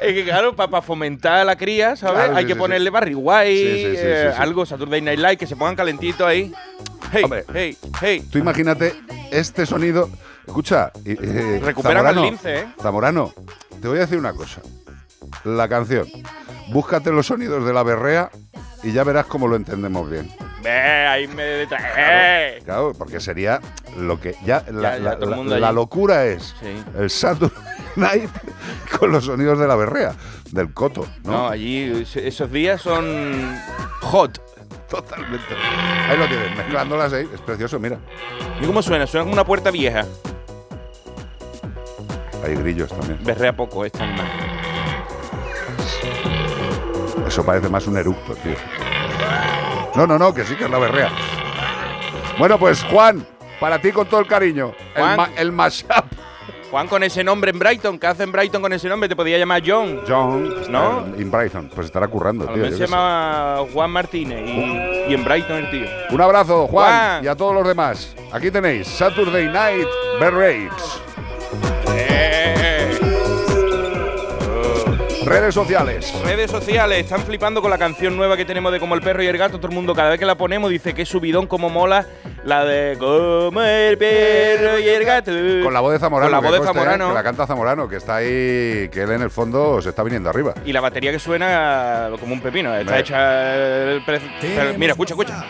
Es 0.00 0.14
que 0.14 0.24
claro, 0.24 0.54
para 0.54 0.80
fomentar 0.80 1.44
la 1.44 1.56
cría, 1.56 1.96
¿sabes? 1.96 2.18
Claro, 2.18 2.36
Hay 2.36 2.44
sí, 2.44 2.48
que 2.48 2.54
sí, 2.54 2.58
ponerle 2.58 2.88
sí. 2.88 2.92
Barry 2.92 3.14
White, 3.16 4.28
eh, 4.28 4.32
algo 4.38 4.64
Saturday 4.64 5.00
Night 5.00 5.18
Live, 5.18 5.36
que 5.38 5.46
se 5.48 5.56
pongan 5.56 5.74
calentitos 5.74 6.24
ahí. 6.24 6.52
Hey, 7.10 7.24
hey, 7.52 7.76
hey. 8.00 8.22
Tú 8.30 8.38
imagínate 8.38 8.94
este 9.32 9.66
sonido. 9.66 10.08
Escucha, 10.48 10.90
eh, 11.04 11.60
Recuperan 11.62 11.98
Zamorano, 12.04 12.20
el 12.24 12.30
lince, 12.30 12.58
¿eh? 12.60 12.66
Zamorano, 12.80 13.32
te 13.82 13.86
voy 13.86 13.98
a 13.98 14.00
decir 14.00 14.18
una 14.18 14.32
cosa. 14.32 14.62
La 15.44 15.68
canción. 15.68 16.06
Búscate 16.70 17.12
los 17.12 17.26
sonidos 17.26 17.64
de 17.66 17.72
la 17.74 17.82
berrea 17.82 18.30
y 18.82 18.92
ya 18.92 19.04
verás 19.04 19.26
cómo 19.26 19.46
lo 19.46 19.56
entendemos 19.56 20.10
bien. 20.10 20.30
Ve, 20.62 20.70
ahí 21.06 21.28
me 21.28 21.42
detrae. 21.42 22.60
Claro, 22.64 22.92
porque 22.96 23.20
sería 23.20 23.60
lo 23.98 24.18
que 24.20 24.36
ya 24.44 24.64
la, 24.72 24.96
Ya, 24.96 24.96
ya, 24.96 25.02
la- 25.04 25.14
todo 25.16 25.24
el 25.24 25.30
la- 25.30 25.36
mundo 25.36 25.58
la 25.58 25.66
allí. 25.68 25.76
locura 25.76 26.24
es 26.24 26.54
Sí. 26.60 26.82
el 26.98 27.10
Saturday 27.10 27.56
Night 27.96 28.30
con 28.98 29.12
los 29.12 29.26
sonidos 29.26 29.58
de 29.58 29.68
la 29.68 29.76
berrea, 29.76 30.14
del 30.50 30.72
coto, 30.72 31.06
¿no? 31.24 31.30
No, 31.32 31.48
allí 31.48 32.00
es- 32.02 32.16
esos 32.16 32.50
días 32.50 32.80
son 32.80 33.54
hot. 34.00 34.40
Totalmente. 34.88 35.54
Ahí 36.08 36.16
lo 36.16 36.26
tienes, 36.26 36.56
mezclándolas 36.56 37.12
ahí, 37.12 37.28
es 37.34 37.40
precioso, 37.42 37.78
mira. 37.78 37.98
¿Y 38.62 38.64
cómo 38.66 38.80
suena? 38.80 39.06
Suena 39.06 39.24
como 39.24 39.34
una 39.34 39.44
puerta 39.44 39.70
vieja. 39.70 40.06
Hay 42.44 42.54
grillos 42.54 42.88
también. 42.90 43.18
Berrea 43.22 43.52
poco 43.54 43.84
este 43.84 44.02
animal. 44.02 44.26
Eso 47.26 47.44
parece 47.44 47.68
más 47.68 47.86
un 47.86 47.96
eructo, 47.98 48.34
tío. 48.36 48.54
No, 49.94 50.06
no, 50.06 50.18
no, 50.18 50.32
que 50.32 50.44
sí 50.44 50.54
que 50.54 50.64
es 50.64 50.70
la 50.70 50.78
berrea. 50.78 51.10
Bueno, 52.38 52.58
pues 52.58 52.82
Juan, 52.84 53.26
para 53.60 53.80
ti 53.80 53.90
con 53.92 54.06
todo 54.06 54.20
el 54.20 54.26
cariño, 54.26 54.72
el, 54.94 55.02
Juan. 55.02 55.16
ma- 55.16 55.28
el 55.36 55.52
mashup. 55.52 55.90
Juan 56.70 56.86
con 56.86 57.02
ese 57.02 57.24
nombre 57.24 57.50
en 57.50 57.58
Brighton, 57.58 57.98
¿qué 57.98 58.06
hace 58.06 58.22
en 58.24 58.30
Brighton 58.32 58.60
con 58.60 58.72
ese 58.74 58.88
nombre? 58.88 59.08
Te 59.08 59.16
podía 59.16 59.38
llamar 59.38 59.62
John. 59.66 60.02
John, 60.06 60.70
¿No? 60.70 61.04
en 61.16 61.30
Brighton, 61.30 61.70
pues 61.74 61.86
estará 61.86 62.08
currando, 62.08 62.44
A 62.48 62.52
tío. 62.52 62.66
yo 62.66 62.70
se 62.76 62.86
llama 62.86 63.56
Juan 63.72 63.90
Martínez 63.90 64.40
y, 64.46 65.10
y 65.10 65.14
en 65.14 65.24
Brighton 65.24 65.56
el 65.56 65.70
tío. 65.70 65.86
Un 66.10 66.20
abrazo, 66.20 66.66
Juan, 66.66 66.86
Juan. 67.10 67.24
y 67.24 67.26
a 67.28 67.34
todos 67.34 67.54
los 67.54 67.66
demás. 67.66 68.14
Aquí 68.32 68.50
tenéis 68.50 68.86
Saturday 68.86 69.46
Night 69.48 69.86
Berrates. 70.20 71.00
Redes 75.24 75.54
sociales. 75.54 76.14
Redes 76.24 76.50
sociales 76.50 77.00
están 77.00 77.20
flipando 77.20 77.60
con 77.60 77.70
la 77.70 77.76
canción 77.76 78.16
nueva 78.16 78.34
que 78.36 78.46
tenemos 78.46 78.72
de 78.72 78.80
Como 78.80 78.94
el 78.94 79.02
perro 79.02 79.22
y 79.22 79.26
el 79.26 79.36
gato. 79.36 79.58
Todo 79.58 79.68
el 79.68 79.74
mundo, 79.74 79.94
cada 79.94 80.08
vez 80.10 80.18
que 80.18 80.24
la 80.24 80.36
ponemos, 80.36 80.70
dice 80.70 80.94
que 80.94 81.04
subidón, 81.04 81.46
como 81.46 81.68
mola. 81.68 82.06
La 82.44 82.64
de 82.64 82.96
Como 82.98 83.60
el 83.60 83.98
perro 83.98 84.78
y 84.78 84.88
el 84.88 85.04
gato. 85.04 85.30
Con 85.62 85.74
la 85.74 85.80
voz 85.80 85.92
de 85.92 85.98
Zamorano. 85.98 86.30
Con 86.30 86.44
la 86.44 86.48
voz 86.50 86.58
de 86.58 86.64
¿eh? 86.64 86.66
Zamorano. 86.66 87.08
Que 87.08 87.14
la 87.14 87.22
canta 87.22 87.46
Zamorano, 87.46 87.88
que 87.88 87.96
está 87.96 88.16
ahí, 88.16 88.88
que 88.90 89.02
él 89.02 89.10
en 89.10 89.22
el 89.22 89.30
fondo 89.30 89.82
se 89.82 89.90
está 89.90 90.02
viniendo 90.02 90.30
arriba. 90.30 90.54
Y 90.64 90.72
la 90.72 90.80
batería 90.80 91.12
que 91.12 91.18
suena 91.18 92.08
como 92.18 92.32
un 92.32 92.40
pepino. 92.40 92.70
Está 92.74 92.80
Hombre. 92.92 93.00
hecha. 93.00 93.54
el 93.92 94.04
pre- 94.04 94.20
pero 94.40 94.78
mira, 94.78 94.92
escucha, 94.92 95.12
escucha. 95.12 95.44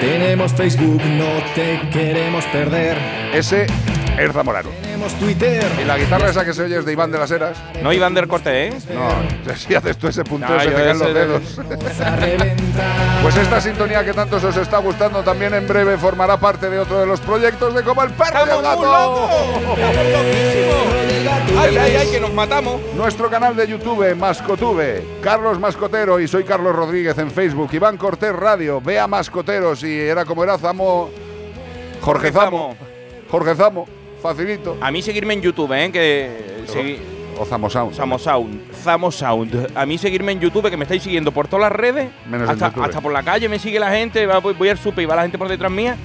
Tenemos 0.00 0.52
Facebook, 0.54 1.02
no 1.04 1.28
te 1.54 1.80
queremos 1.92 2.44
perder. 2.46 2.96
Ese 3.32 3.66
es 4.24 4.32
Zamorano. 4.32 4.68
Tenemos 4.82 5.12
Twitter. 5.14 5.64
Y 5.80 5.84
la 5.84 5.96
guitarra 5.98 6.30
esa 6.30 6.44
que 6.44 6.52
se 6.52 6.62
oye 6.62 6.78
es 6.78 6.84
de 6.84 6.92
Iván 6.92 7.10
de 7.10 7.18
las 7.18 7.30
Heras. 7.30 7.56
No 7.82 7.92
Iván 7.92 8.14
del 8.14 8.28
Corte, 8.28 8.68
¿eh? 8.68 8.72
No, 8.94 9.54
si 9.56 9.74
haces 9.74 9.96
tú 9.96 10.08
ese 10.08 10.24
punteo 10.24 10.50
No, 10.50 10.60
se 10.60 10.68
te 10.68 10.74
caen 10.74 10.98
los 10.98 11.08
de- 11.08 11.14
dedos. 11.14 11.42
Pues 13.22 13.36
esta 13.36 13.60
sintonía 13.60 14.04
que 14.04 14.12
tanto 14.12 14.36
os 14.36 14.56
está 14.56 14.78
gustando 14.78 15.22
también 15.22 15.54
en 15.54 15.66
breve 15.66 15.96
formará 15.98 16.38
parte 16.38 16.68
de 16.70 16.78
otro 16.78 17.00
de 17.00 17.06
los 17.06 17.20
proyectos 17.20 17.74
de 17.74 17.82
Como 17.82 18.02
el 18.02 18.10
Perro 18.10 18.46
y 18.46 18.50
el 18.50 18.62
Gato. 18.62 19.28
¡Ay, 21.58 21.76
ay, 21.76 21.96
ay, 21.96 22.08
que 22.10 22.20
nos 22.20 22.32
matamos! 22.32 22.80
Nuestro 22.94 23.28
canal 23.28 23.54
de 23.54 23.66
YouTube, 23.66 24.14
Mascotube, 24.16 25.04
Carlos 25.22 25.58
Mascotero 25.58 26.18
y 26.20 26.26
soy 26.28 26.44
Carlos 26.44 26.74
Rodríguez 26.74 27.16
en 27.18 27.30
Facebook, 27.30 27.68
Iván 27.72 27.96
Cortés 27.96 28.34
Radio, 28.34 28.80
vea 28.80 29.06
Mascoteros 29.06 29.82
y 29.84 29.98
era 30.00 30.24
como 30.24 30.42
era 30.44 30.56
Zamo, 30.58 31.10
Jorge 32.00 32.32
Zamo, 32.32 32.76
Jorge 33.30 33.54
Zamo, 33.54 33.86
facilito. 34.20 34.76
A 34.80 34.90
mí 34.90 35.02
seguirme 35.02 35.34
en 35.34 35.42
YouTube, 35.42 35.72
¿eh? 35.72 35.90
Que 35.92 37.04
O 37.38 37.44
Zamo 37.44 37.70
Sound. 37.70 37.94
Zamo 37.94 38.18
Sound. 38.18 38.72
Zamo 38.74 39.10
Sound. 39.10 39.72
A 39.74 39.86
mí 39.86 39.98
seguirme 39.98 40.32
en 40.32 40.40
YouTube, 40.40 40.68
que 40.70 40.76
me 40.76 40.84
estáis 40.84 41.02
siguiendo 41.02 41.32
por 41.32 41.48
todas 41.48 41.70
las 41.70 41.72
redes. 41.72 42.10
Menos 42.28 42.48
en 42.48 42.52
hasta, 42.52 42.68
YouTube. 42.68 42.84
hasta 42.84 43.00
por 43.00 43.12
la 43.12 43.22
calle 43.22 43.48
me 43.48 43.58
sigue 43.58 43.80
la 43.80 43.90
gente. 43.90 44.26
voy, 44.26 44.54
voy 44.54 44.68
al 44.68 44.78
super 44.78 45.02
y 45.02 45.06
va 45.06 45.16
la 45.16 45.22
gente 45.22 45.38
por 45.38 45.48
detrás 45.48 45.70
mía. 45.72 45.96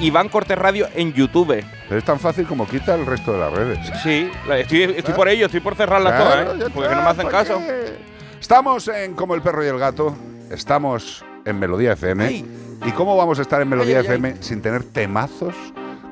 Iván 0.00 0.28
Cortés 0.28 0.58
Radio 0.58 0.88
en 0.94 1.12
YouTube. 1.12 1.64
Pero 1.88 1.98
es 1.98 2.04
tan 2.04 2.18
fácil 2.18 2.46
como 2.46 2.66
quita 2.66 2.94
el 2.96 3.06
resto 3.06 3.32
de 3.32 3.38
las 3.38 3.52
redes. 3.52 3.78
Sí, 4.02 4.28
estoy, 4.58 4.82
estoy 4.96 5.14
por 5.14 5.28
ello, 5.28 5.46
estoy 5.46 5.60
por 5.60 5.76
cerrarlas 5.76 6.14
Claro, 6.14 6.44
todas, 6.52 6.60
¿eh? 6.68 6.72
Porque 6.74 6.88
está, 6.88 6.96
no 6.96 7.02
me 7.02 7.08
hacen 7.10 7.26
¿para 7.26 7.38
caso. 7.38 7.58
qué? 7.58 7.92
Estamos 8.40 8.88
en 8.88 9.14
Como 9.14 9.34
el 9.36 9.42
Perro 9.42 9.64
y 9.64 9.68
el 9.68 9.78
Gato, 9.78 10.16
estamos 10.50 11.24
en 11.44 11.58
Melodía 11.60 11.92
FM. 11.92 12.44
¿Y 12.84 12.90
cómo 12.96 13.16
vamos 13.16 13.38
a 13.38 13.42
estar 13.42 13.62
en 13.62 13.68
Melodía 13.68 13.98
Ay, 14.00 14.06
ay, 14.08 14.10
ay. 14.10 14.16
FM 14.16 14.42
sin 14.42 14.60
tener 14.60 14.82
temazos 14.82 15.54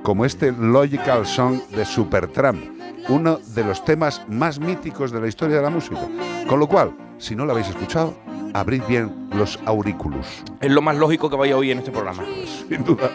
como 0.02 0.24
este 0.24 0.52
Logical 0.52 1.26
Song 1.26 1.60
de 1.70 1.84
Supertramp? 1.84 2.62
Uno 3.08 3.38
de 3.54 3.64
los 3.64 3.84
temas 3.84 4.22
más 4.28 4.58
míticos 4.58 5.10
de 5.10 5.20
la 5.20 5.28
historia 5.28 5.56
de 5.56 5.62
la 5.62 5.70
música. 5.70 6.00
Con 6.46 6.60
lo 6.60 6.66
cual, 6.66 6.92
si 7.18 7.34
no 7.34 7.44
lo 7.44 7.52
habéis 7.52 7.68
escuchado, 7.68 8.14
abrid 8.54 8.82
bien 8.88 9.28
los 9.34 9.58
auriculares. 9.66 10.42
Es 10.60 10.70
lo 10.70 10.82
más 10.82 10.96
lógico 10.96 11.30
que 11.30 11.36
vaya 11.36 11.54
a 11.54 11.58
oír 11.58 11.72
en 11.72 11.78
este 11.78 11.90
programa. 11.90 12.22
Sin 12.68 12.84
duda. 12.84 13.10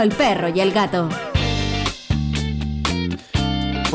El 0.00 0.10
perro 0.10 0.48
y 0.48 0.60
el 0.60 0.72
gato. 0.72 1.08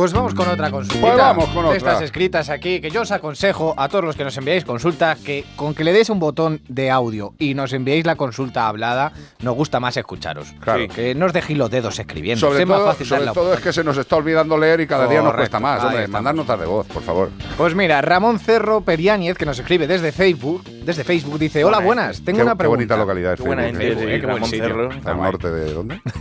Pues 0.01 0.13
vamos 0.13 0.33
con 0.33 0.47
otra 0.49 0.71
consulta. 0.71 0.99
Pues 0.99 1.15
vamos 1.15 1.45
con 1.49 1.65
otra. 1.65 1.77
Estas 1.77 2.01
escritas 2.01 2.49
aquí, 2.49 2.81
que 2.81 2.89
yo 2.89 3.01
os 3.01 3.11
aconsejo 3.11 3.75
a 3.77 3.87
todos 3.87 4.03
los 4.03 4.15
que 4.15 4.23
nos 4.23 4.35
enviáis 4.35 4.65
consulta 4.65 5.15
que 5.23 5.45
con 5.55 5.75
que 5.75 5.83
le 5.83 5.93
deis 5.93 6.09
un 6.09 6.19
botón 6.19 6.59
de 6.67 6.89
audio 6.89 7.35
y 7.37 7.53
nos 7.53 7.71
enviéis 7.71 8.07
la 8.07 8.15
consulta 8.15 8.67
hablada, 8.67 9.11
nos 9.41 9.53
gusta 9.55 9.79
más 9.79 9.95
escucharos. 9.97 10.53
Claro. 10.59 10.87
Que 10.87 11.13
no 11.13 11.27
os 11.27 11.33
dejéis 11.33 11.59
los 11.59 11.69
dedos 11.69 11.99
escribiendo. 11.99 12.39
Sobre 12.47 12.63
es 12.63 12.67
más 12.67 12.79
todo, 12.79 12.87
fácil 12.87 13.05
sobre 13.05 13.19
darle 13.25 13.29
a 13.29 13.33
todo 13.35 13.53
es 13.53 13.59
que 13.59 13.71
se 13.71 13.83
nos 13.83 13.95
está 13.97 14.15
olvidando 14.15 14.57
leer 14.57 14.81
y 14.81 14.87
cada 14.87 15.05
día 15.07 15.21
nos 15.21 15.35
cuesta 15.35 15.59
más. 15.59 15.83
Hombre, 15.83 16.07
mandar 16.07 16.33
notas 16.33 16.59
de 16.59 16.65
voz, 16.65 16.87
por 16.87 17.03
favor. 17.03 17.29
Pues 17.55 17.75
mira, 17.75 18.01
Ramón 18.01 18.39
Cerro 18.39 18.81
Periáñez, 18.81 19.37
que 19.37 19.45
nos 19.45 19.59
escribe 19.59 19.85
desde 19.85 20.11
Facebook, 20.11 20.63
desde 20.83 21.03
Facebook, 21.03 21.37
dice, 21.37 21.63
hola, 21.63 21.77
buenas, 21.77 22.21
tengo 22.23 22.37
qué- 22.37 22.43
una 22.43 22.53
qué 22.53 22.57
pregunta. 22.57 22.77
bonita 22.77 22.97
localidad 22.97 23.33
es 23.33 23.41
Qué 23.41 23.45
buena 23.47 23.61
Facebook, 23.63 23.99
sí, 23.99 24.09
eh, 24.09 24.19
qué 24.19 24.25
buen 24.25 24.35
Ramón 24.37 24.49
sitio. 24.49 24.65
Cerro. 24.65 24.91
Está 24.91 25.11
¿Al 25.11 25.17
norte 25.17 25.51
de 25.51 25.73
dónde? 25.73 26.01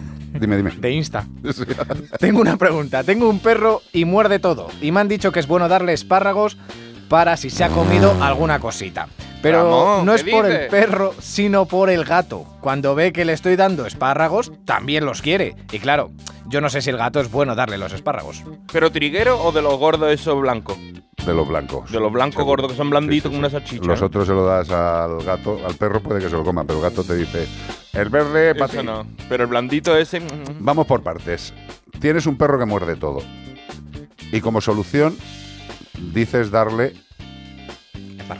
Dime, 0.41 0.57
dime. 0.57 0.71
De 0.71 0.91
Insta. 0.91 1.27
Tengo 2.19 2.41
una 2.41 2.57
pregunta. 2.57 3.05
Tengo 3.05 3.29
un 3.29 3.41
perro 3.41 3.83
y 3.93 4.07
muerde 4.07 4.39
todo. 4.39 4.69
Y 4.81 4.91
me 4.91 5.01
han 5.01 5.09
dicho 5.09 5.33
que 5.33 5.41
es 5.41 5.47
bueno 5.47 5.69
darle 5.69 5.93
espárragos 5.93 6.57
para 7.09 7.37
si 7.37 7.51
se 7.51 7.63
ha 7.63 7.69
comido 7.69 8.17
alguna 8.23 8.59
cosita. 8.59 9.09
Pero 9.43 9.63
Ramón, 9.63 10.07
no 10.07 10.15
es 10.15 10.23
¿qué 10.23 10.31
por 10.31 10.47
el 10.47 10.69
perro, 10.69 11.15
sino 11.19 11.67
por 11.67 11.91
el 11.91 12.05
gato. 12.05 12.45
Cuando 12.61 12.95
ve 12.95 13.13
que 13.13 13.25
le 13.25 13.33
estoy 13.33 13.57
dando 13.57 13.87
espárragos, 13.87 14.53
también 14.65 15.05
los 15.05 15.23
quiere. 15.23 15.57
Y 15.73 15.79
claro, 15.79 16.11
yo 16.47 16.61
no 16.61 16.69
sé 16.69 16.83
si 16.83 16.91
el 16.91 16.97
gato 16.97 17.21
es 17.21 17.31
bueno 17.31 17.55
darle 17.55 17.79
los 17.79 17.93
espárragos. 17.93 18.43
¿Pero 18.73 18.91
triguero 18.93 19.43
o 19.43 19.53
de 19.53 19.63
los 19.63 19.79
gordos 19.79 20.11
esos 20.11 20.41
blancos? 20.41 20.79
De 21.25 21.35
los 21.35 21.49
blancos. 21.49 21.91
De 21.91 22.01
los 22.01 22.13
blancos 22.13 22.45
gordos 22.45 22.71
que 22.71 22.77
son 22.77 22.91
blanditos 22.91 23.31
como 23.31 23.41
una 23.41 23.51
salchicha. 23.51 23.85
Los 23.85 24.03
otros 24.03 24.27
se 24.27 24.33
lo 24.33 24.45
das 24.45 24.71
al 24.71 25.23
gato, 25.23 25.59
al 25.67 25.75
perro 25.75 26.03
puede 26.03 26.21
que 26.21 26.29
se 26.29 26.37
lo 26.37 26.45
coma, 26.45 26.65
pero 26.65 26.79
el 26.79 26.83
gato 26.83 27.05
te 27.05 27.15
dice, 27.17 27.47
el 27.93 28.09
verde 28.09 28.55
para 28.55 28.73
Eso 28.73 28.83
no. 28.83 29.07
Pero 29.29 29.45
el 29.45 29.51
blandito 29.51 29.97
ese. 29.97 30.21
mm, 30.21 30.27
Vamos 30.61 30.87
por 30.87 31.03
partes. 31.03 31.53
Tienes 32.01 32.27
un 32.27 32.37
perro 32.37 32.59
que 32.59 32.65
muerde 32.65 32.97
todo. 32.97 33.23
Y 34.33 34.41
como 34.41 34.61
solución, 34.61 35.17
dices 36.13 36.51
darle 36.51 36.95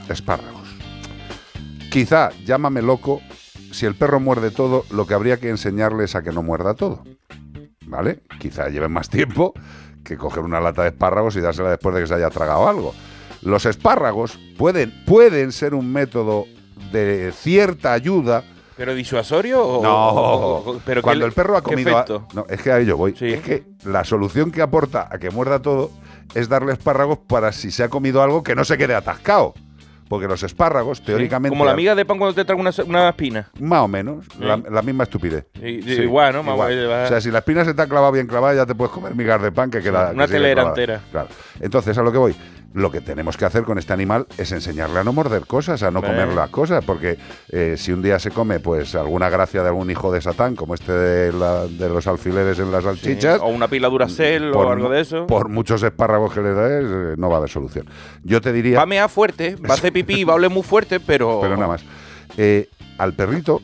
espárragos. 0.09 0.69
Quizá, 1.91 2.29
llámame 2.45 2.81
loco, 2.81 3.21
si 3.71 3.85
el 3.85 3.95
perro 3.95 4.19
muerde 4.19 4.51
todo, 4.51 4.85
lo 4.91 5.05
que 5.05 5.13
habría 5.13 5.37
que 5.37 5.49
enseñarle 5.49 6.05
es 6.05 6.15
a 6.15 6.23
que 6.23 6.31
no 6.31 6.43
muerda 6.43 6.73
todo. 6.73 7.03
¿Vale? 7.85 8.21
Quizá 8.39 8.69
lleve 8.69 8.87
más 8.87 9.09
tiempo 9.09 9.53
que 10.03 10.17
coger 10.17 10.43
una 10.43 10.61
lata 10.61 10.83
de 10.83 10.89
espárragos 10.89 11.35
y 11.35 11.41
dársela 11.41 11.69
después 11.69 11.93
de 11.93 12.01
que 12.01 12.07
se 12.07 12.13
haya 12.15 12.29
tragado 12.29 12.67
algo. 12.67 12.95
Los 13.41 13.65
espárragos 13.65 14.39
pueden, 14.57 15.03
pueden 15.05 15.51
ser 15.51 15.73
un 15.73 15.91
método 15.91 16.45
de 16.91 17.33
cierta 17.35 17.93
ayuda 17.93 18.43
¿Pero 18.77 18.93
disuasorio 18.95 19.61
o.? 19.63 19.83
no, 19.83 20.07
o- 20.09 20.81
pero 20.85 21.01
cuando 21.01 21.25
el 21.25 21.33
perro 21.33 21.57
ha 21.57 21.61
comido. 21.61 21.97
a- 21.97 22.05
no, 22.33 22.45
es 22.49 22.61
que 22.61 22.71
a 22.71 22.79
ello 22.79 22.97
voy. 22.97 23.15
Es 23.19 23.41
que 23.41 23.63
la 23.85 24.03
solución 24.03 24.51
que 24.51 24.61
aporta 24.61 25.07
a 25.11 25.17
que 25.19 25.29
muerda 25.29 25.61
todo 25.61 25.91
es 26.33 26.47
darle 26.49 26.73
espárragos 26.73 27.17
para 27.19 27.51
si 27.51 27.71
se 27.71 27.83
ha 27.83 27.89
comido 27.89 28.21
algo 28.23 28.43
que 28.43 28.55
no 28.55 28.63
se 28.63 28.77
quede 28.77 28.95
atascado. 28.95 29.53
Porque 30.07 30.27
los 30.27 30.43
espárragos, 30.43 31.01
teóricamente. 31.03 31.53
Como 31.55 31.63
la 31.63 31.71
amiga 31.71 31.95
de 31.95 32.03
pan 32.03 32.17
cuando 32.17 32.35
te 32.35 32.43
trae 32.43 32.59
una, 32.59 32.71
una 32.85 33.07
espina. 33.09 33.49
Más 33.61 33.79
o 33.79 33.87
menos, 33.87 34.25
Sí. 34.25 34.39
la, 34.43 34.57
la 34.57 34.81
misma 34.81 35.03
estupidez. 35.05 35.45
Sí, 35.53 35.79
igual, 36.01 36.33
¿no? 36.33 36.53
O 36.53 36.67
sea, 37.07 37.21
si 37.21 37.31
la 37.31 37.37
espina 37.39 37.63
se 37.63 37.73
te 37.73 37.81
ha 37.81 37.87
clavado 37.87 38.11
bien 38.11 38.27
clavada, 38.27 38.53
ya 38.53 38.65
te 38.65 38.75
puedes 38.75 38.91
comer 38.91 39.15
migas 39.15 39.41
de 39.41 39.53
pan 39.53 39.71
que 39.71 39.81
queda. 39.81 40.11
Una 40.13 40.25
que 40.27 40.33
telera 40.33 40.63
entera. 40.63 40.99
Claro. 41.11 41.29
Entonces, 41.61 41.97
a 41.97 42.01
lo 42.01 42.11
que 42.11 42.17
voy. 42.17 42.35
Lo 42.73 42.89
que 42.89 43.01
tenemos 43.01 43.35
que 43.35 43.43
hacer 43.43 43.63
con 43.63 43.77
este 43.77 43.91
animal 43.91 44.27
es 44.37 44.51
enseñarle 44.53 44.99
a 44.99 45.03
no 45.03 45.11
morder 45.11 45.45
cosas, 45.45 45.83
a 45.83 45.91
no 45.91 46.01
comer 46.01 46.29
las 46.29 46.49
cosas, 46.49 46.83
porque 46.85 47.17
eh, 47.49 47.75
si 47.77 47.91
un 47.91 48.01
día 48.01 48.17
se 48.17 48.31
come 48.31 48.61
pues 48.61 48.95
alguna 48.95 49.29
gracia 49.29 49.61
de 49.61 49.67
algún 49.67 49.91
hijo 49.91 50.09
de 50.11 50.21
Satán, 50.21 50.55
como 50.55 50.73
este 50.73 50.93
de, 50.93 51.33
la- 51.33 51.67
de 51.67 51.89
los 51.89 52.07
alfileres 52.07 52.59
en 52.59 52.71
las 52.71 52.85
salchichas, 52.85 53.41
O 53.41 53.47
una 53.47 53.67
pila 53.67 53.89
Duracell 53.89 54.53
o 54.55 54.71
algo 54.71 54.87
de 54.89 55.01
eso. 55.01 55.27
por 55.27 55.49
muchos 55.49 55.83
espárragos 55.83 56.33
que 56.33 56.39
le 56.41 56.53
des, 56.53 56.85
eh, 56.85 57.15
no 57.17 57.27
va 57.29 57.35
a 57.35 57.37
haber 57.39 57.49
solución. 57.49 57.89
Yo 58.23 58.39
te 58.39 58.53
diría... 58.53 58.77
Va 58.77 58.83
a 58.83 58.85
mear 58.85 59.09
fuerte, 59.09 59.55
va 59.57 59.71
a 59.71 59.77
hacer 59.77 59.91
pipí, 59.91 60.23
va 60.23 60.31
a 60.33 60.35
oler 60.37 60.49
muy 60.49 60.63
fuerte, 60.63 61.01
pero. 61.01 61.39
Pero 61.41 61.55
nada 61.57 61.67
más. 61.67 61.83
Eh, 62.37 62.69
al 62.97 63.11
perrito, 63.13 63.61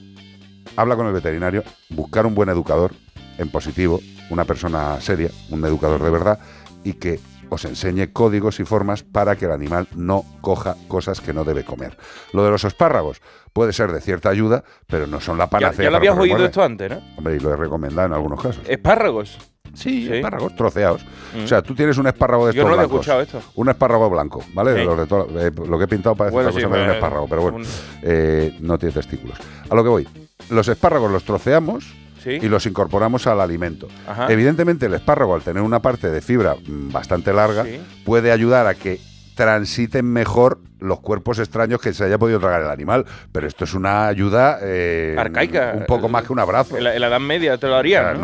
habla 0.75 0.97
con 0.97 1.07
el 1.07 1.13
veterinario, 1.13 1.63
buscar 1.89 2.25
un 2.25 2.35
buen 2.35 2.49
educador, 2.49 2.91
en 3.37 3.49
positivo, 3.49 4.01
una 4.29 4.43
persona 4.43 4.99
seria, 4.99 5.29
un 5.49 5.63
educador 5.63 6.03
de 6.03 6.09
verdad, 6.09 6.39
y 6.83 6.93
que 6.93 7.21
os 7.49 7.65
enseñe 7.65 8.11
códigos 8.11 8.59
y 8.59 8.65
formas 8.65 9.03
para 9.03 9.35
que 9.35 9.45
el 9.45 9.51
animal 9.51 9.87
no 9.95 10.23
coja 10.41 10.75
cosas 10.87 11.21
que 11.21 11.33
no 11.33 11.43
debe 11.43 11.63
comer. 11.63 11.97
Lo 12.33 12.43
de 12.43 12.51
los 12.51 12.63
espárragos 12.63 13.21
puede 13.53 13.73
ser 13.73 13.91
de 13.91 14.01
cierta 14.01 14.29
ayuda, 14.29 14.63
pero 14.87 15.07
no 15.07 15.19
son 15.21 15.37
la 15.37 15.45
Ya, 15.45 15.49
panacea. 15.49 15.83
ya 15.85 15.89
lo 15.91 15.97
para 15.99 16.11
habías 16.11 16.17
oído 16.23 16.45
esto 16.45 16.63
antes, 16.63 16.89
¿no? 16.91 17.01
Hombre, 17.17 17.35
y 17.35 17.39
lo 17.39 17.53
he 17.53 17.55
recomendado 17.55 18.07
en 18.07 18.13
algunos 18.13 18.41
casos. 18.41 18.61
Espárragos. 18.67 19.37
Sí, 19.73 20.09
espárragos 20.11 20.55
troceados. 20.55 21.05
Mm. 21.35 21.43
O 21.43 21.47
sea, 21.47 21.61
tú 21.61 21.75
tienes 21.75 21.97
un 21.97 22.07
espárrago 22.07 22.47
de 22.47 22.53
Yo 22.53 22.61
estos 22.61 22.71
no 22.71 22.75
lo 22.77 22.81
he 22.81 22.85
escuchado 22.85 23.21
esto. 23.21 23.41
Un 23.55 23.69
espárrago 23.69 24.09
blanco, 24.09 24.41
¿vale? 24.53 24.71
De 24.71 24.79
Sí. 24.79 24.85
los 24.85 24.97
de 24.97 25.05
to- 25.05 25.27
eh, 25.39 25.51
lo 25.67 25.77
que 25.77 25.83
he 25.83 25.87
pintado 25.87 26.15
parece 26.15 26.33
Bueno, 26.33 26.49
sí, 26.51 26.63
cosa, 26.63 26.67
un 26.67 26.89
espárrago, 26.89 27.27
pero 27.27 27.41
bueno, 27.41 27.57
un- 27.57 27.65
eh, 28.01 28.57
no 28.61 28.77
tiene 28.79 28.93
testículos. 28.93 29.37
A 29.69 29.75
lo 29.75 29.83
que 29.83 29.89
voy. 29.89 30.07
Los 30.49 30.67
espárragos 30.69 31.11
los 31.11 31.23
troceamos 31.25 31.93
Sí. 32.23 32.31
y 32.41 32.47
los 32.49 32.65
incorporamos 32.65 33.27
al 33.27 33.39
alimento. 33.41 33.87
Ajá. 34.07 34.27
Evidentemente, 34.31 34.87
el 34.87 34.93
espárrago, 34.93 35.35
al 35.35 35.41
tener 35.41 35.61
una 35.63 35.81
parte 35.81 36.09
de 36.09 36.21
fibra 36.21 36.55
mm, 36.55 36.91
bastante 36.91 37.33
larga, 37.33 37.63
Sí. 37.63 37.79
puede 38.05 38.31
ayudar 38.31 38.67
a 38.67 38.73
que 38.75 38.99
transiten 39.37 40.05
mejor 40.11 40.59
los 40.79 40.99
cuerpos 40.99 41.39
extraños 41.39 41.79
que 41.81 41.91
se 41.93 42.03
haya 42.03 42.17
podido 42.19 42.39
tragar 42.39 42.61
el 42.63 42.69
animal. 42.69 43.05
Pero 43.31 43.47
esto 43.47 43.63
es 43.63 43.73
una 43.73 44.07
ayuda 44.07 44.59
eh, 44.61 45.15
Arcaica. 45.17 45.73
un 45.75 45.85
poco 45.85 46.09
más 46.09 46.23
que 46.25 46.33
un 46.33 46.39
abrazo. 46.39 46.77
En 46.77 46.83
la, 46.83 46.93
en 46.93 47.01
la 47.01 47.07
Edad 47.07 47.19
Media 47.19 47.57
te 47.57 47.67
lo 47.67 47.73
O 47.73 47.77
harían. 47.77 48.03
sea, 48.03 48.13
¿no? 48.15 48.19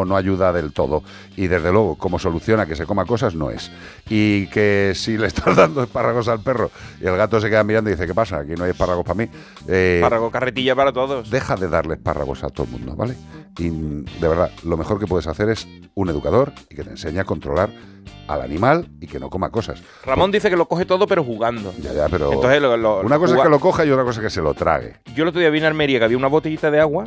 no, 0.00 0.04
no 0.06 0.16
ayuda 0.16 0.52
del 0.52 0.72
todo. 0.72 1.02
Y 1.36 1.46
desde 1.48 1.70
luego, 1.70 1.96
como 1.96 2.18
solución 2.18 2.58
a 2.60 2.66
que 2.66 2.74
se 2.76 2.86
coma 2.86 3.04
cosas, 3.04 3.34
no 3.34 3.50
es. 3.50 3.70
Y 4.08 4.46
que 4.48 4.92
si 4.94 5.18
le 5.18 5.26
estás 5.26 5.54
dando 5.56 5.82
espárragos 5.82 6.26
al 6.28 6.40
perro 6.40 6.70
y 7.00 7.06
el 7.06 7.16
gato 7.16 7.40
se 7.40 7.48
queda 7.50 7.62
mirando 7.64 7.90
y 7.90 7.94
dice, 7.94 8.06
¿qué 8.06 8.14
pasa? 8.14 8.38
Aquí 8.38 8.54
no 8.56 8.64
hay 8.64 8.70
espárragos 8.70 9.04
para 9.04 9.16
mí. 9.16 9.28
Eh, 9.68 9.96
Espárrago, 10.02 10.30
carretilla 10.30 10.74
para 10.74 10.92
todos. 10.92 11.30
Deja 11.30 11.54
de 11.56 11.68
darle 11.68 11.94
espárragos 11.94 12.42
a 12.44 12.48
todo 12.48 12.66
el 12.66 12.72
mundo, 12.72 12.96
¿vale? 12.96 13.14
Y 13.58 13.68
de 13.70 14.28
verdad, 14.28 14.50
lo 14.64 14.76
mejor 14.76 14.98
que 14.98 15.06
puedes 15.06 15.26
hacer 15.26 15.48
es 15.48 15.68
un 15.94 16.08
educador 16.10 16.52
y 16.70 16.74
que 16.74 16.82
te 16.84 16.90
enseñe 16.90 17.20
a 17.20 17.24
controlar 17.24 17.70
al 18.28 18.42
animal 18.42 18.88
y 19.00 19.06
que 19.06 19.18
no 19.20 19.30
coma 19.30 19.50
cosas. 19.50 19.82
Ramón 20.04 20.30
dice 20.30 20.50
que 20.50 20.56
lo 20.56 20.66
coge 20.66 20.84
todo, 20.86 21.06
pero 21.06 21.22
jugando. 21.24 21.72
Ya, 21.80 21.92
ya, 21.92 22.08
pero 22.08 22.32
Entonces, 22.32 22.60
lo- 22.62 22.76
lo- 22.76 23.00
una 23.00 23.18
cosa 23.18 23.36
es 23.36 23.42
que 23.42 23.48
lo 23.48 23.60
coja 23.60 23.84
y 23.84 23.90
otra 23.90 24.04
cosa 24.04 24.20
es 24.20 24.24
que 24.24 24.30
se 24.30 24.40
lo 24.42 24.54
trague. 24.54 24.94
Yo 25.14 25.22
el 25.24 25.28
otro 25.28 25.40
día 25.40 25.50
vi 25.50 25.58
en 25.58 25.64
Almería 25.64 25.98
que 25.98 26.04
había 26.06 26.16
una 26.16 26.28
botellita 26.28 26.70
de 26.70 26.80
agua 26.80 27.04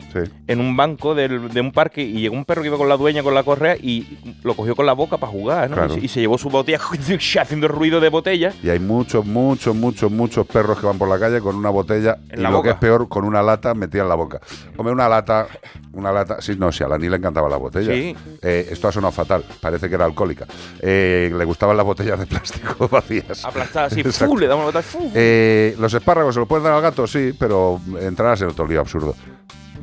en 0.48 0.60
un 0.60 0.76
banco 0.78 1.16
del- 1.16 1.50
de 1.50 1.62
un 1.62 1.72
parque 1.72 2.02
y 2.04 2.22
llegó 2.22 2.36
un 2.36 2.46
perro 2.46 2.62
que 2.62 2.68
iba 2.68 2.78
con 2.78 2.90
la 2.90 2.98
dueña 2.98 3.24
con 3.24 3.34
la 3.34 3.44
correa 3.44 3.76
y 3.76 4.18
lo 4.44 4.54
cogió 4.56 4.76
con 4.76 4.86
la 4.86 4.94
boca 4.94 5.18
para 5.18 5.32
jugar, 5.32 5.70
¿no? 5.70 5.76
Claro. 5.76 5.94
Y, 5.96 6.00
se, 6.00 6.06
y 6.06 6.08
se 6.08 6.20
llevó 6.22 6.38
su 6.38 6.50
botella 6.50 6.80
haciendo 7.42 7.68
ruido 7.68 8.00
de 8.00 8.10
botella. 8.10 8.54
Y 8.64 8.70
hay 8.70 8.80
muchos, 8.80 9.26
muchos, 9.26 9.76
muchos, 9.76 10.12
muchos 10.12 10.46
perros 10.48 10.80
que 10.80 10.86
van 10.86 10.98
por 10.98 11.10
la 11.10 11.20
calle 11.20 11.42
con 11.42 11.56
una 11.56 11.70
botella 11.70 12.18
En 12.30 12.40
y 12.40 12.44
la 12.44 12.50
lo 12.50 12.62
que 12.62 12.70
boca. 12.70 12.72
es 12.72 12.78
peor, 12.78 13.08
con 13.10 13.24
una 13.26 13.42
lata 13.42 13.74
metida 13.74 14.04
en 14.04 14.10
la 14.10 14.16
boca. 14.16 14.40
Hombre, 14.78 14.94
una 14.94 15.10
lata, 15.10 15.48
una 15.94 16.12
lata. 16.12 16.42
Sí, 16.42 16.56
no, 16.58 16.72
sí, 16.72 16.84
a 16.84 16.88
la 16.88 16.98
ni 16.98 17.10
le 17.10 17.18
encantaba 17.18 17.50
la 17.50 17.58
botella. 17.58 17.92
Sí. 17.94 18.16
Eh, 18.42 18.68
esto 18.72 18.88
ha 18.88 18.92
sonado 18.92 19.12
fatal, 19.12 19.44
parece 19.62 19.90
que 19.90 19.96
era 19.96 20.06
alcohólica. 20.06 20.46
Eh, 20.80 20.87
le 20.90 21.46
gustaban 21.46 21.76
las 21.76 21.86
botellas 21.86 22.20
de 22.20 22.26
plástico 22.26 22.88
vacías. 22.92 23.44
Aplastada 23.46 23.88
así. 23.88 24.04
¡fu! 24.04 24.38
le 24.38 24.48
damos 24.48 24.66
una 24.66 24.80
botella, 24.80 24.84
¡fu! 24.84 25.12
Eh, 25.14 25.76
los 25.80 25.94
espárragos 25.94 26.36
se 26.36 26.40
los 26.40 26.48
puedes 26.48 26.64
dar 26.64 26.74
al 26.74 26.82
gato, 26.82 27.08
sí, 27.08 27.34
pero 27.38 27.80
entrarás 28.00 28.42
en 28.42 28.50
otro 28.50 28.68
lío 28.68 28.80
absurdo. 28.82 29.16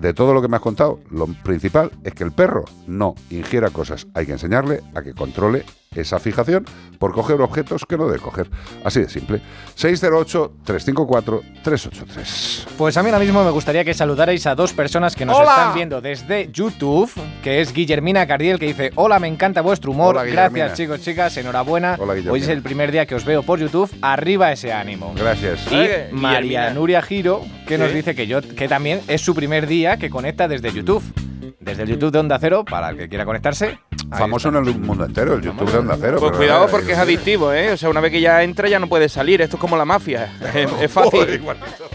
De 0.01 0.13
todo 0.13 0.35
lo 0.35 0.43
que 0.43 0.49
me 0.49 0.57
has 0.57 0.63
contado, 0.63 1.01
lo 1.11 1.27
principal 1.27 1.91
es 2.03 2.15
que 2.15 2.25
el 2.25 2.33
perro 2.33 2.65
no 2.87 3.15
ingiera 3.31 3.71
cosas. 3.71 4.07
Hay 4.15 4.27
que 4.27 4.33
enseñarle 4.33 4.83
a 4.95 5.03
que 5.03 5.15
controle 5.15 5.65
esa 5.95 6.19
fijación 6.19 6.65
por 6.99 7.13
coger 7.13 7.41
objetos 7.41 7.85
que 7.89 7.97
no 7.97 8.07
debe 8.07 8.21
coger. 8.21 8.49
Así 8.85 9.01
de 9.01 9.09
simple. 9.09 9.41
608-354-383. 9.77 12.65
Pues 12.77 12.97
a 12.97 13.03
mí 13.03 13.11
ahora 13.11 13.19
mismo 13.19 13.45
me 13.45 13.51
gustaría 13.51 13.85
que 13.85 13.95
saludarais 13.95 14.47
a 14.47 14.55
dos 14.55 14.73
personas 14.73 15.17
que 15.17 15.25
nos 15.25 15.37
¡Hola! 15.37 15.51
están 15.51 15.75
viendo 15.75 16.01
desde 16.01 16.51
YouTube, 16.53 17.11
que 17.43 17.61
es 17.61 17.73
Guillermina 17.73 18.27
Cardiel, 18.27 18.59
que 18.59 18.67
dice, 18.67 18.93
hola, 18.95 19.19
me 19.19 19.29
encanta 19.29 19.63
vuestro 19.63 19.93
humor, 19.93 20.17
Hola, 20.17 20.25
gracias 20.25 20.75
chicos, 20.75 21.01
chicas, 21.01 21.37
enhorabuena. 21.37 21.97
Hola, 21.99 22.15
Guillermina. 22.15 22.33
Hoy 22.33 22.41
es 22.41 22.49
el 22.49 22.63
primer 22.63 22.93
día 22.93 23.07
que 23.07 23.15
os 23.15 23.25
veo 23.25 23.43
por 23.43 23.59
YouTube, 23.59 23.91
arriba 24.03 24.53
ese 24.53 24.73
ánimo. 24.73 25.15
Gracias. 25.17 25.67
Y 25.71 26.13
María. 26.13 26.73
Nuria 26.75 27.03
Giro, 27.03 27.43
que 27.67 27.79
nos 27.79 27.93
dice 27.93 28.15
que 28.15 28.27
yo 28.27 28.41
que 28.43 28.69
también 28.69 29.01
es 29.09 29.21
su 29.21 29.35
primer 29.35 29.67
día 29.67 29.97
que 29.97 30.11
conecta 30.11 30.49
desde 30.49 30.73
YouTube. 30.73 31.03
Desde 31.65 31.85
el 31.85 31.89
YouTube 31.89 32.13
de 32.13 32.19
Onda 32.19 32.39
Cero, 32.39 32.63
para 32.63 32.91
el 32.91 32.99
que 32.99 33.09
quiera 33.09 33.25
conectarse. 33.25 33.79
Famoso 34.11 34.51
en 34.51 34.57
el 34.57 34.79
mundo 34.79 35.07
entero, 35.07 35.35
el 35.35 35.41
YouTube 35.41 35.73
de 35.73 35.79
Onda 35.79 35.97
Cero. 35.99 36.19
Pues 36.21 36.33
pero, 36.33 36.37
cuidado 36.39 36.69
porque 36.69 36.93
es 36.93 36.99
adictivo, 36.99 37.53
¿eh? 37.55 37.73
O 37.73 37.77
sea, 37.79 37.89
una 37.89 38.01
vez 38.01 38.13
que 38.13 38.21
ya 38.21 38.43
entra 38.43 38.69
ya 38.69 38.79
no 38.79 38.87
puede 38.87 39.09
salir. 39.09 39.41
Esto 39.41 39.57
es 39.57 39.61
como 39.61 39.77
la 39.77 39.85
mafia. 39.87 40.31
Es, 40.55 40.71
es 40.81 40.93
fácil. 40.93 41.43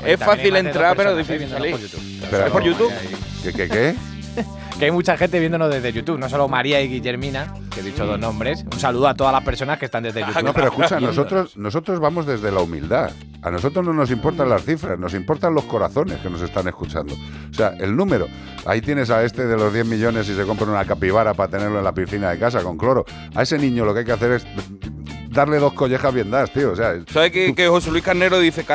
Es 0.05 0.19
fácil 0.19 0.55
entrar, 0.55 0.97
pero 0.97 1.11
eh, 1.11 1.17
difícil 1.17 1.49
salir. 1.49 1.75
¿Es 1.75 2.51
por 2.51 2.63
YouTube? 2.63 2.91
¿Qué, 3.43 3.53
qué, 3.53 3.69
qué? 3.69 3.95
Que 4.79 4.85
hay 4.85 4.91
mucha 4.91 5.17
gente 5.17 5.41
viéndonos 5.41 5.69
desde 5.69 5.91
YouTube, 5.91 6.17
no 6.17 6.29
solo 6.29 6.47
María 6.47 6.81
y 6.81 6.87
Guillermina, 6.87 7.53
que 7.69 7.81
he 7.81 7.83
dicho 7.83 8.05
dos 8.05 8.17
nombres. 8.17 8.63
Un 8.63 8.79
saludo 8.79 9.09
a 9.09 9.13
todas 9.13 9.33
las 9.33 9.43
personas 9.43 9.77
que 9.77 9.83
están 9.83 10.03
desde 10.03 10.21
YouTube. 10.25 10.41
No, 10.41 10.53
pero 10.53 10.67
escucha, 10.67 11.01
nosotros, 11.01 11.57
nosotros 11.57 11.99
vamos 11.99 12.25
desde 12.25 12.49
la 12.49 12.61
humildad. 12.61 13.11
A 13.41 13.51
nosotros 13.51 13.85
no 13.85 13.91
nos 13.91 14.09
importan 14.09 14.47
las 14.47 14.63
cifras, 14.63 14.97
nos 14.97 15.13
importan 15.13 15.53
los 15.53 15.65
corazones 15.65 16.19
que 16.19 16.29
nos 16.29 16.41
están 16.41 16.65
escuchando. 16.69 17.13
O 17.13 17.53
sea, 17.53 17.73
el 17.77 17.93
número. 17.93 18.27
Ahí 18.65 18.79
tienes 18.79 19.09
a 19.09 19.21
este 19.25 19.45
de 19.47 19.57
los 19.57 19.73
10 19.73 19.85
millones 19.85 20.29
y 20.29 20.35
se 20.35 20.45
compra 20.45 20.65
una 20.67 20.85
capibara 20.85 21.33
para 21.33 21.49
tenerlo 21.49 21.79
en 21.79 21.83
la 21.83 21.93
piscina 21.93 22.29
de 22.29 22.39
casa 22.39 22.63
con 22.63 22.77
cloro. 22.77 23.03
A 23.35 23.41
ese 23.41 23.57
niño 23.57 23.83
lo 23.83 23.93
que 23.93 23.99
hay 23.99 24.05
que 24.05 24.13
hacer 24.13 24.31
es 24.31 24.47
darle 25.29 25.57
dos 25.57 25.73
collejas 25.73 26.13
bien 26.13 26.31
dadas, 26.31 26.51
tío. 26.51 26.71
O 26.71 26.75
sea, 26.75 26.95
¿Sabes 27.11 27.31
que, 27.31 27.53
que 27.53 27.67
José 27.67 27.91
Luis 27.91 28.03
Carnero 28.03 28.39
dice 28.39 28.65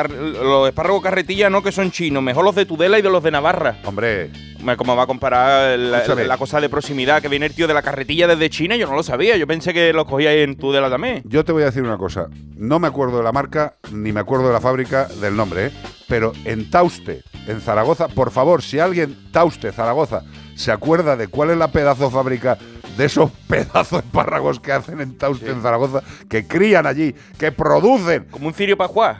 los 0.43 0.67
espárragos 0.67 1.01
carretilla 1.01 1.49
no 1.49 1.61
que 1.61 1.71
son 1.71 1.91
chinos, 1.91 2.23
mejor 2.23 2.43
los 2.43 2.55
de 2.55 2.65
Tudela 2.65 2.99
y 2.99 3.01
de 3.01 3.09
los 3.09 3.23
de 3.23 3.31
Navarra? 3.31 3.77
Hombre. 3.83 4.31
¿Cómo 4.77 4.95
va 4.95 5.03
a 5.03 5.07
comparar 5.07 5.77
la, 5.77 6.37
cosa 6.37 6.59
de 6.59 6.69
proximidad 6.69 7.21
que 7.21 7.27
viene 7.27 7.45
el 7.45 7.53
tío 7.53 7.67
de 7.67 7.75
la 7.75 7.83
carretilla 7.83 8.25
desde 8.25 8.49
China? 8.49 8.75
Yo 8.75 8.87
no 8.87 8.95
lo 8.95 9.03
sabía, 9.03 9.37
yo 9.37 9.45
pensé 9.45 9.73
que 9.73 9.93
los 9.93 10.05
cogía 10.05 10.33
en 10.33 10.55
Tudela 10.55 10.89
también. 10.89 11.21
Yo 11.25 11.45
te 11.45 11.51
voy 11.51 11.61
a 11.61 11.67
decir 11.67 11.83
una 11.83 11.97
cosa. 11.97 12.29
No 12.55 12.79
me 12.79 12.87
acuerdo 12.87 13.17
de 13.17 13.23
la 13.23 13.31
marca, 13.31 13.75
ni 13.91 14.11
me 14.11 14.21
acuerdo 14.21 14.47
de 14.47 14.53
la 14.53 14.61
fábrica, 14.61 15.05
del 15.21 15.35
nombre, 15.35 15.67
¿eh? 15.67 15.71
Pero 16.07 16.33
en 16.45 16.71
Tauste, 16.71 17.21
en 17.47 17.61
Zaragoza, 17.61 18.07
por 18.07 18.31
favor, 18.31 18.63
si 18.63 18.79
alguien, 18.79 19.15
Tauste, 19.31 19.71
Zaragoza, 19.71 20.23
se 20.55 20.71
acuerda 20.71 21.15
de 21.15 21.27
cuál 21.27 21.51
es 21.51 21.57
la 21.57 21.71
pedazo 21.71 22.09
fábrica 22.09 22.57
de 22.97 23.05
esos 23.05 23.29
pedazos 23.47 24.01
de 24.01 24.07
espárragos 24.07 24.59
que 24.59 24.71
hacen 24.71 25.01
en 25.01 25.17
Tauste, 25.17 25.49
en 25.51 25.61
Zaragoza, 25.61 26.01
que 26.29 26.45
crían 26.47 26.85
allí, 26.85 27.13
que 27.37 27.51
producen. 27.51 28.25
Como 28.31 28.47
un 28.47 28.53
cirio 28.53 28.77
para 28.77 28.87
jugar. 28.87 29.19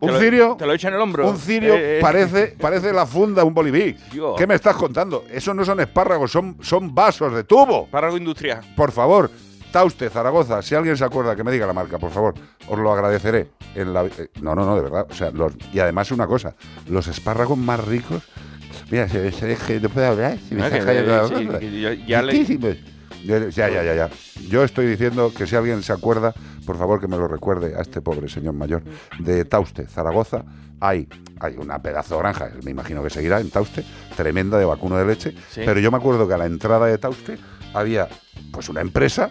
un 0.00 0.18
cirio. 0.18 0.56
te 0.58 0.66
lo 0.66 0.72
echan 0.72 0.90
en 0.92 0.96
el 0.96 1.02
hombro. 1.02 1.28
Un 1.28 1.36
cirio 1.38 1.74
Eh, 1.74 1.98
eh. 1.98 2.00
parece, 2.00 2.56
parece 2.60 2.92
la 2.92 3.06
funda 3.06 3.42
de 3.42 3.48
un 3.48 3.54
boliví. 3.54 3.96
Dios. 4.12 4.34
¿Qué 4.36 4.46
me 4.46 4.54
estás 4.54 4.76
contando? 4.76 5.24
Eso 5.30 5.54
no 5.54 5.64
son 5.64 5.80
espárragos, 5.80 6.32
son, 6.32 6.56
son 6.60 6.94
vasos 6.94 7.32
de 7.34 7.44
tubo. 7.44 7.84
Espárrago 7.84 8.16
industrial. 8.16 8.60
Por 8.76 8.90
favor, 8.90 9.30
Tauste, 9.70 10.10
Zaragoza, 10.10 10.60
si 10.60 10.74
alguien 10.74 10.96
se 10.96 11.04
acuerda 11.04 11.34
que 11.36 11.44
me 11.44 11.50
diga 11.52 11.66
la 11.66 11.72
marca, 11.72 11.98
por 11.98 12.10
favor, 12.10 12.34
os 12.68 12.78
lo 12.78 12.92
agradeceré. 12.92 13.48
En 13.74 13.94
la, 13.94 14.04
eh, 14.04 14.28
no, 14.42 14.54
no, 14.54 14.66
no, 14.66 14.74
de 14.76 14.82
verdad. 14.82 15.06
O 15.08 15.14
sea, 15.14 15.30
los- 15.30 15.54
y 15.72 15.78
además 15.78 16.10
una 16.10 16.26
cosa, 16.26 16.54
los 16.88 17.06
espárragos 17.06 17.56
más 17.56 17.82
ricos. 17.84 18.22
Mira, 18.90 19.08
se, 19.08 19.32
se 19.32 19.46
deje, 19.46 19.80
no 19.80 19.88
puedo 19.88 20.06
hablar. 20.08 20.36
Si 20.48 20.54
me 20.54 20.66
está 20.66 20.78
que- 20.78 21.58
sí, 21.60 21.80
ya- 21.80 21.94
ya 21.94 22.20
le- 22.22 22.32
Riquísimos. 22.32 22.76
Ya, 23.24 23.38
ya, 23.48 23.82
ya, 23.82 23.94
ya. 23.94 24.10
Yo 24.48 24.64
estoy 24.64 24.86
diciendo 24.86 25.32
que 25.36 25.46
si 25.46 25.54
alguien 25.56 25.82
se 25.82 25.92
acuerda, 25.92 26.34
por 26.66 26.76
favor 26.78 27.00
que 27.00 27.08
me 27.08 27.16
lo 27.16 27.28
recuerde 27.28 27.74
a 27.76 27.80
este 27.82 28.00
pobre 28.00 28.28
señor 28.28 28.54
mayor 28.54 28.82
de 29.18 29.44
Tauste, 29.44 29.86
Zaragoza. 29.86 30.44
Hay, 30.80 31.08
hay 31.38 31.56
una 31.56 31.80
pedazo 31.80 32.16
de 32.16 32.22
granja, 32.22 32.50
me 32.64 32.72
imagino 32.72 33.02
que 33.04 33.10
seguirá 33.10 33.40
en 33.40 33.50
Tauste, 33.50 33.84
tremenda 34.16 34.58
de 34.58 34.64
vacuno 34.64 34.96
de 34.96 35.04
leche. 35.06 35.30
Sí. 35.50 35.62
Pero 35.64 35.78
yo 35.78 35.90
me 35.92 35.98
acuerdo 35.98 36.26
que 36.26 36.34
a 36.34 36.38
la 36.38 36.46
entrada 36.46 36.86
de 36.86 36.98
Tauste 36.98 37.38
había 37.72 38.08
pues 38.50 38.68
una 38.68 38.80
empresa 38.80 39.30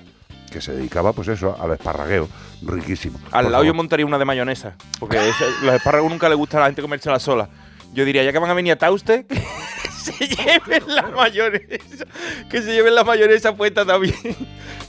que 0.49 0.61
se 0.61 0.73
dedicaba 0.73 1.11
pues 1.13 1.27
eso, 1.27 1.57
al 1.61 1.71
esparragueo, 1.71 2.27
riquísimo. 2.61 3.19
Al 3.31 3.43
Por 3.45 3.51
lado 3.51 3.63
yo 3.65 3.73
montaría 3.73 4.05
una 4.05 4.17
de 4.17 4.25
mayonesa. 4.25 4.75
Porque 4.99 5.17
ese- 5.17 5.45
los 5.65 5.75
espárragos 5.75 6.09
nunca 6.11 6.27
le 6.29 6.35
gusta 6.35 6.57
a 6.57 6.61
la 6.61 6.65
gente 6.67 6.81
comérsela 6.81 7.19
sola. 7.19 7.49
Yo 7.93 8.05
diría, 8.05 8.23
ya 8.23 8.31
que 8.31 8.39
van 8.39 8.49
a 8.49 8.53
venir 8.53 8.71
a 8.73 8.75
Tauste, 8.77 9.25
se 10.01 10.13
lleven 10.27 10.83
la 10.87 11.03
mayonesa. 11.09 12.05
Que 12.49 12.61
se 12.61 12.73
lleven 12.73 12.95
la 12.95 13.03
mayonesa 13.03 13.55
puesta 13.55 13.85
también. 13.85 14.15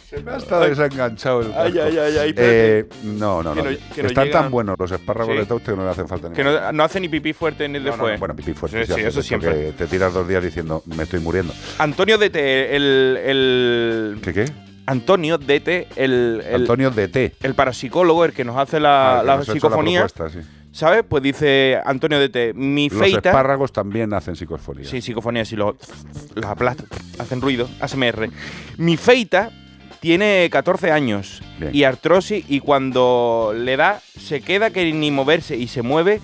Se 0.09 0.21
me 0.23 0.33
ha 0.33 0.37
estado 0.37 0.65
desenganchado 0.69 1.41
el 1.41 1.53
Ay, 1.57 1.79
ay, 1.79 1.97
ay, 1.99 2.19
ay, 2.19 2.35
Eh, 2.37 2.85
no, 3.03 3.43
no, 3.43 3.55
Que 3.55 3.63
no. 3.63 3.71
que 3.95 4.07
Están 4.09 4.31
tan 4.31 4.51
buenos 4.51 4.77
los 4.79 4.93
espárragos 4.93 5.33
Sí. 5.35 5.39
de 5.41 5.47
Tauste 5.47 5.71
que 5.71 5.77
no 5.77 5.85
le 5.85 5.91
hacen 5.91 6.07
falta 6.07 6.31
Que 6.31 6.45
ninguna. 6.45 6.67
no, 6.67 6.73
no 6.73 6.85
hace 6.85 7.01
ni 7.01 7.09
pipí 7.09 7.33
fuerte 7.33 7.67
ni 7.69 7.79
el 7.79 7.85
después. 7.85 8.19
bueno, 8.21 8.37
pipí 8.37 8.53
fuerte. 8.53 8.85
Sí, 8.85 8.87
sí 8.87 8.93
sí, 8.95 9.01
hace, 9.01 9.09
eso 9.09 9.19
de 9.21 9.23
siempre. 9.27 9.51
que 9.53 9.73
te 9.73 9.87
tiras 9.87 10.13
dos 10.13 10.29
días 10.29 10.43
diciendo, 10.45 10.83
me 10.85 11.05
estoy 11.05 11.21
muriendo. 11.21 11.55
Antonio 11.79 12.19
DT, 12.19 12.37
el. 12.77 13.19
el 13.25 14.19
¿Qué 14.23 14.33
qué? 14.35 14.45
Antonio 14.85 15.39
DT, 15.39 15.87
el. 15.97 16.43
el 16.47 16.55
Antonio 16.57 16.91
DT. 16.91 17.33
El 17.43 17.55
parapsicólogo, 17.55 18.25
el 18.27 18.33
que 18.35 18.45
nos 18.45 18.57
hace 18.59 18.81
la, 18.81 19.19
Ah, 19.19 19.21
que 19.23 19.27
la 19.29 19.37
la 19.37 19.45
psicofonía. 19.45 20.07
sí. 20.09 20.41
¿Sabes? 20.73 21.05
Pues 21.07 21.23
dice 21.23 21.78
Antonio 21.85 22.19
DT, 22.19 22.55
mi 22.55 22.89
Los 22.89 22.99
feita. 22.99 23.28
espárragos 23.28 23.73
también 23.73 24.12
hacen 24.15 24.36
psicofonía. 24.36 24.85
Sí, 24.86 25.01
psicofonía, 25.03 25.44
si 25.44 25.55
los, 25.55 25.74
los 26.35 26.47
aplastan, 26.47 26.86
hacen 27.19 27.40
ruido, 27.43 27.69
ASMR. 27.81 28.31
Mi 28.78 28.97
feita 28.97 29.51
tiene 30.01 30.49
14 30.51 30.90
años 30.90 31.43
Bien. 31.61 31.74
y 31.74 31.85
artrosis 31.85 32.44
y 32.49 32.61
cuando 32.61 33.53
le 33.57 33.77
da 33.77 34.01
se 34.19 34.40
queda 34.40 34.70
que 34.70 34.90
ni 34.93 35.11
moverse 35.11 35.57
y 35.57 35.69
se 35.69 35.82
mueve 35.82 36.20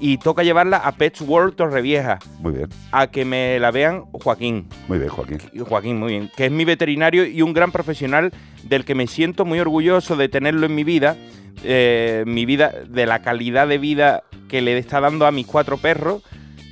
y 0.00 0.18
toca 0.18 0.42
llevarla 0.42 0.78
a 0.78 0.92
Pets 0.96 1.20
World 1.20 1.54
Torrevieja 1.54 2.18
Muy 2.40 2.52
bien, 2.54 2.68
a 2.90 3.06
que 3.06 3.24
me 3.24 3.60
la 3.60 3.70
vean 3.70 4.02
Joaquín. 4.12 4.66
muy 4.88 4.98
bien, 4.98 5.10
Joaquín. 5.10 5.38
Joaquín, 5.64 5.98
muy 6.00 6.08
bien, 6.10 6.30
que 6.36 6.46
es 6.46 6.50
mi 6.50 6.64
veterinario 6.64 7.24
y 7.24 7.40
un 7.40 7.52
gran 7.52 7.70
profesional 7.70 8.32
del 8.64 8.84
que 8.84 8.96
me 8.96 9.06
siento 9.06 9.44
muy 9.44 9.60
orgulloso 9.60 10.16
de 10.16 10.28
tenerlo 10.28 10.66
en 10.66 10.74
mi 10.74 10.82
vida, 10.82 11.16
eh, 11.64 12.24
mi 12.26 12.46
vida, 12.46 12.72
de 12.88 13.06
la 13.06 13.22
calidad 13.22 13.68
de 13.68 13.78
vida 13.78 14.22
que 14.48 14.60
le 14.60 14.76
está 14.78 15.00
dando 15.00 15.26
a 15.26 15.32
mis 15.32 15.46
cuatro 15.46 15.76
perros. 15.78 16.22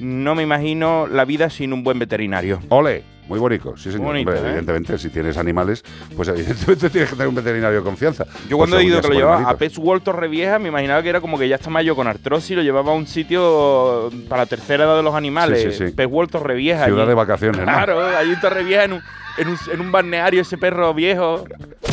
No 0.01 0.35
me 0.35 0.43
imagino 0.43 1.07
la 1.07 1.24
vida 1.24 1.51
sin 1.51 1.73
un 1.73 1.85
buen 1.85 1.98
veterinario. 1.98 2.61
Ole, 2.70 3.05
muy 3.31 3.39
bonito, 3.39 3.77
sí 3.77 3.93
señor. 3.93 4.09
Bonito, 4.09 4.31
Hombre, 4.31 4.44
¿eh? 4.44 4.48
Evidentemente, 4.48 4.98
si 4.98 5.09
tienes 5.09 5.36
animales, 5.36 5.85
pues 6.16 6.27
evidentemente 6.28 6.90
tienes 6.90 7.11
que 7.11 7.15
tener 7.15 7.28
un 7.28 7.35
veterinario 7.36 7.78
de 7.78 7.85
confianza. 7.85 8.27
Yo 8.48 8.57
cuando 8.57 8.74
Pues 8.74 8.85
he 8.85 8.89
ido 8.89 9.01
que 9.01 9.07
lo 9.07 9.15
llevaba 9.15 9.48
a. 9.48 9.57
Pets 9.57 9.78
World 9.78 10.02
Torrevieja, 10.02 10.59
me 10.59 10.69
imaginaba 10.69 11.01
que 11.01 11.11
era 11.11 11.20
como 11.20 11.39
que 11.39 11.48
ya 11.48 11.55
está 11.55 11.70
mayor 11.70 11.94
con 11.94 12.09
artrosis, 12.09 12.57
lo 12.57 12.62
llevaba 12.62 12.90
a 12.90 12.94
un 12.97 13.07
sitio 13.07 14.11
para 14.28 14.43
la 14.43 14.47
tercera 14.47 14.82
edad 14.82 14.97
de 14.97 15.05
los 15.05 15.15
animales. 15.15 15.62
Sí, 15.62 15.70
sí, 15.70 15.86
sí. 15.86 15.94
Pets 15.94 16.11
World 16.11 16.32
Torrevieja. 16.32 16.86
Ciudad 16.86 17.02
allí. 17.02 17.09
de 17.09 17.15
vacaciones, 17.15 17.61
¿no? 17.61 17.66
Claro, 17.66 18.01
allí 18.05 18.32
en 18.32 18.40
Torrevieja, 18.40 18.85
en 18.85 18.94
un, 18.94 19.02
en, 19.39 19.48
un, 19.48 19.57
en 19.73 19.81
un 19.81 19.90
balneario, 19.93 20.43
ese 20.43 20.59
perro 20.59 20.93
viejo 20.94 21.44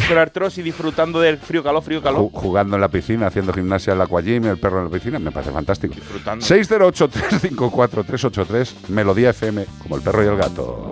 con 0.08 0.18
artrosis 0.18 0.64
disfrutando 0.64 1.20
del 1.20 1.38
frío 1.38 1.62
calor, 1.64 1.84
frío 1.84 2.02
calor. 2.02 2.22
Ju- 2.22 2.32
Jugando 2.34 2.76
en 2.76 2.82
la 2.82 2.88
piscina, 2.90 3.28
haciendo 3.28 3.54
gimnasia 3.54 3.92
en 3.94 4.00
la 4.00 4.06
aquagym, 4.06 4.46
el 4.46 4.58
perro 4.58 4.80
en 4.80 4.86
la 4.86 4.90
piscina, 4.92 5.20
me 5.20 5.32
parece 5.32 5.52
fantástico. 5.52 5.94
Disfrutando. 5.96 6.46
608-354-383, 6.46 8.88
Melodía 8.90 9.30
FM, 9.32 9.66
como 9.82 9.96
el 9.98 10.02
perro 10.02 10.24
y 10.24 10.28
el 10.28 10.38
gato. 10.38 10.90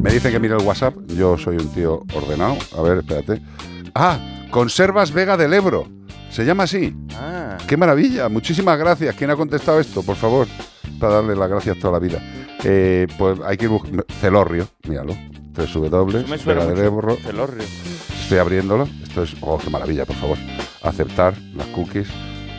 Me 0.00 0.10
dicen 0.12 0.32
que 0.32 0.38
mire 0.40 0.54
el 0.54 0.62
WhatsApp, 0.62 0.94
yo 1.08 1.36
soy 1.38 1.56
un 1.56 1.68
tío 1.72 2.02
ordenado. 2.14 2.56
A 2.76 2.82
ver, 2.82 2.98
espérate. 2.98 3.40
Ah, 3.94 4.18
Conservas 4.50 5.10
Vega 5.12 5.36
del 5.38 5.54
Ebro. 5.54 5.88
Se 6.34 6.44
llama 6.44 6.64
así. 6.64 6.92
Ah. 7.14 7.56
¡Qué 7.68 7.76
maravilla! 7.76 8.28
Muchísimas 8.28 8.76
gracias. 8.76 9.14
¿Quién 9.14 9.30
ha 9.30 9.36
contestado 9.36 9.78
esto? 9.78 10.02
Por 10.02 10.16
favor, 10.16 10.48
para 10.98 11.14
darle 11.14 11.36
las 11.36 11.48
gracias 11.48 11.78
toda 11.78 11.92
la 11.92 12.00
vida. 12.00 12.20
Eh, 12.64 13.06
pues 13.16 13.38
hay 13.44 13.56
que 13.56 13.66
ir 13.66 13.70
buscando. 13.70 14.04
Celorrio, 14.20 14.66
míralo. 14.88 15.16
Me 16.26 16.36
suena 16.36 16.64
Vega 16.64 16.74
del 16.74 16.90
mucho. 16.90 17.10
Ebro. 17.12 17.16
Celorrio. 17.22 17.62
Estoy 18.20 18.38
abriéndolo. 18.38 18.88
Esto 19.04 19.22
es. 19.22 19.36
¡Oh, 19.42 19.58
qué 19.58 19.70
maravilla, 19.70 20.06
por 20.06 20.16
favor! 20.16 20.36
Aceptar 20.82 21.34
las 21.54 21.68
cookies. 21.68 22.08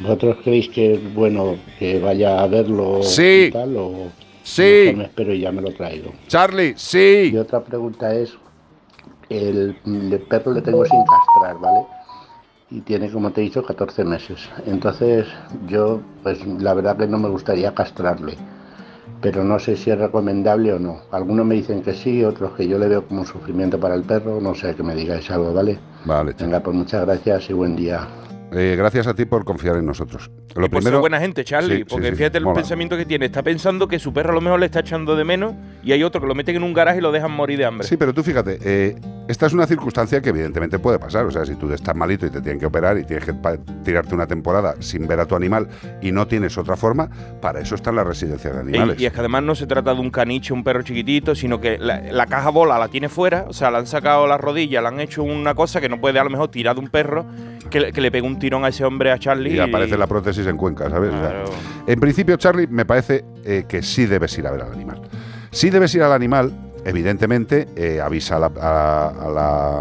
¿Vosotros 0.00 0.38
creéis 0.42 0.68
que 0.68 0.94
es 0.94 1.14
bueno 1.14 1.56
que 1.78 1.98
vaya 2.00 2.42
a 2.42 2.46
verlo 2.48 3.02
Sí. 3.02 3.46
y 3.48 3.50
tal? 3.52 3.76
O 3.76 4.08
Sí. 4.42 4.62
mejor 4.62 4.96
me 4.96 5.04
espero 5.04 5.34
y 5.34 5.40
ya 5.40 5.52
me 5.52 5.62
lo 5.62 5.72
traigo. 5.72 6.12
Charlie, 6.26 6.74
sí. 6.76 7.30
Y 7.32 7.36
otra 7.38 7.60
pregunta 7.62 8.12
es, 8.14 8.34
el, 9.30 9.76
el 9.86 10.20
perro 10.28 10.52
le 10.52 10.60
tengo 10.60 10.84
sin 10.84 10.98
castrar, 11.04 11.58
¿vale? 11.60 11.86
Y 12.70 12.80
tiene, 12.80 13.10
como 13.10 13.30
te 13.30 13.40
he 13.40 13.44
dicho, 13.44 13.62
14 13.62 14.04
meses. 14.04 14.48
Entonces 14.66 15.26
yo, 15.68 16.00
pues 16.22 16.38
la 16.46 16.74
verdad 16.74 16.96
que 16.98 17.06
no 17.06 17.18
me 17.18 17.28
gustaría 17.28 17.72
castrarle. 17.74 18.34
Pero 19.22 19.44
no 19.44 19.58
sé 19.60 19.76
si 19.76 19.90
es 19.90 19.98
recomendable 19.98 20.72
o 20.72 20.78
no. 20.80 21.00
Algunos 21.12 21.46
me 21.46 21.54
dicen 21.54 21.80
que 21.82 21.94
sí, 21.94 22.24
otros 22.24 22.52
que 22.56 22.66
yo 22.66 22.76
le 22.78 22.88
veo 22.88 23.06
como 23.06 23.20
un 23.20 23.26
sufrimiento 23.26 23.78
para 23.78 23.94
el 23.94 24.02
perro. 24.02 24.40
No 24.40 24.54
sé, 24.54 24.74
que 24.74 24.82
me 24.82 24.96
digáis 24.96 25.30
algo, 25.30 25.54
¿vale? 25.54 25.78
Vale. 26.04 26.34
Venga, 26.38 26.60
pues 26.60 26.76
muchas 26.76 27.06
gracias 27.06 27.48
y 27.48 27.52
buen 27.52 27.76
día. 27.76 28.08
Eh, 28.54 28.74
gracias 28.76 29.06
a 29.06 29.14
ti 29.14 29.24
por 29.24 29.44
confiar 29.44 29.76
en 29.76 29.86
nosotros. 29.86 30.30
Lo 30.56 30.66
Y 30.66 30.68
por 30.68 30.82
ser 30.82 30.96
buena 30.98 31.20
gente, 31.20 31.44
Charlie. 31.44 31.76
Sí, 31.76 31.78
sí, 31.78 31.84
porque 31.88 32.10
sí, 32.10 32.16
fíjate 32.16 32.38
el 32.38 32.44
mola. 32.44 32.56
pensamiento 32.56 32.96
que 32.96 33.06
tiene. 33.06 33.26
Está 33.26 33.42
pensando 33.42 33.88
que 33.88 33.98
su 33.98 34.12
perro 34.12 34.32
a 34.32 34.34
lo 34.34 34.40
mejor 34.40 34.60
le 34.60 34.66
está 34.66 34.80
echando 34.80 35.16
de 35.16 35.24
menos 35.24 35.54
y 35.82 35.92
hay 35.92 36.02
otro 36.02 36.20
que 36.20 36.26
lo 36.26 36.34
meten 36.34 36.56
en 36.56 36.64
un 36.64 36.74
garaje 36.74 36.98
y 36.98 37.00
lo 37.00 37.12
dejan 37.12 37.30
morir 37.30 37.58
de 37.58 37.64
hambre. 37.64 37.86
Sí, 37.86 37.96
pero 37.96 38.12
tú 38.12 38.22
fíjate, 38.22 38.58
eh, 38.62 38.96
esta 39.32 39.46
es 39.46 39.52
una 39.54 39.66
circunstancia 39.66 40.20
que 40.20 40.28
evidentemente 40.28 40.78
puede 40.78 40.98
pasar. 40.98 41.24
O 41.26 41.30
sea, 41.30 41.44
si 41.44 41.54
tú 41.56 41.72
estás 41.72 41.96
malito 41.96 42.26
y 42.26 42.30
te 42.30 42.40
tienen 42.40 42.60
que 42.60 42.66
operar 42.66 42.98
y 42.98 43.04
tienes 43.04 43.24
que 43.24 43.34
tirarte 43.82 44.14
una 44.14 44.26
temporada 44.26 44.74
sin 44.80 45.06
ver 45.06 45.18
a 45.20 45.26
tu 45.26 45.34
animal 45.34 45.68
y 46.00 46.12
no 46.12 46.26
tienes 46.26 46.56
otra 46.58 46.76
forma, 46.76 47.08
para 47.40 47.60
eso 47.60 47.74
están 47.74 47.96
las 47.96 48.06
residencias 48.06 48.52
de 48.54 48.60
animales. 48.60 49.00
Y, 49.00 49.04
y 49.04 49.06
es 49.06 49.12
que 49.12 49.20
además 49.20 49.42
no 49.42 49.54
se 49.54 49.66
trata 49.66 49.94
de 49.94 50.00
un 50.00 50.10
caniche, 50.10 50.52
un 50.52 50.62
perro 50.62 50.82
chiquitito, 50.82 51.34
sino 51.34 51.60
que 51.60 51.78
la, 51.78 52.00
la 52.12 52.26
caja 52.26 52.50
bola 52.50 52.78
la 52.78 52.88
tiene 52.88 53.08
fuera, 53.08 53.46
o 53.48 53.52
sea, 53.52 53.70
le 53.70 53.78
han 53.78 53.86
sacado 53.86 54.26
la 54.26 54.36
rodilla, 54.38 54.80
le 54.82 54.88
han 54.88 55.00
hecho 55.00 55.22
una 55.22 55.54
cosa 55.54 55.80
que 55.80 55.88
no 55.88 56.00
puede 56.00 56.18
a 56.18 56.24
lo 56.24 56.30
mejor 56.30 56.48
tirar 56.50 56.74
de 56.74 56.80
un 56.82 56.88
perro, 56.88 57.24
que, 57.70 57.80
le- 57.80 57.92
que 57.92 58.00
le 58.00 58.10
pegue 58.10 58.26
un 58.26 58.38
tirón 58.38 58.64
a 58.64 58.68
ese 58.68 58.84
hombre, 58.84 59.10
a 59.12 59.18
Charlie. 59.18 59.54
y 59.54 59.58
aparece 59.58 59.96
la 59.96 60.06
prótesis 60.06 60.46
en 60.46 60.56
Cuenca, 60.58 60.90
¿sabes? 60.90 61.08
O 61.08 61.18
sea, 61.18 61.20
Claro. 61.30 61.44
en 61.86 62.00
principio, 62.00 62.36
Charlie, 62.36 62.66
me 62.66 62.84
parece 62.84 63.24
eh, 63.44 63.64
que 63.66 63.82
sí 63.82 64.04
debes 64.06 64.36
ir 64.38 64.46
a 64.46 64.50
ver 64.50 64.62
al 64.62 64.72
animal. 64.72 65.00
Sí 65.50 65.70
debes 65.70 65.94
ir 65.94 66.02
al 66.02 66.12
animal, 66.12 66.52
evidentemente, 66.84 67.68
eh, 67.76 68.00
avisa 68.00 68.36
a 68.36 68.38
la- 68.40 68.52
a- 68.60 69.08
a 69.08 69.28
la- 69.30 69.78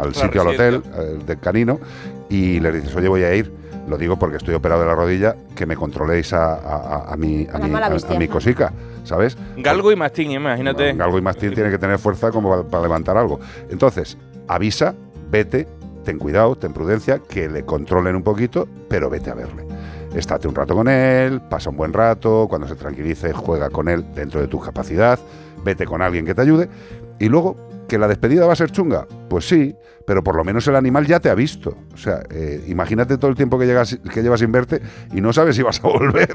al 0.00 0.08
La 0.08 0.14
sitio, 0.14 0.42
al 0.42 0.48
hotel 0.48 0.74
residencia. 0.82 1.02
eh, 1.02 1.18
del 1.26 1.38
canino, 1.40 1.78
y 2.28 2.60
le 2.60 2.72
dices, 2.72 2.94
oye, 2.94 3.08
voy 3.08 3.22
a 3.24 3.34
ir. 3.34 3.52
Lo 3.88 3.96
digo 3.96 4.18
porque 4.18 4.36
estoy 4.36 4.54
operado 4.54 4.82
de 4.82 4.86
la 4.86 4.94
rodilla, 4.94 5.34
que 5.56 5.64
me 5.64 5.74
controléis 5.74 6.32
a, 6.34 6.52
a- 6.54 6.56
a- 7.08 7.12
a 7.12 7.16
mi, 7.16 7.46
mi, 7.58 8.18
mi 8.18 8.28
cosica, 8.28 8.70
¿sabes? 9.04 9.36
Galgo 9.56 9.90
y 9.90 9.96
mastín, 9.96 10.30
imagínate. 10.30 10.92
Galgo 10.92 11.16
y 11.18 11.22
mastín 11.22 11.54
tiene 11.54 11.70
que 11.70 11.78
tener 11.78 11.98
fuerza 11.98 12.30
como 12.30 12.50
para, 12.50 12.62
para 12.64 12.82
levantar 12.82 13.16
algo. 13.16 13.40
Entonces, 13.70 14.18
avisa, 14.46 14.94
vete, 15.30 15.66
ten 16.04 16.18
cuidado, 16.18 16.54
ten 16.56 16.74
prudencia, 16.74 17.18
que 17.20 17.48
le 17.48 17.64
controlen 17.64 18.14
un 18.14 18.22
poquito, 18.22 18.68
pero 18.88 19.08
vete 19.08 19.30
a 19.30 19.34
verle. 19.34 19.64
Estate 20.14 20.48
un 20.48 20.54
rato 20.54 20.74
con 20.74 20.86
él, 20.88 21.40
pasa 21.48 21.70
un 21.70 21.76
buen 21.78 21.92
rato, 21.94 22.46
cuando 22.48 22.68
se 22.68 22.74
tranquilice, 22.74 23.32
juega 23.32 23.70
con 23.70 23.88
él 23.88 24.04
dentro 24.14 24.40
de 24.42 24.48
tu 24.48 24.60
capacidad, 24.60 25.18
vete 25.68 25.84
con 25.84 26.00
alguien 26.00 26.24
que 26.24 26.34
te 26.34 26.40
ayude. 26.40 26.68
Y 27.18 27.28
luego, 27.28 27.56
¿que 27.88 27.98
la 27.98 28.08
despedida 28.08 28.46
va 28.46 28.54
a 28.54 28.56
ser 28.56 28.70
chunga? 28.70 29.06
Pues 29.28 29.46
sí, 29.46 29.74
pero 30.06 30.24
por 30.24 30.34
lo 30.34 30.44
menos 30.44 30.66
el 30.66 30.76
animal 30.76 31.06
ya 31.06 31.20
te 31.20 31.28
ha 31.28 31.34
visto. 31.34 31.76
O 31.92 31.96
sea, 31.98 32.22
eh, 32.30 32.64
imagínate 32.68 33.18
todo 33.18 33.30
el 33.30 33.36
tiempo 33.36 33.58
que, 33.58 33.66
llevas 33.66 33.98
sin 34.40 34.52
verte 34.52 34.80
y 35.12 35.20
no 35.20 35.34
sabes 35.34 35.56
si 35.56 35.62
vas 35.62 35.80
a 35.84 35.88
volver. 35.88 36.32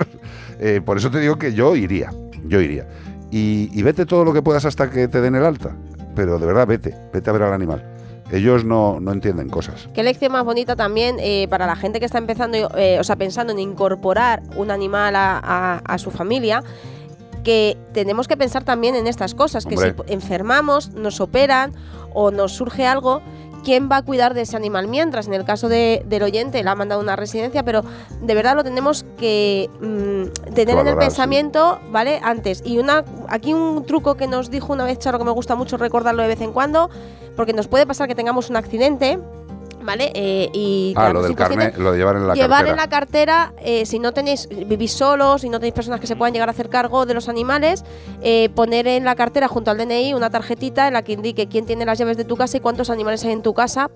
Eh, 0.60 0.81
por 0.85 0.97
eso 0.97 1.10
te 1.10 1.19
digo 1.19 1.38
que 1.38 1.53
yo 1.53 1.76
iría, 1.76 2.14
yo 2.45 2.61
iría. 2.61 2.88
Y, 3.31 3.81
vete 3.81 4.05
todo 4.05 4.23
lo 4.23 4.31
que 4.31 4.43
puedas 4.43 4.64
hasta 4.65 4.91
que 4.91 5.07
te 5.07 5.19
den 5.19 5.34
el 5.34 5.43
alta. 5.43 5.76
Pero 6.15 6.38
de 6.38 6.45
verdad, 6.45 6.68
vete, 6.68 6.95
vete 7.11 7.31
a 7.31 7.34
ver 7.34 7.41
al 7.41 7.53
animal. 7.53 7.84
Ellos 8.31 8.64
no, 8.64 8.99
no 8.99 9.11
entienden 9.11 9.49
cosas. 9.49 9.89
Qué 9.95 10.03
lección 10.03 10.31
más 10.31 10.45
bonita 10.45 10.76
también 10.76 11.15
eh, 11.19 11.47
para 11.49 11.65
la 11.65 11.76
gente 11.76 11.99
que 11.99 12.05
está 12.05 12.19
empezando, 12.19 12.68
o 12.68 13.03
sea, 13.03 13.15
pensando 13.15 13.51
en 13.53 13.60
incorporar 13.60 14.43
un 14.55 14.69
animal 14.69 15.15
a 15.15 15.97
su 15.97 16.11
familia, 16.11 16.64
que 17.44 17.78
tenemos 17.94 18.28
que 18.28 18.38
pensar 18.38 18.64
también 18.64 18.95
en 18.95 19.07
estas 19.07 19.36
cosas, 19.36 19.65
que 19.65 19.78
si 19.78 19.84
enfermamos, 20.07 20.90
nos 20.91 21.20
operan 21.22 21.74
o 22.14 22.32
nos 22.32 22.53
surge 22.53 22.86
algo, 22.88 23.22
¿quién 23.64 23.90
va 23.91 23.98
a 23.98 24.02
cuidar 24.02 24.34
de 24.34 24.41
ese 24.41 24.56
animal 24.57 24.88
mientras? 24.88 25.28
En 25.28 25.34
el 25.34 25.45
caso 25.45 25.70
de- 25.70 26.03
del 26.07 26.24
oyente, 26.24 26.64
le 26.64 26.70
ha 26.70 26.76
mandado 26.76 27.02
a 27.02 27.03
una 27.03 27.15
residencia, 27.15 27.64
pero 27.64 27.84
de 28.22 28.34
verdad 28.34 28.56
lo 28.56 28.64
tenemos 28.64 29.06
que 29.18 29.70
mm, 29.82 30.53
tener 30.53 30.78
en 30.78 30.88
el 30.88 30.94
sí. 30.94 30.99
pensamiento, 30.99 31.80
¿vale? 31.91 32.20
Antes. 32.24 32.61
Y 32.65 32.78
una 32.78 33.03
aquí 33.30 33.53
un 33.53 33.86
truco 33.86 34.15
que 34.15 34.28
nos 34.28 34.49
dijo 34.49 34.74
una 34.74 34.84
vez 34.86 34.99
Charo 34.99 35.18
que 35.20 35.26
me 35.26 35.32
gusta 35.32 35.56
mucho 35.56 35.78
recordarlo 35.78 36.22
de 36.24 36.28
vez 36.30 36.41
en 36.41 36.52
cuando, 36.52 36.90
porque 37.36 37.53
nos 37.53 37.68
puede 37.68 37.86
pasar 37.86 38.07
que 38.07 38.15
tengamos 38.15 38.49
un 38.49 38.56
accidente. 38.57 39.18
¿Vale? 39.84 40.11
Eh, 40.15 40.49
y 40.53 40.93
Ah, 40.95 41.11
lo 41.11 41.22
del 41.22 41.35
carnet, 41.35 41.77
lo 41.77 41.91
de 41.91 41.97
llevar 41.97 42.15
en 42.15 42.27
la 42.27 42.34
Llevar 42.34 42.49
cartera. 42.65 42.69
en 42.72 42.77
la 42.77 42.89
cartera, 42.89 43.53
eh, 43.60 43.85
si 43.85 43.99
no 43.99 44.11
tenéis, 44.14 44.47
vivís 44.49 44.93
solos, 44.93 45.41
si 45.41 45.49
no 45.49 45.60
tenéis 45.60 45.73
personas 45.73 45.99
que 45.99 46.07
se 46.07 46.15
puedan 46.15 46.34
llegar 46.34 46.47
a 46.47 46.51
hacer 46.51 46.69
cargo 46.69 47.05
de 47.05 47.14
los 47.14 47.27
animales, 47.27 47.84
eh, 48.22 48.49
poner 48.55 48.88
en 48.88 49.03
la 49.03 49.15
cartera 49.15 49.47
junto 49.47 49.72
al 49.72 49.77
DNI 49.77 50.14
una 50.14 50.30
tarjetita 50.30 50.88
en 50.88 50.93
la 50.93 51.03
que 51.03 51.11
indique 51.14 51.47
quién 51.47 51.65
tiene 51.65 51.85
las 51.85 51.97
llaves 51.99 52.18
de 52.18 52.23
tu 52.23 52.38
casa 52.38 52.57
y 52.57 52.60
cuántos 52.61 52.89
animales 52.89 53.23
hay 53.26 53.31
en 53.34 53.41
tu 53.41 53.53
casa 53.53 53.89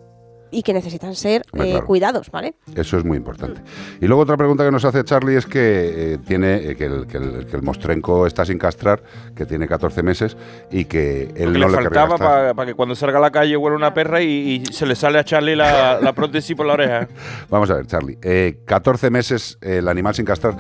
y 0.52 0.64
que 0.64 0.74
necesitan 0.74 1.16
ser 1.16 1.42
eh, 1.42 1.72
claro. 1.72 1.86
cuidados, 1.86 2.32
¿vale? 2.32 2.56
Eso 2.76 2.98
es 2.98 3.06
muy 3.06 3.18
importante. 3.18 3.62
Y 4.02 4.08
luego 4.08 4.24
otra 4.24 4.38
pregunta 4.38 4.64
que 4.64 4.72
nos 4.72 4.86
hace 4.86 5.04
Charlie 5.04 5.36
es 5.36 5.46
que 5.46 6.14
eh, 6.14 6.18
tiene 6.26 6.56
eh, 6.56 6.76
que, 6.76 6.86
el, 6.86 7.08
que, 7.08 7.18
el, 7.18 7.46
que 7.46 7.56
el 7.56 7.62
mostrenco 7.64 8.26
está 8.28 8.46
sin 8.46 8.58
castrar, 8.58 9.02
que 9.36 9.46
tiene 9.46 9.68
14 9.68 10.04
meses 10.04 10.38
y 10.72 10.86
que 10.86 11.32
él 11.36 11.54
Lo 11.54 11.54
que 11.54 11.60
no 11.60 11.68
le 11.70 11.76
faltaba 11.84 12.54
para 12.54 12.66
que 12.66 12.74
cuando 12.74 12.96
salga 12.96 13.18
a 13.18 13.22
la 13.22 13.32
calle 13.32 13.58
huela 13.58 13.76
una 13.76 13.94
perra 13.94 14.22
y, 14.22 14.28
y 14.28 14.66
se 14.74 14.86
le 14.86 14.96
sale 14.96 15.20
a 15.20 15.24
Charlie 15.24 15.56
la, 15.56 16.00
la 16.02 16.14
prótesis 16.14 16.56
por 16.56 16.66
la 16.66 16.74
oreja. 16.74 17.08
Vamos 17.50 17.70
a 17.70 17.76
ver, 17.76 17.88
Charlie. 17.88 18.18
eh, 18.22 18.60
14 18.66 19.10
meses 19.10 19.58
eh, 19.62 19.78
el 19.78 19.88
animal 19.88 20.16
sin 20.16 20.26
castrar. 20.26 20.56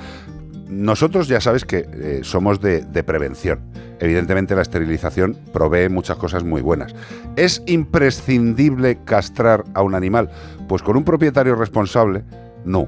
Nosotros 0.69 1.27
ya 1.27 1.41
sabes 1.41 1.65
que 1.65 1.87
eh, 1.93 2.19
somos 2.23 2.59
de, 2.61 2.81
de 2.81 3.03
prevención. 3.03 3.59
Evidentemente 3.99 4.55
la 4.55 4.61
esterilización 4.61 5.37
provee 5.53 5.89
muchas 5.89 6.17
cosas 6.17 6.43
muy 6.43 6.61
buenas. 6.61 6.93
¿Es 7.35 7.63
imprescindible 7.65 8.99
castrar 9.03 9.63
a 9.73 9.81
un 9.81 9.95
animal? 9.95 10.29
Pues 10.67 10.83
con 10.83 10.97
un 10.97 11.03
propietario 11.03 11.55
responsable, 11.55 12.23
no. 12.65 12.87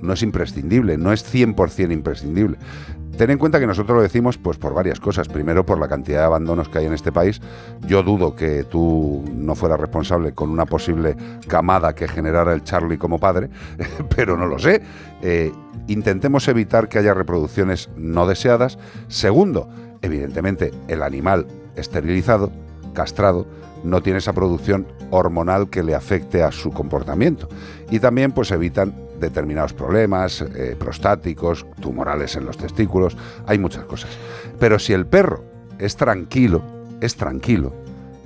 No 0.00 0.14
es 0.14 0.22
imprescindible, 0.22 0.96
no 0.96 1.12
es 1.12 1.24
100% 1.24 1.92
imprescindible. 1.92 2.56
Ten 3.16 3.30
en 3.30 3.38
cuenta 3.38 3.60
que 3.60 3.66
nosotros 3.66 3.96
lo 3.96 4.02
decimos 4.02 4.38
pues 4.38 4.56
por 4.56 4.74
varias 4.74 5.00
cosas. 5.00 5.28
Primero, 5.28 5.64
por 5.66 5.78
la 5.78 5.88
cantidad 5.88 6.20
de 6.20 6.24
abandonos 6.24 6.68
que 6.68 6.78
hay 6.78 6.86
en 6.86 6.94
este 6.94 7.12
país. 7.12 7.40
Yo 7.86 8.02
dudo 8.02 8.34
que 8.34 8.64
tú 8.64 9.22
no 9.34 9.54
fueras 9.54 9.78
responsable 9.78 10.32
con 10.32 10.50
una 10.50 10.66
posible 10.66 11.16
camada 11.46 11.94
que 11.94 12.08
generara 12.08 12.52
el 12.52 12.64
Charlie 12.64 12.98
como 12.98 13.18
padre, 13.18 13.50
pero 14.16 14.36
no 14.36 14.46
lo 14.46 14.58
sé. 14.58 14.82
Eh, 15.22 15.52
intentemos 15.86 16.48
evitar 16.48 16.88
que 16.88 16.98
haya 16.98 17.14
reproducciones 17.14 17.90
no 17.96 18.26
deseadas. 18.26 18.78
Segundo, 19.08 19.68
evidentemente, 20.02 20.72
el 20.88 21.02
animal 21.02 21.46
esterilizado, 21.76 22.50
castrado, 22.94 23.46
no 23.84 24.02
tiene 24.02 24.18
esa 24.18 24.32
producción 24.32 24.86
hormonal 25.10 25.70
que 25.70 25.82
le 25.82 25.94
afecte 25.94 26.42
a 26.42 26.52
su 26.52 26.70
comportamiento. 26.70 27.48
Y 27.90 27.98
también 27.98 28.32
pues 28.32 28.50
evitan 28.50 28.94
determinados 29.20 29.72
problemas 29.72 30.40
eh, 30.42 30.76
prostáticos, 30.78 31.66
tumorales 31.80 32.36
en 32.36 32.46
los 32.46 32.56
testículos, 32.56 33.16
hay 33.46 33.58
muchas 33.58 33.84
cosas. 33.84 34.10
Pero 34.58 34.78
si 34.78 34.92
el 34.92 35.06
perro 35.06 35.44
es 35.78 35.96
tranquilo, 35.96 36.62
es 37.00 37.16
tranquilo, 37.16 37.72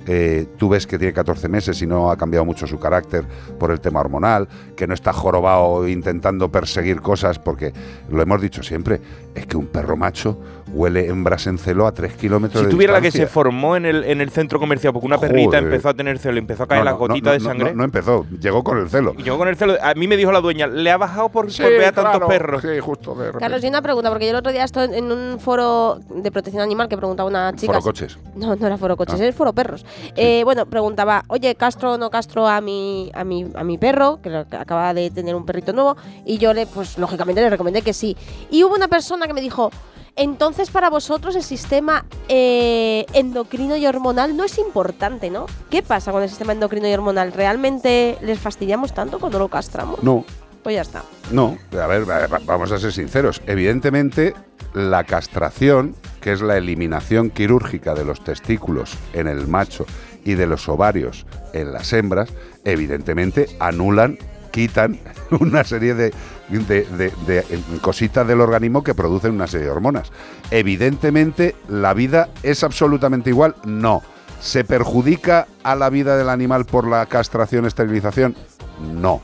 eh, 0.07 0.47
tú 0.57 0.69
ves 0.69 0.85
que 0.87 0.97
tiene 0.97 1.13
14 1.13 1.47
meses 1.49 1.81
y 1.81 1.87
no 1.87 2.11
ha 2.11 2.17
cambiado 2.17 2.45
mucho 2.45 2.67
su 2.67 2.79
carácter 2.79 3.25
por 3.59 3.71
el 3.71 3.79
tema 3.79 3.99
hormonal, 3.99 4.47
que 4.75 4.87
no 4.87 4.93
está 4.93 5.13
jorobado 5.13 5.87
intentando 5.87 6.49
perseguir 6.51 7.01
cosas, 7.01 7.39
porque 7.39 7.73
lo 8.09 8.21
hemos 8.21 8.41
dicho 8.41 8.63
siempre, 8.63 9.01
es 9.33 9.45
que 9.47 9.57
un 9.57 9.67
perro 9.67 9.95
macho 9.97 10.37
huele 10.73 11.07
hembras 11.07 11.47
en 11.47 11.57
celo 11.57 11.87
a 11.87 11.91
3 11.93 12.13
kilómetros 12.15 12.59
Si 12.61 12.65
de 12.65 12.71
tuviera 12.71 12.93
la 12.93 13.01
que 13.01 13.11
se 13.11 13.27
formó 13.27 13.75
en 13.77 13.85
el, 13.85 14.03
en 14.03 14.19
el 14.19 14.29
centro 14.29 14.59
comercial 14.59 14.91
porque 14.93 15.05
una 15.05 15.17
perrita 15.19 15.57
empezó 15.57 15.89
a 15.89 15.93
tener 15.93 16.17
celo, 16.19 16.37
empezó 16.39 16.63
a 16.63 16.67
caer 16.67 16.79
No, 16.81 16.85
la 16.85 16.91
no, 16.91 16.97
gotita 16.97 17.29
no, 17.29 17.33
de 17.33 17.39
sangre. 17.39 17.69
No, 17.71 17.77
no 17.77 17.83
empezó, 17.83 18.25
llegó 18.41 18.63
con 18.63 18.77
el 18.79 18.89
celo. 18.89 19.13
Yo 19.15 19.37
con 19.37 19.47
el 19.47 19.55
celo, 19.55 19.75
a 19.81 19.93
mí 19.93 20.07
me 20.07 20.17
dijo 20.17 20.31
la 20.31 20.41
dueña, 20.41 20.67
le 20.67 20.91
ha 20.91 20.97
bajado 20.97 21.29
por, 21.29 21.51
Sí, 21.51 21.61
por 21.61 21.71
ver 21.71 21.85
a 21.85 21.91
tantos 21.91 22.27
perros. 22.27 22.61
Sí, 22.61 22.79
justo 22.79 23.15
de 23.15 23.31
Carlos, 23.31 23.63
y 23.63 23.67
una 23.67 23.81
pregunta, 23.81 24.09
porque 24.09 24.25
yo 24.25 24.31
el 24.31 24.37
otro 24.37 24.51
día 24.51 24.63
estoy 24.63 24.89
en 24.93 25.11
un 25.11 25.39
foro 25.39 25.99
de 26.09 26.31
protección 26.31 26.63
animal 26.63 26.87
que 26.89 26.97
preguntaba 26.97 27.29
una 27.29 27.53
chica. 27.55 27.73
Foro 27.73 27.83
coches. 27.83 28.17
No, 28.35 28.55
no 28.55 28.67
era 28.67 28.77
foro 28.77 28.97
coches, 28.97 29.19
Ah. 29.21 29.25
es 29.25 29.35
foro 29.35 29.53
perros. 29.53 29.85
Eh, 30.15 30.43
bueno, 30.43 30.65
preguntaba, 30.65 31.23
oye, 31.27 31.55
¿castro 31.55 31.93
o 31.93 31.97
no 31.97 32.09
castro 32.09 32.47
a 32.47 32.61
mi, 32.61 33.11
a 33.13 33.23
mi, 33.23 33.45
a 33.55 33.63
mi 33.63 33.77
perro? 33.77 34.19
Que, 34.21 34.35
acaba 34.35 34.93
de 34.93 35.09
tener 35.11 35.35
un 35.35 35.45
perrito 35.45 35.73
nuevo. 35.73 35.95
Y 36.25 36.37
yo 36.37 36.53
le, 36.53 36.65
pues 36.67 36.97
lógicamente 36.97 37.41
le 37.41 37.49
recomendé 37.49 37.81
que 37.81 37.93
sí. 37.93 38.15
Y 38.51 38.63
hubo 38.63 38.75
una 38.75 38.87
persona 38.87 39.27
que 39.27 39.33
me 39.33 39.41
dijo, 39.41 39.71
entonces 40.15 40.69
para 40.69 40.89
vosotros 40.89 41.35
el 41.35 41.43
sistema 41.43 42.05
eh, 42.29 43.05
endocrino 43.13 43.75
y 43.75 43.85
hormonal 43.85 44.37
no 44.37 44.43
es 44.45 44.57
importante, 44.57 45.29
¿no? 45.29 45.45
¿Qué 45.69 45.83
pasa 45.83 46.11
con 46.11 46.23
el 46.23 46.29
sistema 46.29 46.53
endocrino 46.53 46.87
y 46.87 46.93
hormonal? 46.93 47.33
¿Realmente 47.33 48.17
les 48.21 48.39
fastidiamos 48.39 48.93
tanto 48.93 49.19
cuando 49.19 49.39
lo 49.39 49.49
castramos? 49.49 50.01
No, 50.03 50.23
Pues 50.63 50.75
ya 50.75 50.81
está. 50.81 51.03
No, 51.31 51.57
a 51.79 51.85
ver, 51.87 52.09
va- 52.09 52.25
va- 52.27 52.39
vamos 52.45 52.71
a 52.71 52.79
ser 52.79 52.91
sinceros. 52.91 53.41
Evidentemente, 53.45 54.33
la 54.75 55.03
castración, 55.05 55.95
que 56.21 56.31
es 56.33 56.41
la 56.41 56.57
eliminación 56.57 57.29
quirúrgica 57.31 57.95
de 57.95 58.05
los 58.05 58.23
testículos 58.23 58.95
en 59.13 59.27
el 59.27 59.47
macho 59.47 59.85
y 60.23 60.33
de 60.35 60.45
los 60.47 60.67
ovarios 60.69 61.25
en 61.53 61.71
las 61.71 61.91
hembras, 61.93 62.29
evidentemente 62.65 63.47
anulan, 63.59 64.17
quitan 64.51 64.99
una 65.39 65.63
serie 65.63 65.93
de, 65.95 66.13
de- 66.49 66.85
eh, 67.29 67.43
cositas 67.81 68.27
del 68.27 68.41
organismo 68.41 68.83
que 68.83 68.93
producen 68.93 69.31
una 69.33 69.47
serie 69.47 69.65
de 69.67 69.71
hormonas. 69.71 70.11
Evidentemente, 70.51 71.55
la 71.69 71.93
vida 71.93 72.29
es 72.43 72.63
absolutamente 72.63 73.29
igual. 73.29 73.55
No. 73.65 74.01
¿Se 74.41 74.63
perjudica 74.63 75.47
a 75.63 75.75
la 75.75 75.89
vida 75.89 76.17
del 76.17 76.29
animal 76.29 76.65
por 76.65 76.87
la 76.87 77.05
castración, 77.05 77.65
esterilización? 77.65 78.35
No. 78.81 79.21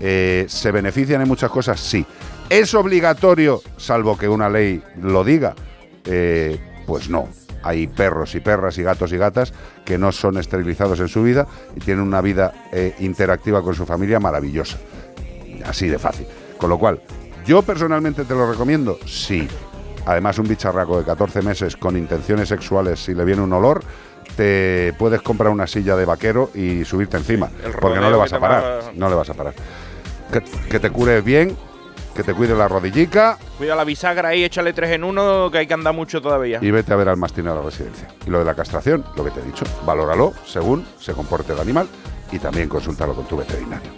Eh, 0.00 0.46
¿Se 0.48 0.70
benefician 0.70 1.22
en 1.22 1.28
muchas 1.28 1.50
cosas? 1.50 1.80
Sí. 1.80 2.04
¿Es 2.50 2.74
obligatorio, 2.74 3.62
salvo 3.76 4.18
que 4.18 4.28
una 4.28 4.48
ley 4.48 4.82
lo 5.00 5.24
diga? 5.24 5.54
eh, 6.04 6.58
pues 6.86 7.08
no. 7.08 7.28
Hay 7.62 7.86
perros 7.86 8.34
y 8.34 8.40
perras 8.40 8.78
y 8.78 8.82
gatos 8.82 9.12
y 9.12 9.18
gatas 9.18 9.52
que 9.84 9.98
no 9.98 10.12
son 10.12 10.38
esterilizados 10.38 10.98
en 11.00 11.08
su 11.08 11.22
vida 11.22 11.46
y 11.76 11.80
tienen 11.80 12.02
una 12.02 12.20
vida 12.22 12.52
eh, 12.72 12.94
interactiva 13.00 13.62
con 13.62 13.74
su 13.74 13.84
familia 13.84 14.18
maravillosa. 14.18 14.78
Así 15.66 15.86
de 15.88 15.98
fácil. 15.98 16.26
Con 16.56 16.70
lo 16.70 16.78
cual, 16.78 17.00
¿yo 17.46 17.60
personalmente 17.62 18.24
te 18.24 18.34
lo 18.34 18.50
recomiendo? 18.50 18.98
Sí. 19.06 19.46
Además, 20.06 20.38
un 20.38 20.48
bicharraco 20.48 20.98
de 20.98 21.04
14 21.04 21.42
meses 21.42 21.76
con 21.76 21.96
intenciones 21.98 22.48
sexuales, 22.48 23.04
si 23.04 23.14
le 23.14 23.24
viene 23.26 23.42
un 23.42 23.52
olor, 23.52 23.82
te 24.36 24.94
puedes 24.98 25.20
comprar 25.20 25.50
una 25.52 25.66
silla 25.66 25.94
de 25.96 26.06
vaquero 26.06 26.50
y 26.54 26.84
subirte 26.86 27.18
encima. 27.18 27.50
Porque 27.80 28.00
no 28.00 28.10
le 28.10 28.16
vas 28.16 28.32
a 28.32 28.38
va- 28.38 28.48
parar. 28.48 28.80
No 28.96 29.08
le 29.10 29.14
vas 29.14 29.28
a 29.28 29.34
parar. 29.34 29.52
Que, 30.32 30.42
que 30.70 30.80
te 30.80 30.90
cure 30.90 31.20
bien, 31.20 31.54
que 32.20 32.32
te 32.32 32.34
cuide 32.34 32.54
la 32.54 32.68
rodillica 32.68 33.38
Cuida 33.56 33.74
la 33.74 33.84
bisagra 33.84 34.28
ahí, 34.28 34.44
échale 34.44 34.74
tres 34.74 34.90
en 34.90 35.04
uno, 35.04 35.50
que 35.50 35.58
hay 35.58 35.66
que 35.66 35.72
andar 35.72 35.94
mucho 35.94 36.20
todavía. 36.20 36.58
y 36.60 36.70
vete 36.70 36.92
a 36.92 36.96
ver 36.96 37.08
al 37.08 37.16
mastín 37.16 37.48
a 37.48 37.54
la 37.54 37.62
residencia. 37.62 38.08
Y 38.26 38.30
lo 38.30 38.38
de 38.40 38.44
la 38.44 38.54
castración, 38.54 39.04
lo 39.16 39.24
que 39.24 39.30
te 39.30 39.40
he 39.40 39.42
dicho, 39.42 39.64
valóralo 39.86 40.34
según 40.46 40.86
se 40.98 41.14
comporte 41.14 41.52
el 41.54 41.60
animal 41.60 41.88
y 42.30 42.38
también 42.38 42.68
consúltalo 42.68 43.14
con 43.14 43.24
tu 43.24 43.38
veterinario. 43.38 43.90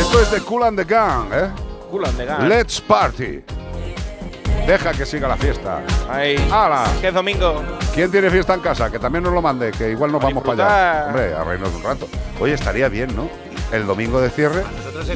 Esto 0.00 0.20
es 0.20 0.30
de 0.30 0.40
Cool 0.40 0.62
and 0.64 0.78
the 0.78 0.84
Gang, 0.84 1.28
¿eh? 1.32 1.50
Cool 1.90 2.04
and 2.04 2.16
the 2.18 2.24
Gang. 2.26 2.48
Let's 2.48 2.80
party. 2.80 3.42
Deja 4.68 4.92
que 4.92 5.06
siga 5.06 5.26
la 5.26 5.36
fiesta. 5.38 5.80
Ahí. 6.10 6.36
¡Hala! 6.52 6.84
Que 7.00 7.08
es 7.08 7.14
domingo. 7.14 7.62
¿Quién 7.94 8.10
tiene 8.10 8.28
fiesta 8.30 8.52
en 8.52 8.60
casa? 8.60 8.90
Que 8.90 8.98
también 8.98 9.24
nos 9.24 9.32
lo 9.32 9.40
mande, 9.40 9.70
que 9.72 9.90
igual 9.90 10.12
nos 10.12 10.22
vamos 10.22 10.44
para 10.44 11.00
allá. 11.00 11.06
Hombre, 11.08 11.34
a 11.34 11.42
reírnos 11.42 11.74
un 11.74 11.82
rato. 11.82 12.06
Oye, 12.38 12.52
estaría 12.52 12.88
bien, 12.90 13.16
¿no? 13.16 13.30
El 13.72 13.86
domingo 13.86 14.20
de 14.20 14.28
cierre 14.30 14.62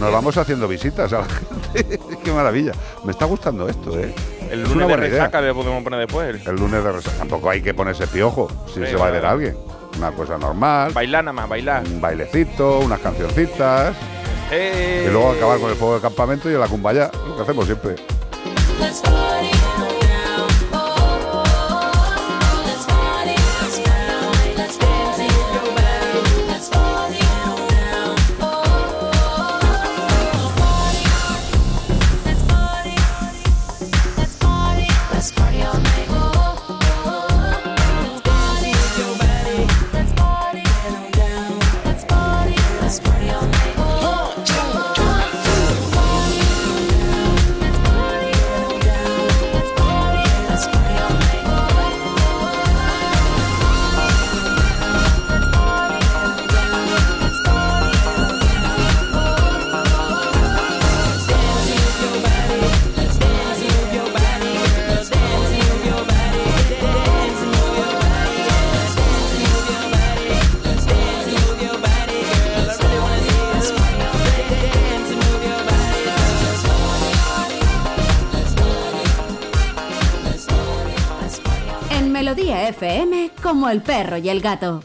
nos 0.00 0.10
vamos 0.12 0.36
haciendo 0.38 0.66
visitas 0.68 1.12
a 1.12 1.18
la 1.18 1.24
gente. 1.74 2.00
Qué 2.24 2.32
maravilla. 2.32 2.72
Me 3.04 3.12
está 3.12 3.26
gustando 3.26 3.68
esto, 3.68 3.98
¿eh? 3.98 4.14
El 4.50 4.62
Es 4.62 4.68
lunes 4.70 4.86
una 4.86 4.96
de 4.96 5.08
idea. 5.08 5.18
resaca 5.18 5.40
le 5.42 5.52
podemos 5.52 5.84
poner 5.84 6.00
después. 6.00 6.46
El 6.46 6.56
lunes 6.56 6.82
de 6.82 6.92
resaca. 6.92 7.16
Tampoco 7.18 7.50
hay 7.50 7.60
que 7.60 7.74
ponerse 7.74 8.06
piojo 8.06 8.48
si 8.68 8.80
Sí, 8.80 8.86
se 8.86 8.96
va 8.96 9.08
a 9.08 9.10
ver 9.10 9.26
a 9.26 9.30
alguien. 9.32 9.54
Una 9.98 10.12
cosa 10.12 10.38
normal. 10.38 10.92
Bailar 10.94 11.24
nada 11.24 11.34
más, 11.34 11.48
bailar. 11.48 11.82
Un 11.86 12.00
bailecito, 12.00 12.78
unas 12.80 13.00
cancioncitas. 13.00 13.94
Eh. 14.50 15.06
Y 15.08 15.12
luego 15.12 15.32
acabar 15.32 15.58
con 15.58 15.68
el 15.70 15.76
fuego 15.76 15.96
de 15.96 16.00
campamento 16.00 16.50
y 16.50 16.54
la 16.54 16.68
cumbaya. 16.68 17.10
Lo 17.28 17.36
que 17.36 17.42
hacemos 17.42 17.66
siempre. 17.66 17.96
En 18.82 19.51
como 83.52 83.68
el 83.68 83.82
perro 83.82 84.16
y 84.16 84.30
el 84.30 84.40
gato. 84.40 84.82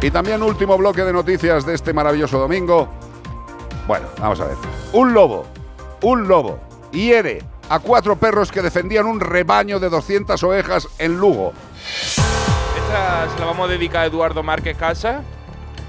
Y 0.00 0.10
también 0.12 0.40
último 0.40 0.78
bloque 0.78 1.02
de 1.02 1.12
noticias 1.12 1.66
de 1.66 1.74
este 1.74 1.92
maravilloso 1.92 2.38
domingo. 2.38 2.88
Bueno, 3.88 4.06
vamos 4.20 4.40
a 4.40 4.44
ver. 4.44 4.56
Un 4.92 5.14
lobo, 5.14 5.46
un 6.02 6.28
lobo, 6.28 6.60
hiere 6.92 7.49
a 7.70 7.78
cuatro 7.78 8.16
perros 8.16 8.50
que 8.50 8.62
defendían 8.62 9.06
un 9.06 9.20
rebaño 9.20 9.78
de 9.78 9.88
200 9.88 10.42
ovejas 10.42 10.88
en 10.98 11.16
Lugo. 11.16 11.52
Esta 12.76 13.28
se 13.32 13.38
la 13.38 13.46
vamos 13.46 13.68
a 13.68 13.72
dedicar 13.72 14.02
a 14.02 14.06
Eduardo 14.06 14.42
Márquez 14.42 14.76
Casa. 14.76 15.22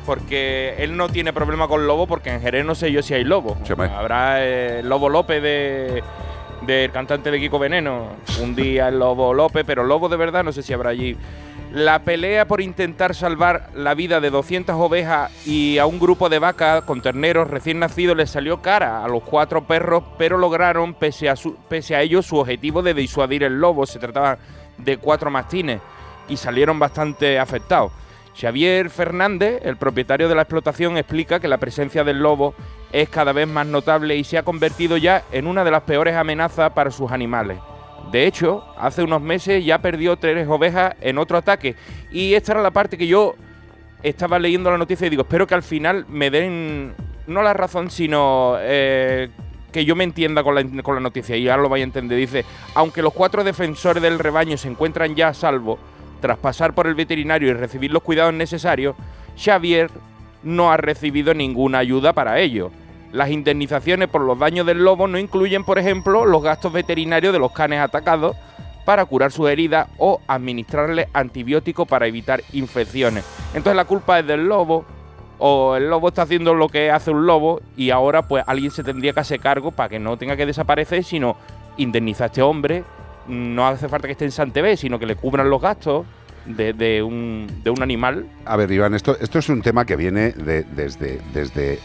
porque 0.06 0.76
él 0.78 0.96
no 0.96 1.10
tiene 1.10 1.34
problema 1.34 1.68
con 1.68 1.86
lobo, 1.86 2.08
porque 2.08 2.32
en 2.32 2.42
Jerez 2.42 2.66
no 2.66 2.74
sé 2.76 2.92
yo 2.92 3.04
si 3.04 3.14
hay 3.14 3.24
lobo. 3.24 3.58
Sí. 3.64 3.74
Habrá 3.74 4.44
eh, 4.44 4.82
Lobo 4.84 5.10
López 5.10 5.42
de 5.44 6.04
del 6.62 6.92
cantante 6.92 7.32
de 7.32 7.40
Kiko 7.40 7.60
Veneno. 7.60 8.10
Un 8.42 8.56
día 8.56 8.88
el 8.88 9.00
Lobo 9.00 9.34
López, 9.34 9.64
pero 9.66 9.84
Lobo 9.84 10.10
de 10.10 10.18
verdad 10.18 10.44
no 10.44 10.52
sé 10.52 10.62
si 10.62 10.74
habrá 10.74 10.92
allí. 10.92 11.18
La 11.72 12.00
pelea 12.00 12.48
por 12.50 12.60
intentar 12.60 13.16
salvar 13.16 13.70
la 13.74 13.94
vida 13.94 14.20
de 14.20 14.30
200 14.30 14.76
ovejas 14.76 15.32
y 15.48 15.78
a 15.78 15.86
un 15.86 16.00
grupo 16.00 16.28
de 16.28 16.38
vacas 16.38 16.84
con 16.84 17.02
terneros 17.02 17.50
recién 17.50 17.80
nacidos 17.80 18.18
les 18.18 18.30
salió 18.30 18.62
cara 18.62 19.06
a 19.06 19.08
los 19.08 19.24
cuatro 19.24 19.64
perros, 19.64 20.04
pero 20.18 20.38
lograron, 20.38 20.94
pese 20.94 21.30
a, 21.30 21.38
su- 21.38 21.56
pese 21.70 21.96
a 21.96 22.02
ello, 22.02 22.22
su 22.24 22.36
objetivo 22.38 22.82
de 22.82 22.94
disuadir 22.94 23.44
el 23.44 23.60
lobo. 23.62 23.86
Se 23.86 24.00
trataba 24.00 24.38
de 24.78 24.98
cuatro 24.98 25.32
mastines 25.32 25.80
y 26.28 26.36
salieron 26.36 26.78
bastante 26.78 27.40
afectados. 27.40 27.94
Xavier 28.38 28.90
Fernández, 28.90 29.62
el 29.64 29.78
propietario 29.78 30.28
de 30.28 30.36
la 30.36 30.42
explotación, 30.42 30.98
explica 30.98 31.40
que 31.40 31.48
la 31.48 31.58
presencia 31.58 32.04
del 32.04 32.20
lobo 32.20 32.54
es 32.92 33.08
cada 33.08 33.32
vez 33.32 33.48
más 33.48 33.66
notable 33.66 34.18
y 34.18 34.26
se 34.26 34.38
ha 34.38 34.44
convertido 34.44 34.98
ya 34.98 35.24
en 35.32 35.48
una 35.48 35.64
de 35.64 35.72
las 35.72 35.84
peores 35.84 36.16
amenazas 36.18 36.72
para 36.74 36.92
sus 36.92 37.12
animales. 37.14 37.60
De 38.12 38.28
hecho, 38.28 38.66
hace 38.78 39.04
unos 39.04 39.22
meses 39.22 39.64
ya 39.64 39.80
perdió 39.80 40.18
tres 40.18 40.48
ovejas 40.48 40.96
en 41.02 41.18
otro 41.18 41.38
ataque. 41.38 41.76
Y 42.12 42.34
esta 42.34 42.54
era 42.54 42.62
la 42.62 42.72
parte 42.72 42.98
que 42.98 43.08
yo 43.08 43.36
estaba 44.04 44.40
leyendo 44.40 44.70
la 44.70 44.78
noticia 44.78 45.08
y 45.08 45.10
digo, 45.10 45.24
espero 45.24 45.48
que 45.48 45.56
al 45.56 45.64
final 45.64 46.06
me 46.10 46.30
den, 46.30 46.94
no 47.28 47.42
la 47.42 47.54
razón, 47.54 47.90
sino 47.90 48.56
eh, 48.60 49.30
que 49.72 49.86
yo 49.86 49.96
me 49.96 50.04
entienda 50.04 50.44
con 50.44 50.56
la, 50.56 50.84
con 50.84 50.96
la 50.96 51.02
noticia 51.02 51.38
y 51.38 51.48
ahora 51.48 51.64
lo 51.64 51.70
vaya 51.70 51.84
a 51.84 51.88
entender. 51.88 52.18
Dice, 52.18 52.44
aunque 52.76 53.02
los 53.02 53.14
cuatro 53.14 53.44
defensores 53.44 54.04
del 54.04 54.20
rebaño 54.20 54.58
se 54.58 54.68
encuentran 54.68 55.16
ya 55.16 55.30
a 55.30 55.34
salvo, 55.34 55.80
tras 56.20 56.38
pasar 56.38 56.74
por 56.74 56.88
el 56.88 56.96
veterinario 56.96 57.50
y 57.50 57.54
recibir 57.54 57.92
los 57.92 58.04
cuidados 58.04 58.34
necesarios, 58.34 58.96
Xavier 59.38 59.90
no 60.44 60.72
ha 60.72 60.78
recibido 60.78 61.34
ninguna 61.34 61.80
ayuda 61.80 62.14
para 62.14 62.40
ello. 62.40 62.72
Las 63.12 63.30
indemnizaciones 63.30 64.08
por 64.08 64.22
los 64.22 64.40
daños 64.40 64.66
del 64.66 64.84
lobo 64.84 65.08
no 65.08 65.18
incluyen, 65.18 65.66
por 65.66 65.78
ejemplo, 65.78 66.26
los 66.26 66.42
gastos 66.42 66.72
veterinarios 66.72 67.34
de 67.34 67.40
los 67.40 67.52
canes 67.52 67.82
atacados 67.82 68.38
para 68.86 69.06
curar 69.06 69.32
sus 69.32 69.50
heridas 69.50 69.88
o 69.98 70.22
administrarles 70.28 71.08
antibióticos 71.14 71.88
para 71.88 72.08
evitar 72.08 72.42
infecciones. 72.54 73.26
Entonces 73.54 73.76
la 73.76 73.86
culpa 73.86 74.20
es 74.20 74.28
del 74.28 74.48
lobo 74.48 74.86
o 75.40 75.76
el 75.76 75.90
lobo 75.90 76.08
está 76.08 76.22
haciendo 76.22 76.54
lo 76.54 76.70
que 76.70 76.90
hace 76.90 77.12
un 77.12 77.26
lobo 77.26 77.62
y 77.76 77.90
ahora 77.90 78.28
pues 78.28 78.44
alguien 78.48 78.72
se 78.72 78.84
tendría 78.84 79.12
que 79.12 79.20
hacer 79.20 79.40
cargo 79.40 79.72
para 79.72 79.90
que 79.90 80.00
no 80.00 80.18
tenga 80.18 80.38
que 80.38 80.46
desaparecer, 80.46 81.04
sino 81.04 81.36
indemnizar 81.78 82.26
a 82.26 82.28
este 82.28 82.42
hombre. 82.42 82.84
No 83.28 83.68
hace 83.68 83.90
falta 83.90 84.08
que 84.08 84.14
esté 84.14 84.26
en 84.26 84.32
Santebé, 84.32 84.78
sino 84.78 85.00
que 85.00 85.06
le 85.06 85.16
cubran 85.16 85.50
los 85.50 85.62
gastos 85.62 86.06
de, 86.46 86.74
de 86.74 87.04
un, 87.04 87.48
de 87.64 87.70
un 87.70 87.82
animal. 87.84 88.26
A 88.46 88.56
ver, 88.58 88.72
Iván, 88.72 88.94
esto, 88.94 89.16
esto 89.20 89.40
es 89.40 89.50
un 89.50 89.62
tema 89.62 89.86
que 89.86 89.96
viene 89.96 90.32
de- 90.32 90.64
desde, 90.64 91.22
desde 91.34 91.80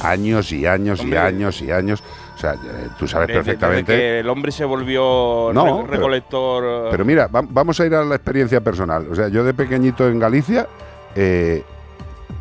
años 0.00 0.52
y 0.52 0.66
años 0.66 1.00
Hombre. 1.00 1.16
y 1.16 1.20
años 1.20 1.62
y 1.62 1.70
años. 1.70 2.02
O 2.34 2.38
sea, 2.38 2.54
eh, 2.54 2.56
tú 2.98 3.06
sabes 3.06 3.28
Desde- 3.28 3.38
desde 3.40 3.52
perfectamente. 3.52 3.92
que 3.96 4.18
el 4.20 4.28
hombre 4.28 4.52
se 4.52 4.64
volvió 4.64 5.50
No, 5.54 5.82
re- 5.86 5.96
recolector. 5.96 6.64
eh, 6.86 6.88
Pero 6.90 7.04
mira, 7.04 7.26
va- 7.28 7.44
vamos 7.48 7.78
a 7.80 7.86
ir 7.86 7.94
a 7.94 8.04
la 8.04 8.14
experiencia 8.16 8.60
personal. 8.60 9.06
O 9.10 9.14
sea, 9.14 9.28
yo 9.28 9.44
de 9.44 9.54
pequeñito 9.54 10.08
en 10.08 10.18
Galicia, 10.18 10.66
eh, 11.14 11.62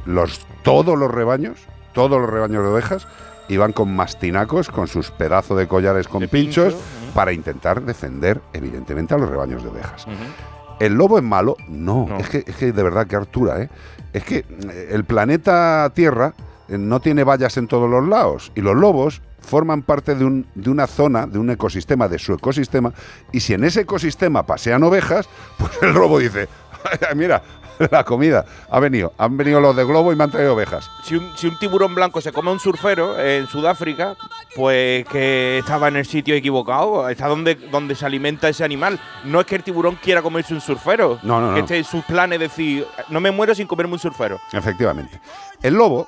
los, 0.06 0.46
todos 0.64 0.98
los 0.98 1.12
rebaños, 1.12 1.60
todos 1.94 2.20
los 2.22 2.30
rebaños 2.30 2.64
de 2.64 2.70
ovejas, 2.70 3.08
iban 3.50 3.74
con 3.74 3.94
mastinacos, 3.94 4.70
con 4.70 4.88
sus 4.88 5.12
pedazos 5.12 5.58
de 5.58 5.68
collares 5.68 6.08
con 6.08 6.26
pinchos, 6.28 6.76
para 7.14 7.34
intentar 7.34 7.82
defender, 7.82 8.40
evidentemente, 8.54 9.14
a 9.14 9.18
los 9.18 9.30
rebaños 9.30 9.62
de 9.62 9.70
ovejas. 9.70 10.06
¿El 10.82 10.94
lobo 10.96 11.18
es 11.18 11.24
malo? 11.24 11.56
No, 11.68 12.08
Es, 12.20 12.30
que, 12.30 12.44
es 12.46 12.56
que 12.56 12.72
de 12.72 12.84
verdad 12.84 13.06
que 13.08 13.16
Artura, 13.16 13.62
¿eh? 13.62 13.70
Es 14.14 14.24
que 14.24 14.38
eh, 14.38 14.90
el 14.92 15.04
planeta 15.06 15.92
Tierra 15.94 16.34
eh, 16.70 16.78
no 16.78 17.00
tiene 17.00 17.24
vallas 17.24 17.56
en 17.58 17.68
todos 17.68 17.90
los 17.90 18.08
lados 18.08 18.52
y 18.56 18.62
los 18.62 18.76
lobos 18.76 19.22
forman 19.42 19.84
parte 19.84 20.16
de, 20.16 20.26
un- 20.26 20.46
de 20.56 20.70
una 20.70 20.88
zona, 20.88 21.28
de 21.28 21.40
un 21.40 21.50
ecosistema, 21.50 22.08
de 22.08 22.20
su 22.20 22.34
ecosistema, 22.34 22.94
y 23.32 23.40
si 23.40 23.54
en 23.54 23.64
ese 23.64 23.82
ecosistema 23.82 24.46
pasean 24.46 24.84
ovejas, 24.84 25.28
pues 25.58 25.72
el 25.82 25.94
lobo 25.94 26.20
dice, 26.20 26.48
mira, 27.16 27.42
la 27.92 28.04
comida, 28.04 28.46
ha 28.70 28.80
venido, 28.80 29.14
han 29.18 29.38
venido 29.38 29.60
los 29.60 29.76
de 29.76 29.84
globo 29.84 30.12
y 30.12 30.16
me 30.16 30.24
han 30.24 30.32
traído 30.32 30.54
ovejas. 30.54 30.90
si 31.04 31.16
un, 31.16 31.32
si 31.36 31.48
un 31.48 31.58
tiburón 31.60 31.96
blanco 31.96 32.22
se 32.22 32.32
come 32.32 32.50
a 32.50 32.54
un 32.54 32.60
surfero 32.60 33.20
en 33.20 33.48
Sudáfrica, 33.48 34.16
pues 34.56 35.06
que 35.08 35.60
estaba 35.60 35.88
en 35.88 35.96
el 35.98 36.06
sitio 36.06 36.36
equivocado, 36.36 37.10
está 37.10 37.28
donde, 37.28 37.56
donde 37.56 37.96
se 37.96 38.06
alimenta 38.06 38.50
ese 38.50 38.64
animal. 38.64 39.00
No 39.26 39.40
es 39.40 39.46
que 39.46 39.56
el 39.56 39.64
tiburón 39.64 39.96
quiera 39.96 40.22
comerse 40.22 40.54
un 40.54 40.62
surfero, 40.62 41.20
No, 41.24 41.40
no, 41.42 41.48
que 41.54 41.54
no. 41.54 41.66
este 41.66 41.80
es 41.80 41.88
su 41.88 42.02
plan 42.04 42.34
es 42.34 42.40
decir, 42.40 42.86
no 43.10 43.20
me 43.20 43.32
muero 43.32 43.56
sin 43.56 43.68
comerme 43.68 43.94
un 43.94 44.00
surfero. 44.00 44.40
Efectivamente. 44.52 45.20
El 45.64 45.74
lobo 45.76 46.08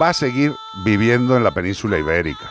va 0.00 0.10
a 0.10 0.14
seguir 0.14 0.54
viviendo 0.84 1.36
en 1.36 1.44
la 1.44 1.50
península 1.52 1.98
ibérica. 1.98 2.50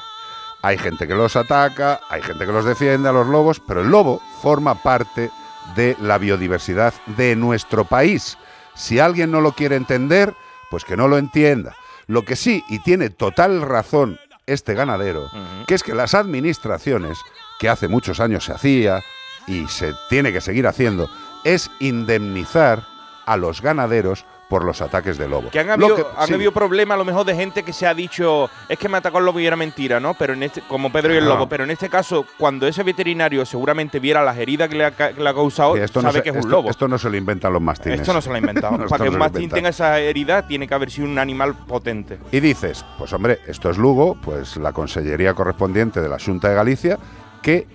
Hay 0.62 0.78
gente 0.78 1.08
que 1.08 1.16
los 1.16 1.38
ataca, 1.38 2.02
hay 2.10 2.22
gente 2.22 2.46
que 2.46 2.52
los 2.52 2.66
defiende 2.66 3.08
a 3.08 3.14
los 3.14 3.28
lobos, 3.28 3.62
pero 3.66 3.80
el 3.82 3.88
lobo 3.90 4.22
forma 4.42 4.76
parte 4.76 5.32
de 5.76 5.96
la 6.00 6.18
biodiversidad 6.18 6.94
de 7.18 7.36
nuestro 7.36 7.86
país. 7.86 8.38
Si 8.76 9.00
alguien 9.00 9.32
no 9.32 9.42
lo 9.42 9.54
quiere 9.54 9.76
entender, 9.76 10.34
pues 10.70 10.86
que 10.86 10.98
no 10.98 11.08
lo 11.08 11.18
entienda. 11.18 11.76
Lo 12.08 12.24
que 12.24 12.36
sí, 12.36 12.64
y 12.70 12.80
tiene 12.80 13.10
total 13.10 13.62
razón 13.62 14.20
este 14.46 14.74
ganadero, 14.74 15.30
que 15.68 15.76
es 15.76 15.84
que 15.84 15.94
las 15.94 16.16
administraciones, 16.16 17.20
que 17.60 17.70
hace 17.70 17.88
muchos 17.88 18.20
años 18.20 18.46
se 18.46 18.54
hacía 18.54 19.04
y 19.48 19.68
se 19.68 19.94
tiene 20.10 20.34
que 20.34 20.42
seguir 20.42 20.66
haciendo, 20.66 21.10
es 21.44 21.70
indemnizar 21.80 22.84
a 23.26 23.38
los 23.38 23.62
ganaderos 23.62 24.26
por 24.50 24.66
los 24.66 24.82
ataques 24.82 25.18
de 25.20 25.30
lobo. 25.30 25.52
Que 25.52 25.60
han 25.60 25.70
habido, 25.70 25.96
que- 25.96 26.04
han 26.18 26.28
sí. 26.28 26.34
habido 26.34 26.52
problemas 26.52 26.96
a 26.96 26.98
lo 26.98 27.06
mejor 27.06 27.24
de 27.24 27.36
gente 27.36 27.62
que 27.62 27.72
se 27.72 27.86
ha 27.86 27.94
dicho, 27.94 28.50
es 28.68 28.80
que 28.80 28.90
me 28.90 28.98
atacó 28.98 29.20
el 29.20 29.26
lobo 29.26 29.40
y 29.40 29.46
era 29.46 29.56
mentira, 29.56 30.00
¿no? 30.00 30.16
Pero 30.16 30.34
en 30.34 30.42
este, 30.42 30.62
como 30.68 30.92
Pedro 30.92 31.14
y 31.14 31.18
el 31.18 31.24
No. 31.26 31.36
lobo, 31.36 31.48
pero 31.48 31.64
en 31.64 31.70
este 31.70 31.88
caso, 31.88 32.26
cuando 32.38 32.68
ese 32.68 32.82
veterinario 32.82 33.46
seguramente 33.46 34.00
viera 34.00 34.24
las 34.24 34.36
heridas 34.38 34.68
que 34.68 34.76
le 34.76 34.86
ha, 34.86 34.92
ca- 34.92 35.14
que 35.14 35.22
le 35.22 35.30
ha 35.30 35.34
causado, 35.36 35.78
Y 35.78 35.82
esto, 35.82 36.02
no 36.02 36.10
sabe 36.10 36.20
se, 36.20 36.24
que 36.32 36.38
es 36.40 36.44
un 36.46 36.50
lobo. 36.52 36.68
esto 36.70 36.88
no 36.88 36.98
se 36.98 37.12
lo 37.12 37.16
inventan 37.16 37.54
los 37.54 37.62
mastines. 37.62 38.00
Esto 38.02 38.12
no 38.12 38.22
se 38.22 38.30
lo 38.30 38.36
ha 38.36 38.40
inventado. 38.40 38.76
Para 38.90 39.04
que 39.04 39.10
un 39.12 39.20
mastín 39.20 39.50
tenga 39.52 39.70
esa 39.70 40.00
herida, 40.00 40.48
tiene 40.48 40.68
que 40.68 40.74
haber 40.74 40.90
sido 40.90 41.08
un 41.08 41.20
animal 41.20 41.54
potente. 41.68 42.18
Y 42.32 42.40
dices, 42.40 42.84
pues 42.98 43.14
hombre, 43.14 43.40
esto 43.46 43.70
es 43.70 43.78
Lugo, 43.78 44.18
pues 44.20 44.58
la 44.58 44.74
consellería 44.74 45.36
correspondiente 45.36 46.02
de 46.02 46.10
la 46.10 46.18
Junta 46.18 46.50
de 46.50 46.56
Galicia, 46.56 46.98
que 47.44 47.68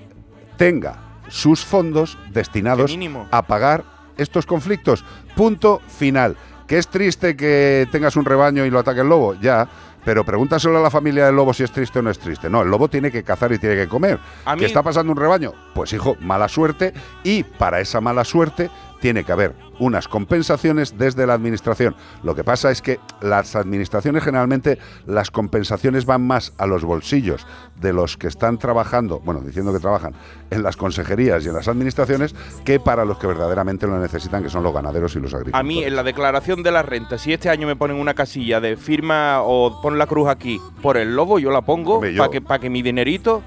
tenga 0.57 0.97
sus 1.29 1.65
fondos 1.65 2.19
destinados 2.31 2.97
a 3.31 3.43
pagar 3.43 3.85
estos 4.17 4.47
conflictos. 4.47 5.05
Punto 5.35 5.81
final. 5.89 6.37
Que 6.67 6.79
es 6.79 6.89
triste 6.89 7.37
que 7.37 7.87
tengas 7.93 8.17
un 8.17 8.25
rebaño 8.25 8.65
y 8.65 8.71
lo 8.71 8.79
ataque 8.79 9.01
el 9.01 9.09
lobo, 9.09 9.35
ya. 9.35 9.69
Pero 10.05 10.23
pregúntaselo 10.25 10.79
a 10.79 10.83
la 10.83 10.91
familia 10.91 11.25
del 11.27 11.35
lobo 11.37 11.55
si 11.55 11.63
es 11.63 11.71
triste 11.73 11.99
o 11.99 12.03
no 12.03 12.11
es 12.11 12.19
triste. 12.19 12.51
No, 12.51 12.61
el 12.63 12.69
lobo 12.71 12.89
tiene 12.89 13.11
que 13.11 13.23
cazar 13.23 13.53
y 13.53 13.59
tiene 13.59 13.75
que 13.75 13.89
comer. 13.89 14.19
A 14.45 14.55
mí- 14.55 14.61
¿Que 14.61 14.67
está 14.67 14.83
pasando 14.83 15.11
un 15.13 15.19
rebaño? 15.19 15.53
Pues 15.75 15.93
hijo, 15.95 16.17
mala 16.21 16.47
suerte. 16.49 16.93
Y 17.23 17.43
para 17.43 17.81
esa 17.81 18.03
mala 18.03 18.23
suerte 18.25 18.71
tiene 19.01 19.25
que 19.25 19.33
haber 19.33 19.55
unas 19.79 20.09
compensaciones 20.09 20.97
desde 20.97 21.27
la 21.27 21.35
administración. 21.35 21.95
Lo 22.23 22.35
que 22.35 22.45
pasa 22.45 22.71
es 22.71 22.81
que 22.81 23.01
las 23.21 23.57
administraciones 23.57 24.23
generalmente 24.23 24.79
las 25.07 25.31
compensaciones 25.31 26.07
van 26.07 26.27
más 26.27 26.53
a 26.59 26.67
los 26.67 26.85
bolsillos 26.85 27.47
de 27.81 27.93
los 27.93 28.17
que 28.17 28.29
están 28.29 28.59
trabajando, 28.59 29.21
bueno, 29.21 29.41
diciendo 29.41 29.73
que 29.73 29.81
trabajan 29.81 30.15
en 30.51 30.63
las 30.63 30.77
consejerías 30.77 31.45
y 31.45 31.49
en 31.49 31.55
las 31.55 31.69
administraciones, 31.69 32.35
que 32.65 32.81
para 32.81 33.05
los 33.05 33.19
que 33.19 33.27
verdaderamente 33.27 33.87
lo 33.87 33.99
necesitan, 33.99 34.43
que 34.43 34.51
son 34.51 34.63
los 34.63 34.73
ganaderos 34.73 35.15
y 35.17 35.21
los 35.21 35.35
agricultores. 35.35 35.61
A 35.61 35.63
mí, 35.63 35.83
en 35.83 35.97
la 35.97 36.03
declaración 36.03 36.63
de 36.63 36.71
la 36.71 36.83
renta, 36.83 37.19
si 37.19 37.33
este 37.33 37.49
año 37.51 37.67
me 37.67 37.77
ponen 37.77 37.97
una 37.97 38.15
casilla 38.15 38.61
de 38.61 38.77
firma 38.77 39.43
o 39.43 39.81
pon 39.83 39.99
la 39.99 40.07
cruz 40.07 40.29
aquí 40.29 40.61
por 40.83 40.97
el 40.97 41.15
lobo, 41.17 41.39
yo 41.39 41.51
la 41.51 41.63
pongo 41.63 42.01
para 42.01 42.31
que, 42.31 42.41
para 42.41 42.61
que 42.61 42.71
mi 42.71 42.83
dinerito 42.83 43.43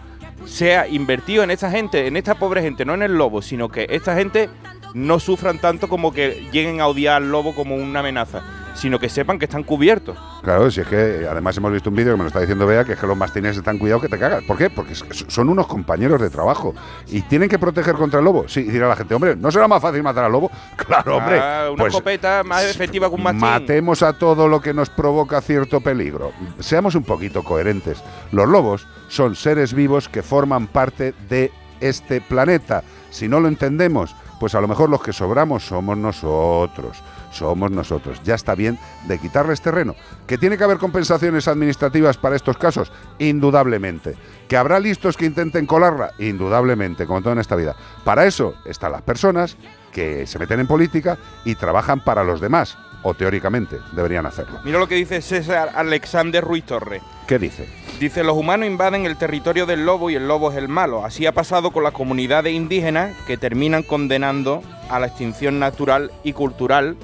sea 0.46 0.88
invertido 0.88 1.44
en 1.44 1.52
esta 1.52 1.72
gente, 1.72 2.08
en 2.08 2.18
esta 2.18 2.36
pobre 2.36 2.62
gente, 2.62 2.86
no 2.86 2.94
en 2.94 3.04
el 3.04 3.18
lobo, 3.18 3.42
sino 3.42 3.70
que 3.70 3.88
esta 3.90 4.16
gente 4.16 4.50
no 4.98 5.20
sufran 5.20 5.60
tanto 5.60 5.88
como 5.88 6.12
que 6.12 6.48
lleguen 6.52 6.82
a 6.82 6.88
odiar 6.88 7.18
al 7.18 7.32
lobo 7.32 7.54
como 7.54 7.76
una 7.76 8.00
amenaza, 8.00 8.42
sino 8.74 9.00
que 9.00 9.10
sepan 9.10 9.38
que 9.38 9.46
están 9.46 9.64
cubiertos. 9.64 10.18
Claro, 10.42 10.72
si 10.72 10.82
es 10.82 10.88
que 10.88 11.28
además 11.30 11.56
hemos 11.58 11.72
visto 11.72 11.92
un 11.92 11.96
vídeo 11.96 12.14
que 12.14 12.18
me 12.18 12.24
lo 12.24 12.28
está 12.28 12.40
diciendo 12.40 12.66
Bea, 12.66 12.84
que 12.84 12.94
es 12.94 13.00
que 13.00 13.06
los 13.06 13.16
mastines 13.16 13.56
están 13.56 13.78
cuidados 13.78 14.02
que 14.02 14.10
te 14.10 14.18
cagas. 14.18 14.44
¿Por 14.44 14.58
qué? 14.58 14.72
Porque 14.72 14.96
son 14.96 15.50
unos 15.50 15.68
compañeros 15.68 16.20
de 16.20 16.32
trabajo 16.32 16.74
y 17.08 17.22
tienen 17.22 17.48
que 17.48 17.60
proteger 17.60 17.94
contra 17.96 18.20
el 18.20 18.26
lobo. 18.26 18.48
Sí, 18.48 18.62
y 18.62 18.72
dirá 18.72 18.88
la 18.88 18.96
gente, 18.96 19.14
hombre, 19.14 19.36
¿no 19.36 19.52
será 19.52 19.68
más 19.68 19.82
fácil 19.82 20.02
matar 20.02 20.26
al 20.26 20.32
lobo? 20.32 20.50
Claro, 20.88 21.18
hombre. 21.18 21.40
Ah, 21.40 21.68
una 21.70 21.84
pues 21.84 21.94
escopeta 21.94 22.44
más 22.44 22.64
efectiva 22.64 23.10
que 23.10 23.16
un 23.16 23.24
mastín. 23.24 23.42
matemos 23.42 24.02
a 24.04 24.14
todo 24.14 24.48
lo 24.48 24.62
que 24.62 24.74
nos 24.74 24.90
provoca 24.90 25.42
cierto 25.42 25.82
peligro. 25.82 26.32
Seamos 26.60 26.96
un 26.96 27.04
poquito 27.04 27.44
coherentes. 27.44 28.02
Los 28.32 28.48
lobos 28.48 28.88
son 29.10 29.36
seres 29.36 29.74
vivos 29.74 30.08
que 30.08 30.24
forman 30.24 30.68
parte 30.68 31.14
de 31.30 31.52
este 31.82 32.22
planeta. 32.22 32.84
Si 33.10 33.28
no 33.28 33.40
lo 33.40 33.48
entendemos, 33.48 34.16
pues 34.40 34.56
a 34.56 34.62
lo 34.62 34.68
mejor 34.68 34.90
los 34.90 35.02
que 35.02 35.14
sobramos 35.14 35.66
somos 35.66 35.98
nosotros. 35.98 37.02
Somos 37.32 37.72
nosotros. 37.72 38.22
Ya 38.24 38.36
está 38.36 38.56
bien 38.56 38.80
de 39.08 39.20
quitarles 39.20 39.62
terreno. 39.62 39.96
¿Que 40.26 40.38
tiene 40.38 40.58
que 40.58 40.64
haber 40.64 40.78
compensaciones 40.78 41.48
administrativas 41.48 42.18
para 42.18 42.36
estos 42.36 42.58
casos? 42.58 42.92
Indudablemente. 43.20 44.16
¿Que 44.48 44.58
habrá 44.58 44.80
listos 44.80 45.18
que 45.18 45.26
intenten 45.26 45.66
colarla? 45.66 46.12
Indudablemente, 46.20 47.06
como 47.06 47.22
todo 47.22 47.34
en 47.34 47.40
esta 47.40 47.56
vida. 47.56 47.76
Para 48.04 48.26
eso 48.26 48.56
están 48.66 48.94
las 48.94 49.02
personas 49.02 49.58
que 49.92 50.26
se 50.26 50.40
meten 50.40 50.60
en 50.60 50.68
política 50.68 51.18
y 51.44 51.56
trabajan 51.56 52.04
para 52.04 52.24
los 52.24 52.40
demás. 52.40 52.78
O 53.08 53.14
teóricamente 53.14 53.80
deberían 53.94 54.26
hacerlo. 54.26 54.60
Mira 54.66 54.80
lo 54.80 54.88
que 54.88 54.96
dice 54.96 55.22
César 55.22 55.72
Alexander 55.76 56.44
Ruiz 56.44 56.66
Torres. 56.66 57.02
¿Qué 57.26 57.40
dice? 57.40 57.66
Dice, 58.02 58.22
los 58.22 58.36
humanos 58.36 58.68
invaden 58.68 59.06
el 59.06 59.16
territorio 59.16 59.66
del 59.66 59.86
lobo 59.86 60.10
y 60.10 60.16
el 60.16 60.28
lobo 60.28 60.52
es 60.52 60.58
el 60.58 60.68
malo. 60.68 61.06
Así 61.06 61.26
ha 61.26 61.32
pasado 61.32 61.72
con 61.72 61.84
las 61.84 61.94
comunidades 61.94 62.54
indígenas 62.54 63.16
que 63.26 63.38
terminan 63.38 63.84
condenando 63.84 64.62
a 64.90 65.00
la 65.00 65.08
extinción 65.08 65.58
natural 65.58 66.12
y 66.26 66.34
cultural, 66.34 66.98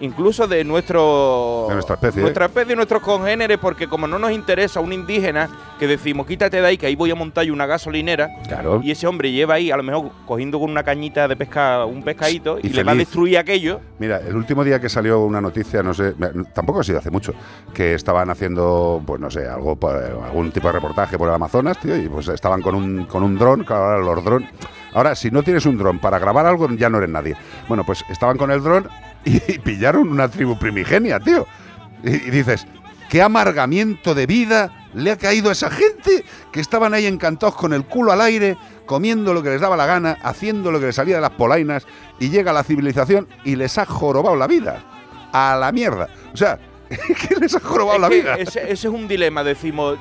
incluso 0.00 0.46
de 0.46 0.64
nuestro 0.64 1.66
De 1.68 1.74
nuestra 1.74 1.94
especie. 1.94 2.22
nuestra 2.22 2.46
especie 2.46 2.72
y 2.72 2.76
nuestros 2.76 3.02
congéneres, 3.02 3.58
porque 3.58 3.86
como 3.88 4.06
no 4.06 4.18
nos 4.18 4.30
interesa 4.32 4.80
un 4.80 4.92
indígena, 4.92 5.48
que 5.78 5.86
decimos, 5.86 6.26
quítate 6.26 6.60
de 6.60 6.66
ahí, 6.66 6.76
que 6.78 6.86
ahí 6.86 6.96
voy 6.96 7.10
a 7.10 7.14
montar 7.14 7.44
yo 7.44 7.52
una 7.52 7.66
gasolinera, 7.66 8.28
Claro. 8.46 8.80
y 8.82 8.90
ese 8.90 9.06
hombre 9.06 9.30
lleva 9.32 9.54
ahí, 9.54 9.70
a 9.70 9.76
lo 9.76 9.82
mejor 9.82 10.10
cogiendo 10.26 10.58
con 10.60 10.70
una 10.70 10.82
cañita 10.82 11.26
de 11.28 11.36
pesca, 11.36 11.84
un 11.84 12.02
pescadito, 12.02 12.58
y, 12.62 12.66
Y 12.68 12.70
le 12.70 12.82
va 12.84 12.92
a 12.92 12.94
destruir 12.94 13.38
aquello. 13.38 13.80
Mira, 13.98 14.18
el 14.26 14.36
último 14.36 14.64
día 14.64 14.80
que 14.80 14.88
salió 14.88 15.20
una 15.20 15.40
noticia, 15.40 15.82
no 15.82 15.94
sé, 15.94 16.14
tampoco 16.54 16.80
ha 16.80 16.84
sido 16.84 16.98
hace 16.98 17.10
mucho, 17.10 17.32
que 17.74 17.94
estaban 17.94 18.30
haciendo, 18.30 19.02
pues 19.06 19.20
no 19.20 19.30
sé, 19.30 19.46
algo, 19.48 19.78
algún 20.24 20.50
tipo 20.50 20.66
de 20.68 20.72
reportaje 20.74 21.18
por 21.18 21.28
el 21.28 21.34
Amazonas, 21.34 21.78
tío, 21.78 21.96
y 21.96 22.08
pues 22.08 22.28
estaban 22.28 22.62
con 22.62 22.74
un, 22.74 23.04
con 23.04 23.22
un 23.22 23.36
dron, 23.38 23.64
claro, 23.64 23.84
ahora 23.84 23.98
los 24.00 24.24
drones. 24.24 24.50
Ahora, 24.92 25.14
si 25.14 25.30
no 25.30 25.42
tienes 25.44 25.66
un 25.66 25.78
dron 25.78 26.00
para 26.00 26.18
grabar 26.18 26.46
algo, 26.46 26.68
ya 26.70 26.88
no 26.90 26.98
eres 26.98 27.10
nadie. 27.10 27.36
Bueno, 27.68 27.84
pues 27.84 28.04
estaban 28.08 28.36
con 28.36 28.50
el 28.50 28.60
dron 28.60 28.88
y, 29.24 29.58
pillaron 29.58 30.08
una 30.08 30.28
tribu 30.28 30.58
primigenia, 30.58 31.20
tío. 31.20 31.46
Y, 32.02 32.10
y 32.10 32.30
dices, 32.30 32.66
qué 33.08 33.22
amargamiento 33.22 34.14
de 34.14 34.26
vida 34.26 34.80
le 34.94 35.10
ha 35.10 35.16
caído 35.16 35.50
a 35.50 35.52
esa 35.52 35.70
gente 35.70 36.24
que 36.52 36.60
estaban 36.60 36.94
ahí 36.94 37.06
encantados 37.06 37.54
con 37.54 37.72
el 37.72 37.84
culo 37.84 38.12
al 38.12 38.20
aire, 38.20 38.56
comiendo 38.86 39.34
lo 39.34 39.42
que 39.42 39.50
les 39.50 39.60
daba 39.60 39.76
la 39.76 39.86
gana, 39.86 40.18
haciendo 40.22 40.72
lo 40.72 40.80
que 40.80 40.86
les 40.86 40.96
salía 40.96 41.16
de 41.16 41.20
las 41.20 41.30
polainas, 41.30 41.86
y 42.18 42.30
llega 42.30 42.52
la 42.52 42.64
civilización 42.64 43.28
y 43.44 43.56
les 43.56 43.78
ha 43.78 43.86
jorobado 43.86 44.36
la 44.36 44.46
vida. 44.46 44.82
A 45.32 45.56
la 45.56 45.70
mierda. 45.70 46.08
O 46.32 46.36
sea, 46.36 46.58
que 46.88 47.36
les 47.36 47.54
ha 47.54 47.60
jorobado 47.60 47.96
Es 47.96 48.02
la 48.02 48.08
vida. 48.08 48.34
Ese, 48.34 48.62
ese 48.62 48.72
es 48.72 48.84
un 48.86 49.06
dilema, 49.06 49.44
decimos, 49.44 49.98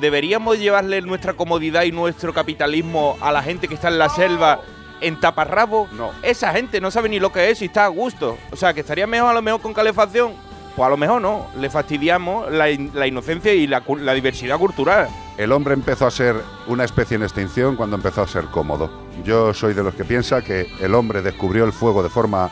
¿deberíamos 0.00 0.58
llevarle 0.58 1.02
nuestra 1.02 1.32
comodidad 1.34 1.82
y 1.82 1.92
nuestro 1.92 2.32
capitalismo 2.32 3.18
a 3.20 3.32
la 3.32 3.42
gente 3.42 3.66
que 3.66 3.74
está 3.74 3.88
en 3.88 3.98
la 3.98 4.08
selva 4.08 4.60
en 5.00 5.18
taparrabo? 5.20 5.88
No. 5.92 6.10
Esa 6.22 6.52
gente 6.52 6.80
no 6.80 6.90
sabe 6.90 7.08
ni 7.08 7.18
lo 7.20 7.30
que 7.32 7.50
es 7.50 7.62
y 7.62 7.66
está 7.66 7.84
a 7.84 7.88
gusto. 7.88 8.36
O 8.50 8.56
sea, 8.56 8.72
que 8.74 8.80
estaría 8.80 9.06
mejor 9.06 9.30
a 9.30 9.34
lo 9.34 9.42
mejor 9.42 9.60
con 9.60 9.72
calefacción. 9.74 10.32
Pues 10.76 10.86
a 10.86 10.90
lo 10.90 10.96
mejor 10.96 11.20
no, 11.20 11.48
le 11.58 11.70
fastidiamos 11.70 12.52
la, 12.52 12.70
in- 12.70 12.92
la 12.94 13.06
inocencia 13.08 13.52
y 13.52 13.66
la, 13.66 13.82
la 14.00 14.14
diversidad 14.14 14.58
cultural. 14.58 15.08
El 15.36 15.50
hombre 15.50 15.74
empezó 15.74 16.06
a 16.06 16.10
ser 16.12 16.36
una 16.68 16.84
especie 16.84 17.16
en 17.16 17.24
extinción 17.24 17.74
cuando 17.74 17.96
empezó 17.96 18.22
a 18.22 18.28
ser 18.28 18.44
cómodo. 18.44 18.88
Yo 19.24 19.52
soy 19.54 19.74
de 19.74 19.82
los 19.82 19.94
que 19.94 20.04
piensa 20.04 20.40
que 20.42 20.68
el 20.80 20.94
hombre 20.94 21.20
descubrió 21.20 21.64
el 21.64 21.72
fuego 21.72 22.02
de 22.04 22.08
forma, 22.08 22.48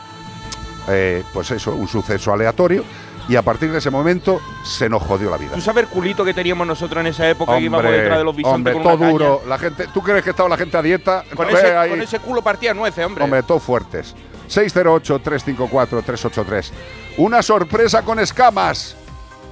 eh, 0.89 1.23
pues 1.31 1.51
eso, 1.51 1.73
un 1.73 1.87
suceso 1.87 2.33
aleatorio, 2.33 2.83
y 3.27 3.35
a 3.35 3.41
partir 3.41 3.71
de 3.71 3.79
ese 3.79 3.89
momento 3.89 4.39
se 4.63 4.89
nos 4.89 5.03
jodió 5.03 5.29
la 5.29 5.37
vida. 5.37 5.51
¿Tú 5.53 5.61
sabes 5.61 5.83
el 5.83 5.89
culito 5.89 6.23
que 6.23 6.33
teníamos 6.33 6.65
nosotros 6.65 7.01
en 7.01 7.07
esa 7.07 7.29
época 7.29 7.57
que 7.57 7.63
íbamos 7.63 7.83
Hombre, 7.85 7.99
detrás 7.99 8.17
de 8.19 8.23
los 8.23 8.35
bisontes 8.35 8.55
hombre, 8.55 8.73
con 8.73 8.83
todo 8.83 8.93
una 8.93 9.01
caña? 9.05 9.11
duro. 9.11 9.41
La 9.47 9.57
gente, 9.57 9.87
¿Tú 9.93 10.01
crees 10.01 10.23
que 10.23 10.29
estaba 10.29 10.47
la 10.49 10.57
gente 10.57 10.77
a 10.77 10.81
dieta? 10.81 11.23
Con 11.35 11.49
ese, 11.49 11.75
ahí. 11.75 11.89
con 11.89 12.01
ese 12.01 12.19
culo 12.19 12.41
partía 12.41 12.73
nueces, 12.73 13.05
hombre. 13.05 13.23
Hombre, 13.23 13.43
todo 13.43 13.59
fuertes. 13.59 14.15
608-354-383. 14.49 16.71
Una 17.17 17.41
sorpresa 17.41 18.01
con 18.03 18.19
escamas. 18.19 18.95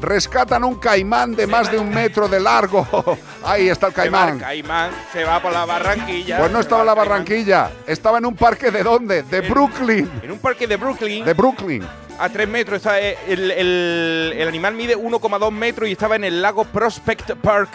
Rescatan 0.02 0.64
un 0.64 0.76
caimán 0.76 1.36
de 1.36 1.48
más 1.48 1.72
de 1.72 1.78
un 1.80 1.90
metro 1.90 2.28
de 2.28 2.40
largo. 2.40 2.86
Ahí 3.44 3.70
está 3.70 3.88
el 3.88 3.94
va 3.94 4.04
el 4.04 4.12
caimán. 4.12 4.40
caimán, 4.40 4.92
se 5.14 5.24
va 5.24 5.42
por 5.42 5.52
la 5.54 5.66
barranquilla. 5.66 6.38
Pues 6.40 6.52
no 6.52 6.60
estaba 6.60 6.82
en 6.82 6.88
la 6.88 6.94
caimán. 6.96 7.10
Barranquilla, 7.10 7.72
estaba 7.88 8.18
en 8.18 8.26
un 8.26 8.36
parque 8.36 8.72
de 8.72 8.84
dónde? 8.84 9.24
De 9.24 9.42
Brooklyn. 9.42 10.10
En 10.24 10.32
un 10.32 10.40
parque 10.40 10.68
de 10.68 10.76
Brooklyn. 10.78 11.24
De 11.26 11.34
Brooklyn. 11.34 11.88
A 12.20 12.30
3 12.30 12.48
metros. 12.48 12.78
Está, 12.78 13.00
eh, 13.02 13.18
el, 13.28 13.52
el- 13.52 14.34
el 14.38 14.48
animal 14.48 14.74
mide 14.74 14.96
1,2 14.98 15.52
metros 15.52 15.90
y 15.90 15.94
estaba 15.94 16.16
en 16.16 16.24
el 16.24 16.42
lago 16.42 16.64
Prospect 16.66 17.32
Park. 17.42 17.70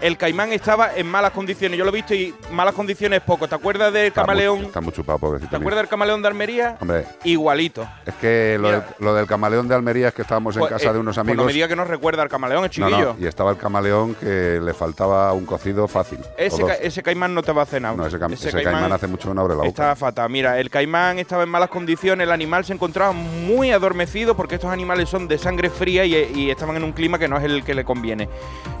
El 0.00 0.16
caimán 0.16 0.52
estaba 0.52 0.94
en 0.94 1.06
malas 1.06 1.30
condiciones. 1.32 1.78
Yo 1.78 1.84
lo 1.84 1.90
he 1.90 1.94
visto 1.94 2.14
y 2.14 2.34
malas 2.52 2.74
condiciones 2.74 3.20
poco. 3.22 3.48
¿Te 3.48 3.54
acuerdas 3.54 3.92
del 3.92 4.06
Está 4.06 4.20
muy- 4.22 4.26
camaleón? 4.26 4.64
Está 4.66 4.80
muy 4.80 4.92
chupado, 4.92 5.18
pobrecito. 5.18 5.50
¿Te 5.50 5.56
mío. 5.56 5.64
acuerdas 5.64 5.82
del 5.82 5.88
camaleón 5.88 6.22
de 6.22 6.28
Almería? 6.28 6.76
Hombre, 6.80 7.06
Igualito. 7.24 7.88
es 8.04 8.14
que 8.16 8.58
lo 8.60 8.70
del, 8.70 8.82
lo 8.98 9.14
del 9.14 9.26
camaleón 9.26 9.68
de 9.68 9.74
Almería 9.74 10.08
es 10.08 10.14
que 10.14 10.22
estábamos 10.22 10.54
en 10.56 10.60
Pues, 10.60 10.72
casa 10.72 10.90
eh, 10.90 10.92
de 10.92 10.98
unos 10.98 11.14
pues 11.16 11.18
amigos. 11.26 11.36
no 11.38 11.44
me 11.44 11.52
diga 11.52 11.68
que 11.68 11.76
no 11.76 11.84
recuerda 11.84 12.22
al 12.22 12.28
camaleón, 12.28 12.64
es 12.66 12.78
No, 12.78 12.86
chiquillo. 12.88 13.14
no, 13.18 13.24
y 13.24 13.26
estaba 13.26 13.50
el 13.50 13.56
camaleón 13.56 14.14
que 14.14 14.60
le 14.62 14.74
faltaba 14.74 15.32
un 15.32 15.46
cocido 15.46 15.88
fácil. 15.88 16.18
Ese, 16.36 16.64
ca- 16.64 16.74
ese 16.74 17.02
caimán 17.02 17.34
no 17.34 17.42
te 17.42 17.52
va 17.52 17.62
a 17.62 17.80
nada. 17.80 17.94
No, 17.96 18.06
ese, 18.06 18.18
cam- 18.18 18.32
ese 18.32 18.50
caimán, 18.50 18.92
hace 18.92 19.06
mucho 19.06 19.28
que 19.28 19.34
no 19.34 19.40
abre 19.40 19.54
la 19.54 19.58
boca. 19.58 19.68
Estaba 19.68 19.96
fatal. 19.96 20.30
Mira, 20.30 20.58
el 20.60 20.70
caimán 20.70 21.18
estaba 21.18 21.42
en 21.42 21.48
malas 21.48 21.68
condiciones, 21.70 22.24
el 22.26 22.32
animal 22.32 22.64
se 22.64 22.72
encontraba 22.72 23.12
muy 23.12 23.70
adormecido 23.72 24.36
porque 24.36 24.56
estos 24.56 24.70
animales 24.70 25.08
son 25.08 25.26
de 25.28 25.38
sangre 25.38 25.70
fría 25.70 26.04
y, 26.04 26.14
y 26.34 26.50
estaban 26.50 26.76
en 26.76 26.84
un 26.84 26.92
clima 26.92 27.18
que 27.18 27.28
no 27.28 27.36
es 27.38 27.44
el 27.44 27.64
que 27.64 27.74
le 27.74 27.84
conviene. 27.84 28.28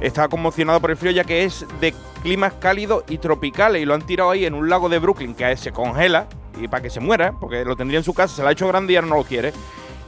Estaba 0.00 0.28
conmocionado 0.28 0.80
por 0.80 0.90
el 0.90 0.96
frío 0.96 1.05
ya 1.10 1.24
que 1.24 1.44
es 1.44 1.66
de 1.80 1.94
climas 2.22 2.54
cálidos 2.54 3.04
y 3.08 3.18
tropicales 3.18 3.82
y 3.82 3.84
lo 3.84 3.94
han 3.94 4.02
tirado 4.02 4.30
ahí 4.30 4.44
en 4.44 4.54
un 4.54 4.68
lago 4.68 4.88
de 4.88 4.98
Brooklyn 4.98 5.34
que 5.34 5.56
se 5.56 5.72
congela 5.72 6.26
y 6.60 6.68
para 6.68 6.82
que 6.82 6.90
se 6.90 7.00
muera, 7.00 7.32
porque 7.32 7.64
lo 7.64 7.76
tendría 7.76 7.98
en 7.98 8.04
su 8.04 8.14
casa, 8.14 8.36
se 8.36 8.42
lo 8.42 8.48
ha 8.48 8.52
hecho 8.52 8.68
grande 8.68 8.92
y 8.92 8.96
ahora 8.96 9.08
no 9.08 9.16
lo 9.16 9.24
quiere. 9.24 9.52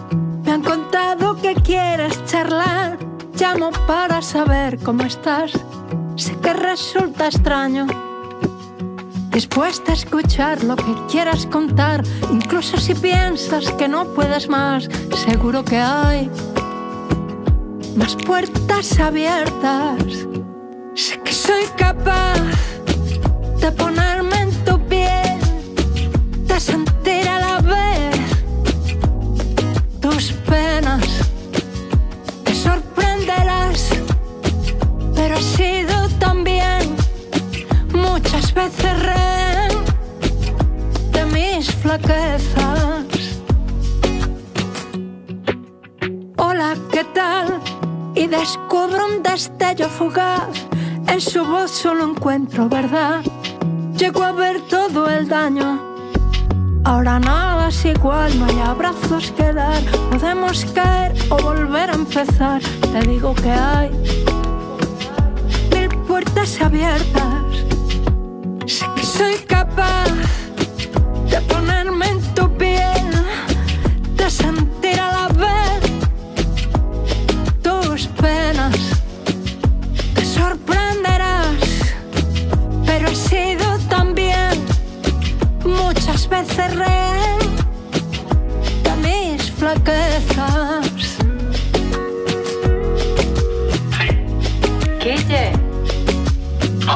Me 0.45 0.53
han 0.53 0.63
contado 0.63 1.37
que 1.41 1.55
quieres 1.55 2.25
charlar. 2.27 2.99
Llamo 3.39 3.71
para 3.87 4.23
saber 4.23 4.79
cómo 4.79 5.03
estás. 5.03 5.53
Sé 6.17 6.37
que 6.37 6.53
resulta 6.53 7.27
extraño. 7.27 7.87
Dispuesta 9.31 9.91
a 9.91 9.95
escuchar 9.95 10.63
lo 10.63 10.77
que 10.77 10.95
quieras 11.11 11.47
contar, 11.47 12.05
incluso 12.31 12.77
si 12.77 12.95
piensas 12.95 13.73
que 13.73 13.89
no 13.89 14.07
puedes 14.15 14.49
más, 14.49 14.89
seguro 15.27 15.65
que 15.65 15.79
hay 15.79 16.31
más 17.97 18.15
puertas 18.15 19.01
abiertas. 19.01 19.97
Sé 20.95 21.21
que 21.21 21.33
soy 21.33 21.65
capaz 21.77 22.41
de 23.61 23.73
ponerme 23.73 24.14
flaquezas. 41.99 43.05
Hola, 46.37 46.77
¿qué 46.91 47.05
tal? 47.15 47.61
Y 48.15 48.27
descubro 48.27 49.07
un 49.07 49.23
destello 49.23 49.89
fugaz. 49.89 50.67
En 51.07 51.21
su 51.21 51.45
voz 51.45 51.71
solo 51.71 52.11
encuentro 52.11 52.69
verdad. 52.69 53.23
Llego 53.97 54.23
a 54.23 54.33
ver 54.33 54.61
todo 54.63 55.09
el 55.09 55.29
daño. 55.29 55.95
Ahora 56.85 57.19
nada 57.19 57.69
es 57.69 57.85
igual, 57.85 58.39
no 58.39 58.47
hay 58.47 58.61
abrazos 58.61 59.31
que 59.33 59.53
dar. 59.53 59.83
Podemos 60.11 60.65
caer 60.67 61.15
o 61.31 61.37
volver 61.37 61.91
a 61.91 61.95
empezar. 61.95 62.61
Te 62.93 63.01
digo 63.09 63.35
que 63.35 63.51
hay 63.51 63.91
mil 65.73 65.89
puertas 66.07 66.61
abiertas. 66.61 67.45
Sé 68.67 68.87
que 68.97 69.07
soy 69.07 69.35
capaz 69.47 70.44
de 74.25 74.31
sentir 74.31 74.99
a 74.99 75.09
la 75.13 75.29
vez 75.45 75.83
tus 77.63 78.07
penas. 78.23 78.75
Te 80.15 80.25
sorprenderás, 80.25 81.59
pero 82.87 83.09
he 83.09 83.15
sido 83.15 83.79
también 83.91 84.55
muchas 85.63 86.27
veces 86.27 86.75
rehén 86.75 87.39
de 88.85 88.93
mis 89.05 89.51
flaquezas. 89.51 90.89
Guille. 95.03 95.53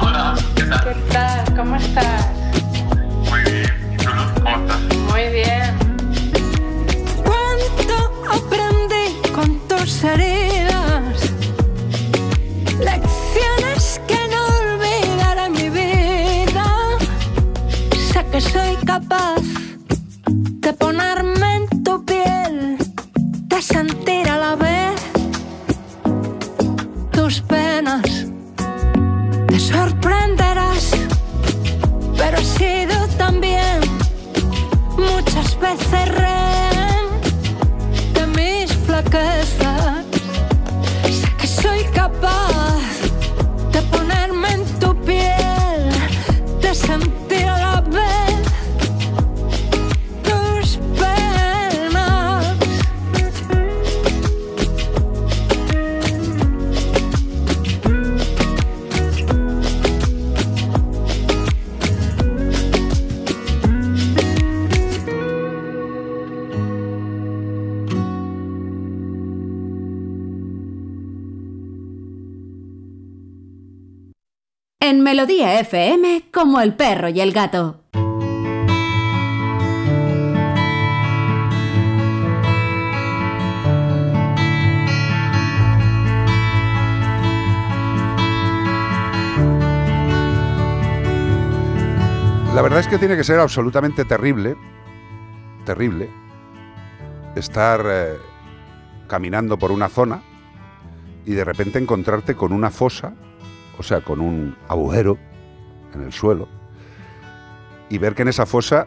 Hola, 0.00 0.34
¿qué 0.54 0.62
tal? 0.62 0.84
¿Qué 0.84 0.94
tal? 1.12 1.56
¿Cómo 1.56 1.76
estás? 1.76 2.07
Melodía 75.08 75.58
FM, 75.60 76.24
como 76.30 76.60
el 76.60 76.74
perro 76.74 77.08
y 77.08 77.18
el 77.22 77.32
gato. 77.32 77.80
La 92.54 92.60
verdad 92.60 92.80
es 92.80 92.86
que 92.86 92.98
tiene 92.98 93.16
que 93.16 93.24
ser 93.24 93.40
absolutamente 93.40 94.04
terrible, 94.04 94.58
terrible, 95.64 96.10
estar 97.34 97.80
eh, 97.88 98.18
caminando 99.06 99.58
por 99.58 99.72
una 99.72 99.88
zona 99.88 100.22
y 101.24 101.32
de 101.32 101.44
repente 101.44 101.78
encontrarte 101.78 102.34
con 102.34 102.52
una 102.52 102.70
fosa, 102.70 103.14
o 103.78 103.82
sea, 103.82 104.00
con 104.00 104.20
un 104.20 104.56
agujero 104.68 105.18
en 105.94 106.02
el 106.02 106.12
suelo, 106.12 106.48
y 107.88 107.98
ver 107.98 108.14
que 108.14 108.22
en 108.22 108.28
esa 108.28 108.44
fosa 108.44 108.86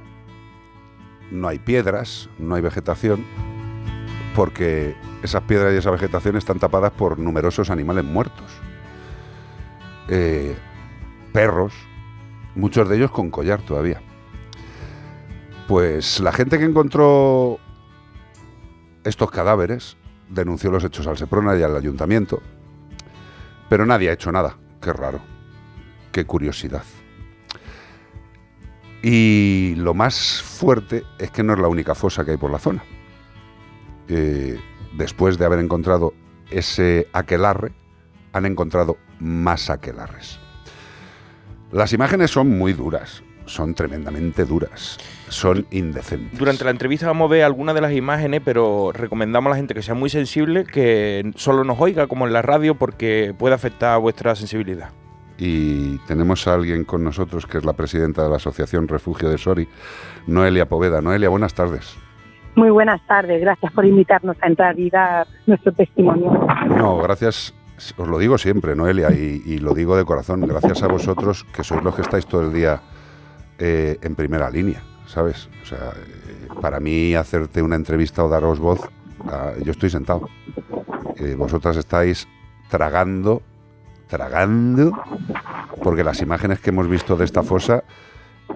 no 1.32 1.48
hay 1.48 1.60
piedras, 1.60 2.30
no 2.38 2.56
hay 2.56 2.62
vegetación, 2.62 3.26
porque 4.36 4.96
esas 5.24 5.44
piedras 5.44 5.74
y 5.74 5.78
esa 5.78 5.92
vegetación 5.92 6.36
están 6.36 6.60
tapadas 6.60 6.92
por 6.92 7.18
numerosos 7.18 7.70
animales 7.70 8.04
muertos. 8.04 8.52
Eh, 10.08 10.56
perros, 11.34 11.74
muchos 12.56 12.88
de 12.90 12.98
ellos 12.98 13.12
con 13.12 13.32
collar 13.32 13.62
todavía. 13.62 14.02
Pues 15.68 16.20
la 16.20 16.32
gente 16.32 16.60
que 16.60 16.66
encontró 16.66 17.60
estos 19.04 19.32
cadáveres 19.32 19.98
denunció 20.30 20.70
los 20.72 20.84
hechos 20.84 21.08
al 21.08 21.18
Seprona 21.18 21.58
y 21.58 21.64
al 21.64 21.76
ayuntamiento, 21.76 22.42
pero 23.70 23.86
nadie 23.86 24.10
ha 24.10 24.14
hecho 24.14 24.32
nada. 24.32 24.58
Qué 24.82 24.94
raro, 24.94 25.22
qué 26.12 26.26
curiosidad. 26.26 26.84
Y 29.04 29.76
lo 29.78 29.94
más 29.94 30.42
fuerte 30.42 31.04
es 31.20 31.32
que 31.32 31.44
no 31.44 31.54
es 31.54 31.60
la 31.60 31.68
única 31.68 31.96
fosa 31.96 32.24
que 32.24 32.32
hay 32.32 32.38
por 32.38 32.52
la 32.52 32.60
zona. 32.60 32.84
Eh, 34.08 34.60
después 34.98 35.38
de 35.38 35.46
haber 35.46 35.60
encontrado 35.60 36.14
ese 36.50 37.08
aquelarre, 37.14 37.74
han 38.34 38.46
encontrado 38.46 38.98
más 39.20 39.70
aquelarres. 39.70 40.40
Las 41.72 41.94
imágenes 41.94 42.32
son 42.32 42.50
muy 42.50 42.74
duras, 42.74 43.24
son 43.46 43.74
tremendamente 43.74 44.46
duras, 44.46 44.98
son 45.32 45.66
indecentes. 45.72 46.38
Durante 46.38 46.64
la 46.64 46.72
entrevista 46.72 47.08
vamos 47.08 47.30
a 47.30 47.34
ver 47.34 47.44
algunas 47.44 47.74
de 47.74 47.82
las 47.82 47.94
imágenes, 47.94 48.42
pero 48.44 48.92
recomendamos 48.94 49.48
a 49.48 49.52
la 49.52 49.56
gente 49.56 49.74
que 49.74 49.82
sea 49.82 49.96
muy 49.96 50.10
sensible, 50.10 50.66
que 50.66 51.32
solo 51.36 51.64
nos 51.64 51.80
oiga 51.80 52.08
como 52.08 52.28
en 52.28 52.34
la 52.34 52.42
radio, 52.42 52.76
porque 52.76 53.34
puede 53.38 53.56
afectar 53.56 53.94
a 53.94 53.98
vuestra 53.98 54.36
sensibilidad. 54.36 54.90
Y 55.38 55.98
tenemos 56.00 56.48
a 56.48 56.54
alguien 56.54 56.84
con 56.84 57.04
nosotros 57.04 57.48
que 57.48 57.58
es 57.58 57.66
la 57.66 57.74
presidenta 57.74 58.24
de 58.24 58.30
la 58.30 58.36
Asociación 58.36 58.88
Refugio 58.88 59.30
de 59.30 59.38
Sori, 59.38 59.68
Noelia 60.28 60.68
Poveda. 60.68 61.02
Noelia, 61.02 61.30
buenas 61.30 61.54
tardes. 61.54 61.98
Muy 62.56 62.70
buenas 62.70 63.02
tardes, 63.08 63.40
gracias 63.42 63.72
por 63.72 63.86
invitarnos 63.86 64.36
a 64.42 64.48
entrar 64.48 64.78
y 64.78 64.90
dar 64.90 65.26
nuestro 65.48 65.72
testimonio. 65.72 66.46
No, 66.68 66.98
gracias, 66.98 67.56
os 67.96 68.08
lo 68.08 68.20
digo 68.20 68.38
siempre, 68.38 68.76
Noelia, 68.76 69.10
y, 69.12 69.42
y 69.46 69.60
lo 69.60 69.74
digo 69.74 69.96
de 69.96 70.04
corazón, 70.04 70.42
gracias 70.42 70.84
a 70.84 70.88
vosotros 70.88 71.46
que 71.56 71.64
sois 71.64 71.82
los 71.82 71.96
que 71.96 72.02
estáis 72.02 72.26
todo 72.28 72.42
el 72.42 72.54
día 72.54 72.82
eh, 73.64 74.00
en 74.02 74.16
primera 74.16 74.50
línea, 74.50 74.82
¿sabes? 75.12 75.50
O 75.62 75.66
sea, 75.66 75.94
eh, 75.96 76.48
para 76.62 76.80
mí 76.80 77.14
hacerte 77.16 77.62
una 77.62 77.76
entrevista 77.76 78.24
o 78.24 78.30
daros 78.30 78.60
voz, 78.60 78.80
ah, 79.26 79.52
yo 79.62 79.72
estoy 79.72 79.90
sentado. 79.90 80.30
Eh, 81.18 81.36
vosotras 81.36 81.76
estáis 81.76 82.28
tragando, 82.70 83.42
tragando, 84.08 84.98
porque 85.84 86.04
las 86.04 86.22
imágenes 86.22 86.60
que 86.60 86.70
hemos 86.70 86.88
visto 86.88 87.18
de 87.18 87.26
esta 87.26 87.44
fosa, 87.44 87.84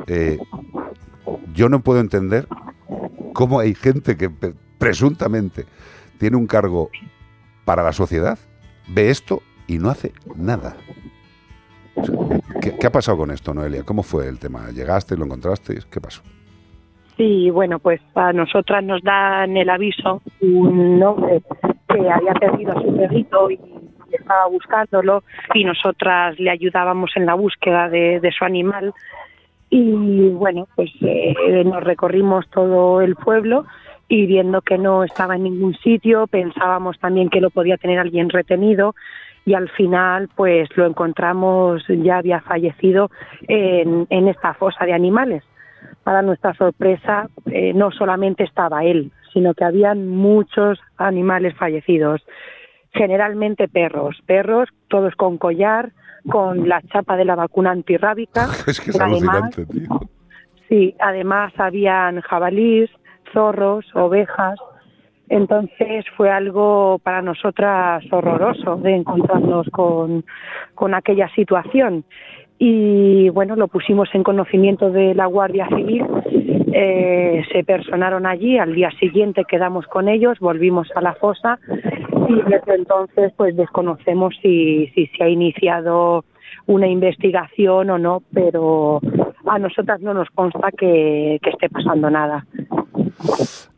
eh, 0.07 0.37
yo 1.53 1.67
no 1.67 1.81
puedo 1.81 1.99
entender 1.99 2.47
cómo 3.33 3.59
hay 3.59 3.75
gente 3.75 4.15
que 4.15 4.29
presuntamente 4.77 5.65
tiene 6.17 6.37
un 6.37 6.47
cargo 6.47 6.89
para 7.65 7.83
la 7.83 7.91
sociedad, 7.91 8.39
ve 8.87 9.09
esto 9.09 9.41
y 9.67 9.77
no 9.77 9.89
hace 9.89 10.13
nada. 10.35 10.77
¿qué, 12.61 12.77
qué 12.77 12.87
ha 12.87 12.91
pasado 12.91 13.17
con 13.17 13.31
esto, 13.31 13.53
Noelia? 13.53 13.83
¿Cómo 13.83 14.03
fue 14.03 14.27
el 14.27 14.39
tema? 14.39 14.69
¿Llegaste, 14.71 15.17
lo 15.17 15.25
encontrasteis? 15.25 15.85
¿Qué 15.85 15.99
pasó? 15.99 16.21
Sí, 17.17 17.49
bueno, 17.49 17.79
pues 17.79 18.01
a 18.13 18.33
nosotras 18.33 18.83
nos 18.83 19.01
dan 19.01 19.55
el 19.55 19.69
aviso 19.69 20.21
un 20.41 21.01
hombre 21.01 21.41
que 21.87 22.09
había 22.09 22.33
perdido 22.33 22.77
a 22.77 22.81
su 22.81 22.95
perrito 22.95 23.49
y 23.49 23.59
estaba 24.11 24.47
buscándolo 24.47 25.23
y 25.53 25.63
nosotras 25.63 26.37
le 26.39 26.49
ayudábamos 26.49 27.11
en 27.15 27.25
la 27.25 27.33
búsqueda 27.35 27.89
de, 27.89 28.33
su 28.37 28.43
animal 28.43 28.93
y 29.69 30.29
bueno, 30.29 30.67
pues 30.75 30.91
eh, 31.01 31.63
nos 31.65 31.83
recorrimos 31.83 32.49
todo 32.49 33.01
el 33.01 33.15
pueblo 33.15 33.65
y 34.09 34.25
viendo 34.25 34.61
que 34.61 34.77
no 34.77 35.03
estaba 35.03 35.35
en 35.35 35.43
ningún 35.43 35.73
sitio, 35.75 36.27
pensábamos 36.27 36.99
también 36.99 37.29
que 37.29 37.41
lo 37.41 37.49
podía 37.49 37.77
tener 37.77 37.99
alguien 37.99 38.29
retenido 38.29 38.93
y 39.45 39.53
al 39.53 39.69
final 39.69 40.29
pues 40.35 40.69
lo 40.75 40.85
encontramos 40.85 41.83
ya 41.87 42.17
había 42.17 42.41
fallecido 42.41 43.09
en 43.47 44.27
esta 44.27 44.53
fosa 44.53 44.85
de 44.85 44.93
animales. 44.93 45.43
Para 46.03 46.21
nuestra 46.21 46.53
sorpresa, 46.53 47.29
eh, 47.45 47.73
no 47.73 47.91
solamente 47.91 48.43
estaba 48.43 48.83
él, 48.83 49.11
sino 49.33 49.53
que 49.53 49.65
habían 49.65 50.07
muchos 50.07 50.79
animales 50.97 51.55
fallecidos, 51.57 52.21
generalmente 52.93 53.67
perros, 53.67 54.17
perros 54.25 54.69
todos 54.87 55.15
con 55.15 55.37
collar, 55.37 55.91
con 56.29 56.67
la 56.67 56.81
chapa 56.81 57.17
de 57.17 57.25
la 57.25 57.35
vacuna 57.35 57.71
antirrábica. 57.71 58.47
Es 58.67 58.79
que 58.79 58.91
es 58.91 58.99
Además, 58.99 59.55
tío. 59.55 59.99
Sí, 60.69 60.95
además 60.99 61.53
habían 61.57 62.21
jabalíes, 62.21 62.89
zorros, 63.33 63.85
ovejas. 63.93 64.57
Entonces 65.27 66.05
fue 66.15 66.31
algo 66.31 66.99
para 67.03 67.21
nosotras 67.21 68.03
horroroso 68.11 68.77
de 68.77 68.95
encontrarnos 68.95 69.67
con, 69.71 70.23
con 70.75 70.93
aquella 70.93 71.29
situación. 71.29 72.05
Y 72.57 73.29
bueno, 73.29 73.55
lo 73.55 73.67
pusimos 73.67 74.09
en 74.13 74.23
conocimiento 74.23 74.89
de 74.89 75.13
la 75.13 75.25
Guardia 75.25 75.67
Civil. 75.67 76.05
eh, 76.77 77.43
se 77.51 77.63
personaron 77.63 78.25
allí. 78.25 78.57
Al 78.57 78.75
día 78.75 78.91
siguiente 78.99 79.45
quedamos 79.45 79.85
con 79.87 80.09
ellos, 80.09 80.39
volvimos 80.39 80.89
a 80.95 81.01
la 81.01 81.13
fosa 81.13 81.57
y 82.27 82.35
desde 82.49 82.75
entonces 82.75 83.31
pues 83.37 83.55
desconocemos 83.55 84.35
si, 84.41 84.87
si 84.87 85.07
se 85.07 85.23
ha 85.23 85.29
iniciado 85.29 86.25
una 86.65 86.87
investigación 86.87 87.89
o 87.89 87.97
no, 87.97 88.23
pero 88.33 88.99
a 89.45 89.59
nosotras 89.59 90.01
no 90.01 90.13
nos 90.13 90.29
consta 90.31 90.71
que, 90.71 91.39
que 91.41 91.49
esté 91.49 91.69
pasando 91.69 92.09
nada. 92.09 92.45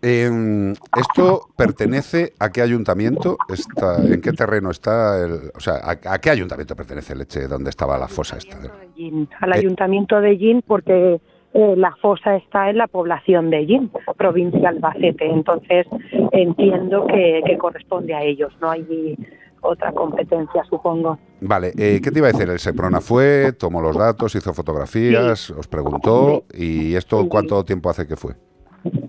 Em, 0.01 0.72
¿Esto 0.95 1.41
pertenece 1.55 2.34
a 2.39 2.51
qué 2.51 2.61
ayuntamiento? 2.61 3.38
Está, 3.51 3.97
¿En 4.03 4.22
qué 4.22 4.31
terreno 4.31 4.69
está? 4.72 5.23
El, 5.23 5.51
o 5.55 5.59
sea, 5.59 5.76
¿a, 5.76 6.14
a 6.14 6.19
qué 6.19 6.30
ayuntamiento 6.30 6.76
pertenece 6.76 7.15
Leche? 7.15 7.47
¿Dónde 7.47 7.69
estaba 7.69 7.97
la 7.97 8.07
fosa 8.07 8.38
esta? 8.38 8.57
Al 8.57 9.53
Eh. 9.53 9.57
ayuntamiento 9.57 10.19
de 10.22 10.38
Yin 10.38 10.64
porque 10.65 11.19
eh, 11.53 11.73
la 11.77 11.95
fosa 12.01 12.35
está 12.35 12.69
en 12.69 12.77
la 12.77 12.88
población 12.88 13.49
de 13.49 13.65
Yin, 13.65 13.91
provincia 14.18 14.59
de 14.59 14.68
Albacete. 14.68 15.26
Entonces 15.30 15.88
entiendo 16.31 17.05
que, 17.07 17.41
que 17.45 17.57
corresponde 17.57 18.14
a 18.14 18.23
ellos, 18.23 18.53
no 18.61 18.69
hay 18.69 19.18
otra 19.61 19.91
competencia, 19.91 20.64
supongo. 20.69 21.18
Vale, 21.41 21.73
eh, 21.77 21.99
¿qué 22.03 22.11
te 22.11 22.19
iba 22.19 22.27
a 22.27 22.31
decir? 22.31 22.47
El 22.49 22.59
Seprona 22.59 23.01
fue, 23.01 23.53
tomó 23.53 23.81
los 23.81 23.97
datos, 23.97 24.35
hizo 24.35 24.53
fotografías, 24.53 25.49
os 25.49 25.68
preguntó. 25.68 26.43
¿Y 26.53 26.93
esto 26.95 27.27
cuánto 27.27 27.64
tiempo 27.65 27.89
hace 27.89 28.07
que 28.07 28.15
fue? 28.15 28.34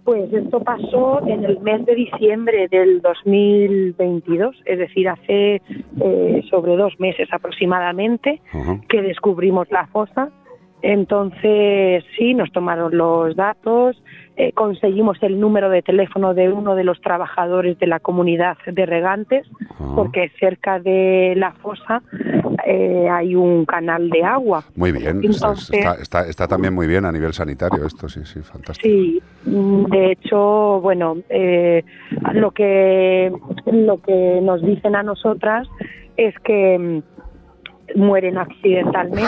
Pues 0.05 0.33
esto 0.33 0.61
pasó 0.61 1.21
en 1.27 1.45
el 1.45 1.61
mes 1.61 1.85
de 1.85 1.95
diciembre 1.95 2.69
del 2.69 3.01
2022, 3.03 4.57
es 4.65 4.79
decir, 4.79 5.09
hace 5.09 5.63
eh, 6.01 6.43
sobre 6.51 6.77
dos 6.77 6.99
meses 6.99 7.29
aproximadamente 7.33 8.41
que 8.89 9.03
descubrimos 9.03 9.71
la 9.71 9.87
fosa. 9.89 10.31
Entonces, 10.81 12.05
sí, 12.17 12.35
nos 12.35 12.53
tomaron 12.53 12.97
los 12.97 13.35
datos, 13.35 14.03
eh, 14.41 14.53
conseguimos 14.53 15.21
el 15.23 15.41
número 15.41 15.69
de 15.69 15.83
teléfono 15.83 16.33
de 16.33 16.49
uno 16.53 16.77
de 16.77 16.85
los 16.85 17.01
trabajadores 17.01 17.77
de 17.81 17.89
la 17.89 17.99
comunidad 17.99 18.57
de 18.67 18.87
regantes, 18.87 19.47
porque 19.97 20.31
cerca 20.39 20.79
de 20.79 21.35
la 21.37 21.51
fosa 21.55 22.03
eh, 22.65 23.09
hay 23.11 23.35
un 23.35 23.65
canal 23.67 24.09
de 24.11 24.23
agua. 24.23 24.63
Muy 24.77 24.93
bien, 24.93 25.25
está, 25.25 25.49
Entonces- 25.49 25.71
está- 25.81 25.95
está- 26.01 26.27
está 26.29 26.47
también 26.47 26.73
muy 26.73 26.87
bien 26.87 27.05
a 27.05 27.11
nivel 27.11 27.33
sanitario 27.33 27.85
esto, 27.85 28.09
sí, 28.09 28.21
sí, 28.25 28.41
fantástico. 28.41 28.87
Sí, 28.89 29.21
mm, 29.47 29.85
de 29.87 30.13
hecho, 30.13 30.81
bueno, 30.83 31.17
eh, 31.31 31.83
lo 32.35 32.53
que 32.53 33.33
lo 33.67 34.01
que 34.01 34.41
nos 34.41 34.63
dicen 34.63 34.95
a 34.95 35.03
nosotras 35.03 35.67
es 36.17 36.35
que 36.45 36.79
mm, 36.79 37.99
mueren 37.99 38.39
accidentalmente, 38.39 39.23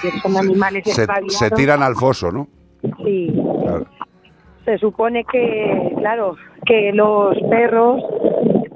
que 0.00 0.10
son 0.20 0.36
animales 0.38 0.84
Se, 0.84 1.04
se 1.28 1.50
tiran 1.50 1.82
al 1.82 1.94
foso, 1.96 2.30
¿no? 2.32 2.48
Sí. 3.04 3.32
Claro. 3.62 3.86
Se 4.68 4.76
supone 4.76 5.24
que, 5.24 5.94
claro, 5.96 6.36
que 6.66 6.92
los 6.92 7.34
perros, 7.48 8.02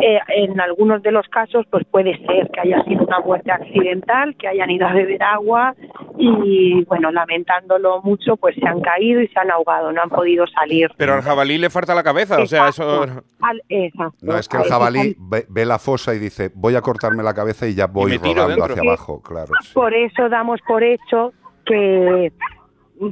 eh, 0.00 0.18
en 0.28 0.58
algunos 0.58 1.02
de 1.02 1.12
los 1.12 1.28
casos, 1.28 1.66
pues 1.70 1.84
puede 1.90 2.16
ser 2.26 2.48
que 2.50 2.60
haya 2.60 2.82
sido 2.84 3.04
una 3.04 3.20
muerte 3.20 3.52
accidental, 3.52 4.34
que 4.38 4.48
hayan 4.48 4.70
ido 4.70 4.86
a 4.86 4.94
beber 4.94 5.22
agua 5.22 5.74
y, 6.16 6.82
bueno, 6.84 7.12
lamentándolo 7.12 8.00
mucho, 8.00 8.38
pues 8.38 8.54
se 8.56 8.66
han 8.66 8.80
caído 8.80 9.20
y 9.20 9.28
se 9.28 9.38
han 9.38 9.50
ahogado, 9.50 9.92
no 9.92 10.00
han 10.02 10.08
podido 10.08 10.46
salir. 10.46 10.90
Pero 10.96 11.12
al 11.12 11.20
jabalí 11.20 11.58
le 11.58 11.68
falta 11.68 11.94
la 11.94 12.02
cabeza, 12.02 12.40
o 12.40 12.46
sea, 12.46 12.68
eso... 12.68 13.02
Al- 13.42 13.62
exacto. 13.68 14.16
No, 14.22 14.38
es 14.38 14.48
que 14.48 14.56
el 14.56 14.64
jabalí 14.64 15.14
ve, 15.18 15.44
ve 15.50 15.66
la 15.66 15.78
fosa 15.78 16.14
y 16.14 16.18
dice, 16.18 16.50
voy 16.54 16.74
a 16.74 16.80
cortarme 16.80 17.22
la 17.22 17.34
cabeza 17.34 17.68
y 17.68 17.74
ya 17.74 17.86
voy 17.86 18.16
rodando 18.16 18.46
dentro. 18.48 18.64
hacia 18.64 18.82
abajo, 18.82 19.20
claro. 19.20 19.52
sí. 19.60 19.74
Por 19.74 19.92
eso 19.92 20.30
damos 20.30 20.58
por 20.66 20.82
hecho 20.82 21.34
que, 21.66 22.32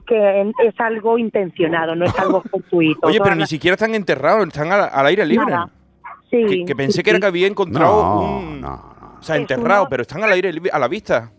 que 0.07 0.53
es 0.65 0.79
algo 0.81 1.19
intencionado, 1.19 1.95
no 1.95 2.05
es 2.05 2.19
algo 2.19 2.43
fortuito. 2.51 3.07
Oye, 3.07 3.19
pero 3.23 3.35
ni 3.35 3.47
siquiera 3.47 3.75
están 3.75 3.95
enterrados, 3.95 4.47
están 4.47 4.71
al, 4.73 4.89
al 4.93 5.07
aire 5.07 5.25
libre. 5.27 5.47
Nada. 5.47 5.71
Sí, 6.31 6.45
Que, 6.47 6.65
que 6.65 6.77
pensé 6.77 6.99
sí, 6.99 7.03
que 7.03 7.11
era 7.11 7.19
que 7.19 7.27
había 7.27 7.47
encontrado 7.49 8.03
No, 8.03 8.39
un... 8.39 8.65
O 8.65 9.23
sea, 9.23 9.37
enterrado, 9.37 9.87
pero 9.91 10.03
están 10.03 10.23
al 10.23 10.33
aire 10.33 10.53
libre, 10.53 10.71
a 10.73 10.79
la 10.79 10.89
vista. 10.89 11.31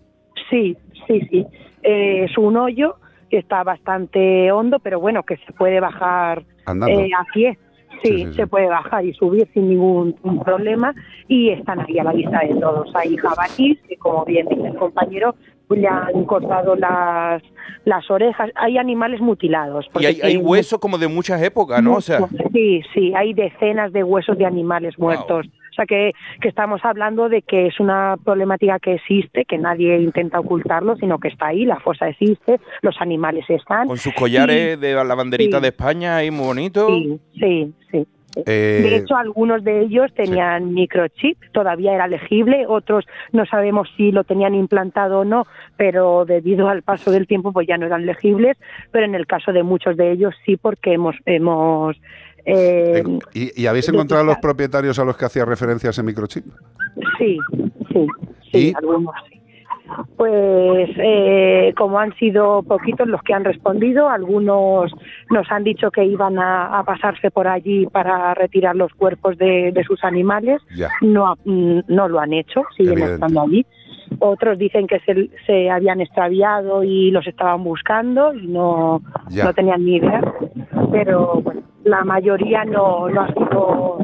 Sí, 0.49 0.76
sí, 1.07 1.22
sí. 1.32 1.45
Eh, 1.82 2.26
es 2.26 2.38
un 2.38 2.57
hoyo 2.57 2.98
que 3.30 3.38
está 3.38 3.64
bastante 3.64 4.52
hondo, 4.52 4.80
pero 4.80 4.99
bueno, 4.99 5.23
que 5.23 5.38
se 5.38 5.53
puede 5.53 5.80
bajar 5.80 6.44
Andando. 6.65 6.99
eh, 6.99 7.10
a 7.18 7.23
pie. 7.34 7.57
Sí, 8.03 8.26
se 8.34 8.48
puede 8.48 8.68
bajar 8.68 9.06
y 9.06 9.14
subir 9.14 9.48
sin 9.53 9.69
ningún 9.69 10.14
problema 10.44 10.94
y 11.28 11.49
están 11.49 11.80
ahí 11.82 11.99
a 11.99 12.03
la 12.03 12.14
vista 12.14 12.40
de 12.40 12.56
todos. 12.56 12.90
Hay 12.95 13.15
jabalíes 13.15 13.78
que, 13.88 13.95
como 13.98 14.26
bien 14.26 14.48
dice 14.49 14.68
el 14.68 14.76
compañero, 14.76 15.36
le 15.77 15.88
han 15.88 16.26
cortado 16.26 16.76
las, 16.76 17.41
las 17.85 18.10
orejas. 18.11 18.49
Hay 18.56 18.77
animales 18.77 19.22
mutilados. 19.22 19.88
Y 19.99 20.06
hay, 20.06 20.19
hay 20.22 20.38
huesos 20.38 20.80
como 20.80 20.98
de 20.98 21.07
muchas 21.07 21.41
épocas, 21.41 21.81
¿no? 21.84 21.95
O 21.95 22.02
sea, 22.02 22.19
Sí, 22.53 22.81
sí, 22.93 23.14
hay 23.15 23.34
decenas 23.34 23.91
de 23.93 24.03
huesos 24.03 24.38
de 24.38 24.45
animales 24.45 24.98
muertos. 24.99 25.48
O 25.48 25.73
sea 25.73 25.85
que, 25.85 26.11
que 26.41 26.49
estamos 26.49 26.81
hablando 26.84 27.30
de 27.30 27.43
que 27.43 27.68
es 27.68 27.80
una 27.80 28.18
problemática 28.26 28.77
que 28.77 28.95
existe, 28.95 29.45
que 29.45 29.57
nadie 29.57 29.98
intenta 30.02 30.38
ocultarlo, 30.38 30.98
sino 30.98 31.18
que 31.18 31.30
está 31.30 31.48
ahí, 31.48 31.64
la 31.64 31.80
fosa 31.80 32.10
existe, 32.10 32.60
los 32.81 32.99
animales 32.99 33.45
están. 33.49 33.88
con 33.88 33.98
sus 33.98 34.14
collares 34.14 34.80
de 34.81 34.93
la 34.93 35.15
banderita 35.15 35.57
Sí. 35.57 35.61
de 35.61 35.68
España 35.69 36.18
ahí 36.18 36.30
muy 36.30 36.45
bonito. 36.45 36.88
Sí, 36.88 37.19
sí, 37.39 37.73
sí. 37.89 38.06
Eh, 38.45 38.82
De 38.84 38.95
hecho, 38.95 39.16
algunos 39.16 39.64
de 39.64 39.82
ellos 39.82 40.14
tenían 40.14 40.74
microchip, 40.74 41.38
todavía 41.52 41.94
era 41.94 42.08
legible, 42.08 42.66
otros 42.68 43.06
no 43.32 43.45
sabemos 43.45 43.90
si 43.98 44.12
lo 44.12 44.24
tenían 44.24 44.56
implantado 44.56 45.20
o 45.20 45.26
no, 45.26 45.45
pero 45.78 46.26
debido 46.26 46.70
al 46.70 46.82
paso 46.82 47.12
del 47.12 47.28
tiempo 47.28 47.52
pues 47.52 47.68
ya 47.68 47.78
no 47.78 47.86
eran 47.86 48.06
legibles, 48.06 48.58
pero 48.91 49.06
en 49.06 49.16
el 49.16 49.28
caso 49.28 49.52
de 49.52 49.64
muchos 49.64 49.98
de 49.98 50.12
ellos 50.12 50.34
sí 50.45 50.56
porque 50.58 50.94
hemos 50.94 51.16
hemos 51.26 51.98
eh, 52.45 53.03
¿Y, 53.34 53.62
y 53.62 53.68
habéis 53.68 53.88
encontrado 53.90 54.24
los 54.24 54.38
propietarios 54.38 54.98
a 54.98 55.06
los 55.06 55.16
que 55.16 55.26
hacía 55.26 55.45
referencia 55.45 55.91
ese 55.91 56.02
microchip? 56.02 56.45
Sí, 57.18 57.38
sí, 57.91 58.08
sí, 58.52 58.74
algunos 58.76 59.14
sí. 59.30 59.31
Pues 60.18 60.89
eh, 60.97 61.73
como 61.77 61.99
han 61.99 62.13
sido 62.15 62.63
poquitos 62.63 63.07
los 63.07 63.22
que 63.23 63.34
han 63.34 63.43
respondido, 63.43 64.09
algunos 64.09 64.91
nos 65.30 65.51
han 65.51 65.63
dicho 65.63 65.91
que 65.91 66.03
iban 66.05 66.38
a, 66.39 66.80
a 66.80 66.84
pasarse 66.84 67.31
por 67.31 67.47
allí 67.47 67.85
para 67.88 68.34
retirar 68.34 68.76
los 68.76 68.91
cuerpos 68.93 69.38
de, 69.38 69.72
de 69.72 69.84
sus 69.84 70.03
animales. 70.03 70.61
Ya. 70.76 70.89
No, 71.01 71.35
mm, 71.45 71.80
no 71.88 72.07
lo 72.07 72.19
han 72.19 72.34
hecho, 72.34 72.63
siguen 72.76 72.93
Evidente. 72.93 73.13
estando 73.15 73.41
allí. 73.41 73.65
Otros 74.19 74.57
dicen 74.57 74.88
que 74.88 74.99
se, 74.99 75.30
se 75.45 75.69
habían 75.69 76.01
extraviado 76.01 76.84
y 76.84 77.11
los 77.11 77.26
estaban 77.27 77.63
buscando 77.63 78.34
y 78.34 78.47
no, 78.47 79.01
Ya. 79.30 79.45
no 79.45 79.53
tenían 79.53 79.85
ni 79.85 79.95
idea. 79.97 80.22
Pero 80.91 81.41
bueno, 81.41 81.61
la 81.85 82.03
mayoría 82.03 82.65
no, 82.65 83.07
no 83.09 83.22
ha 83.22 83.27
sido 83.27 83.97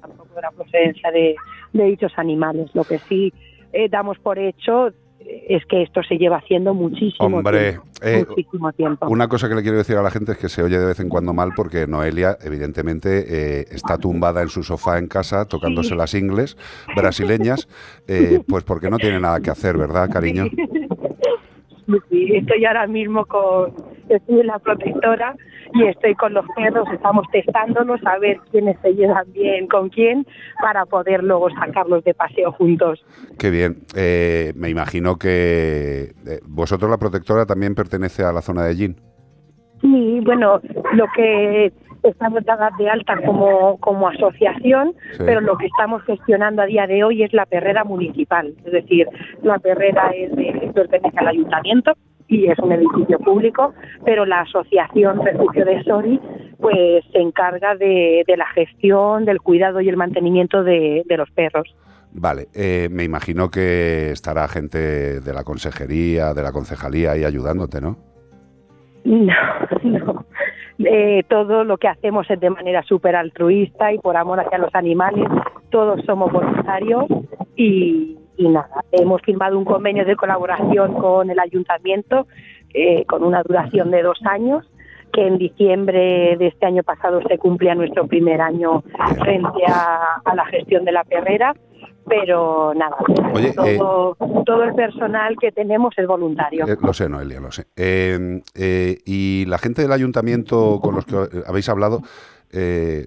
tampoco 0.00 0.34
de 0.34 0.42
la 0.42 0.50
procedencia 0.52 1.10
de, 1.10 1.34
de 1.72 1.84
dichos 1.84 2.12
animales. 2.16 2.70
Lo 2.74 2.84
que 2.84 2.98
sí 2.98 3.32
eh, 3.72 3.88
damos 3.88 4.18
por 4.18 4.38
hecho 4.38 4.88
eh, 4.88 5.46
es 5.48 5.64
que 5.66 5.82
esto 5.82 6.02
se 6.02 6.16
lleva 6.18 6.36
haciendo 6.38 6.74
muchísimo 6.74 7.38
Hombre, 7.38 7.72
tiempo. 7.72 7.86
eh, 8.02 8.24
muchísimo 8.28 8.72
tiempo. 8.72 9.08
Una 9.08 9.28
cosa 9.28 9.48
que 9.48 9.54
le 9.54 9.62
quiero 9.62 9.78
decir 9.78 9.96
a 9.96 10.02
la 10.02 10.10
gente 10.10 10.32
es 10.32 10.38
que 10.38 10.48
se 10.48 10.62
oye 10.62 10.78
de 10.78 10.86
vez 10.86 11.00
en 11.00 11.08
cuando 11.08 11.32
mal 11.32 11.50
porque 11.56 11.86
Noelia, 11.86 12.36
evidentemente, 12.42 13.60
eh, 13.60 13.64
está 13.70 13.98
tumbada 13.98 14.42
en 14.42 14.48
su 14.48 14.62
sofá 14.62 14.98
en 14.98 15.06
casa 15.06 15.46
tocándose 15.46 15.94
las 15.94 16.14
ingles 16.14 16.56
brasileñas, 16.96 17.68
eh, 18.08 18.40
pues 18.46 18.64
porque 18.64 18.90
no 18.90 18.98
tiene 18.98 19.20
nada 19.20 19.40
que 19.40 19.50
hacer, 19.50 19.76
¿verdad, 19.78 20.10
cariño? 20.10 20.44
Sí, 22.08 22.28
estoy 22.36 22.64
ahora 22.64 22.86
mismo 22.86 23.26
con 23.26 23.74
estoy 24.08 24.40
en 24.40 24.46
la 24.46 24.58
protectora 24.60 25.34
y 25.74 25.84
estoy 25.86 26.14
con 26.14 26.34
los 26.34 26.44
perros, 26.56 26.88
estamos 26.92 27.26
testándolos 27.32 28.00
a 28.06 28.18
ver 28.18 28.38
quiénes 28.50 28.76
se 28.80 28.94
llevan 28.94 29.32
bien 29.32 29.66
con 29.66 29.88
quién 29.88 30.26
para 30.60 30.84
poder 30.86 31.22
luego 31.24 31.48
sacarlos 31.50 32.04
de 32.04 32.14
paseo 32.14 32.52
juntos. 32.52 33.04
Qué 33.38 33.50
bien. 33.50 33.78
Eh, 33.96 34.52
me 34.56 34.68
imagino 34.70 35.16
que 35.16 36.12
eh, 36.26 36.40
vosotros, 36.46 36.90
la 36.90 36.98
protectora, 36.98 37.46
también 37.46 37.74
pertenece 37.74 38.22
a 38.24 38.32
la 38.32 38.42
zona 38.42 38.64
de 38.64 38.74
Gin. 38.74 38.96
Y 39.82 40.20
bueno, 40.20 40.60
lo 40.92 41.06
que 41.16 41.72
estamos 42.04 42.44
dadas 42.44 42.76
de 42.78 42.88
alta 42.88 43.16
como, 43.24 43.78
como 43.78 44.08
asociación, 44.08 44.94
Sí. 45.12 45.22
pero 45.24 45.40
lo 45.40 45.56
que 45.56 45.66
estamos 45.66 46.02
gestionando 46.04 46.62
a 46.62 46.66
día 46.66 46.86
de 46.86 47.02
hoy 47.04 47.22
es 47.22 47.32
la 47.32 47.46
perrera 47.46 47.82
municipal. 47.84 48.54
Es 48.64 48.72
decir, 48.72 49.06
la 49.42 49.58
perrera 49.58 50.10
es 50.10 50.34
de- 50.36 50.70
pertenece 50.74 51.18
al 51.18 51.28
ayuntamiento 51.28 51.92
y 52.32 52.46
es 52.46 52.58
un 52.58 52.72
edificio 52.72 53.18
público, 53.18 53.74
pero 54.04 54.24
la 54.24 54.40
asociación 54.40 55.22
Refugio 55.24 55.64
de 55.64 55.82
Sori 55.84 56.18
pues 56.58 57.04
se 57.12 57.18
encarga 57.18 57.74
de, 57.74 58.24
de 58.26 58.36
la 58.36 58.46
gestión, 58.46 59.24
del 59.24 59.40
cuidado 59.40 59.80
y 59.80 59.88
el 59.88 59.96
mantenimiento 59.96 60.62
de, 60.62 61.02
de 61.04 61.16
los 61.16 61.30
perros. 61.30 61.74
Vale, 62.14 62.48
eh, 62.54 62.88
me 62.90 63.04
imagino 63.04 63.50
que 63.50 64.10
estará 64.10 64.48
gente 64.48 65.20
de 65.20 65.32
la 65.34 65.44
consejería, 65.44 66.32
de 66.32 66.42
la 66.42 66.52
concejalía 66.52 67.12
ahí 67.12 67.24
ayudándote, 67.24 67.80
¿no? 67.80 67.96
No, 69.04 69.34
no. 69.82 70.26
Eh, 70.78 71.22
todo 71.28 71.64
lo 71.64 71.76
que 71.76 71.88
hacemos 71.88 72.30
es 72.30 72.40
de 72.40 72.50
manera 72.50 72.82
súper 72.82 73.14
altruista 73.14 73.92
y 73.92 73.98
por 73.98 74.16
amor 74.16 74.40
hacia 74.40 74.58
los 74.58 74.74
animales. 74.74 75.26
Todos 75.70 76.02
somos 76.06 76.32
voluntarios 76.32 77.04
y, 77.56 78.16
y 78.42 78.48
nada, 78.48 78.84
hemos 78.90 79.22
firmado 79.22 79.56
un 79.56 79.64
convenio 79.64 80.04
de 80.04 80.16
colaboración 80.16 80.94
con 80.94 81.30
el 81.30 81.38
ayuntamiento 81.38 82.26
eh, 82.74 83.04
con 83.06 83.22
una 83.22 83.42
duración 83.42 83.90
de 83.90 84.02
dos 84.02 84.18
años 84.24 84.68
que 85.12 85.26
en 85.26 85.38
diciembre 85.38 86.36
de 86.38 86.46
este 86.48 86.66
año 86.66 86.82
pasado 86.82 87.20
se 87.28 87.38
cumplía 87.38 87.74
nuestro 87.74 88.06
primer 88.06 88.40
año 88.40 88.82
frente 89.18 89.62
a, 89.68 90.20
a 90.24 90.34
la 90.34 90.46
gestión 90.46 90.86
de 90.86 90.92
la 90.92 91.04
perrera, 91.04 91.54
pero 92.08 92.72
nada, 92.74 92.96
Oye, 93.34 93.52
todo, 93.52 94.16
todo 94.44 94.64
el 94.64 94.74
personal 94.74 95.36
que 95.38 95.52
tenemos 95.52 95.94
es 95.98 96.06
voluntario. 96.06 96.66
Eh, 96.66 96.76
lo 96.80 96.92
sé, 96.94 97.08
Noelia, 97.08 97.40
lo 97.40 97.52
sé. 97.52 97.66
Eh, 97.76 98.40
eh, 98.54 98.98
y 99.04 99.44
la 99.46 99.58
gente 99.58 99.82
del 99.82 99.92
ayuntamiento 99.92 100.80
con 100.82 100.94
los 100.94 101.04
que 101.04 101.16
eh, 101.16 101.42
habéis 101.46 101.68
hablado, 101.68 102.00
eh, 102.50 103.06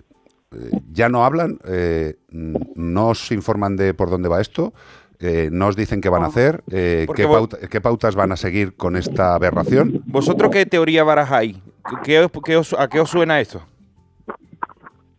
eh, 0.51 0.79
¿ya 0.91 1.09
no 1.09 1.25
hablan? 1.25 1.57
Eh, 1.67 2.15
¿No 2.29 3.09
os 3.09 3.31
informan 3.31 3.75
de 3.75 3.93
por 3.93 4.09
dónde 4.09 4.29
va 4.29 4.41
esto? 4.41 4.73
Eh, 5.19 5.49
¿No 5.51 5.67
os 5.67 5.75
dicen 5.75 6.01
qué 6.01 6.09
van 6.09 6.23
a 6.23 6.27
hacer? 6.27 6.63
Eh, 6.71 7.07
¿qué, 7.15 7.25
vos- 7.25 7.37
pauta- 7.49 7.67
qué 7.67 7.81
pautas 7.81 8.15
van 8.15 8.31
a 8.31 8.35
seguir 8.37 8.75
con 8.75 8.95
esta 8.95 9.33
aberración? 9.35 10.01
¿Vosotros 10.05 10.51
qué 10.51 10.65
teoría 10.65 11.03
barajáis? 11.03 11.57
¿Qué 12.03 12.19
os- 12.19 12.31
qué 12.43 12.57
os- 12.57 12.73
¿A 12.73 12.87
qué 12.89 12.99
os 12.99 13.09
suena 13.09 13.39
esto? 13.39 13.61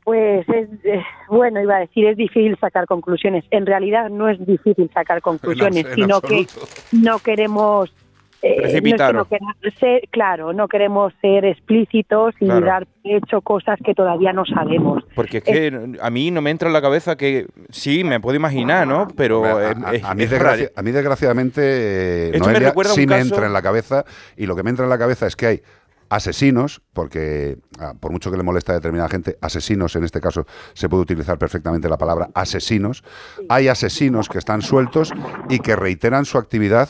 Pues 0.04 0.48
es, 0.48 0.68
eh, 0.84 1.02
bueno, 1.28 1.60
iba 1.60 1.76
a 1.76 1.80
decir, 1.80 2.06
es 2.06 2.16
difícil 2.16 2.56
sacar 2.60 2.86
conclusiones. 2.86 3.44
En 3.50 3.66
realidad 3.66 4.08
no 4.08 4.28
es 4.28 4.38
difícil 4.46 4.88
sacar 4.94 5.20
conclusiones, 5.22 5.84
en 5.86 5.94
sino 5.94 6.20
que 6.20 6.46
no 6.92 7.18
queremos... 7.18 7.92
eh, 8.42 8.48
no 8.48 8.66
es 8.66 8.72
que 8.74 8.80
Precipitaros. 8.82 9.28
no 9.30 9.70
ser, 9.80 10.02
claro, 10.10 10.52
no 10.52 10.68
queremos 10.68 11.12
ser 11.20 11.44
explícitos 11.44 12.34
y 12.40 12.46
Claro. 12.46 12.66
dar 12.66 12.86
hecho 13.04 13.40
cosas 13.40 13.78
que 13.84 13.94
todavía 13.94 14.32
no 14.32 14.44
sabemos. 14.44 15.04
Porque 15.14 15.38
es 15.38 15.44
que 15.44 15.96
a 16.00 16.10
mí 16.10 16.30
no 16.30 16.42
me 16.42 16.50
entra 16.50 16.68
en 16.68 16.72
la 16.72 16.82
cabeza 16.82 17.16
que 17.16 17.46
sí, 17.70 18.04
me 18.04 18.20
puedo 18.20 18.36
imaginar, 18.36 18.86
¿no? 18.86 19.08
Pero 19.16 19.44
A, 19.44 19.70
a- 19.70 20.14
mí, 20.14 20.22
es 20.24 20.30
desgraci- 20.30 20.70
a 20.74 20.82
mí, 20.82 20.90
desgraciadamente, 20.90 21.60
eh, 21.62 22.26
Esto 22.34 22.46
me 22.46 22.52
Noelia, 22.60 22.72
sí 22.94 23.00
me 23.06 23.14
caso- 23.16 23.22
entra 23.28 23.46
en 23.46 23.52
la 23.52 23.62
cabeza 23.62 24.04
y 24.36 24.46
lo 24.46 24.54
que 24.56 24.62
me 24.62 24.70
entra 24.70 24.84
en 24.84 24.90
la 24.90 24.98
cabeza 24.98 25.26
es 25.26 25.36
que 25.36 25.46
hay 25.46 25.62
asesinos, 26.08 26.82
porque 26.92 27.58
ah, 27.80 27.92
por 27.98 28.12
mucho 28.12 28.30
que 28.30 28.36
le 28.36 28.42
molesta 28.44 28.72
a 28.72 28.76
determinada 28.76 29.08
gente, 29.08 29.36
asesinos, 29.40 29.96
en 29.96 30.04
este 30.04 30.20
caso 30.20 30.46
se 30.72 30.88
puede 30.88 31.02
utilizar 31.02 31.36
perfectamente 31.38 31.88
la 31.88 31.98
palabra 31.98 32.28
asesinos, 32.34 33.02
hay 33.48 33.66
asesinos 33.68 34.28
que 34.28 34.38
están 34.38 34.62
sueltos 34.62 35.12
y 35.48 35.58
que 35.58 35.74
reiteran 35.74 36.24
su 36.24 36.38
actividad 36.38 36.88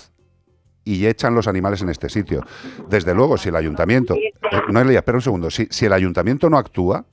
y 0.86 1.06
echan 1.06 1.34
los 1.34 1.48
animales 1.48 1.82
en 1.82 1.90
este 1.90 2.08
sitio. 2.08 2.42
Desde 2.88 3.14
luego, 3.14 3.36
si 3.36 3.50
el 3.50 3.56
ayuntamiento... 3.56 4.14
eh, 4.14 4.32
Noelia, 4.70 5.00
espera 5.00 5.18
un 5.18 5.22
segundo. 5.22 5.50
Si, 5.50 5.66
si 5.68 5.84
el 5.84 5.92
ayuntamiento 5.92 6.48
no 6.48 6.56
actúa, 6.56 7.04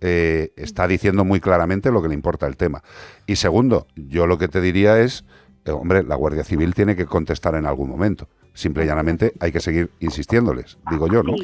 eh, 0.00 0.52
está 0.56 0.86
diciendo 0.86 1.24
muy 1.24 1.40
claramente 1.40 1.90
lo 1.90 2.00
que 2.00 2.08
le 2.08 2.14
importa 2.14 2.46
el 2.46 2.56
tema. 2.56 2.82
Y 3.26 3.36
segundo, 3.36 3.88
yo 3.96 4.26
lo 4.26 4.38
que 4.38 4.48
te 4.48 4.60
diría 4.60 5.00
es, 5.00 5.24
eh, 5.64 5.72
hombre, 5.72 6.04
la 6.04 6.14
Guardia 6.14 6.44
Civil 6.44 6.72
tiene 6.72 6.94
que 6.94 7.06
contestar 7.06 7.56
en 7.56 7.66
algún 7.66 7.90
momento. 7.90 8.28
Simple 8.52 8.84
y 8.84 8.86
llanamente 8.86 9.32
hay 9.40 9.50
que 9.50 9.58
seguir 9.58 9.90
insistiéndoles, 9.98 10.78
digo 10.88 11.08
yo, 11.08 11.24
¿no? 11.24 11.34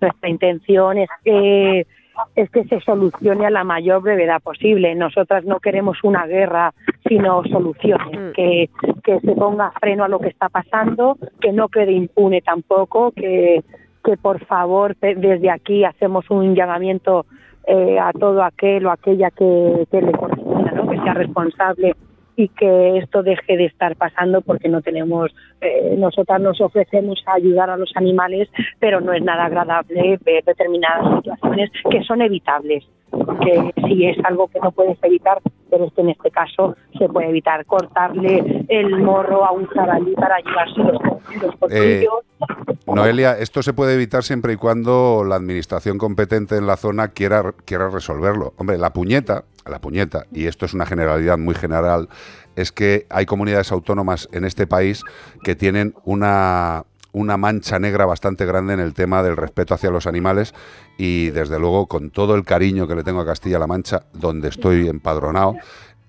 Nuestra 0.00 0.28
intención 0.28 0.98
es 0.98 1.08
que 1.22 1.86
es 2.34 2.50
que 2.50 2.64
se 2.64 2.80
solucione 2.80 3.46
a 3.46 3.50
la 3.50 3.64
mayor 3.64 4.02
brevedad 4.02 4.42
posible. 4.42 4.94
Nosotras 4.94 5.44
no 5.44 5.60
queremos 5.60 5.98
una 6.02 6.26
guerra, 6.26 6.74
sino 7.08 7.42
soluciones, 7.44 8.34
que, 8.34 8.70
que 9.04 9.20
se 9.20 9.32
ponga 9.34 9.72
freno 9.80 10.04
a 10.04 10.08
lo 10.08 10.18
que 10.18 10.28
está 10.28 10.48
pasando, 10.48 11.16
que 11.40 11.52
no 11.52 11.68
quede 11.68 11.92
impune 11.92 12.42
tampoco, 12.42 13.12
que, 13.12 13.62
que 14.04 14.16
por 14.16 14.44
favor 14.44 14.96
desde 14.96 15.50
aquí 15.50 15.84
hacemos 15.84 16.30
un 16.30 16.54
llamamiento 16.54 17.26
eh, 17.66 17.98
a 17.98 18.12
todo 18.12 18.42
aquel 18.42 18.86
o 18.86 18.90
aquella 18.90 19.30
que, 19.30 19.86
que 19.90 20.00
le 20.00 20.12
corresponda, 20.12 20.72
¿no? 20.72 20.88
que 20.88 20.98
sea 21.00 21.14
responsable 21.14 21.96
y 22.36 22.48
que 22.48 22.98
esto 22.98 23.22
deje 23.22 23.56
de 23.56 23.64
estar 23.64 23.96
pasando 23.96 24.42
porque 24.42 24.68
no 24.68 24.82
tenemos, 24.82 25.34
eh, 25.60 25.94
nosotras 25.96 26.40
nos 26.40 26.60
ofrecemos 26.60 27.22
a 27.26 27.34
ayudar 27.34 27.70
a 27.70 27.76
los 27.76 27.90
animales, 27.96 28.48
pero 28.78 29.00
no 29.00 29.12
es 29.12 29.22
nada 29.22 29.46
agradable 29.46 30.18
ver 30.24 30.44
determinadas 30.44 31.16
situaciones 31.16 31.70
que 31.90 32.02
son 32.02 32.20
evitables, 32.20 32.84
que 33.12 33.72
si 33.86 34.06
es 34.06 34.16
algo 34.24 34.48
que 34.48 34.60
no 34.60 34.70
puedes 34.72 34.98
evitar, 35.02 35.40
pero 35.70 35.84
es 35.84 35.92
que 35.92 36.00
en 36.02 36.10
este 36.10 36.30
caso 36.30 36.76
se 36.98 37.08
puede 37.08 37.28
evitar 37.28 37.64
cortarle 37.66 38.64
el 38.68 38.98
morro 39.00 39.44
a 39.44 39.52
un 39.52 39.66
jabalí 39.66 40.14
para 40.14 40.38
llevarse 40.38 40.80
los, 40.80 41.00
los 41.42 41.72
Eh. 41.72 42.06
Noelia, 42.86 43.38
esto 43.38 43.62
se 43.62 43.72
puede 43.72 43.94
evitar 43.94 44.22
siempre 44.22 44.52
y 44.52 44.56
cuando 44.56 45.24
la 45.26 45.36
administración 45.36 45.98
competente 45.98 46.56
en 46.56 46.66
la 46.66 46.76
zona 46.76 47.08
quiera, 47.08 47.52
quiera 47.64 47.88
resolverlo. 47.88 48.54
Hombre, 48.58 48.78
la 48.78 48.92
puñeta, 48.92 49.44
la 49.66 49.80
puñeta, 49.80 50.26
y 50.32 50.46
esto 50.46 50.66
es 50.66 50.74
una 50.74 50.86
generalidad 50.86 51.36
muy 51.36 51.54
general, 51.54 52.08
es 52.54 52.72
que 52.72 53.06
hay 53.10 53.26
comunidades 53.26 53.72
autónomas 53.72 54.28
en 54.32 54.44
este 54.44 54.66
país 54.66 55.02
que 55.42 55.54
tienen 55.56 55.94
una, 56.04 56.84
una 57.16 57.38
mancha 57.38 57.78
negra 57.78 58.04
bastante 58.04 58.44
grande 58.44 58.74
en 58.74 58.80
el 58.80 58.92
tema 58.92 59.22
del 59.22 59.38
respeto 59.38 59.72
hacia 59.72 59.90
los 59.90 60.06
animales 60.06 60.52
y 60.98 61.30
desde 61.30 61.58
luego 61.58 61.86
con 61.86 62.10
todo 62.10 62.34
el 62.34 62.44
cariño 62.44 62.86
que 62.86 62.94
le 62.94 63.04
tengo 63.04 63.22
a 63.22 63.26
Castilla-La 63.26 63.66
Mancha, 63.66 64.02
donde 64.12 64.48
estoy 64.48 64.86
empadronado, 64.86 65.54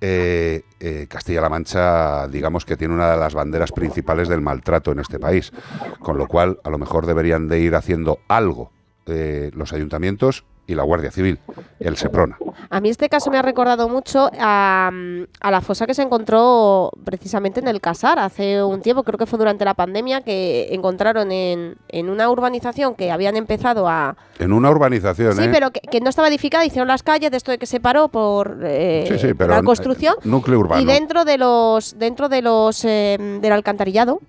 eh, 0.01 0.63
eh, 0.81 1.07
Castilla-La 1.09 1.47
Mancha, 1.47 2.27
digamos 2.27 2.65
que 2.65 2.75
tiene 2.75 2.93
una 2.93 3.09
de 3.11 3.17
las 3.17 3.33
banderas 3.33 3.71
principales 3.71 4.27
del 4.27 4.41
maltrato 4.41 4.91
en 4.91 4.99
este 4.99 5.17
país, 5.17 5.53
con 5.99 6.17
lo 6.17 6.27
cual 6.27 6.59
a 6.65 6.69
lo 6.69 6.77
mejor 6.77 7.05
deberían 7.05 7.47
de 7.47 7.61
ir 7.61 7.75
haciendo 7.75 8.19
algo 8.27 8.73
eh, 9.05 9.49
los 9.53 9.71
ayuntamientos 9.71 10.43
y 10.67 10.75
la 10.75 10.83
Guardia 10.83 11.09
Civil, 11.11 11.39
el 11.79 11.95
Seprona. 11.97 12.37
A 12.69 12.81
mí 12.81 12.89
este 12.89 13.07
caso 13.07 13.31
me 13.31 13.37
ha 13.37 13.41
recordado 13.41 13.87
mucho 13.87 14.29
a, 14.37 14.91
a 15.39 15.51
la 15.51 15.61
fosa 15.61 15.87
que 15.87 15.93
se 15.93 16.01
encontró 16.01 16.91
precisamente 17.05 17.61
en 17.61 17.67
el 17.69 17.79
Casar 17.79 18.19
hace 18.19 18.61
un 18.61 18.81
tiempo, 18.81 19.03
creo 19.03 19.17
que 19.17 19.25
fue 19.25 19.39
durante 19.39 19.63
la 19.63 19.73
pandemia, 19.75 20.21
que 20.21 20.67
encontraron 20.73 21.31
en, 21.31 21.77
en 21.87 22.09
una 22.09 22.29
urbanización 22.29 22.95
que 22.95 23.11
habían 23.11 23.37
empezado 23.37 23.87
a... 23.87 24.17
En 24.39 24.51
una 24.51 24.69
urbanización, 24.69 25.35
Sí, 25.35 25.43
¿eh? 25.43 25.49
pero 25.51 25.71
que, 25.71 25.79
que 25.79 26.01
no 26.01 26.09
estaba 26.09 26.27
edificada, 26.27 26.65
hicieron 26.65 26.89
las 26.89 27.01
calles 27.03 27.31
de 27.31 27.37
esto 27.37 27.51
de 27.51 27.57
que 27.57 27.65
se 27.65 27.79
paró 27.79 28.09
por 28.09 28.59
eh, 28.63 29.05
Sí, 29.07 29.19
sí, 29.29 29.33
pero 29.33 29.53
la 29.53 29.59
en- 29.59 29.65
construcción. 29.65 30.15
núcleo 30.25 30.59
urbano. 30.59 30.81
Y 30.81 30.85
dentro 30.85 31.23
de 31.23 31.37
los 31.37 31.97
dentro 31.97 32.27
de 32.27 32.41
los 32.41 32.83
eh, 32.83 33.17
del 33.41 33.51
alcantarillado, 33.53 34.19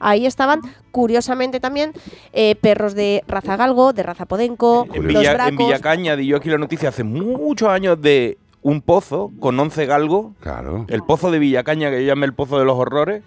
ahí 0.00 0.26
estaban 0.26 0.60
curiosamente 0.90 1.60
también 1.60 1.92
eh, 2.32 2.56
perros 2.60 2.94
de 2.94 3.22
raza 3.28 3.56
galgo, 3.56 3.92
de 3.92 4.02
raza 4.02 4.26
podenco, 4.26 4.86
En, 4.92 5.04
los 5.04 5.06
Villa, 5.06 5.48
en. 5.48 5.56
Villacaña 5.56 6.16
di 6.16 6.26
yo 6.26 6.36
aquí 6.38 6.48
la 6.48 6.58
noticia 6.58 6.88
hace 6.88 7.04
muchos 7.04 7.68
años 7.68 8.00
de 8.00 8.38
un 8.62 8.80
pozo 8.80 9.30
con 9.38 9.60
11 9.60 9.86
galgos. 9.86 10.32
Claro. 10.40 10.86
El 10.88 11.04
pozo 11.04 11.30
de 11.30 11.38
Villacaña, 11.38 11.88
que 11.88 12.00
yo 12.00 12.08
llamé 12.08 12.26
el 12.26 12.32
pozo 12.32 12.58
de 12.58 12.64
los 12.64 12.76
horrores. 12.76 13.22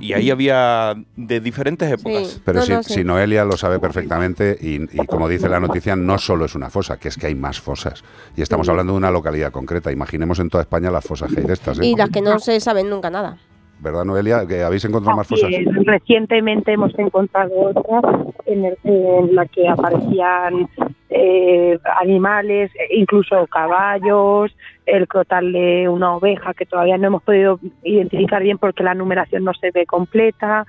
Y 0.00 0.14
ahí 0.14 0.32
había 0.32 0.96
de 1.14 1.38
diferentes 1.38 1.88
épocas. 1.92 2.40
Pero 2.44 2.62
si, 2.62 2.74
si 2.82 3.04
Noelia 3.04 3.44
lo 3.44 3.56
sabe 3.56 3.78
perfectamente 3.78 4.58
y, 4.60 4.82
y 5.00 5.06
como 5.06 5.28
dice 5.28 5.48
la 5.48 5.60
noticia, 5.60 5.94
no 5.94 6.18
solo 6.18 6.44
es 6.44 6.56
una 6.56 6.70
fosa, 6.70 6.96
que 6.96 7.06
es 7.06 7.16
que 7.16 7.28
hay 7.28 7.36
más 7.36 7.60
fosas. 7.60 8.02
Y 8.36 8.42
estamos 8.42 8.66
Sí. 8.66 8.70
hablando 8.72 8.94
de 8.94 8.96
una 8.96 9.12
localidad 9.12 9.52
concreta. 9.52 9.92
Imaginemos 9.92 10.40
en 10.40 10.48
toda 10.50 10.62
España 10.62 10.90
las 10.90 11.04
fosas 11.04 11.32
que 11.32 11.38
hay 11.38 11.46
de 11.46 11.52
estas. 11.52 11.78
¿eh? 11.78 11.86
Y 11.86 11.94
las 11.94 12.10
que 12.10 12.20
no 12.20 12.40
se 12.40 12.58
saben 12.58 12.90
nunca 12.90 13.10
nada. 13.10 13.36
¿Verdad, 13.82 14.04
Noelia? 14.04 14.46
¿Que 14.46 14.62
habéis 14.62 14.84
encontrado 14.84 15.16
más 15.16 15.26
fosas? 15.26 15.50
es. 15.50 15.66
Recientemente 15.86 16.72
hemos 16.72 16.96
encontrado 16.98 17.52
otra 17.74 18.00
en, 18.46 18.64
el- 18.66 18.78
en 18.84 19.34
la 19.34 19.46
que 19.46 19.66
aparecían 19.68 20.68
eh, 21.08 21.78
animales, 22.00 22.70
eh, 22.76 22.88
incluso 22.96 23.46
caballos, 23.46 24.54
el 24.86 25.08
crotal 25.08 25.52
de 25.52 25.88
una 25.88 26.14
oveja 26.14 26.52
que 26.54 26.66
todavía 26.66 26.98
no 26.98 27.06
hemos 27.08 27.22
podido 27.22 27.58
identificar 27.82 28.42
bien 28.42 28.58
porque 28.58 28.82
la 28.84 28.94
numeración 28.94 29.44
no 29.44 29.54
se 29.54 29.70
ve 29.70 29.86
completa, 29.86 30.66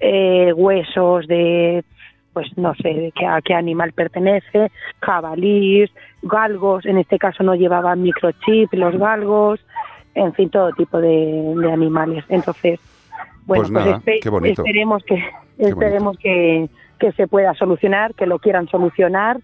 eh, 0.00 0.52
huesos 0.54 1.26
de 1.26 1.84
pues 2.32 2.48
no 2.58 2.74
sé 2.74 3.12
a 3.28 3.40
qué 3.42 3.54
animal 3.54 3.92
pertenece, 3.92 4.72
jabalís, 5.00 5.88
galgos, 6.22 6.84
en 6.84 6.98
este 6.98 7.16
caso 7.16 7.44
no 7.44 7.54
llevaban 7.54 8.02
microchip 8.02 8.72
los 8.72 8.96
galgos, 8.98 9.60
en 10.14 10.32
fin, 10.34 10.50
todo 10.50 10.70
tipo 10.72 10.98
de, 11.00 11.54
de 11.56 11.72
animales. 11.72 12.24
Entonces, 12.28 12.80
bueno, 13.46 13.62
Pues 13.64 13.70
nada, 13.70 13.98
espe- 14.00 14.20
qué 14.22 14.28
bonito. 14.30 14.62
esperemos 14.62 15.02
que 15.04 15.22
esperemos 15.58 16.16
que, 16.18 16.68
que 16.98 17.12
se 17.12 17.26
pueda 17.28 17.54
solucionar, 17.54 18.14
que 18.14 18.26
lo 18.26 18.38
quieran 18.38 18.66
solucionar 18.68 19.38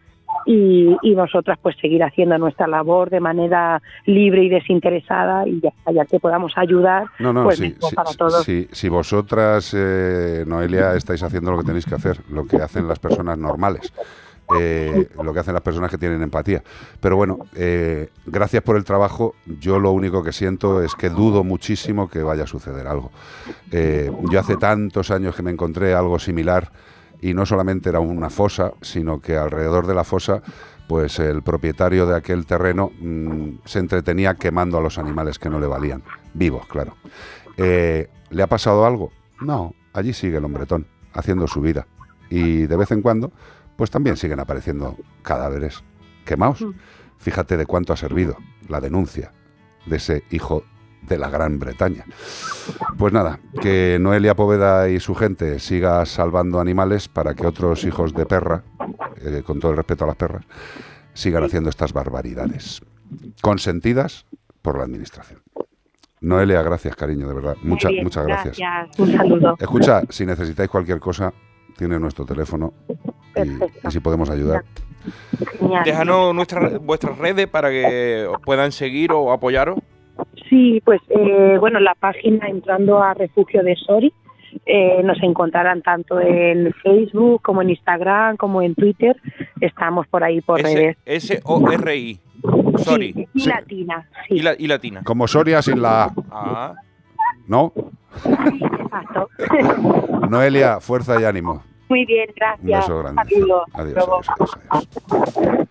y, 0.46 0.96
y 1.02 1.14
nosotras 1.14 1.58
pues 1.60 1.76
seguir 1.80 2.02
haciendo 2.02 2.38
nuestra 2.38 2.66
labor 2.66 3.10
de 3.10 3.20
manera 3.20 3.82
libre 4.06 4.44
y 4.44 4.48
desinteresada 4.48 5.46
y 5.46 5.60
ya, 5.60 5.70
ya 5.92 6.04
que 6.06 6.18
podamos 6.20 6.52
ayudar, 6.56 7.04
No, 7.18 7.32
no, 7.32 7.44
pues 7.44 7.58
sí, 7.58 7.74
sí, 7.80 7.94
para 7.94 8.10
todos. 8.12 8.42
sí, 8.44 8.66
si 8.72 8.88
vosotras, 8.88 9.74
eh, 9.76 10.44
Noelia, 10.46 10.94
estáis 10.94 11.22
haciendo 11.22 11.50
lo 11.50 11.58
que 11.58 11.64
tenéis 11.64 11.84
que 11.84 11.94
hacer, 11.96 12.20
lo 12.30 12.46
que 12.46 12.56
hacen 12.56 12.88
las 12.88 12.98
personas 12.98 13.38
normales, 13.38 13.92
eh, 14.58 15.08
lo 15.22 15.32
que 15.32 15.40
hacen 15.40 15.54
las 15.54 15.62
personas 15.62 15.90
que 15.90 15.98
tienen 15.98 16.22
empatía. 16.22 16.62
Pero 17.00 17.16
bueno, 17.16 17.38
eh, 17.54 18.10
gracias 18.26 18.62
por 18.62 18.76
el 18.76 18.84
trabajo. 18.84 19.34
Yo 19.46 19.78
lo 19.78 19.92
único 19.92 20.22
que 20.22 20.32
siento 20.32 20.82
es 20.82 20.94
que 20.94 21.10
dudo 21.10 21.44
muchísimo 21.44 22.08
que 22.08 22.22
vaya 22.22 22.44
a 22.44 22.46
suceder 22.46 22.86
algo. 22.86 23.10
Eh, 23.70 24.10
yo 24.30 24.40
hace 24.40 24.56
tantos 24.56 25.10
años 25.10 25.34
que 25.34 25.42
me 25.42 25.50
encontré 25.50 25.94
algo 25.94 26.18
similar 26.18 26.70
y 27.20 27.34
no 27.34 27.46
solamente 27.46 27.88
era 27.88 28.00
una 28.00 28.30
fosa, 28.30 28.72
sino 28.80 29.20
que 29.20 29.36
alrededor 29.36 29.86
de 29.86 29.94
la 29.94 30.04
fosa 30.04 30.42
pues 30.88 31.20
el 31.20 31.42
propietario 31.42 32.04
de 32.04 32.16
aquel 32.16 32.46
terreno 32.46 32.90
mm, 32.98 33.58
se 33.64 33.78
entretenía 33.78 34.34
quemando 34.34 34.76
a 34.76 34.80
los 34.80 34.98
animales 34.98 35.38
que 35.38 35.48
no 35.48 35.60
le 35.60 35.68
valían, 35.68 36.02
vivos, 36.34 36.66
claro. 36.66 36.96
¿Le 37.56 38.42
ha 38.42 38.46
pasado 38.46 38.86
algo? 38.86 39.12
No, 39.40 39.74
allí 39.92 40.12
sigue 40.12 40.38
el 40.38 40.44
hombretón, 40.44 40.86
haciendo 41.12 41.46
su 41.46 41.60
vida. 41.60 41.86
Y 42.30 42.66
de 42.66 42.76
vez 42.76 42.90
en 42.92 43.02
cuando, 43.02 43.32
pues 43.80 43.90
también 43.90 44.18
siguen 44.18 44.38
apareciendo 44.40 44.94
cadáveres 45.22 45.82
quemados. 46.26 46.62
Fíjate 47.16 47.56
de 47.56 47.64
cuánto 47.64 47.94
ha 47.94 47.96
servido 47.96 48.36
la 48.68 48.78
denuncia 48.78 49.32
de 49.86 49.96
ese 49.96 50.22
hijo 50.30 50.64
de 51.00 51.16
la 51.16 51.30
Gran 51.30 51.58
Bretaña. 51.58 52.04
Pues 52.98 53.14
nada, 53.14 53.40
que 53.62 53.96
Noelia 53.98 54.36
Poveda 54.36 54.90
y 54.90 55.00
su 55.00 55.14
gente 55.14 55.58
siga 55.60 56.04
salvando 56.04 56.60
animales 56.60 57.08
para 57.08 57.32
que 57.32 57.46
otros 57.46 57.84
hijos 57.84 58.12
de 58.12 58.26
perra, 58.26 58.64
eh, 59.16 59.42
con 59.46 59.60
todo 59.60 59.70
el 59.70 59.78
respeto 59.78 60.04
a 60.04 60.08
las 60.08 60.16
perras, 60.16 60.44
sigan 61.14 61.44
haciendo 61.44 61.70
estas 61.70 61.94
barbaridades. 61.94 62.82
Consentidas 63.40 64.26
por 64.60 64.76
la 64.76 64.84
Administración. 64.84 65.40
Noelia, 66.20 66.60
gracias, 66.60 66.94
cariño, 66.96 67.28
de 67.28 67.34
verdad. 67.34 67.56
Muchas, 67.62 67.92
muchas 68.02 68.26
gracias. 68.26 68.58
Un 68.98 69.10
saludo. 69.10 69.56
Escucha, 69.58 70.02
si 70.10 70.26
necesitáis 70.26 70.68
cualquier 70.68 71.00
cosa, 71.00 71.32
tiene 71.80 71.98
nuestro 71.98 72.24
teléfono 72.26 72.72
y, 73.34 73.40
y 73.88 73.90
si 73.90 74.00
podemos 74.00 74.28
ayudar. 74.30 74.62
Genial. 75.58 75.82
Déjanos 75.84 76.34
nuestras, 76.34 76.78
vuestras 76.84 77.16
redes 77.18 77.48
para 77.48 77.70
que 77.70 78.26
os 78.30 78.40
puedan 78.42 78.70
seguir 78.70 79.12
o 79.12 79.32
apoyaros. 79.32 79.78
Sí, 80.50 80.82
pues 80.84 81.00
eh, 81.08 81.56
bueno, 81.58 81.80
la 81.80 81.94
página 81.94 82.46
entrando 82.48 83.02
a 83.02 83.14
Refugio 83.14 83.62
de 83.62 83.74
Sori 83.76 84.12
eh, 84.66 85.00
nos 85.02 85.22
encontrarán 85.22 85.80
tanto 85.80 86.20
en 86.20 86.70
Facebook 86.82 87.40
como 87.40 87.62
en 87.62 87.70
Instagram 87.70 88.36
como 88.36 88.60
en 88.60 88.74
Twitter. 88.74 89.16
Estamos 89.60 90.06
por 90.08 90.22
ahí 90.22 90.42
por 90.42 90.60
redes. 90.62 90.98
S-O-R-I. 91.06 92.20
Sorry. 92.78 93.28
Y 93.34 93.46
latina, 93.46 94.06
sí. 94.28 94.34
Y, 94.36 94.42
la- 94.42 94.54
y 94.58 94.66
latina. 94.66 95.00
Como 95.04 95.26
Soria 95.26 95.62
sin 95.62 95.80
la 95.80 96.04
A, 96.04 96.12
Ah. 96.30 96.74
¿No? 97.50 97.72
Exacto. 98.24 99.28
Noelia, 100.28 100.80
fuerza 100.80 101.20
y 101.20 101.24
ánimo. 101.24 101.62
Muy 101.88 102.06
bien, 102.06 102.28
Un 102.28 102.34
gracias. 102.36 102.80
beso 102.88 102.98
grande. 103.00 103.22
Adiós, 103.22 103.40
Luego. 103.40 103.64
adiós, 103.74 103.96
adiós, 104.38 104.88
adiós. 105.36 105.68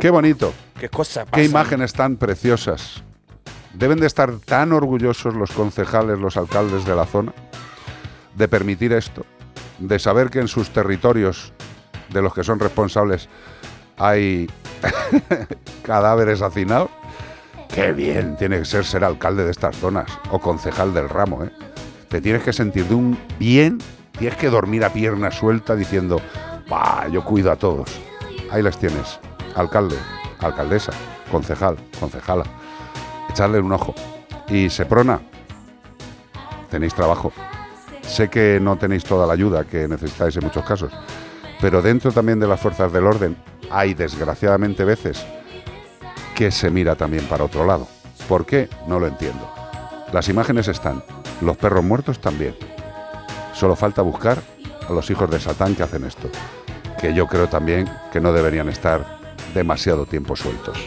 Qué 0.00 0.08
bonito. 0.10 0.54
Qué 0.80 0.88
cosa 0.88 1.26
Qué 1.26 1.44
imágenes 1.44 1.92
tan 1.92 2.16
preciosas. 2.16 3.02
Deben 3.74 4.00
de 4.00 4.06
estar 4.06 4.32
tan 4.38 4.72
orgullosos 4.72 5.34
los 5.34 5.52
concejales, 5.52 6.18
los 6.18 6.38
alcaldes 6.38 6.86
de 6.86 6.96
la 6.96 7.04
zona, 7.04 7.32
de 8.34 8.48
permitir 8.48 8.94
esto, 8.94 9.26
de 9.78 9.98
saber 9.98 10.30
que 10.30 10.38
en 10.40 10.48
sus 10.48 10.70
territorios, 10.70 11.52
de 12.08 12.22
los 12.22 12.32
que 12.32 12.42
son 12.42 12.58
responsables, 12.58 13.28
hay 13.98 14.48
cadáveres 15.82 16.40
hacinados. 16.40 16.88
Qué 17.68 17.92
bien 17.92 18.36
tiene 18.36 18.58
que 18.58 18.64
ser 18.64 18.84
ser 18.84 19.04
alcalde 19.04 19.44
de 19.44 19.50
estas 19.50 19.76
zonas 19.76 20.06
o 20.30 20.38
concejal 20.38 20.94
del 20.94 21.08
ramo, 21.08 21.44
¿eh? 21.44 21.50
Te 22.08 22.20
tienes 22.20 22.42
que 22.42 22.52
sentir 22.52 22.86
de 22.86 22.94
un 22.94 23.18
bien, 23.38 23.78
tienes 24.18 24.38
que 24.38 24.48
dormir 24.48 24.84
a 24.84 24.92
pierna 24.92 25.30
suelta 25.30 25.74
diciendo, 25.74 26.20
bah, 26.68 27.08
yo 27.08 27.24
cuido 27.24 27.50
a 27.50 27.56
todos. 27.56 27.90
Ahí 28.50 28.62
las 28.62 28.78
tienes, 28.78 29.18
alcalde, 29.54 29.96
alcaldesa, 30.38 30.92
concejal, 31.30 31.76
concejala. 31.98 32.44
Echarle 33.28 33.58
un 33.58 33.72
ojo. 33.72 33.94
Y 34.48 34.70
Seprona, 34.70 35.20
tenéis 36.70 36.94
trabajo. 36.94 37.32
Sé 38.02 38.28
que 38.30 38.60
no 38.60 38.76
tenéis 38.76 39.04
toda 39.04 39.26
la 39.26 39.32
ayuda 39.32 39.64
que 39.64 39.88
necesitáis 39.88 40.36
en 40.36 40.44
muchos 40.44 40.64
casos, 40.64 40.92
pero 41.60 41.82
dentro 41.82 42.12
también 42.12 42.38
de 42.38 42.46
las 42.46 42.60
fuerzas 42.60 42.92
del 42.92 43.04
orden 43.04 43.36
hay 43.70 43.94
desgraciadamente 43.94 44.84
veces 44.84 45.26
que 46.36 46.50
se 46.50 46.70
mira 46.70 46.94
también 46.94 47.24
para 47.24 47.44
otro 47.44 47.64
lado. 47.66 47.88
¿Por 48.28 48.44
qué? 48.44 48.68
No 48.86 49.00
lo 49.00 49.06
entiendo. 49.06 49.50
Las 50.12 50.28
imágenes 50.28 50.68
están, 50.68 51.02
los 51.40 51.56
perros 51.56 51.82
muertos 51.82 52.20
también. 52.20 52.54
Solo 53.54 53.74
falta 53.74 54.02
buscar 54.02 54.40
a 54.86 54.92
los 54.92 55.10
hijos 55.10 55.30
de 55.30 55.40
Satán 55.40 55.74
que 55.74 55.82
hacen 55.82 56.04
esto, 56.04 56.28
que 57.00 57.14
yo 57.14 57.26
creo 57.26 57.48
también 57.48 57.90
que 58.12 58.20
no 58.20 58.34
deberían 58.34 58.68
estar 58.68 59.18
demasiado 59.54 60.04
tiempo 60.04 60.36
sueltos. 60.36 60.78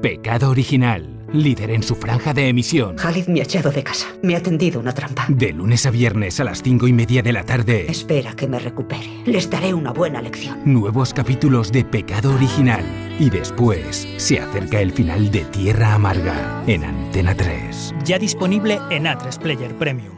Pecado 0.00 0.50
Original, 0.50 1.26
líder 1.32 1.70
en 1.72 1.82
su 1.82 1.96
franja 1.96 2.32
de 2.32 2.48
emisión. 2.48 2.94
Khalid 2.94 3.26
me 3.26 3.40
ha 3.40 3.42
echado 3.42 3.72
de 3.72 3.82
casa. 3.82 4.06
Me 4.22 4.36
ha 4.36 4.42
tendido 4.42 4.78
una 4.78 4.94
trampa. 4.94 5.26
De 5.28 5.52
lunes 5.52 5.86
a 5.86 5.90
viernes 5.90 6.38
a 6.38 6.44
las 6.44 6.62
cinco 6.62 6.86
y 6.86 6.92
media 6.92 7.20
de 7.20 7.32
la 7.32 7.42
tarde. 7.42 7.86
Espera 7.90 8.34
que 8.34 8.46
me 8.46 8.60
recupere. 8.60 9.08
Les 9.26 9.50
daré 9.50 9.74
una 9.74 9.92
buena 9.92 10.22
lección. 10.22 10.60
Nuevos 10.64 11.12
capítulos 11.12 11.72
de 11.72 11.84
Pecado 11.84 12.32
Original. 12.32 12.84
Y 13.18 13.30
después 13.30 14.06
se 14.18 14.38
acerca 14.38 14.80
el 14.80 14.92
final 14.92 15.32
de 15.32 15.44
Tierra 15.46 15.94
Amarga 15.94 16.62
en 16.68 16.84
Antena 16.84 17.34
3. 17.34 17.94
Ya 18.04 18.18
disponible 18.20 18.78
en 18.90 19.04
A3 19.06 19.38
Player 19.38 19.74
Premium. 19.76 20.17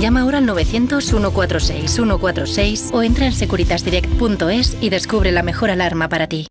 Llama 0.00 0.20
ahora 0.20 0.38
al 0.38 0.46
900-146-146 0.46 2.92
o 2.92 3.02
entra 3.02 3.26
en 3.26 3.32
securitasdirect.es 3.32 4.76
y 4.80 4.90
descubre 4.90 5.32
la 5.32 5.42
mejor 5.42 5.70
alarma 5.70 6.08
para 6.08 6.26
ti. 6.26 6.48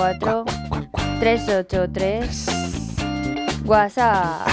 ...354... 0.00 0.44
...383... 1.20 3.66
WhatsApp... 3.66 4.48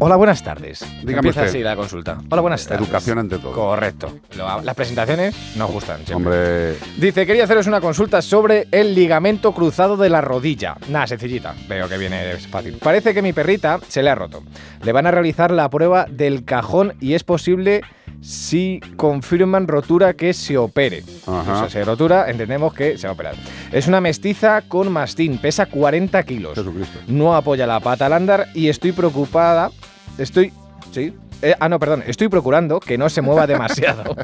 Hola, 0.00 0.16
buenas 0.16 0.42
tardes. 0.42 0.80
Dígame 1.02 1.18
Empieza 1.28 1.40
usted. 1.42 1.50
así 1.50 1.60
la 1.62 1.76
consulta. 1.76 2.18
Hola, 2.28 2.42
buenas 2.42 2.66
tardes. 2.66 2.82
Educación 2.84 3.20
ante 3.20 3.38
todo. 3.38 3.52
Correcto. 3.52 4.12
Lo- 4.36 4.60
Las 4.60 4.74
presentaciones 4.74 5.56
nos 5.56 5.70
gustan 5.70 5.98
siempre. 6.04 6.14
Hombre, 6.16 6.74
Dice, 6.98 7.24
quería 7.24 7.44
haceros 7.44 7.66
una 7.68 7.80
consulta 7.80 8.20
sobre 8.20 8.66
el 8.72 8.92
ligamento 8.94 9.52
cruzado 9.52 9.96
de 9.96 10.10
la 10.10 10.20
rodilla. 10.20 10.76
Nada, 10.90 11.06
sencillita. 11.06 11.54
Veo 11.68 11.88
que 11.88 11.96
viene 11.96 12.32
es 12.32 12.46
fácil. 12.48 12.76
Parece 12.82 13.14
que 13.14 13.22
mi 13.22 13.32
perrita 13.32 13.78
se 13.88 14.02
le 14.02 14.10
ha 14.10 14.14
roto. 14.16 14.42
Le 14.82 14.92
van 14.92 15.06
a 15.06 15.10
realizar 15.12 15.50
la 15.52 15.70
prueba 15.70 16.06
del 16.10 16.44
cajón 16.44 16.94
y 17.00 17.14
es 17.14 17.22
posible 17.24 17.80
si 18.20 18.80
confirman 18.96 19.68
rotura 19.68 20.14
que 20.14 20.32
se 20.32 20.56
opere. 20.56 21.02
Ajá. 21.26 21.52
O 21.52 21.58
sea, 21.58 21.70
si 21.70 21.82
rotura, 21.84 22.30
entendemos 22.30 22.72
que 22.72 22.96
se 22.98 23.06
va 23.06 23.12
a 23.12 23.14
operar. 23.14 23.34
Es 23.72 23.86
una 23.86 24.00
mestiza 24.00 24.62
con 24.62 24.90
mastín, 24.90 25.38
pesa 25.38 25.66
40 25.66 26.22
kilos. 26.22 26.58
No 27.06 27.34
apoya 27.34 27.66
la 27.66 27.80
pata 27.80 28.06
al 28.06 28.12
andar 28.12 28.48
y 28.54 28.68
estoy 28.68 28.92
preocupada. 28.92 29.70
Estoy. 30.18 30.52
Sí. 30.92 31.12
Eh, 31.42 31.54
ah, 31.60 31.68
no, 31.68 31.78
perdón. 31.78 32.04
Estoy 32.06 32.28
procurando 32.28 32.80
que 32.80 32.96
no 32.96 33.08
se 33.08 33.20
mueva 33.20 33.46
demasiado. 33.46 34.16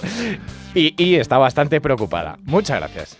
y, 0.74 0.94
y 1.02 1.14
está 1.14 1.38
bastante 1.38 1.80
preocupada. 1.80 2.38
Muchas 2.44 2.78
gracias. 2.78 3.16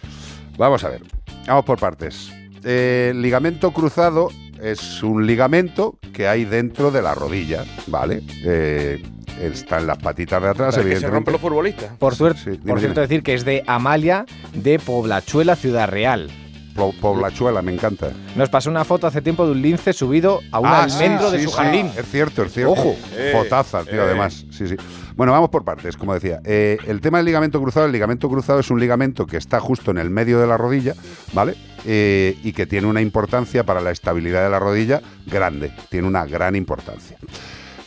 Vamos 0.59 0.85
a 0.85 0.91
ver. 0.91 1.03
Vamos 1.47 1.65
por 1.65 1.79
partes. 1.79 2.31
Eh, 2.65 3.13
ligamento 3.17 3.71
cruzado 3.71 4.29
es 4.63 5.03
un 5.03 5.27
ligamento 5.27 5.99
que 6.13 6.29
hay 6.29 6.45
dentro 6.45 6.91
de 6.91 7.03
la 7.03 7.15
rodilla, 7.15 7.65
¿vale? 7.87 8.23
Eh, 8.45 9.03
está 9.41 9.79
en 9.79 9.87
las 9.87 9.99
patitas 9.99 10.43
de 10.43 10.49
atrás, 10.49 10.69
que 10.75 10.75
se 10.75 10.81
evidentemente. 10.83 11.15
rompen 11.15 11.33
los 11.33 11.41
futbolistas. 11.41 11.91
Por, 11.99 12.15
suerte, 12.15 12.41
Sí, 12.43 12.51
dime, 12.51 12.59
por 12.59 12.67
dime. 12.77 12.81
cierto, 12.81 13.01
decir 13.01 13.23
que 13.23 13.35
es 13.35 13.45
de 13.45 13.63
Amalia 13.67 14.25
de 14.55 14.79
Poblachuela, 14.79 15.57
Ciudad 15.57 15.89
Real. 15.89 16.31
Po- 16.75 16.95
Poblachuela, 17.01 17.63
me 17.63 17.75
encanta. 17.75 18.11
Nos 18.37 18.49
pasó 18.49 18.71
una 18.71 18.85
foto 18.85 19.07
hace 19.07 19.21
tiempo 19.21 19.45
de 19.45 19.53
un 19.53 19.61
lince 19.61 19.93
subido 19.93 20.41
a 20.53 20.61
un 20.61 20.67
Ah, 20.69 20.87
sí, 20.89 21.03
almendro 21.03 21.31
de 21.31 21.39
sí, 21.39 21.45
su 21.45 21.51
sí. 21.51 21.57
jardín. 21.57 21.91
Es 21.97 22.07
cierto, 22.11 22.43
es 22.45 22.53
cierto. 22.53 22.73
Ojo. 22.73 22.97
Eh, 23.17 23.33
Fotaza, 23.37 23.83
tío, 23.85 24.03
además. 24.03 24.47
Sí, 24.51 24.69
sí. 24.69 24.77
Bueno, 25.17 25.33
vamos 25.33 25.51
por 25.51 25.65
partes, 25.65 25.97
como 25.97 26.15
decía. 26.15 26.41
Eh, 26.45 26.79
el 26.87 27.01
tema 27.01 27.19
del 27.19 27.27
ligamento 27.27 27.61
cruzado, 27.61 27.87
el 27.87 27.93
ligamento 27.93 28.29
cruzado 28.31 28.61
es 28.61 28.71
un 28.71 28.79
ligamento 28.81 29.27
que 29.27 29.37
está 29.37 29.59
justo 29.61 29.91
en 29.91 29.99
el 29.99 30.11
medio 30.11 30.41
de 30.41 30.47
la 30.47 30.57
rodilla, 30.57 30.95
¿vale? 31.33 31.57
Eh, 31.85 32.39
y 32.45 32.53
que 32.53 32.67
tiene 32.67 32.87
una 32.87 33.01
importancia 33.03 33.65
para 33.65 33.81
la 33.81 33.91
estabilidad 33.91 34.45
de 34.45 34.51
la 34.51 34.61
rodilla 34.61 35.03
grande. 35.27 35.73
Tiene 35.91 36.07
una 36.07 36.25
gran 36.25 36.55
importancia. 36.55 37.19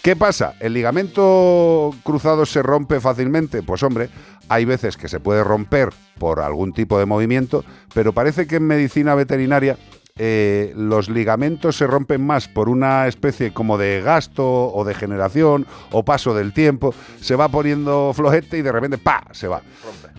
¿Qué 0.03 0.17
pasa? 0.17 0.55
¿El 0.59 0.73
ligamento 0.73 1.95
cruzado 2.03 2.45
se 2.45 2.61
rompe 2.61 2.99
fácilmente? 2.99 3.63
Pues 3.63 3.83
hombre, 3.83 4.09
hay 4.49 4.65
veces 4.65 4.97
que 4.97 5.07
se 5.07 5.21
puede 5.21 5.45
romper 5.45 5.93
por 6.19 6.41
algún 6.41 6.73
tipo 6.73 6.99
de 6.99 7.05
movimiento, 7.05 7.63
pero 7.93 8.11
parece 8.11 8.45
que 8.45 8.57
en 8.57 8.67
medicina 8.67 9.15
veterinaria 9.15 9.77
eh, 10.17 10.73
los 10.75 11.07
ligamentos 11.07 11.77
se 11.77 11.87
rompen 11.87 12.19
más 12.21 12.49
por 12.49 12.67
una 12.67 13.07
especie 13.07 13.53
como 13.53 13.77
de 13.77 14.01
gasto 14.01 14.73
o 14.73 14.83
degeneración 14.83 15.65
o 15.93 16.03
paso 16.03 16.35
del 16.35 16.51
tiempo. 16.51 16.93
Se 17.21 17.37
va 17.37 17.47
poniendo 17.47 18.11
flojete 18.13 18.57
y 18.57 18.61
de 18.61 18.73
repente 18.73 18.97
¡pa! 18.97 19.23
se 19.31 19.47
va. 19.47 19.61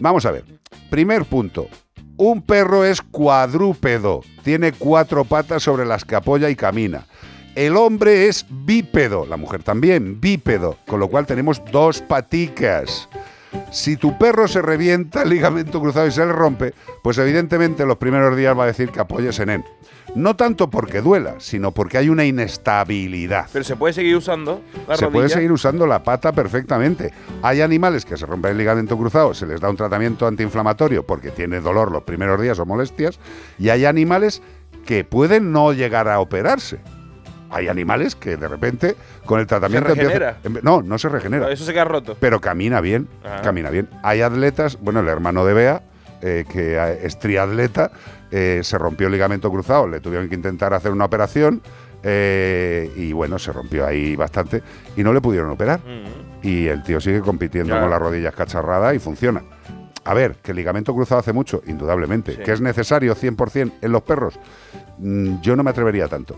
Vamos 0.01 0.25
a 0.25 0.31
ver. 0.31 0.47
Primer 0.89 1.27
punto. 1.27 1.69
Un 2.17 2.41
perro 2.41 2.87
es 2.87 3.03
cuadrúpedo. 3.03 4.23
Tiene 4.45 4.73
cuatro 4.73 5.27
patas 5.27 5.63
sobre 5.63 5.85
las 5.85 6.07
que 6.07 6.15
apoya 6.17 6.49
y 6.49 6.57
camina. 6.57 7.07
El 7.55 7.77
hombre 7.77 8.27
es 8.27 8.47
bípedo, 8.49 9.27
la 9.27 9.37
mujer 9.37 9.63
también, 9.63 10.21
bípedo, 10.21 10.77
con 10.89 10.99
lo 10.99 11.07
cual 11.09 11.25
tenemos 11.25 11.63
dos 11.71 12.01
paticas. 12.01 13.09
Si 13.71 13.97
tu 13.97 14.19
perro 14.19 14.49
se 14.49 14.61
revienta 14.61 15.23
el 15.23 15.29
ligamento 15.29 15.81
cruzado 15.81 16.09
y 16.09 16.11
se 16.11 16.27
le 16.27 16.33
rompe, 16.33 16.75
pues 17.05 17.17
evidentemente 17.19 17.87
los 17.87 17.99
primeros 17.99 18.37
días 18.37 18.59
va 18.59 18.65
a 18.65 18.67
decir 18.67 18.91
que 18.91 18.99
apoyes 18.99 19.39
en 19.39 19.51
él. 19.51 19.65
No 20.17 20.35
tanto 20.35 20.69
porque 20.69 21.01
duela, 21.01 21.37
sino 21.39 21.71
porque 21.71 21.99
hay 21.99 22.09
una 22.09 22.25
inestabilidad. 22.25 23.47
Pero 23.53 23.65
se 23.65 23.77
puede 23.77 23.95
seguir 23.95 24.17
usando 24.17 24.61
la 24.89 24.97
se 24.97 25.05
rodilla. 25.05 25.11
puede 25.13 25.29
seguir 25.29 25.53
usando 25.53 25.87
la 25.87 26.03
pata 26.03 26.33
perfectamente. 26.33 27.13
Hay 27.43 27.61
animales 27.61 28.05
que 28.05 28.17
se 28.17 28.27
rompen 28.27 28.53
el 28.53 28.59
ligamento 28.59 28.99
cruzado, 28.99 29.33
se 29.33 29.47
les 29.47 29.61
da 29.61 29.71
un 29.71 29.77
tratamiento 29.77 30.27
antiinflamatorio 30.27 31.07
porque 31.07 31.31
tiene 31.31 31.61
dolor 31.61 31.93
los 31.93 32.03
primeros 32.03 32.41
días 32.41 32.59
o 32.59 32.67
molestias, 32.67 33.21
y 33.61 33.69
hay 33.69 33.85
animales 33.85 34.43
que 34.85 35.05
pueden 35.05 35.53
no 35.53 35.73
llegar 35.73 36.09
a 36.09 36.19
operarse. 36.19 36.81
Hay 37.55 37.69
animales 37.69 38.15
que 38.17 38.37
de 38.37 38.49
repente 38.49 38.97
con 39.25 39.41
el 39.41 39.47
tratamiento 39.47 39.91
empieza- 39.91 40.09
regenera? 40.11 40.39
em- 40.45 40.59
no, 40.63 40.83
no 40.83 40.99
se 40.99 41.09
regenera. 41.09 41.51
Eso 41.51 41.65
se 41.65 41.73
queda 41.73 41.85
roto. 41.85 42.17
Pero 42.19 42.41
camina 42.41 42.81
bien, 42.81 43.09
camina 43.43 43.71
bien. 43.71 43.89
Hay 44.03 44.21
atletas, 44.23 44.79
bueno, 44.81 45.01
el 45.01 45.09
hermano 45.09 45.45
de 45.47 45.55
Bea, 45.55 45.83
eh, 46.21 46.45
que 46.51 46.99
es 47.03 47.19
triatleta, 47.19 47.91
eh, 48.31 48.61
se 48.65 48.77
rompió 48.79 49.07
el 49.07 49.13
ligamento 49.13 49.51
cruzado, 49.51 49.87
le 49.87 50.01
tuvieron 50.01 50.29
que 50.29 50.35
intentar 50.35 50.75
hacer 50.75 50.91
una 50.93 51.05
operación 51.05 51.63
eh, 52.03 52.91
y 52.97 53.13
bueno, 53.13 53.39
se 53.39 53.53
rompió 53.53 53.87
ahí 53.87 54.15
bastante 54.17 54.63
y 54.97 55.03
no 55.03 55.13
le 55.13 55.21
pudieron 55.21 55.51
operar. 55.51 55.81
Y 56.43 56.67
el 56.67 56.83
tío 56.83 57.01
sigue 57.01 57.21
compitiendo 57.21 57.79
con 57.81 57.89
las 57.91 57.99
rodillas 58.01 58.35
cacharradas 58.35 58.95
y 58.95 58.99
funciona. 58.99 59.43
A 60.07 60.13
ver, 60.13 60.35
que 60.43 60.51
el 60.51 60.59
ligamento 60.59 60.95
cruzado 60.95 61.21
hace 61.21 61.33
mucho, 61.33 61.63
indudablemente. 61.67 62.33
Sí. 62.33 62.43
Que 62.43 62.53
es 62.53 62.61
necesario 62.61 63.15
100% 63.15 63.73
en 63.81 63.93
los 63.93 64.03
perros, 64.03 64.39
Mm, 64.97 65.41
yo 65.41 65.57
no 65.57 65.65
me 65.65 65.71
atrevería 65.71 66.07
tanto. 66.07 66.37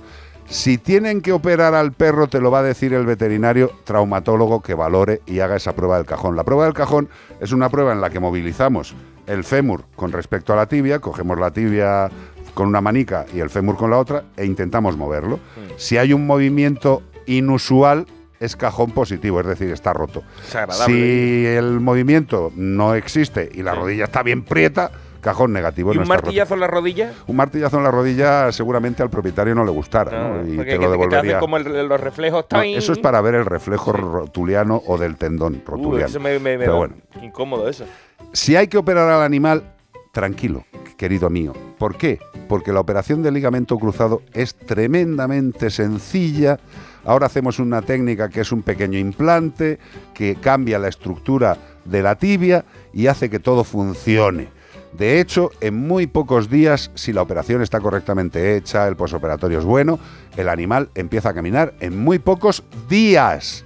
Si 0.49 0.79
tienen 0.79 1.23
que 1.23 1.33
operar 1.33 1.75
al 1.75 1.93
perro, 1.93 2.29
te 2.29 2.41
lo 2.41 2.51
va 2.51 2.61
a 2.61 2.63
decir 2.63 2.95
el 2.95 3.05
veterinario 3.05 3.73
traumatólogo 3.85 4.63
que 4.63 4.75
valore 4.75 5.21
y 5.27 5.41
haga 5.41 5.57
esa 5.57 5.75
prueba 5.75 5.97
del 5.97 6.07
cajón. 6.07 6.37
La 6.37 6.45
prueba 6.45 6.65
del 6.65 6.75
cajón 6.75 7.09
es 7.41 7.53
una 7.53 7.69
prueba 7.69 7.93
en 7.93 8.01
la 8.01 8.11
que 8.11 8.21
movilizamos 8.21 8.95
el 9.27 9.43
fémur 9.45 9.85
con 9.97 10.13
respecto 10.13 10.53
a 10.53 10.57
la 10.57 10.67
tibia, 10.67 11.01
cogemos 11.01 11.39
la 11.39 11.51
tibia 11.51 12.11
con 12.55 12.69
una 12.69 12.81
manica 12.81 13.27
y 13.35 13.41
el 13.41 13.51
fémur 13.51 13.77
con 13.77 13.91
la 13.91 13.99
otra 13.99 14.25
e 14.37 14.47
intentamos 14.47 14.97
moverlo. 14.97 15.41
Si 15.77 15.99
hay 15.99 16.13
un 16.13 16.27
movimiento 16.27 17.03
inusual, 17.27 18.07
es 18.39 18.55
cajón 18.55 18.93
positivo, 18.93 19.41
es 19.41 19.47
decir, 19.47 19.71
está 19.71 19.93
roto. 19.93 20.23
Es. 20.49 20.87
Si 20.87 21.45
el 21.47 21.81
movimiento 21.81 22.53
no 22.55 22.95
existe 22.95 23.51
y 23.53 23.63
la 23.63 23.75
rodilla 23.75 24.05
está 24.05 24.23
bien 24.23 24.43
prieta, 24.43 24.91
cajón 25.27 25.53
negativo. 25.53 25.93
¿Y 25.93 25.99
un 25.99 26.07
martillazo 26.07 26.55
en 26.55 26.61
la 26.61 26.67
rodilla? 26.69 27.13
Un 27.27 27.35
martillazo 27.37 27.79
en 27.79 27.83
la 27.85 27.91
rodilla 27.91 28.53
seguramente 28.53 29.03
al 29.03 29.11
propietario 29.11 29.55
no 29.57 29.65
le 29.65 29.73
gustara, 29.73 30.29
¿no? 30.29 30.43
Y 30.47 30.57
te 30.57 30.57
lo 30.57 30.65
te 30.85 30.89
devolvería. 30.89 31.19
hacen 31.19 31.41
como 31.41 31.57
el- 31.57 31.89
los 31.89 32.01
reflejos. 32.01 32.47
Eso 32.65 32.93
es 32.93 32.99
para 32.99 33.21
ver 33.21 33.35
el 33.35 33.45
reflejo 33.45 33.93
rotuliano 33.93 34.81
o 34.87 34.97
del 34.99 35.17
tendón 35.17 35.57
Uh, 35.57 35.69
rotuliano. 35.71 36.07
eso 36.07 36.21
me, 36.21 36.39
me- 36.39 36.57
Pero 36.59 36.73
da 36.73 36.79
bueno, 36.79 36.95
incómodo 37.21 37.69
eso. 37.69 37.85
si 38.33 38.55
hay 38.55 38.69
que 38.69 38.79
operar 38.79 39.09
al 39.11 39.23
animal, 39.23 39.65
tranquilo, 40.13 40.65
querido 40.97 41.29
mío. 41.29 41.53
¿Por 41.79 41.97
qué? 41.97 42.21
Porque 42.49 42.73
la 42.73 42.79
operación 42.81 43.23
del 43.23 43.35
ligamento 43.35 43.77
cruzado 43.79 44.23
es 44.33 44.55
tremendamente 44.55 45.71
sencilla. 45.71 46.59
Ahora 47.05 47.27
hacemos 47.27 47.59
una 47.59 47.83
técnica 47.83 48.29
que 48.29 48.41
es 48.41 48.53
un 48.53 48.63
pequeño 48.63 48.99
implante 48.99 49.79
que 50.15 50.37
cambia 50.37 50.79
la 50.79 50.89
estructura 50.89 51.57
de 51.85 52.03
la 52.03 52.15
tibia 52.17 52.65
y 52.93 53.09
hace 53.09 53.29
que 53.31 53.39
todo 53.39 53.63
funcione. 53.65 54.49
De 54.97 55.21
hecho, 55.21 55.51
en 55.61 55.75
muy 55.87 56.07
pocos 56.07 56.49
días, 56.49 56.91
si 56.95 57.13
la 57.13 57.21
operación 57.21 57.61
está 57.61 57.81
correctamente 57.81 58.57
hecha, 58.57 58.89
el 58.89 58.97
posoperatorio 58.97 59.59
es 59.59 59.65
bueno, 59.65 59.99
el 60.37 60.49
animal 60.49 60.89
empieza 60.95 61.31
a 61.31 61.35
caminar 61.35 61.75
en 61.81 61.99
muy 61.99 62.19
pocos 62.19 62.65
días. 62.89 63.65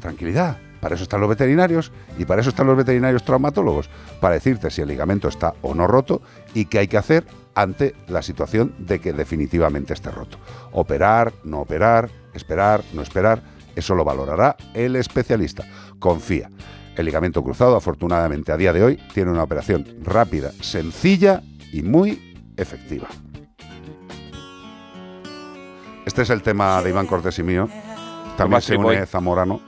Tranquilidad. 0.00 0.56
Para 0.80 0.94
eso 0.94 1.04
están 1.04 1.20
los 1.20 1.28
veterinarios 1.28 1.92
y 2.18 2.24
para 2.24 2.40
eso 2.40 2.50
están 2.50 2.66
los 2.66 2.76
veterinarios 2.76 3.22
traumatólogos, 3.22 3.88
para 4.20 4.34
decirte 4.34 4.70
si 4.70 4.80
el 4.82 4.88
ligamento 4.88 5.28
está 5.28 5.54
o 5.62 5.74
no 5.74 5.86
roto 5.86 6.22
y 6.54 6.64
qué 6.64 6.80
hay 6.80 6.88
que 6.88 6.98
hacer 6.98 7.24
ante 7.54 7.94
la 8.08 8.22
situación 8.22 8.74
de 8.78 8.98
que 8.98 9.12
definitivamente 9.12 9.92
esté 9.92 10.10
roto. 10.10 10.38
Operar, 10.72 11.32
no 11.44 11.60
operar, 11.60 12.08
esperar, 12.34 12.82
no 12.94 13.02
esperar, 13.02 13.42
eso 13.76 13.94
lo 13.94 14.04
valorará 14.04 14.56
el 14.74 14.96
especialista. 14.96 15.64
Confía. 15.98 16.50
El 16.96 17.06
ligamento 17.06 17.42
cruzado, 17.42 17.76
afortunadamente, 17.76 18.52
a 18.52 18.56
día 18.56 18.72
de 18.72 18.82
hoy, 18.84 18.96
tiene 19.14 19.30
una 19.30 19.42
operación 19.42 19.86
rápida, 20.02 20.52
sencilla 20.60 21.42
y 21.72 21.82
muy 21.82 22.36
efectiva. 22.56 23.08
Este 26.04 26.22
es 26.22 26.30
el 26.30 26.42
tema 26.42 26.82
de 26.82 26.90
Iván 26.90 27.06
Cortés 27.06 27.38
y 27.38 27.42
mío. 27.42 27.68
También 28.36 28.60
se 28.60 28.76
une. 28.76 29.06
Zamorano. 29.06 29.60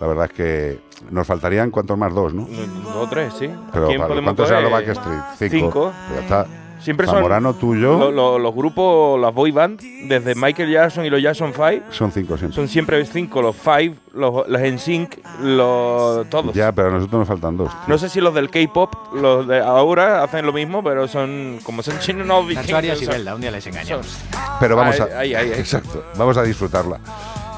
La 0.00 0.06
verdad 0.06 0.26
es 0.26 0.32
que 0.32 0.80
nos 1.10 1.26
faltarían 1.26 1.70
cuantos 1.70 1.96
más 1.98 2.12
dos, 2.14 2.32
¿no? 2.34 2.46
Dos 2.46 2.96
o 2.96 3.08
tres, 3.08 3.32
sí. 3.38 3.48
Pero 3.72 3.86
¿Quién 3.88 3.98
¿para- 3.98 4.08
podemos 4.08 4.28
¿cuántos 4.34 4.50
eran 4.50 4.62
los? 4.64 4.72
Backstreet? 4.72 5.22
Cinco. 5.38 5.50
Cinco. 5.56 5.92
Pues 6.08 6.18
ya 6.18 6.22
está. 6.22 6.46
Siempre 6.84 7.06
Zamorano, 7.06 7.54
son 7.58 7.80
lo- 7.80 8.10
lo- 8.10 8.38
los 8.38 8.54
grupos, 8.54 9.18
las 9.20 9.32
boy 9.34 9.50
band, 9.50 9.80
desde 10.08 10.34
Michael 10.34 10.70
Jackson 10.70 11.04
y 11.04 11.10
los 11.10 11.20
Jackson 11.22 11.52
5, 11.54 11.84
Son 11.90 12.12
cinco 12.12 12.36
siempre. 12.36 12.54
son 12.54 12.68
siempre 12.68 13.04
cinco, 13.06 13.40
los 13.42 13.56
Five, 13.56 13.94
los, 14.14 14.46
los 14.48 14.60
NSYNC, 14.60 15.18
los 15.40 16.28
todos. 16.28 16.52
Ya, 16.54 16.72
pero 16.72 16.88
a 16.88 16.90
nosotros 16.92 17.20
nos 17.20 17.28
faltan 17.28 17.56
dos. 17.56 17.70
No 17.86 17.96
sé 17.98 18.08
si 18.08 18.20
los 18.20 18.34
del 18.34 18.50
K-pop, 18.50 18.94
los 19.14 19.46
de 19.48 19.60
ahora 19.60 20.22
hacen 20.22 20.44
lo 20.46 20.52
mismo, 20.52 20.82
pero 20.84 21.08
son 21.08 21.58
como 21.64 21.82
son 21.82 21.98
chinos 22.00 22.26
no 22.26 22.42
Nacho 22.42 22.76
Arias 22.76 23.00
y 23.02 23.06
Belda, 23.06 23.34
un 23.34 23.40
día 23.40 23.50
les 23.50 23.66
engañamos. 23.66 24.18
Pero 24.60 24.76
vamos 24.76 25.00
a. 25.00 25.04
Ahí, 25.18 25.34
ahí, 25.34 25.50
ahí. 25.52 25.58
Exacto. 25.58 26.04
Vamos 26.16 26.36
a 26.36 26.42
disfrutarla. 26.42 26.98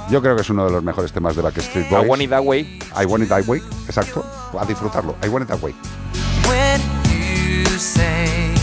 Yo 0.09 0.23
creo 0.23 0.37
que 0.37 0.43
es 0.43 0.51
uno 0.51 0.65
de 0.67 0.71
los 0.71 0.83
mejores 0.85 1.11
temas 1.13 1.35
de 1.35 1.43
Backstreet 1.43 1.87
I 1.91 1.95
Boys. 1.95 2.09
Want 2.09 2.23
It 2.23 2.31
That 2.31 2.43
Way. 2.45 2.61
I 3.03 3.05
Want 3.07 3.25
It 3.25 3.29
That 3.29 3.45
Way. 3.47 3.61
Exacto. 3.87 4.25
A 4.59 4.65
disfrutarlo. 4.65 5.17
I 5.25 5.29
Want 5.29 5.45
It 5.45 5.49
That 5.51 5.61
Way. 5.63 5.75
When 6.49 6.81
you 7.11 7.67
say 7.77 8.56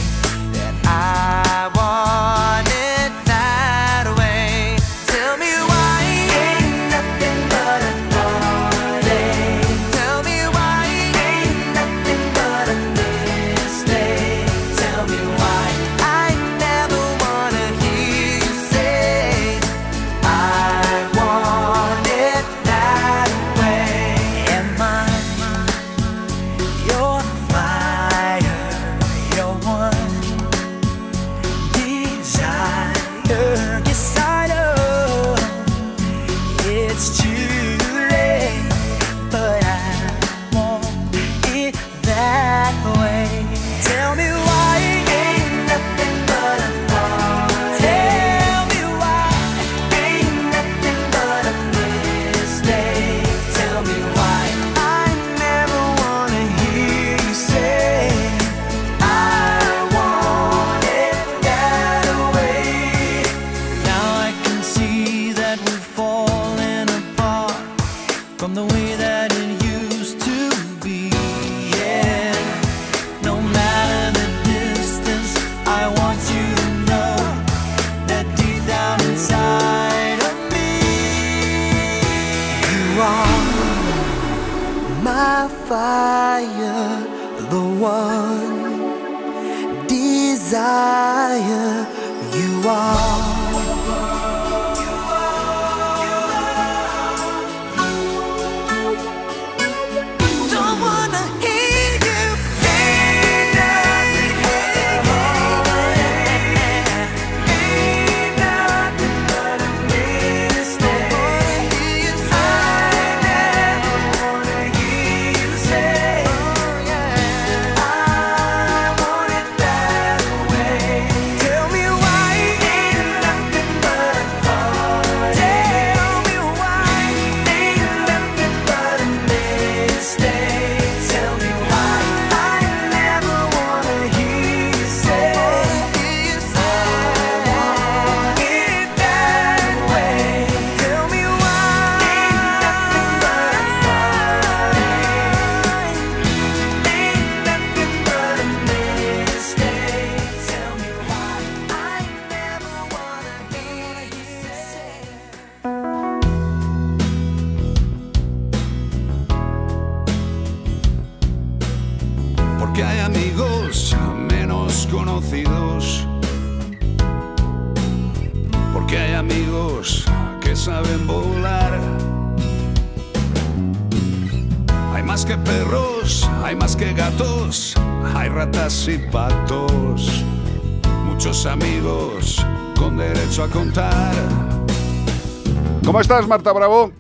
Marta 186.44 186.60
Bravo? 186.60 186.92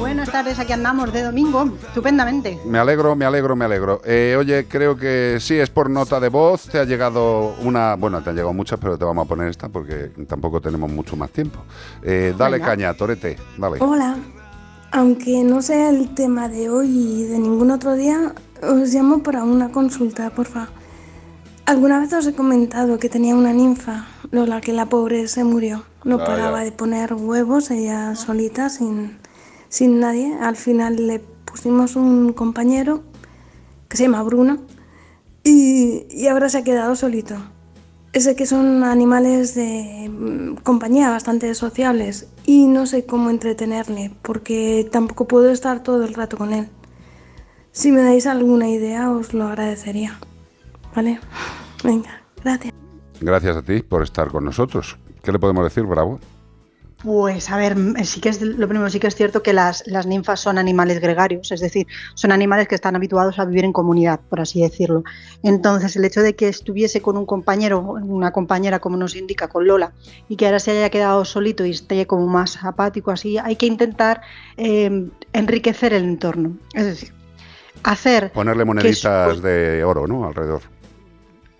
Buenas 0.00 0.32
tardes, 0.32 0.58
aquí 0.58 0.72
andamos 0.72 1.12
de 1.12 1.22
domingo, 1.22 1.70
estupendamente. 1.86 2.58
Me 2.66 2.80
alegro, 2.80 3.14
me 3.14 3.24
alegro, 3.24 3.54
me 3.54 3.64
alegro. 3.64 4.00
Eh, 4.04 4.34
oye, 4.36 4.66
creo 4.66 4.96
que 4.96 5.36
sí, 5.38 5.54
es 5.54 5.70
por 5.70 5.88
nota 5.88 6.18
de 6.18 6.28
voz. 6.28 6.64
Te 6.64 6.80
ha 6.80 6.84
llegado 6.84 7.54
una. 7.62 7.94
Bueno, 7.94 8.20
te 8.20 8.30
han 8.30 8.34
llegado 8.34 8.52
muchas, 8.52 8.80
pero 8.80 8.98
te 8.98 9.04
vamos 9.04 9.26
a 9.26 9.28
poner 9.28 9.46
esta 9.46 9.68
porque 9.68 10.10
tampoco 10.26 10.60
tenemos 10.60 10.90
mucho 10.90 11.14
más 11.14 11.30
tiempo. 11.30 11.60
Eh, 12.02 12.34
dale 12.36 12.56
Venga. 12.56 12.66
caña, 12.66 12.94
Torete, 12.94 13.38
dale. 13.56 13.78
Hola, 13.78 14.16
aunque 14.90 15.44
no 15.44 15.62
sea 15.62 15.90
el 15.90 16.12
tema 16.16 16.48
de 16.48 16.68
hoy 16.68 16.88
y 16.88 17.22
de 17.28 17.38
ningún 17.38 17.70
otro 17.70 17.94
día, 17.94 18.32
os 18.60 18.92
llamo 18.92 19.22
para 19.22 19.44
una 19.44 19.70
consulta, 19.70 20.30
porfa. 20.30 20.66
Alguna 21.64 22.00
vez 22.00 22.12
os 22.12 22.26
he 22.26 22.34
comentado 22.34 22.98
que 22.98 23.08
tenía 23.08 23.36
una 23.36 23.52
ninfa, 23.52 24.06
Lola, 24.30 24.60
que 24.60 24.72
la 24.72 24.86
pobre 24.86 25.26
se 25.28 25.44
murió. 25.44 25.84
No 26.04 26.16
Ah, 26.16 26.24
paraba 26.24 26.58
ya. 26.58 26.64
de 26.64 26.72
poner 26.72 27.14
huevos 27.14 27.70
ella 27.70 28.14
solita, 28.14 28.68
sin, 28.68 29.18
sin 29.68 30.00
nadie. 30.00 30.34
Al 30.40 30.56
final 30.56 31.06
le 31.06 31.20
pusimos 31.20 31.96
un 31.96 32.32
compañero 32.32 33.02
que 33.88 33.96
se 33.96 34.04
llama 34.04 34.22
Bruno 34.22 34.58
y, 35.44 36.06
y 36.10 36.26
ahora 36.26 36.48
se 36.48 36.58
ha 36.58 36.64
quedado 36.64 36.94
solito. 36.94 37.36
Sé 38.12 38.34
que 38.36 38.46
son 38.46 38.82
animales 38.84 39.54
de 39.54 40.10
mm, 40.10 40.56
compañía 40.62 41.10
bastante 41.10 41.54
sociables 41.54 42.28
y 42.44 42.66
no 42.66 42.86
sé 42.86 43.06
cómo 43.06 43.30
entretenerle 43.30 44.10
porque 44.22 44.88
tampoco 44.90 45.28
puedo 45.28 45.50
estar 45.50 45.82
todo 45.82 46.04
el 46.04 46.14
rato 46.14 46.36
con 46.36 46.52
él. 46.52 46.68
Si 47.70 47.92
me 47.92 48.02
dais 48.02 48.26
alguna 48.26 48.68
idea 48.68 49.10
os 49.10 49.32
lo 49.34 49.46
agradecería. 49.46 50.18
¿Vale? 50.96 51.20
Venga, 51.84 52.22
gracias. 52.42 52.74
Gracias 53.20 53.56
a 53.56 53.62
ti 53.62 53.82
por 53.82 54.02
estar 54.02 54.28
con 54.28 54.44
nosotros. 54.44 54.96
¿Qué 55.22 55.32
le 55.32 55.38
podemos 55.38 55.64
decir, 55.64 55.84
Bravo? 55.84 56.20
Pues 57.02 57.48
a 57.50 57.56
ver, 57.56 57.76
mm, 57.76 58.02
sí 58.02 58.20
que 58.20 58.28
es 58.28 58.42
lo 58.42 58.66
primero 58.66 58.90
sí 58.90 58.98
que 58.98 59.06
es 59.06 59.14
cierto 59.14 59.40
que 59.40 59.52
las, 59.52 59.86
las 59.86 60.06
ninfas 60.06 60.40
son 60.40 60.58
animales 60.58 61.00
gregarios, 61.00 61.52
es 61.52 61.60
decir, 61.60 61.86
son 62.14 62.32
animales 62.32 62.66
que 62.66 62.74
están 62.74 62.96
habituados 62.96 63.38
a 63.38 63.44
vivir 63.44 63.64
en 63.64 63.72
comunidad, 63.72 64.18
por 64.28 64.40
así 64.40 64.62
decirlo. 64.62 65.04
Entonces, 65.44 65.94
el 65.94 66.04
hecho 66.04 66.22
de 66.22 66.34
que 66.34 66.48
estuviese 66.48 67.00
con 67.00 67.16
un 67.16 67.24
compañero, 67.24 67.80
una 67.80 68.32
compañera, 68.32 68.80
como 68.80 68.96
nos 68.96 69.14
indica, 69.14 69.46
con 69.46 69.68
Lola, 69.68 69.92
y 70.28 70.34
que 70.34 70.46
ahora 70.46 70.58
se 70.58 70.72
haya 70.72 70.90
quedado 70.90 71.24
solito 71.24 71.64
y 71.64 71.70
esté 71.70 72.04
como 72.08 72.26
más 72.26 72.64
apático, 72.64 73.12
así, 73.12 73.38
hay 73.38 73.54
que 73.54 73.66
intentar 73.66 74.22
eh, 74.56 75.08
enriquecer 75.32 75.92
el 75.92 76.02
entorno. 76.02 76.56
Es 76.74 76.84
decir, 76.84 77.12
hacer 77.84 78.32
Ponerle 78.32 78.62
que 78.62 78.66
moneditas 78.66 79.40
de 79.40 79.84
oro, 79.84 80.08
¿no? 80.08 80.26
Alrededor. 80.26 80.62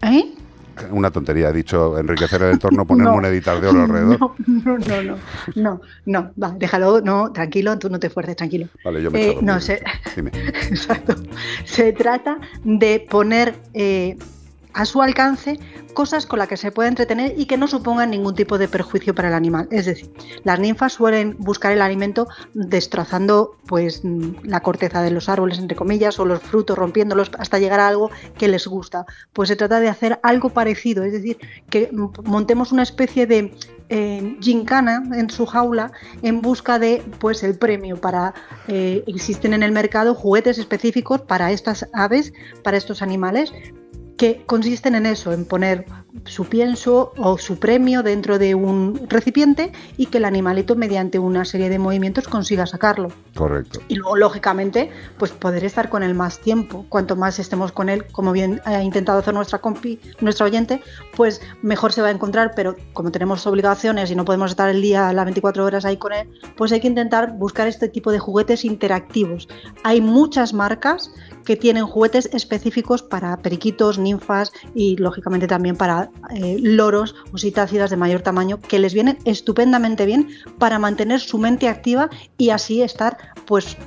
¿Eh? 0.03 0.35
Una 0.91 1.11
tontería, 1.11 1.49
he 1.51 1.53
dicho 1.53 1.99
enriquecer 1.99 2.43
el 2.43 2.53
entorno, 2.53 2.87
poner 2.87 3.07
No. 3.07 3.13
moneditas 3.15 3.61
de 3.61 3.69
oro 3.69 3.83
alrededor. 3.83 4.19
No, 4.21 4.35
no, 4.47 4.79
no, 4.79 5.03
no, 5.03 5.19
no, 5.55 5.81
no, 6.07 6.31
va, 6.43 6.51
déjalo, 6.59 7.01
no, 7.01 7.33
tranquilo, 7.33 7.79
tú 7.79 7.89
no 7.91 7.99
te 7.99 8.11
fuerces, 8.11 8.37
tranquilo. 8.37 8.69
Vale, 8.85 9.03
yo 9.03 9.11
me 9.11 9.21
Eh, 9.21 9.31
echo 9.33 9.43
no, 9.43 9.61
se, 9.61 9.83
Dime. 10.17 10.31
exacto. 10.71 11.15
Se 11.65 11.93
trata 11.93 12.39
de 12.65 13.07
poner 13.09 13.55
eh, 13.75 14.17
a 14.73 14.85
su 14.85 15.03
alcance 15.03 15.59
cosas 15.95 16.27
con 16.27 16.39
las 16.39 16.49
que 16.49 16.57
se 16.57 16.71
pueda 16.71 16.89
entretener 16.89 17.35
y 17.37 17.47
que 17.47 17.57
no 17.57 17.67
supongan 17.67 18.11
ningún 18.11 18.35
tipo 18.35 18.59
de 18.59 18.69
perjuicio 18.69 19.15
para 19.15 19.29
el 19.29 19.35
animal. 19.35 19.67
Es 19.71 19.87
decir, 19.87 20.11
las 20.45 20.61
ninfas 20.61 20.93
suelen 20.93 21.37
buscar 21.39 21.73
el 21.73 21.83
alimento 21.83 22.29
destrozando 22.55 23.57
pues 23.67 24.05
mm, 24.05 24.45
la 24.45 24.61
corteza 24.61 25.03
de 25.03 25.11
los 25.11 25.29
árboles, 25.29 25.59
entre 25.59 25.77
comillas, 25.77 26.19
o 26.21 26.25
los 26.25 26.41
frutos, 26.41 26.79
rompiéndolos 26.79 27.31
hasta 27.39 27.59
llegar 27.59 27.81
a 27.81 27.89
algo 27.89 28.11
que 28.39 28.49
les 28.49 28.67
gusta. 28.67 29.07
Pues 29.33 29.49
se 29.49 29.57
trata 29.57 29.81
de 29.81 29.89
hacer 29.89 30.21
algo 30.23 30.51
parecido, 30.51 31.03
es 31.03 31.13
decir, 31.13 31.39
que 31.69 31.91
mm, 31.93 32.11
montemos 32.25 32.71
una 32.71 32.83
especie 32.83 33.27
de 33.27 33.53
eh, 33.91 34.37
gincana 34.41 35.03
en 35.15 35.31
su 35.31 35.47
jaula 35.47 35.93
en 36.23 36.43
busca 36.43 36.79
de 36.79 37.03
pues 37.19 37.43
el 37.43 37.57
premio 37.59 37.97
para 37.97 38.35
eh, 38.67 39.03
existen 39.07 39.55
en 39.55 39.63
el 39.63 39.73
mercado 39.73 40.15
juguetes 40.15 40.59
específicos 40.59 41.23
para 41.23 41.53
estas 41.53 41.89
aves 41.95 42.35
para 42.63 42.77
estos 42.77 43.01
animales 43.01 43.51
que 44.19 44.43
consisten 44.45 44.97
en 44.97 45.07
eso, 45.07 45.33
en 45.33 45.47
poner 45.47 45.87
su 46.25 46.45
pienso 46.47 47.13
o 47.17 47.39
su 47.39 47.59
premio 47.59 48.03
dentro 48.03 48.39
de 48.39 48.55
un 48.55 49.07
recipiente 49.09 49.73
y 49.97 50.07
que 50.07 50.19
el 50.19 50.25
animalito 50.25 50.75
mediante 50.75 51.19
una 51.19 51.45
serie 51.45 51.69
de 51.69 51.79
movimientos 51.79 52.27
consiga 52.27 52.67
sacarlo. 52.67 53.13
Correcto. 53.37 53.81
Y 53.87 53.95
luego, 53.95 54.17
lógicamente, 54.17 54.91
pues 55.19 55.31
poder 55.31 55.65
estar 55.65 55.89
con 55.89 56.03
él 56.03 56.15
más 56.15 56.41
tiempo. 56.41 56.85
Cuanto 56.89 57.15
más 57.15 57.39
estemos 57.39 57.71
con 57.71 57.89
él, 57.89 58.07
como 58.11 58.33
bien 58.33 58.61
ha 58.65 58.83
intentado 58.83 59.21
hacer 59.21 59.35
nuestra 59.35 59.61
compi, 59.61 60.01
nuestra 60.21 60.47
oyente, 60.47 60.83
pues 61.17 61.41
mejor 61.63 61.93
se 61.93 62.03
va 62.03 62.09
a 62.09 62.11
encontrar. 62.11 62.53
Pero 62.57 62.77
como 62.93 63.13
tenemos 63.13 63.47
obligaciones 63.47 64.11
y 64.11 64.17
no 64.17 64.25
podemos 64.25 64.51
estar 64.51 64.69
el 64.69 64.83
día, 64.83 65.13
las 65.13 65.25
24 65.25 65.65
horas 65.65 65.85
ahí 65.85 65.97
con 65.97 66.13
él, 66.13 66.29
pues 66.57 66.73
hay 66.73 66.81
que 66.81 66.89
intentar 66.89 67.35
buscar 67.35 67.69
este 67.69 67.89
tipo 67.89 68.11
de 68.11 68.19
juguetes 68.19 68.65
interactivos. 68.65 69.49
Hay 69.85 70.01
muchas 70.01 70.53
marcas 70.53 71.13
que 71.49 71.57
tienen 71.57 71.87
juguetes 71.87 72.29
específicos 72.35 73.03
para 73.03 73.35
periquitos, 73.39 73.99
ninfas 73.99 74.53
y 74.75 74.99
lógicamente 74.99 75.47
también 75.47 75.77
para 75.77 76.11
eh, 76.37 76.59
loros 76.61 77.15
o 77.33 77.39
citácidas 77.39 77.89
de 77.89 77.97
mayor 77.97 78.21
tamaño 78.21 78.61
que 78.61 78.79
les 78.79 78.93
vienen 78.93 79.17
estupendamente 79.25 80.05
bien 80.05 80.29
para 80.59 80.79
mantener 80.79 81.21
su 81.21 81.39
mente 81.39 81.67
activa 81.67 82.11
y 82.37 82.51
así 82.51 82.83
estar 82.83 83.17
pues 83.47 83.79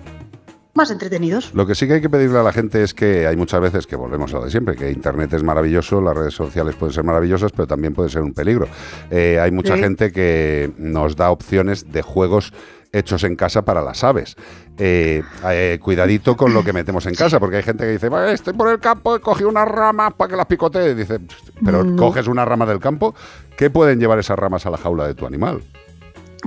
más 0.74 0.90
entretenidos. 0.90 1.54
Lo 1.54 1.68
que 1.68 1.76
sí 1.76 1.86
que 1.86 1.94
hay 1.94 2.02
que 2.02 2.10
pedirle 2.10 2.40
a 2.40 2.44
la 2.44 2.52
gente 2.52 2.82
es 2.82 2.96
que 2.96 3.28
hay 3.28 3.36
muchas 3.36 3.62
veces 3.62 3.86
que 3.86 3.96
volvemos 3.96 4.34
a 4.34 4.38
lo 4.40 4.46
de 4.46 4.50
siempre, 4.50 4.76
que 4.76 4.90
Internet 4.90 5.32
es 5.34 5.44
maravilloso, 5.44 6.02
las 6.02 6.18
redes 6.18 6.34
sociales 6.34 6.76
pueden 6.76 6.94
ser 6.96 7.04
maravillosas, 7.04 7.52
pero 7.52 7.68
también 7.68 7.94
puede 7.94 8.10
ser 8.10 8.24
un 8.24 8.34
peligro. 8.34 8.68
Eh, 9.12 9.38
hay 9.40 9.52
mucha 9.52 9.76
Sí. 9.76 9.82
gente 9.84 10.12
que 10.12 10.72
nos 10.80 11.16
da 11.16 11.30
opciones 11.30 11.92
de 11.92 12.02
juegos 12.02 12.54
hechos 12.94 13.24
en 13.24 13.36
casa 13.36 13.64
para 13.64 13.82
las 13.82 14.04
aves. 14.04 14.36
Eh, 14.78 15.24
eh, 15.46 15.80
cuidadito 15.82 16.36
con 16.36 16.54
lo 16.54 16.64
que 16.64 16.74
metemos 16.74 17.06
en 17.06 17.16
casa, 17.16 17.40
porque 17.40 17.58
hay 17.58 17.64
gente 17.64 17.86
que 17.86 17.92
dice, 17.92 18.10
"Va, 18.10 18.32
estoy 18.32 18.54
por 18.54 18.70
el 18.70 18.80
campo, 18.80 19.16
he 19.16 19.20
cogido 19.20 19.50
unas 19.50 19.68
ramas 19.68 20.14
para 20.14 20.30
que 20.30 20.36
las 20.36 20.46
picotee. 20.46 20.96
Dice, 20.96 21.20
pero 21.64 21.84
No. 21.84 21.96
coges 21.96 22.28
una 22.28 22.46
rama 22.46 22.66
del 22.66 22.80
campo, 22.80 23.16
¿qué 23.58 23.70
pueden 23.70 24.00
llevar 24.00 24.20
esas 24.20 24.38
ramas 24.38 24.66
a 24.66 24.70
la 24.70 24.78
jaula 24.78 25.08
de 25.08 25.14
tu 25.14 25.26
animal? 25.26 25.62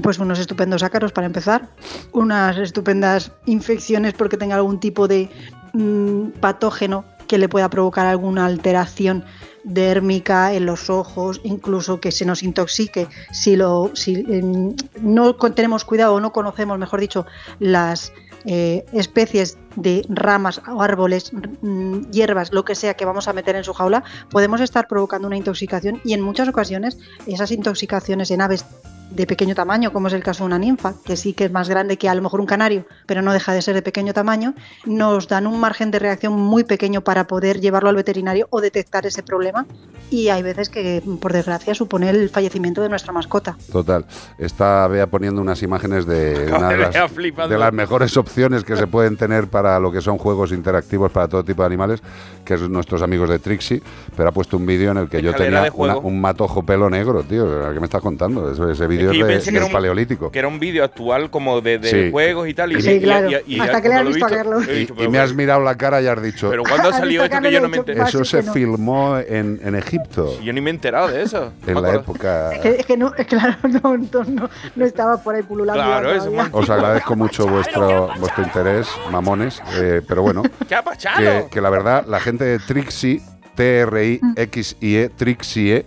Pues 0.03 0.19
unos 0.19 0.39
estupendos 0.41 0.83
ácaros 0.83 1.13
para 1.13 1.27
empezar, 1.27 1.69
unas 2.13 2.59
estupendas 2.59 3.31
infecciones 3.47 4.13
porque 4.13 4.37
tenga 4.37 4.57
algún 4.57 4.81
tipo 4.81 5.07
de 5.07 5.31
mm, 5.73 6.31
patógeno 6.41 7.05
que 7.29 7.39
le 7.39 7.49
pueda 7.49 7.69
provocar 7.71 8.07
alguna 8.07 8.45
alteración 8.47 9.25
dérmica 9.65 10.53
en 10.53 10.67
los 10.67 10.91
ojos, 10.91 11.41
incluso 11.43 12.01
que 12.01 12.13
se 12.13 12.25
nos 12.25 12.43
intoxique. 12.43 13.09
Si 13.33 13.57
lo 13.57 13.91
si 13.95 14.25
em, 14.29 14.75
no 15.01 15.35
tenemos 15.35 15.85
cuidado 15.85 16.15
o 16.15 16.21
no 16.21 16.33
conocemos, 16.33 16.79
mejor 16.79 17.01
dicho, 17.01 17.27
las 17.59 18.13
eh, 18.47 18.85
especies 18.93 19.57
de 19.75 20.05
ramas 20.09 20.61
o 20.71 20.83
árboles, 20.83 21.33
mm, 21.33 22.11
hierbas, 22.11 22.53
lo 22.53 22.65
que 22.65 22.75
sea 22.75 22.95
que 22.95 23.07
vamos 23.07 23.27
a 23.27 23.33
meter 23.33 23.57
en 23.57 23.65
su 23.65 23.73
jaula, 23.73 24.05
podemos 24.31 24.61
estar 24.61 24.87
provocando 24.87 25.27
una 25.27 25.39
intoxicación 25.39 26.01
y 26.05 26.13
en 26.13 26.21
muchas 26.21 26.49
ocasiones 26.49 26.99
esas 27.27 27.51
intoxicaciones 27.51 28.31
en 28.31 28.43
aves 28.43 28.67
de 29.11 29.27
pequeño 29.27 29.55
tamaño, 29.55 29.93
como 29.93 30.09
es 30.09 30.13
el 30.15 30.23
caso 30.25 30.43
de 30.43 30.47
una 30.49 30.59
ninfa, 30.59 30.95
que 31.05 31.17
sí 31.17 31.35
que 31.35 31.45
es 31.45 31.53
más 31.53 31.69
grande 31.69 31.97
que 31.97 32.09
a 32.09 32.15
lo 32.15 32.23
mejor 32.23 32.41
un 32.41 32.47
canario, 32.47 32.85
pero 33.07 33.23
no 33.23 33.33
deja 33.33 33.53
de 33.53 33.63
ser 33.63 33.75
de 33.75 33.83
pequeño 33.83 34.13
tamaño, 34.13 34.55
nos 34.87 35.29
dan 35.29 35.47
un 35.47 35.61
margen 35.61 35.91
de 35.93 36.01
reacción 36.01 36.33
muy 36.33 36.65
pequeño 36.65 37.01
para 37.03 37.27
poder 37.29 37.61
llevarlo 37.61 37.89
al 37.91 37.97
veterinario 37.97 38.49
o 38.51 38.61
detectar 38.61 39.07
ese 39.07 39.23
problema 39.23 39.67
y 40.11 40.29
hay 40.29 40.43
veces 40.43 40.69
que, 40.69 41.03
por 41.21 41.33
desgracia, 41.33 41.75
supone 41.75 42.11
el 42.11 42.29
fallecimiento 42.29 42.83
de 42.83 42.89
nuestra 42.89 43.13
mascota. 43.13 43.57
Total. 43.71 44.05
Está 44.39 44.87
Bea 44.89 45.07
poniendo 45.07 45.41
unas 45.41 45.63
imágenes 45.63 46.07
de 46.07 46.53
una 46.57 46.69
de 46.71 46.77
las, 46.79 47.13
flipando. 47.13 47.53
de 47.55 47.59
las 47.61 47.73
mejores 47.73 48.17
opciones 48.17 48.65
que 48.65 48.77
se 48.77 48.87
pueden 48.89 49.17
tener 49.17 49.47
para 49.49 49.79
lo 49.79 49.93
que 49.93 50.01
son 50.01 50.19
juegos 50.19 50.51
interactivos 50.51 51.13
para 51.13 51.29
todo 51.29 51.45
tipo 51.45 51.63
de 51.63 51.67
animales, 51.67 52.03
que 52.45 52.55
es 52.55 52.69
nuestros 52.69 53.01
amigos 53.03 53.29
de 53.31 53.39
Trixie, 53.39 53.83
pero 54.17 54.29
ha 54.31 54.33
puesto 54.33 54.57
un 54.57 54.67
vídeo 54.67 54.91
en 54.91 54.99
el 54.99 55.09
que 55.09 55.23
yo 55.23 55.33
tenía 55.35 55.71
una- 55.75 55.99
un 55.99 56.21
matojo 56.21 56.65
pelo 56.65 56.91
negro, 56.91 57.23
tío. 57.23 57.73
¿Qué 57.73 57.79
me 57.79 57.87
estás 57.87 58.03
contando? 58.03 58.51
Eso- 58.51 58.69
ese 58.71 58.87
vídeo 58.97 59.11
Es 59.13 59.19
que 59.19 59.25
de- 59.25 59.31
pensé 59.33 59.45
que 59.47 59.51
del 59.53 59.57
era 59.57 59.67
un- 59.67 59.73
paleolítico. 59.73 60.31
Que 60.31 60.39
era 60.39 60.49
un 60.49 60.59
vídeo 60.59 60.85
actual 60.85 61.31
como 61.31 61.61
de, 61.61 61.79
de 61.79 61.89
Sí. 61.91 62.11
juegos 62.11 62.49
y 62.49 62.55
tal. 62.55 62.73
Y, 62.73 62.81
Sí, 62.83 62.91
y- 62.91 62.95
y- 62.95 63.01
claro. 63.01 63.29
y- 63.31 63.55
y 63.57 63.61
Hasta 63.61 63.81
que 63.83 63.89
le 63.89 63.95
has 63.95 64.07
visto 64.07 64.27
a 64.27 64.31
Y, 64.31 64.75
dicho, 64.81 64.93
y 64.95 64.97
pero- 64.97 65.11
me 65.11 65.19
has 65.19 65.35
mirado 65.35 65.61
la 65.63 65.77
cara 65.77 66.01
y 66.03 66.07
has 66.07 66.23
dicho, 66.23 66.51
Pero 66.51 66.63
¿cuándo 66.63 66.89
ha 66.91 66.93
salido 66.93 67.25
esto 67.25 67.41
que 67.41 67.53
yo 67.53 67.61
no 67.61 67.69
me 67.69 67.77
enteré? 67.79 68.03
eso 68.03 68.25
se 68.25 68.43
filmó 68.43 69.19
en, 69.19 69.61
en 69.63 69.75
Egipto, 69.75 70.41
Yo 70.43 70.53
ni 70.53 70.61
me 70.61 70.71
he 70.71 70.75
enterado 70.75 71.09
de 71.09 71.23
eso. 71.23 71.53
en 71.67 71.81
la 71.83 71.95
época... 71.95 72.53
Es 72.53 72.87
que, 72.87 72.97
no, 72.97 73.13
claro, 73.13 73.57
no, 73.83 73.97
no, 73.97 74.25
no, 74.25 74.51
no 74.77 74.85
estaba 74.85 75.17
por 75.23 75.35
ahí 75.35 75.43
pululando. 75.43 75.83
Claro, 75.83 76.11
eso. 76.13 76.33
Os 76.53 76.71
agradezco 76.71 77.17
mucho 77.17 77.47
vuestro, 77.47 78.11
vuestro 78.19 78.43
interés, 78.45 78.89
mamones, 79.11 79.63
eh, 79.77 80.01
pero 80.07 80.23
bueno, 80.23 80.43
que, 80.69 81.47
que 81.51 81.61
la 81.61 81.71
verdad, 81.71 82.05
la 82.07 82.21
gente 82.21 82.45
de 82.45 82.59
Trixie 82.59 83.21
T-R-I-X-I-E, 83.55 85.11
Trixie. 85.17 85.85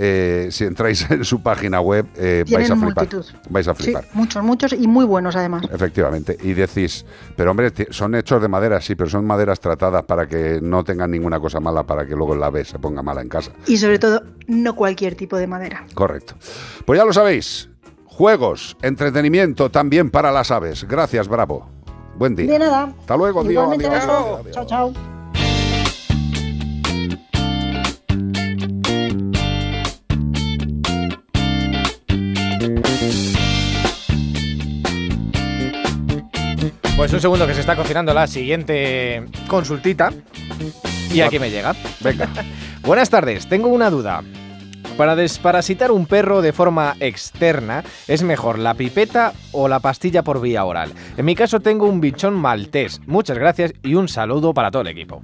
Eh, 0.00 0.48
si 0.52 0.64
entráis 0.64 1.04
en 1.10 1.24
su 1.24 1.42
página 1.42 1.80
web, 1.80 2.06
eh, 2.16 2.44
vais 2.50 2.70
a 2.70 2.76
flipar. 2.76 2.94
multitud. 3.08 3.24
Vais 3.50 3.66
a 3.66 3.74
Sí, 3.74 3.82
flipar. 3.82 4.04
muchos, 4.14 4.42
muchos 4.44 4.72
y 4.72 4.86
muy 4.86 5.04
buenos 5.04 5.34
además. 5.36 5.64
Efectivamente. 5.72 6.38
Y 6.40 6.54
decís, 6.54 7.04
pero 7.36 7.50
hombre, 7.50 7.72
son 7.90 8.14
hechos 8.14 8.40
de 8.40 8.46
madera, 8.48 8.80
sí, 8.80 8.94
pero 8.94 9.10
son 9.10 9.26
maderas 9.26 9.58
tratadas 9.60 10.04
para 10.04 10.26
que 10.28 10.60
no 10.62 10.84
tengan 10.84 11.10
ninguna 11.10 11.40
cosa 11.40 11.58
mala, 11.60 11.82
para 11.82 12.06
que 12.06 12.14
luego 12.14 12.36
la 12.36 12.48
B 12.50 12.64
se 12.64 12.78
ponga 12.78 13.02
mala 13.02 13.20
en 13.22 13.28
casa. 13.28 13.50
Y 13.66 13.76
sobre 13.76 13.98
todo, 13.98 14.22
no 14.46 14.76
cualquier 14.76 15.16
tipo 15.16 15.36
de 15.36 15.46
madera. 15.48 15.84
Correcto. 15.94 16.34
Pues 16.86 16.98
ya 16.98 17.04
lo 17.04 17.12
sabéis. 17.12 17.68
Juegos, 18.06 18.76
entretenimiento 18.82 19.70
también 19.70 20.10
para 20.10 20.30
las 20.32 20.50
aves. 20.50 20.84
Gracias, 20.88 21.26
Bravo. 21.28 21.68
Buen 22.16 22.34
día. 22.34 22.50
De 22.52 22.58
nada. 22.58 22.92
Hasta 22.98 23.16
luego, 23.16 23.44
Igualmente, 23.48 23.86
adiós, 23.86 24.00
beso. 24.06 24.36
adiós, 24.38 24.54
Chao, 24.54 24.66
chao. 24.66 25.17
Pues 36.98 37.12
un 37.12 37.20
segundo 37.20 37.46
que 37.46 37.54
se 37.54 37.60
está 37.60 37.76
cocinando 37.76 38.12
la 38.12 38.26
siguiente 38.26 39.24
consultita. 39.46 40.12
Y 41.12 41.20
aquí 41.20 41.38
me 41.38 41.48
llega. 41.48 41.72
Venga. 42.00 42.28
Buenas 42.82 43.08
tardes, 43.08 43.48
tengo 43.48 43.68
una 43.68 43.88
duda. 43.88 44.24
Para 44.96 45.14
desparasitar 45.14 45.92
un 45.92 46.06
perro 46.06 46.42
de 46.42 46.52
forma 46.52 46.96
externa, 46.98 47.84
¿es 48.08 48.24
mejor 48.24 48.58
la 48.58 48.74
pipeta 48.74 49.32
o 49.52 49.68
la 49.68 49.78
pastilla 49.78 50.24
por 50.24 50.40
vía 50.40 50.64
oral? 50.64 50.92
En 51.16 51.24
mi 51.24 51.36
caso 51.36 51.60
tengo 51.60 51.86
un 51.86 52.00
bichón 52.00 52.34
maltés. 52.34 53.00
Muchas 53.06 53.38
gracias 53.38 53.74
y 53.84 53.94
un 53.94 54.08
saludo 54.08 54.52
para 54.52 54.72
todo 54.72 54.82
el 54.82 54.88
equipo. 54.88 55.22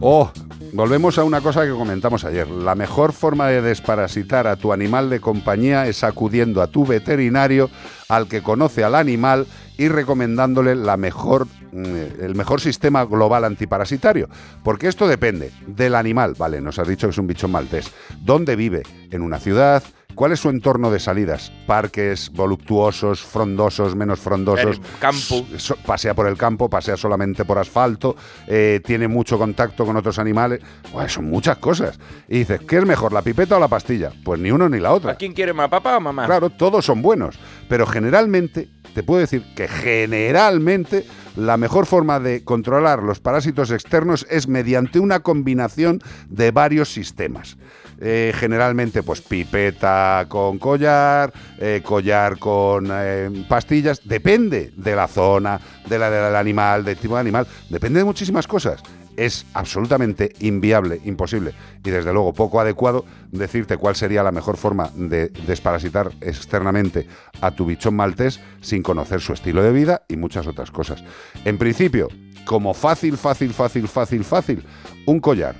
Oh, 0.00 0.32
volvemos 0.72 1.16
a 1.16 1.22
una 1.22 1.40
cosa 1.40 1.64
que 1.64 1.70
comentamos 1.70 2.24
ayer. 2.24 2.48
La 2.48 2.74
mejor 2.74 3.12
forma 3.12 3.46
de 3.46 3.62
desparasitar 3.62 4.48
a 4.48 4.56
tu 4.56 4.72
animal 4.72 5.10
de 5.10 5.20
compañía 5.20 5.86
es 5.86 6.02
acudiendo 6.02 6.60
a 6.60 6.66
tu 6.66 6.84
veterinario, 6.84 7.70
al 8.08 8.26
que 8.26 8.42
conoce 8.42 8.82
al 8.82 8.96
animal 8.96 9.46
y 9.78 9.88
recomendándole 9.88 10.74
la 10.74 10.96
mejor, 10.98 11.46
mm, 11.72 12.20
el 12.20 12.34
mejor 12.34 12.60
sistema 12.60 13.04
global 13.06 13.44
antiparasitario. 13.44 14.28
Porque 14.62 14.88
esto 14.88 15.08
depende 15.08 15.52
del 15.66 15.94
animal. 15.94 16.34
Vale, 16.36 16.60
nos 16.60 16.78
has 16.78 16.88
dicho 16.88 17.06
que 17.06 17.12
es 17.12 17.18
un 17.18 17.26
bichón 17.28 17.52
maltés. 17.52 17.90
¿Dónde 18.20 18.56
vive? 18.56 18.82
¿En 19.10 19.22
una 19.22 19.38
ciudad? 19.38 19.82
¿Cuál 20.14 20.32
es 20.32 20.40
su 20.40 20.48
entorno 20.48 20.90
de 20.90 20.98
salidas? 20.98 21.52
Parques 21.64 22.32
voluptuosos, 22.32 23.20
frondosos, 23.22 23.94
menos 23.94 24.18
frondosos. 24.18 24.78
El 24.78 24.98
campo. 24.98 25.46
So- 25.58 25.76
pasea 25.86 26.12
por 26.12 26.26
el 26.26 26.36
campo, 26.36 26.68
pasea 26.68 26.96
solamente 26.96 27.44
por 27.44 27.56
asfalto, 27.56 28.16
eh, 28.48 28.80
tiene 28.84 29.06
mucho 29.06 29.38
contacto 29.38 29.86
con 29.86 29.96
otros 29.96 30.18
animales. 30.18 30.60
Bueno, 30.92 31.08
son 31.08 31.26
muchas 31.26 31.58
cosas. 31.58 32.00
Y 32.26 32.38
dices, 32.40 32.60
¿qué 32.66 32.78
es 32.78 32.84
mejor, 32.84 33.12
la 33.12 33.22
pipeta 33.22 33.58
o 33.58 33.60
la 33.60 33.68
pastilla? 33.68 34.10
Pues 34.24 34.40
ni 34.40 34.50
uno 34.50 34.68
ni 34.68 34.80
la 34.80 34.92
otra. 34.92 35.14
¿Quién 35.14 35.34
quiere 35.34 35.52
más, 35.52 35.68
papá 35.68 35.96
o 35.98 36.00
mamá? 36.00 36.26
Claro, 36.26 36.50
todos 36.50 36.84
son 36.84 37.00
buenos. 37.00 37.38
Pero 37.68 37.86
generalmente, 37.86 38.68
te 38.98 39.04
puedo 39.04 39.20
decir 39.20 39.44
que 39.54 39.68
generalmente 39.68 41.06
la 41.36 41.56
mejor 41.56 41.86
forma 41.86 42.18
de 42.18 42.42
controlar 42.42 43.00
los 43.00 43.20
parásitos 43.20 43.70
externos 43.70 44.26
es 44.28 44.48
mediante 44.48 44.98
una 44.98 45.20
combinación 45.20 46.02
de 46.28 46.50
varios 46.50 46.92
sistemas. 46.92 47.56
Eh, 48.00 48.32
generalmente, 48.34 49.04
pues 49.04 49.20
pipeta 49.20 50.26
con 50.28 50.58
collar, 50.58 51.32
eh, 51.58 51.80
collar 51.84 52.40
con 52.40 52.88
eh, 52.90 53.44
pastillas. 53.48 54.00
Depende 54.02 54.72
de 54.76 54.96
la 54.96 55.06
zona, 55.06 55.60
de 55.88 55.96
la 55.96 56.10
del 56.10 56.34
animal, 56.34 56.84
del 56.84 56.96
tipo 56.96 57.14
de 57.14 57.20
animal. 57.20 57.46
Depende 57.70 58.00
de 58.00 58.04
muchísimas 58.04 58.48
cosas 58.48 58.82
es 59.18 59.46
absolutamente 59.52 60.32
inviable, 60.38 61.00
imposible 61.04 61.52
y 61.84 61.90
desde 61.90 62.12
luego 62.12 62.32
poco 62.32 62.60
adecuado 62.60 63.04
decirte 63.32 63.76
cuál 63.76 63.96
sería 63.96 64.22
la 64.22 64.30
mejor 64.30 64.56
forma 64.56 64.90
de 64.94 65.28
desparasitar 65.46 66.12
externamente 66.20 67.08
a 67.40 67.50
tu 67.50 67.66
bichón 67.66 67.96
maltés 67.96 68.40
sin 68.60 68.82
conocer 68.82 69.20
su 69.20 69.32
estilo 69.32 69.62
de 69.62 69.72
vida 69.72 70.02
y 70.08 70.16
muchas 70.16 70.46
otras 70.46 70.70
cosas. 70.70 71.02
En 71.44 71.58
principio, 71.58 72.08
como 72.44 72.74
fácil, 72.74 73.16
fácil, 73.16 73.52
fácil, 73.52 73.88
fácil, 73.88 74.24
fácil, 74.24 74.64
un 75.04 75.18
collar 75.18 75.56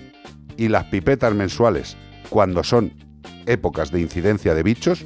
y 0.56 0.68
las 0.68 0.84
pipetas 0.84 1.34
mensuales 1.34 1.96
cuando 2.30 2.62
son 2.62 2.92
épocas 3.46 3.90
de 3.90 4.00
incidencia 4.00 4.54
de 4.54 4.62
bichos, 4.62 5.04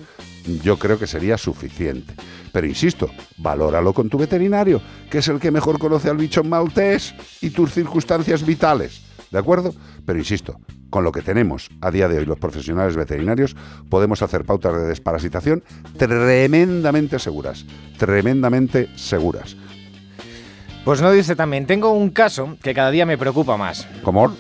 yo 0.63 0.79
creo 0.79 0.99
que 0.99 1.07
sería 1.07 1.39
suficiente. 1.39 2.15
Pero 2.53 2.67
insisto, 2.67 3.11
valóralo 3.39 3.93
con 3.93 4.09
tu 4.09 4.19
veterinario, 4.19 4.81
que 5.11 5.19
es 5.19 5.29
el 5.29 5.41
que 5.41 5.51
mejor 5.51 5.79
conoce 5.79 6.11
al 6.11 6.17
bicho 6.17 6.45
maltés 6.45 7.15
y 7.41 7.51
tus 7.51 7.73
circunstancias 7.73 8.45
vitales. 8.45 9.03
¿De 9.31 9.39
acuerdo? 9.39 9.75
Pero 10.05 10.19
insisto, 10.19 10.61
con 10.91 11.05
lo 11.05 11.13
que 11.13 11.23
tenemos 11.23 11.71
a 11.81 11.91
día 11.91 12.07
de 12.07 12.19
hoy 12.19 12.27
los 12.27 12.39
profesionales 12.39 12.97
veterinarios, 12.97 13.57
podemos 13.89 14.21
hacer 14.21 14.45
pautas 14.45 14.75
de 14.75 14.87
desparasitación 14.87 15.65
tremendamente 15.97 17.19
seguras. 17.19 17.65
Tremendamente 17.97 18.91
seguras. 18.95 19.57
Pues 20.85 21.01
no 21.01 21.13
dice 21.13 21.37
también, 21.37 21.67
tengo 21.67 21.93
un 21.93 22.11
caso 22.11 22.59
que 22.61 22.75
cada 22.75 22.91
día 22.91 23.07
me 23.07 23.17
preocupa 23.17 23.57
más. 23.57 23.87
¿Cómo? 24.03 24.37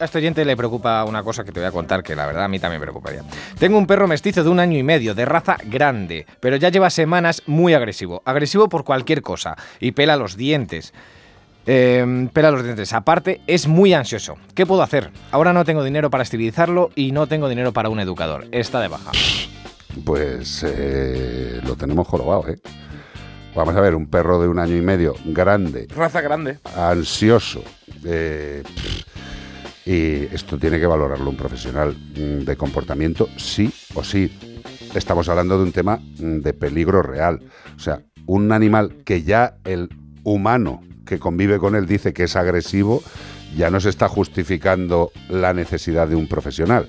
A 0.00 0.04
este 0.06 0.16
oyente 0.16 0.46
le 0.46 0.56
preocupa 0.56 1.04
una 1.04 1.22
cosa 1.22 1.44
que 1.44 1.52
te 1.52 1.60
voy 1.60 1.66
a 1.68 1.72
contar 1.72 2.02
que 2.02 2.16
la 2.16 2.24
verdad 2.26 2.44
a 2.44 2.48
mí 2.48 2.58
también 2.58 2.80
me 2.80 2.84
preocuparía. 2.86 3.22
Tengo 3.58 3.76
un 3.76 3.86
perro 3.86 4.08
mestizo 4.08 4.42
de 4.42 4.48
un 4.48 4.58
año 4.58 4.78
y 4.78 4.82
medio, 4.82 5.14
de 5.14 5.26
raza 5.26 5.58
grande, 5.64 6.24
pero 6.40 6.56
ya 6.56 6.70
lleva 6.70 6.88
semanas 6.88 7.42
muy 7.46 7.74
agresivo. 7.74 8.22
Agresivo 8.24 8.70
por 8.70 8.84
cualquier 8.84 9.20
cosa 9.20 9.56
y 9.78 9.92
pela 9.92 10.16
los 10.16 10.38
dientes. 10.38 10.94
Eh, 11.66 12.28
pela 12.32 12.50
los 12.50 12.64
dientes. 12.64 12.94
Aparte, 12.94 13.42
es 13.46 13.68
muy 13.68 13.92
ansioso. 13.92 14.36
¿Qué 14.54 14.64
puedo 14.64 14.82
hacer? 14.82 15.10
Ahora 15.32 15.52
no 15.52 15.66
tengo 15.66 15.84
dinero 15.84 16.08
para 16.08 16.22
esterilizarlo 16.22 16.90
y 16.94 17.12
no 17.12 17.26
tengo 17.26 17.50
dinero 17.50 17.72
para 17.74 17.90
un 17.90 18.00
educador. 18.00 18.46
Está 18.52 18.80
de 18.80 18.88
baja. 18.88 19.10
Pues 20.06 20.64
eh, 20.66 21.60
lo 21.62 21.76
tenemos 21.76 22.08
jorobado, 22.08 22.48
¿eh? 22.48 22.58
Vamos 23.54 23.76
a 23.76 23.80
ver, 23.80 23.94
un 23.94 24.08
perro 24.08 24.40
de 24.40 24.48
un 24.48 24.58
año 24.60 24.76
y 24.76 24.80
medio, 24.80 25.14
grande, 25.26 25.88
Raza 25.94 26.20
grande. 26.22 26.58
ansioso. 26.76 27.62
eh, 28.06 28.62
y 29.86 30.24
esto 30.34 30.58
tiene 30.58 30.78
que 30.78 30.86
valorarlo 30.86 31.30
un 31.30 31.36
profesional 31.36 31.94
mm, 31.94 32.44
de 32.44 32.56
comportamiento, 32.56 33.28
sí 33.36 33.72
o 33.94 34.04
sí. 34.04 34.30
Estamos 34.94 35.28
hablando 35.28 35.56
de 35.56 35.64
un 35.64 35.72
tema 35.72 35.96
mm, 35.96 36.40
de 36.40 36.52
peligro 36.52 37.02
real. 37.02 37.40
O 37.76 37.78
sea, 37.78 38.02
un 38.26 38.52
animal 38.52 39.02
que 39.04 39.22
ya 39.22 39.56
el 39.64 39.88
humano 40.22 40.82
que 41.06 41.18
convive 41.18 41.58
con 41.58 41.74
él 41.74 41.86
dice 41.86 42.12
que 42.12 42.24
es 42.24 42.36
agresivo, 42.36 43.02
ya 43.56 43.70
no 43.70 43.80
se 43.80 43.88
está 43.88 44.08
justificando 44.08 45.10
la 45.28 45.52
necesidad 45.52 46.06
de 46.06 46.14
un 46.14 46.28
profesional. 46.28 46.88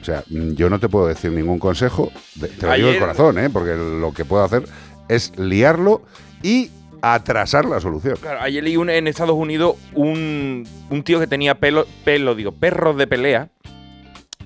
O 0.00 0.04
sea, 0.04 0.24
mm, 0.30 0.52
yo 0.52 0.70
no 0.70 0.78
te 0.78 0.88
puedo 0.88 1.06
decir 1.06 1.32
ningún 1.32 1.58
consejo, 1.58 2.10
te 2.38 2.66
lo 2.66 2.74
digo 2.74 2.88
de 2.88 2.98
corazón, 2.98 3.38
¿eh? 3.38 3.50
porque 3.50 3.74
lo 3.74 4.12
que 4.14 4.24
puedo 4.24 4.44
hacer 4.44 4.64
es 5.08 5.36
liarlo 5.38 6.02
y 6.42 6.70
atrasar 7.02 7.64
la 7.64 7.80
solución. 7.80 8.16
Claro, 8.20 8.40
ayer 8.40 8.62
leí 8.64 8.76
un- 8.76 8.90
en 8.90 9.06
Estados 9.06 9.36
Unidos 9.36 9.76
un, 9.94 10.66
un 10.90 11.02
tío 11.02 11.18
que 11.20 11.26
tenía 11.26 11.54
pelo, 11.56 11.86
pelo, 12.04 12.34
digo, 12.34 12.52
perros 12.52 12.96
de 12.96 13.06
pelea 13.06 13.48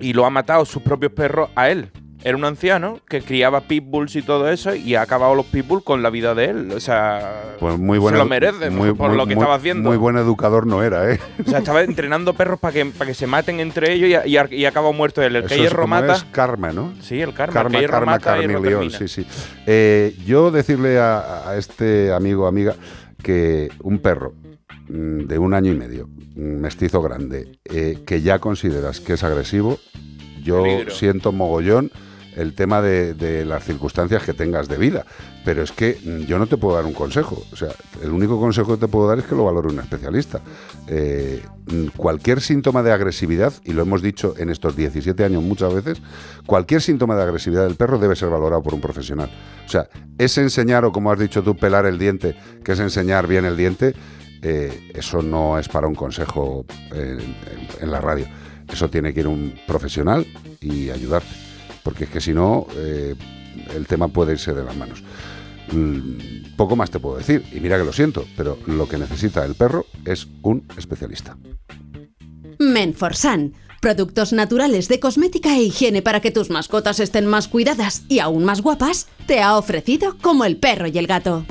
y 0.01 0.13
lo 0.13 0.27
ha 0.27 0.31
matado 0.31 0.65
sus 0.65 0.83
propios 0.83 1.13
perros 1.13 1.51
a 1.55 1.69
él. 1.71 1.91
Era 2.25 2.39
un 2.39 2.45
anciano 2.47 3.01
que 3.07 3.21
criaba 3.21 3.61
pitbulls 3.61 4.17
y 4.17 4.23
todo 4.23 4.49
eso 4.49 4.75
y 4.75 4.95
ha 4.95 5.03
acabado 5.03 5.35
los 5.35 5.45
pitbulls 5.45 5.85
con 5.85 6.03
la 6.03 6.09
vida 6.09 6.35
de 6.35 6.47
él. 6.47 6.73
O 6.73 6.81
sea, 6.81 7.55
Pues 7.61 7.79
muy 7.79 7.99
bueno. 7.99 8.17
se 8.17 8.25
lo 8.25 8.29
merece 8.29 8.71
por 8.95 9.11
lo 9.13 9.27
que 9.27 9.35
estaba 9.35 9.55
haciendo. 9.57 9.91
Muy 9.91 9.99
buen 9.99 10.17
educador 10.17 10.67
no 10.67 10.83
era, 10.83 11.13
¿eh? 11.13 11.21
O 11.47 11.51
sea, 11.51 11.59
estaba 11.59 11.83
entrenando 11.83 12.33
perros 12.33 12.59
para 12.59 12.73
que, 12.73 12.87
para 12.87 13.09
que 13.09 13.15
se 13.15 13.27
maten 13.27 13.61
entre 13.61 13.93
ellos 13.93 14.23
y, 14.27 14.31
y, 14.37 14.39
y 14.61 14.65
acabado 14.65 14.95
muerto 14.95 15.23
él. 15.23 15.37
El 15.37 15.45
que 15.45 15.55
Eso 15.55 15.65
es 15.65 16.25
karma, 16.33 16.73
¿no? 16.73 16.95
Sí, 17.03 17.21
el 17.21 17.35
karma. 17.35 17.53
Karma, 17.53 17.79
el 17.79 17.91
karma, 17.91 18.19
termina. 18.19 18.91
sí, 18.99 19.07
sí. 19.07 19.27
Eh, 19.67 20.17
yo 20.25 20.51
decirle 20.51 20.99
a, 20.99 21.51
a 21.51 21.57
este 21.59 22.11
amigo 22.13 22.45
o 22.45 22.47
amiga 22.47 22.75
que 23.23 23.69
un 23.83 23.99
perro 23.99 24.33
mm, 24.89 25.27
de 25.27 25.39
un 25.39 25.53
año 25.53 25.73
y 25.73 25.77
medio, 25.77 26.09
mestizo 26.37 27.03
grande, 27.03 27.59
eh, 27.67 27.99
que 28.07 28.23
ya 28.23 28.39
consideras 28.39 29.01
que 29.01 29.13
es 29.13 29.25
agresivo, 29.25 29.79
yo 30.43 30.63
Peligro. 30.63 30.91
siento 30.91 31.33
mogollón 31.33 31.91
el 32.37 32.55
tema 32.55 32.83
de, 32.83 33.45
las 33.45 33.65
circunstancias 33.65 34.23
que 34.23 34.33
tengas 34.33 34.69
de 34.69 34.77
vida. 34.77 35.05
Pero 35.45 35.63
es 35.63 35.73
que 35.73 35.99
yo 36.27 36.39
no 36.39 36.47
te 36.47 36.57
puedo 36.57 36.77
dar 36.77 36.87
un 36.87 36.93
consejo. 36.93 37.45
O 37.53 37.57
sea, 37.57 37.69
el 38.03 38.11
único 38.11 38.41
consejo 38.41 38.75
que 38.75 38.81
te 38.81 38.89
puedo 38.89 39.09
dar 39.09 39.19
es 39.19 39.25
que 39.25 39.35
lo 39.35 39.45
valore 39.45 39.69
un 39.69 39.79
especialista. 39.79 40.41
Eh, 40.87 41.43
mm, 41.67 41.89
cualquier 41.97 42.41
síntoma 42.41 42.83
de 42.83 42.93
agresividad, 42.93 43.53
y 43.65 43.73
lo 43.73 43.83
hemos 43.83 44.03
dicho 44.03 44.35
en 44.39 44.51
estos 44.51 44.75
17 44.77 45.25
años 45.25 45.43
muchas 45.43 45.75
veces, 45.75 46.01
cualquier 46.47 46.81
síntoma 46.81 47.15
de 47.17 47.23
agresividad 47.23 47.65
del 47.65 47.77
perro 47.77 47.99
debe 47.99 48.17
ser 48.17 48.31
valorado 48.31 48.63
por 48.63 48.75
un 48.75 48.81
profesional. 48.81 49.31
O 49.67 49.69
sea, 49.69 49.89
es 50.19 50.39
enseñar, 50.39 50.85
o 50.85 50.93
como 50.93 51.13
has 51.13 51.19
dicho 51.19 51.43
tú, 51.43 51.57
pelar 51.57 51.87
el 51.87 51.99
diente, 51.99 52.37
que 52.65 52.73
es 52.73 52.81
enseñar 52.81 53.27
bien 53.27 53.45
el 53.45 53.57
diente, 53.57 53.95
eh, 54.43 54.91
eso 54.95 55.23
no 55.23 55.59
es 55.59 55.69
para 55.69 55.87
un 55.87 55.95
consejo 55.95 56.65
en, 56.93 57.19
en 57.81 57.91
la 57.91 58.01
radio. 58.01 58.27
Eso 58.71 58.89
tiene 58.89 59.13
que 59.13 59.21
ir 59.21 59.29
un 59.29 59.55
profesional 59.67 60.27
y 60.61 60.91
ayudarte. 60.91 61.44
Porque 61.85 62.05
es 62.05 62.11
que 62.11 62.21
si 62.21 62.35
no, 62.35 62.67
eh, 62.75 63.15
el 63.77 63.87
tema 63.87 64.09
puede 64.09 64.33
irse 64.33 64.53
de 64.53 64.65
las 64.65 64.77
manos. 64.77 65.05
Mm, 65.71 66.45
Poco 66.57 66.77
más 66.77 66.91
te 66.91 67.01
puedo 67.01 67.17
decir, 67.17 67.45
y 67.53 67.61
mira 67.61 67.79
que 67.79 67.85
lo 67.85 67.93
siento, 67.93 68.27
pero 68.37 68.59
lo 68.67 68.89
que 68.89 68.97
necesita 68.97 69.45
el 69.45 69.55
perro 69.55 69.87
es 70.05 70.29
un 70.43 70.67
especialista. 70.77 71.37
Menforsan. 72.59 73.55
Productos 73.81 74.33
naturales 74.33 74.89
de 74.89 74.99
cosmética 74.99 75.57
e 75.57 75.63
higiene 75.63 76.01
para 76.01 76.21
que 76.21 76.31
tus 76.31 76.49
mascotas 76.49 77.01
estén 77.01 77.27
más 77.27 77.49
cuidadas 77.49 78.05
y 78.09 78.21
aún 78.21 78.45
más 78.45 78.63
guapas, 78.63 79.09
te 79.27 79.43
ha 79.43 79.59
ofrecido 79.59 80.17
como 80.23 80.45
el 80.47 80.57
perro 80.57 80.87
y 80.87 80.97
el 80.97 81.07
gato. 81.07 81.45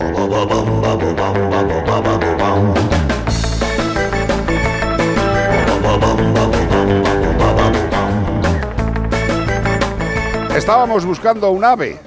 Estábamos 10.55 11.05
buscando 11.05 11.49
un 11.51 11.63
ave, 11.63 11.97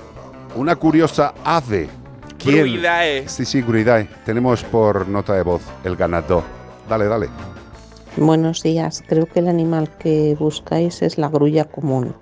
una 0.54 0.76
curiosa 0.76 1.34
ave. 1.44 1.88
¿Quién? 2.38 2.58
Gruidae. 2.58 3.28
Sí, 3.28 3.44
sí, 3.44 3.60
Gruidae. 3.62 4.08
Tenemos 4.24 4.62
por 4.64 5.08
nota 5.08 5.34
de 5.34 5.42
voz 5.42 5.62
el 5.84 5.96
ganador. 5.96 6.42
Dale, 6.88 7.06
dale. 7.06 7.28
Buenos 8.16 8.62
días, 8.62 9.02
creo 9.06 9.26
que 9.26 9.40
el 9.40 9.48
animal 9.48 9.90
que 9.98 10.36
buscáis 10.38 11.02
es 11.02 11.18
la 11.18 11.28
grulla 11.28 11.64
común. 11.64 12.14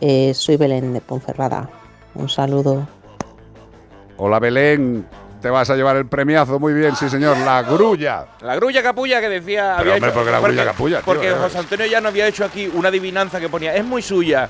Eh, 0.00 0.32
soy 0.34 0.56
Belén 0.56 0.92
de 0.94 1.00
Ponferrada. 1.00 1.68
Un 2.14 2.28
saludo. 2.28 2.86
Hola 4.18 4.38
Belén, 4.38 5.06
te 5.42 5.50
vas 5.50 5.68
a 5.68 5.76
llevar 5.76 5.96
el 5.96 6.06
premiazo, 6.06 6.58
muy 6.58 6.72
bien, 6.72 6.96
sí 6.96 7.10
señor, 7.10 7.36
la 7.38 7.62
grulla. 7.62 8.26
La 8.40 8.56
grulla 8.56 8.82
capulla 8.82 9.20
que 9.20 9.28
decía. 9.28 9.74
Pero, 9.78 9.92
había 9.92 9.94
hombre, 9.94 10.08
hecho- 10.10 10.14
¿por 10.18 10.24
qué 10.24 10.30
la 10.32 10.40
grulla 10.40 10.64
capulla, 10.64 10.96
tío? 10.98 11.04
Porque 11.04 11.28
Eh. 11.28 11.34
José 11.38 11.58
Antonio 11.58 11.86
ya 11.86 12.00
nos 12.00 12.10
había 12.12 12.26
hecho 12.28 12.44
aquí 12.46 12.70
una 12.72 12.88
adivinanza 12.88 13.38
que 13.38 13.50
ponía: 13.50 13.74
es 13.74 13.84
muy 13.84 14.00
suya, 14.00 14.48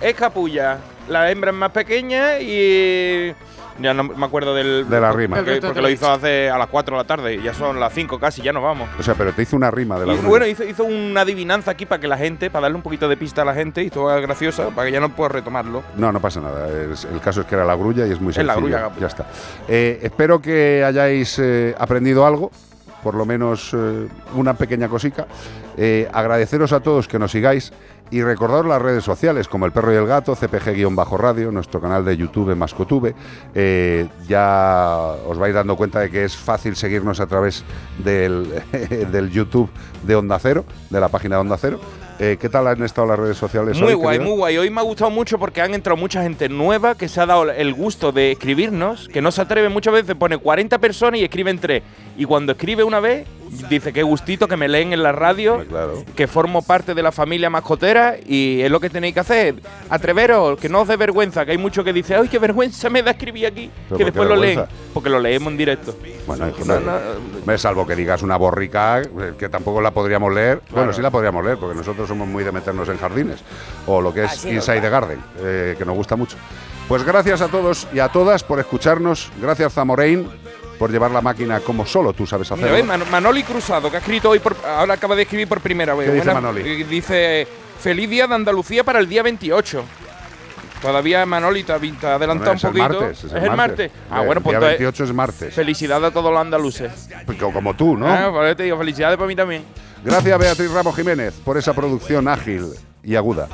es 0.00 0.14
capulla, 0.14 0.78
la 1.08 1.30
hembra 1.30 1.50
es 1.50 1.56
más 1.56 1.70
pequeña 1.70 2.38
y. 2.40 3.34
Ya 3.78 3.94
no 3.94 4.04
me 4.04 4.26
acuerdo 4.26 4.54
del. 4.54 4.86
De 4.90 5.00
la 5.00 5.10
rima. 5.10 5.36
Porque, 5.36 5.58
porque 5.62 5.80
lo 5.80 5.88
hizo 5.88 6.10
hace 6.10 6.50
a 6.50 6.58
las 6.58 6.66
4 6.66 6.94
de 6.96 7.02
la 7.02 7.06
tarde 7.06 7.34
y 7.36 7.42
ya 7.42 7.54
son 7.54 7.80
las 7.80 7.94
5 7.94 8.18
casi, 8.18 8.42
ya 8.42 8.52
nos 8.52 8.62
vamos. 8.62 8.90
O 8.98 9.02
sea, 9.02 9.14
pero 9.14 9.32
te 9.32 9.40
hizo 9.40 9.56
una 9.56 9.70
rima 9.70 9.98
de 9.98 10.04
la 10.06 10.12
Y 10.12 10.16
grulla. 10.16 10.28
bueno, 10.28 10.46
hizo, 10.46 10.64
hizo 10.64 10.84
una 10.84 11.22
adivinanza 11.22 11.70
aquí 11.70 11.86
para 11.86 11.98
que 11.98 12.06
la 12.06 12.18
gente, 12.18 12.50
para 12.50 12.64
darle 12.64 12.76
un 12.76 12.82
poquito 12.82 13.08
de 13.08 13.16
pista 13.16 13.40
a 13.40 13.44
la 13.46 13.54
gente 13.54 13.82
y 13.82 13.88
todo 13.88 14.04
graciosa, 14.20 14.68
para 14.68 14.86
que 14.88 14.92
ya 14.92 15.00
no 15.00 15.08
pueda 15.16 15.30
retomarlo. 15.30 15.82
No, 15.96 16.12
no 16.12 16.20
pasa 16.20 16.42
nada. 16.42 16.68
Es- 16.92 17.06
el 17.06 17.20
caso 17.20 17.40
es 17.40 17.46
que 17.46 17.54
era 17.54 17.64
la 17.64 17.74
grulla 17.74 18.06
y 18.06 18.10
es 18.12 18.20
muy 18.20 18.32
Es 18.32 18.36
la 18.44 18.52
sencillo. 18.52 18.60
grulla 18.76 18.80
capulla. 18.82 19.00
ya 19.00 19.06
está. 19.06 19.26
Eh, 19.66 19.98
espero 20.02 20.42
que 20.42 20.84
hayáis 20.84 21.38
eh, 21.38 21.74
aprendido 21.78 22.26
algo, 22.26 22.50
por 23.02 23.14
lo 23.14 23.24
menos 23.24 23.72
eh, 23.72 24.08
una 24.34 24.52
pequeña 24.52 24.88
cosica. 24.88 25.26
Eh, 25.78 26.06
agradeceros 26.12 26.74
a 26.74 26.80
todos 26.80 27.08
que 27.08 27.18
nos 27.18 27.30
sigáis 27.30 27.72
y 28.10 28.22
recordaros 28.22 28.66
las 28.66 28.82
redes 28.82 29.04
sociales 29.04 29.48
como 29.48 29.66
El 29.66 29.72
Perro 29.72 29.92
y 29.92 29.96
el 29.96 30.06
Gato, 30.06 30.34
CPG-Radio, 30.34 31.50
nuestro 31.52 31.80
canal 31.80 32.04
de 32.04 32.16
YouTube 32.16 32.54
Mascotube. 32.56 33.14
Eh, 33.54 34.08
ya 34.28 35.14
os 35.26 35.38
vais 35.38 35.54
dando 35.54 35.76
cuenta 35.76 36.00
de 36.00 36.10
que 36.10 36.24
es 36.24 36.36
fácil 36.36 36.76
seguirnos 36.76 37.20
a 37.20 37.26
través 37.26 37.64
del, 37.98 38.62
del 39.12 39.30
YouTube 39.30 39.70
de 40.02 40.16
Onda 40.16 40.38
Cero, 40.38 40.64
de 40.90 41.00
la 41.00 41.08
página 41.08 41.36
de 41.36 41.40
Onda 41.40 41.56
Cero. 41.56 41.80
Eh, 42.22 42.36
¿Qué 42.38 42.50
tal 42.50 42.66
han 42.66 42.82
estado 42.82 43.06
las 43.06 43.18
redes 43.18 43.38
sociales 43.38 43.78
Muy 43.78 43.88
hoy, 43.88 43.94
guay, 43.94 44.18
querido? 44.18 44.30
muy 44.30 44.38
guay. 44.38 44.58
Hoy 44.58 44.68
me 44.68 44.80
ha 44.80 44.84
gustado 44.84 45.10
mucho 45.10 45.38
porque 45.38 45.62
han 45.62 45.72
entrado 45.72 45.96
mucha 45.96 46.22
gente 46.22 46.50
nueva 46.50 46.94
que 46.94 47.08
se 47.08 47.18
ha 47.18 47.24
dado 47.24 47.50
el 47.50 47.72
gusto 47.72 48.12
de 48.12 48.32
escribirnos, 48.32 49.08
que 49.08 49.22
no 49.22 49.32
se 49.32 49.40
atreve 49.40 49.70
muchas 49.70 49.94
veces, 49.94 50.14
pone 50.16 50.36
40 50.36 50.78
personas 50.78 51.18
y 51.18 51.24
escriben 51.24 51.58
3. 51.58 51.82
Y 52.20 52.26
cuando 52.26 52.52
escribe 52.52 52.84
una 52.84 53.00
vez, 53.00 53.26
dice 53.70 53.94
qué 53.94 54.02
gustito 54.02 54.46
que 54.46 54.58
me 54.58 54.68
leen 54.68 54.92
en 54.92 55.02
la 55.02 55.10
radio, 55.10 55.64
que 56.14 56.26
formo 56.26 56.60
parte 56.60 56.92
de 56.92 57.02
la 57.02 57.12
familia 57.12 57.48
mascotera 57.48 58.16
y 58.26 58.60
es 58.60 58.70
lo 58.70 58.78
que 58.78 58.90
tenéis 58.90 59.14
que 59.14 59.20
hacer. 59.20 59.54
Atreveros, 59.88 60.60
que 60.60 60.68
no 60.68 60.82
os 60.82 60.88
dé 60.88 60.98
vergüenza, 60.98 61.46
que 61.46 61.52
hay 61.52 61.56
mucho 61.56 61.82
que 61.82 61.94
dice, 61.94 62.16
¡ay, 62.16 62.28
qué 62.28 62.38
vergüenza 62.38 62.90
me 62.90 63.02
da 63.02 63.12
escribir 63.12 63.46
aquí! 63.46 63.70
¿Pero 63.70 63.88
por 63.88 63.96
Que 63.96 64.04
después 64.04 64.28
lo 64.28 64.36
leen, 64.36 64.64
porque 64.92 65.08
lo 65.08 65.18
leemos 65.18 65.50
en 65.50 65.56
directo. 65.56 65.96
Bueno, 66.26 66.46
hijo, 66.46 66.62
No, 66.66 66.78
no, 66.78 66.92
no, 66.92 67.00
me 67.46 67.56
salvo 67.56 67.86
que 67.86 67.96
digas 67.96 68.20
una 68.20 68.36
borrica 68.36 69.00
eh, 69.00 69.32
que 69.38 69.48
tampoco 69.48 69.80
la 69.80 69.92
podríamos 69.92 70.30
leer. 70.30 70.60
Bueno, 70.72 70.92
sí 70.92 71.00
la 71.00 71.10
podríamos 71.10 71.42
leer, 71.42 71.56
porque 71.56 71.74
nosotros 71.74 72.06
somos 72.06 72.28
muy 72.28 72.44
de 72.44 72.52
meternos 72.52 72.86
en 72.90 72.98
jardines. 72.98 73.40
O 73.86 74.02
lo 74.02 74.12
que 74.12 74.24
es 74.24 74.44
Ah, 74.44 74.50
Inside 74.50 74.82
the 74.82 74.90
Garden, 74.90 75.20
eh, 75.38 75.74
que 75.78 75.86
nos 75.86 75.96
gusta 75.96 76.16
mucho. 76.16 76.36
Pues 76.86 77.04
gracias 77.04 77.40
a 77.40 77.46
todos 77.46 77.86
y 77.94 78.00
a 78.00 78.08
todas 78.08 78.42
por 78.42 78.58
escucharnos. 78.58 79.30
Gracias, 79.40 79.74
Zamorein, 79.74 80.28
por 80.80 80.90
llevar 80.90 81.10
la 81.10 81.20
máquina 81.20 81.60
como 81.60 81.84
solo 81.84 82.14
tú 82.14 82.26
sabes 82.26 82.50
Mira, 82.52 82.68
hacerlo. 82.72 82.74
ves, 82.74 82.84
Man- 82.86 83.10
Manoli 83.10 83.42
Cruzado, 83.42 83.90
que 83.90 83.98
ha 83.98 84.00
escrito 84.00 84.30
hoy, 84.30 84.38
por, 84.38 84.56
ahora 84.66 84.94
acaba 84.94 85.14
de 85.14 85.22
escribir 85.22 85.46
por 85.46 85.60
primera 85.60 85.94
vez. 85.94 86.06
¿Qué 86.08 86.14
dice 86.14 86.24
Buena- 86.24 86.40
Manoli? 86.40 86.62
eh, 86.80 86.84
Dice, 86.88 87.46
feliz 87.78 88.08
día 88.08 88.26
de 88.26 88.34
Andalucía 88.34 88.82
para 88.82 88.98
el 88.98 89.06
día 89.06 89.22
28. 89.22 89.84
Todavía 90.80 91.26
Manoli 91.26 91.62
te 91.64 91.72
ha 91.72 91.74
adelantado 91.76 92.28
Bueno, 92.28 92.50
un 92.52 92.54
el 92.54 92.60
poquito. 92.60 93.00
martes, 93.02 93.24
es 93.24 93.32
el 93.32 93.36
el 93.36 93.42
martes. 93.50 93.56
martes. 93.56 93.90
Ah, 94.10 94.20
El 94.20 94.26
bueno, 94.26 94.40
pues 94.40 94.52
día 94.52 94.58
entonces, 94.58 94.78
28 94.80 95.04
es 95.04 95.12
martes. 95.12 95.54
Felicidades 95.54 96.04
a 96.08 96.10
todos 96.12 96.32
los 96.32 96.40
andaluces. 96.40 97.08
Pues 97.26 97.38
co- 97.38 97.52
Como 97.52 97.76
tú, 97.76 97.98
¿no? 97.98 98.08
Ah, 98.08 98.30
por 98.32 98.46
eso 98.46 98.56
te 98.56 98.62
digo, 98.62 98.78
felicidades 98.78 99.16
para 99.18 99.28
mí 99.28 99.36
también. 99.36 99.64
Gracias 100.02 100.38
Beatriz 100.38 100.70
Ramos 100.70 100.96
Jiménez 100.96 101.34
por 101.44 101.58
esa 101.58 101.74
producción 101.74 102.26
ágil 102.26 102.64
y 103.02 103.16
aguda. 103.16 103.48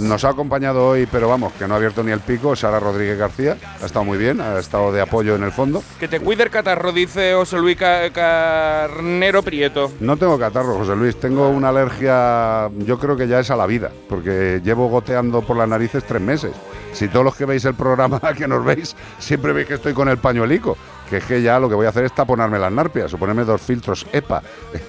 Nos 0.00 0.24
ha 0.24 0.30
acompañado 0.30 0.86
hoy, 0.88 1.06
pero 1.10 1.28
vamos, 1.28 1.52
que 1.54 1.66
no 1.66 1.74
ha 1.74 1.76
abierto 1.76 2.02
ni 2.02 2.12
el 2.12 2.20
pico, 2.20 2.54
Sara 2.54 2.78
Rodríguez 2.78 3.18
García. 3.18 3.56
Ha 3.82 3.86
estado 3.86 4.04
muy 4.04 4.18
bien, 4.18 4.40
ha 4.40 4.58
estado 4.58 4.92
de 4.92 5.00
apoyo 5.00 5.34
en 5.34 5.42
el 5.42 5.52
fondo. 5.52 5.82
Que 5.98 6.08
te 6.08 6.20
cuide 6.20 6.42
el 6.44 6.50
catarro, 6.50 6.92
dice 6.92 7.32
José 7.34 7.56
Luis 7.58 7.76
Ca- 7.76 8.10
Carnero 8.12 9.42
Prieto. 9.42 9.90
No 10.00 10.16
tengo 10.16 10.38
catarro, 10.38 10.76
José 10.76 10.94
Luis. 10.94 11.16
Tengo 11.18 11.48
una 11.48 11.70
alergia, 11.70 12.68
yo 12.78 12.98
creo 12.98 13.16
que 13.16 13.26
ya 13.28 13.40
es 13.40 13.50
a 13.50 13.56
la 13.56 13.66
vida, 13.66 13.90
porque 14.08 14.60
llevo 14.64 14.88
goteando 14.88 15.42
por 15.42 15.56
las 15.56 15.68
narices 15.68 16.04
tres 16.04 16.22
meses. 16.22 16.52
Si 16.92 17.08
todos 17.08 17.24
los 17.24 17.34
que 17.36 17.44
veis 17.44 17.64
el 17.64 17.74
programa, 17.74 18.20
que 18.36 18.46
nos 18.48 18.64
veis, 18.64 18.94
siempre 19.18 19.52
veis 19.52 19.68
que 19.68 19.74
estoy 19.74 19.92
con 19.94 20.08
el 20.08 20.18
pañuelico, 20.18 20.76
que 21.10 21.18
es 21.18 21.24
que 21.24 21.42
ya 21.42 21.58
lo 21.58 21.68
que 21.68 21.74
voy 21.74 21.86
a 21.86 21.90
hacer 21.90 22.04
es 22.04 22.14
taponarme 22.14 22.58
las 22.58 22.72
narpias 22.72 23.12
o 23.14 23.18
ponerme 23.18 23.44
dos 23.44 23.60
filtros 23.60 24.06
EPA 24.12 24.42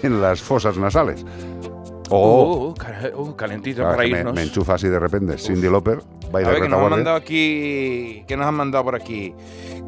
en 0.04 0.22
las 0.22 0.42
fosas 0.42 0.78
nasales. 0.78 1.26
O 2.10 2.74
Uh, 3.16 3.22
uh, 3.22 3.36
calentito 3.36 3.82
Claro, 3.82 3.96
para 3.96 4.06
que 4.08 4.12
me, 4.14 4.20
irnos. 4.20 4.34
me 4.34 4.42
enchufa 4.44 4.74
así 4.76 4.88
de 4.88 5.00
repente. 5.00 5.38
Cindy 5.38 5.70
Lauper, 5.70 6.00
va 6.34 6.40
A 6.40 6.52
ver, 6.52 6.62
que 6.62 6.70
nos 6.70 6.80
han 6.84 6.90
mandado 6.90 7.16
aquí. 7.16 8.24
¿Qué 8.28 8.36
nos 8.38 8.46
han 8.48 8.56
mandado 8.56 8.84
por 8.84 8.96
aquí? 8.96 9.34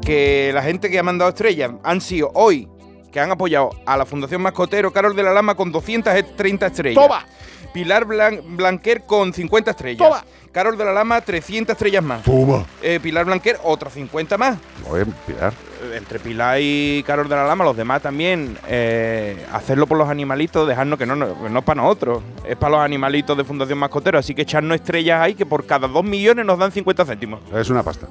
Que 0.01 0.51
la 0.53 0.61
gente 0.63 0.89
que 0.89 0.99
ha 0.99 1.03
mandado 1.03 1.29
estrellas 1.29 1.71
han 1.83 2.01
sido 2.01 2.31
hoy, 2.33 2.67
que 3.11 3.19
han 3.19 3.31
apoyado 3.31 3.71
a 3.85 3.97
la 3.97 4.05
Fundación 4.05 4.41
Mascotero, 4.41 4.91
Carol 4.91 5.15
de 5.15 5.23
la 5.23 5.33
Lama 5.33 5.55
con 5.55 5.71
230 5.71 6.67
estrellas. 6.67 7.01
¡Toma! 7.03 7.25
Pilar 7.73 8.05
Blan- 8.05 8.41
Blanquer 8.57 9.03
con 9.05 9.33
50 9.33 9.71
estrellas. 9.71 9.97
¡Toma! 10.07 10.23
Carol 10.51 10.77
de 10.77 10.83
la 10.83 10.91
Lama, 10.91 11.21
300 11.21 11.73
estrellas 11.73 12.03
más. 12.03 12.23
¡Toma! 12.23 12.65
Eh, 12.81 12.99
Pilar 13.01 13.25
Blanquer, 13.25 13.57
otras 13.63 13.93
50 13.93 14.37
más. 14.37 14.57
Oye, 14.89 15.05
Pilar. 15.25 15.53
Entre 15.95 16.19
Pilar 16.19 16.57
y 16.61 17.03
Carol 17.05 17.27
de 17.27 17.35
la 17.35 17.45
Lama, 17.45 17.63
los 17.63 17.75
demás 17.75 18.01
también, 18.01 18.57
eh, 18.67 19.45
hacerlo 19.51 19.87
por 19.87 19.97
los 19.97 20.09
animalitos, 20.09 20.67
dejarnos 20.67 20.99
que 20.99 21.05
no, 21.05 21.15
no, 21.15 21.49
no 21.49 21.59
es 21.59 21.65
para 21.65 21.81
nosotros, 21.81 22.21
es 22.47 22.55
para 22.55 22.77
los 22.77 22.81
animalitos 22.81 23.35
de 23.35 23.43
Fundación 23.43 23.79
Mascotero. 23.79 24.19
Así 24.19 24.35
que 24.35 24.43
echarnos 24.43 24.75
estrellas 24.75 25.21
ahí 25.21 25.33
que 25.33 25.45
por 25.45 25.65
cada 25.65 25.87
2 25.87 26.03
millones 26.03 26.45
nos 26.45 26.59
dan 26.59 26.71
50 26.71 27.05
céntimos. 27.05 27.39
Es 27.53 27.69
una 27.69 27.83
pasta. 27.83 28.07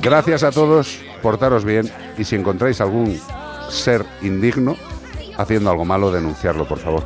Gracias 0.00 0.42
a 0.42 0.52
todos, 0.52 1.00
portaros 1.22 1.64
bien 1.64 1.90
y 2.16 2.24
si 2.24 2.36
encontráis 2.36 2.80
algún 2.80 3.18
ser 3.68 4.04
indigno 4.22 4.76
haciendo 5.36 5.70
algo 5.70 5.84
malo, 5.84 6.12
denunciarlo, 6.12 6.66
por 6.66 6.78
favor. 6.78 7.04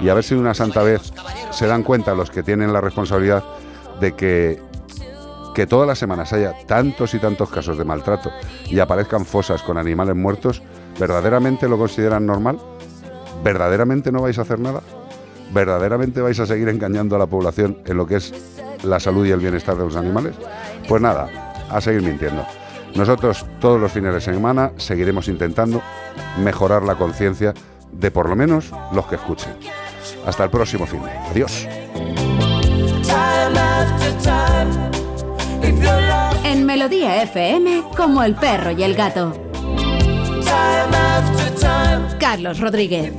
Y 0.00 0.08
a 0.08 0.14
ver 0.14 0.24
si 0.24 0.34
de 0.34 0.40
una 0.40 0.54
santa 0.54 0.82
vez 0.82 1.12
se 1.50 1.66
dan 1.66 1.82
cuenta 1.82 2.14
los 2.14 2.30
que 2.30 2.42
tienen 2.42 2.72
la 2.72 2.80
responsabilidad 2.80 3.44
de 4.00 4.12
que, 4.12 4.60
que 5.54 5.66
todas 5.66 5.86
las 5.86 5.98
semanas 5.98 6.32
haya 6.32 6.54
tantos 6.66 7.14
y 7.14 7.18
tantos 7.18 7.50
casos 7.50 7.78
de 7.78 7.84
maltrato 7.84 8.30
y 8.68 8.78
aparezcan 8.78 9.24
fosas 9.24 9.62
con 9.62 9.78
animales 9.78 10.16
muertos, 10.16 10.62
¿verdaderamente 10.98 11.68
lo 11.68 11.78
consideran 11.78 12.26
normal? 12.26 12.58
¿Verdaderamente 13.44 14.12
no 14.12 14.22
vais 14.22 14.38
a 14.38 14.42
hacer 14.42 14.58
nada? 14.58 14.80
¿Verdaderamente 15.52 16.20
vais 16.20 16.38
a 16.40 16.46
seguir 16.46 16.68
engañando 16.68 17.16
a 17.16 17.18
la 17.18 17.26
población 17.26 17.78
en 17.84 17.96
lo 17.96 18.06
que 18.06 18.16
es 18.16 18.32
la 18.82 19.00
salud 19.00 19.26
y 19.26 19.30
el 19.30 19.40
bienestar 19.40 19.76
de 19.76 19.84
los 19.84 19.96
animales? 19.96 20.34
Pues 20.88 21.02
nada, 21.02 21.28
a 21.70 21.80
seguir 21.80 22.02
mintiendo. 22.02 22.44
Nosotros 22.94 23.46
todos 23.60 23.80
los 23.80 23.92
fines 23.92 24.14
de 24.14 24.20
semana 24.20 24.72
seguiremos 24.76 25.28
intentando 25.28 25.82
mejorar 26.42 26.82
la 26.82 26.94
conciencia 26.94 27.54
de 27.90 28.10
por 28.10 28.28
lo 28.28 28.36
menos 28.36 28.70
los 28.92 29.06
que 29.06 29.16
escuchen. 29.16 29.52
Hasta 30.26 30.44
el 30.44 30.50
próximo 30.50 30.86
fin. 30.86 31.00
Adiós. 31.30 31.66
En 36.44 36.66
Melodía 36.66 37.22
FM, 37.22 37.84
como 37.96 38.22
el 38.22 38.34
perro 38.34 38.72
y 38.72 38.82
el 38.82 38.94
gato. 38.94 39.32
time 40.42 40.94
after 40.94 41.54
time. 41.60 42.18
Carlos 42.18 42.60
Rodríguez. 42.60 43.12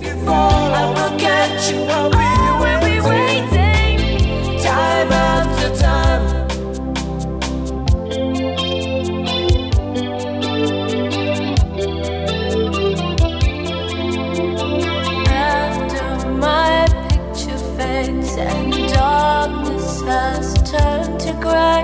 Fades 17.75 18.37
and 18.37 18.71
darkness 18.93 20.01
has 20.01 20.53
turned 20.69 21.19
to 21.19 21.33
gray, 21.41 21.83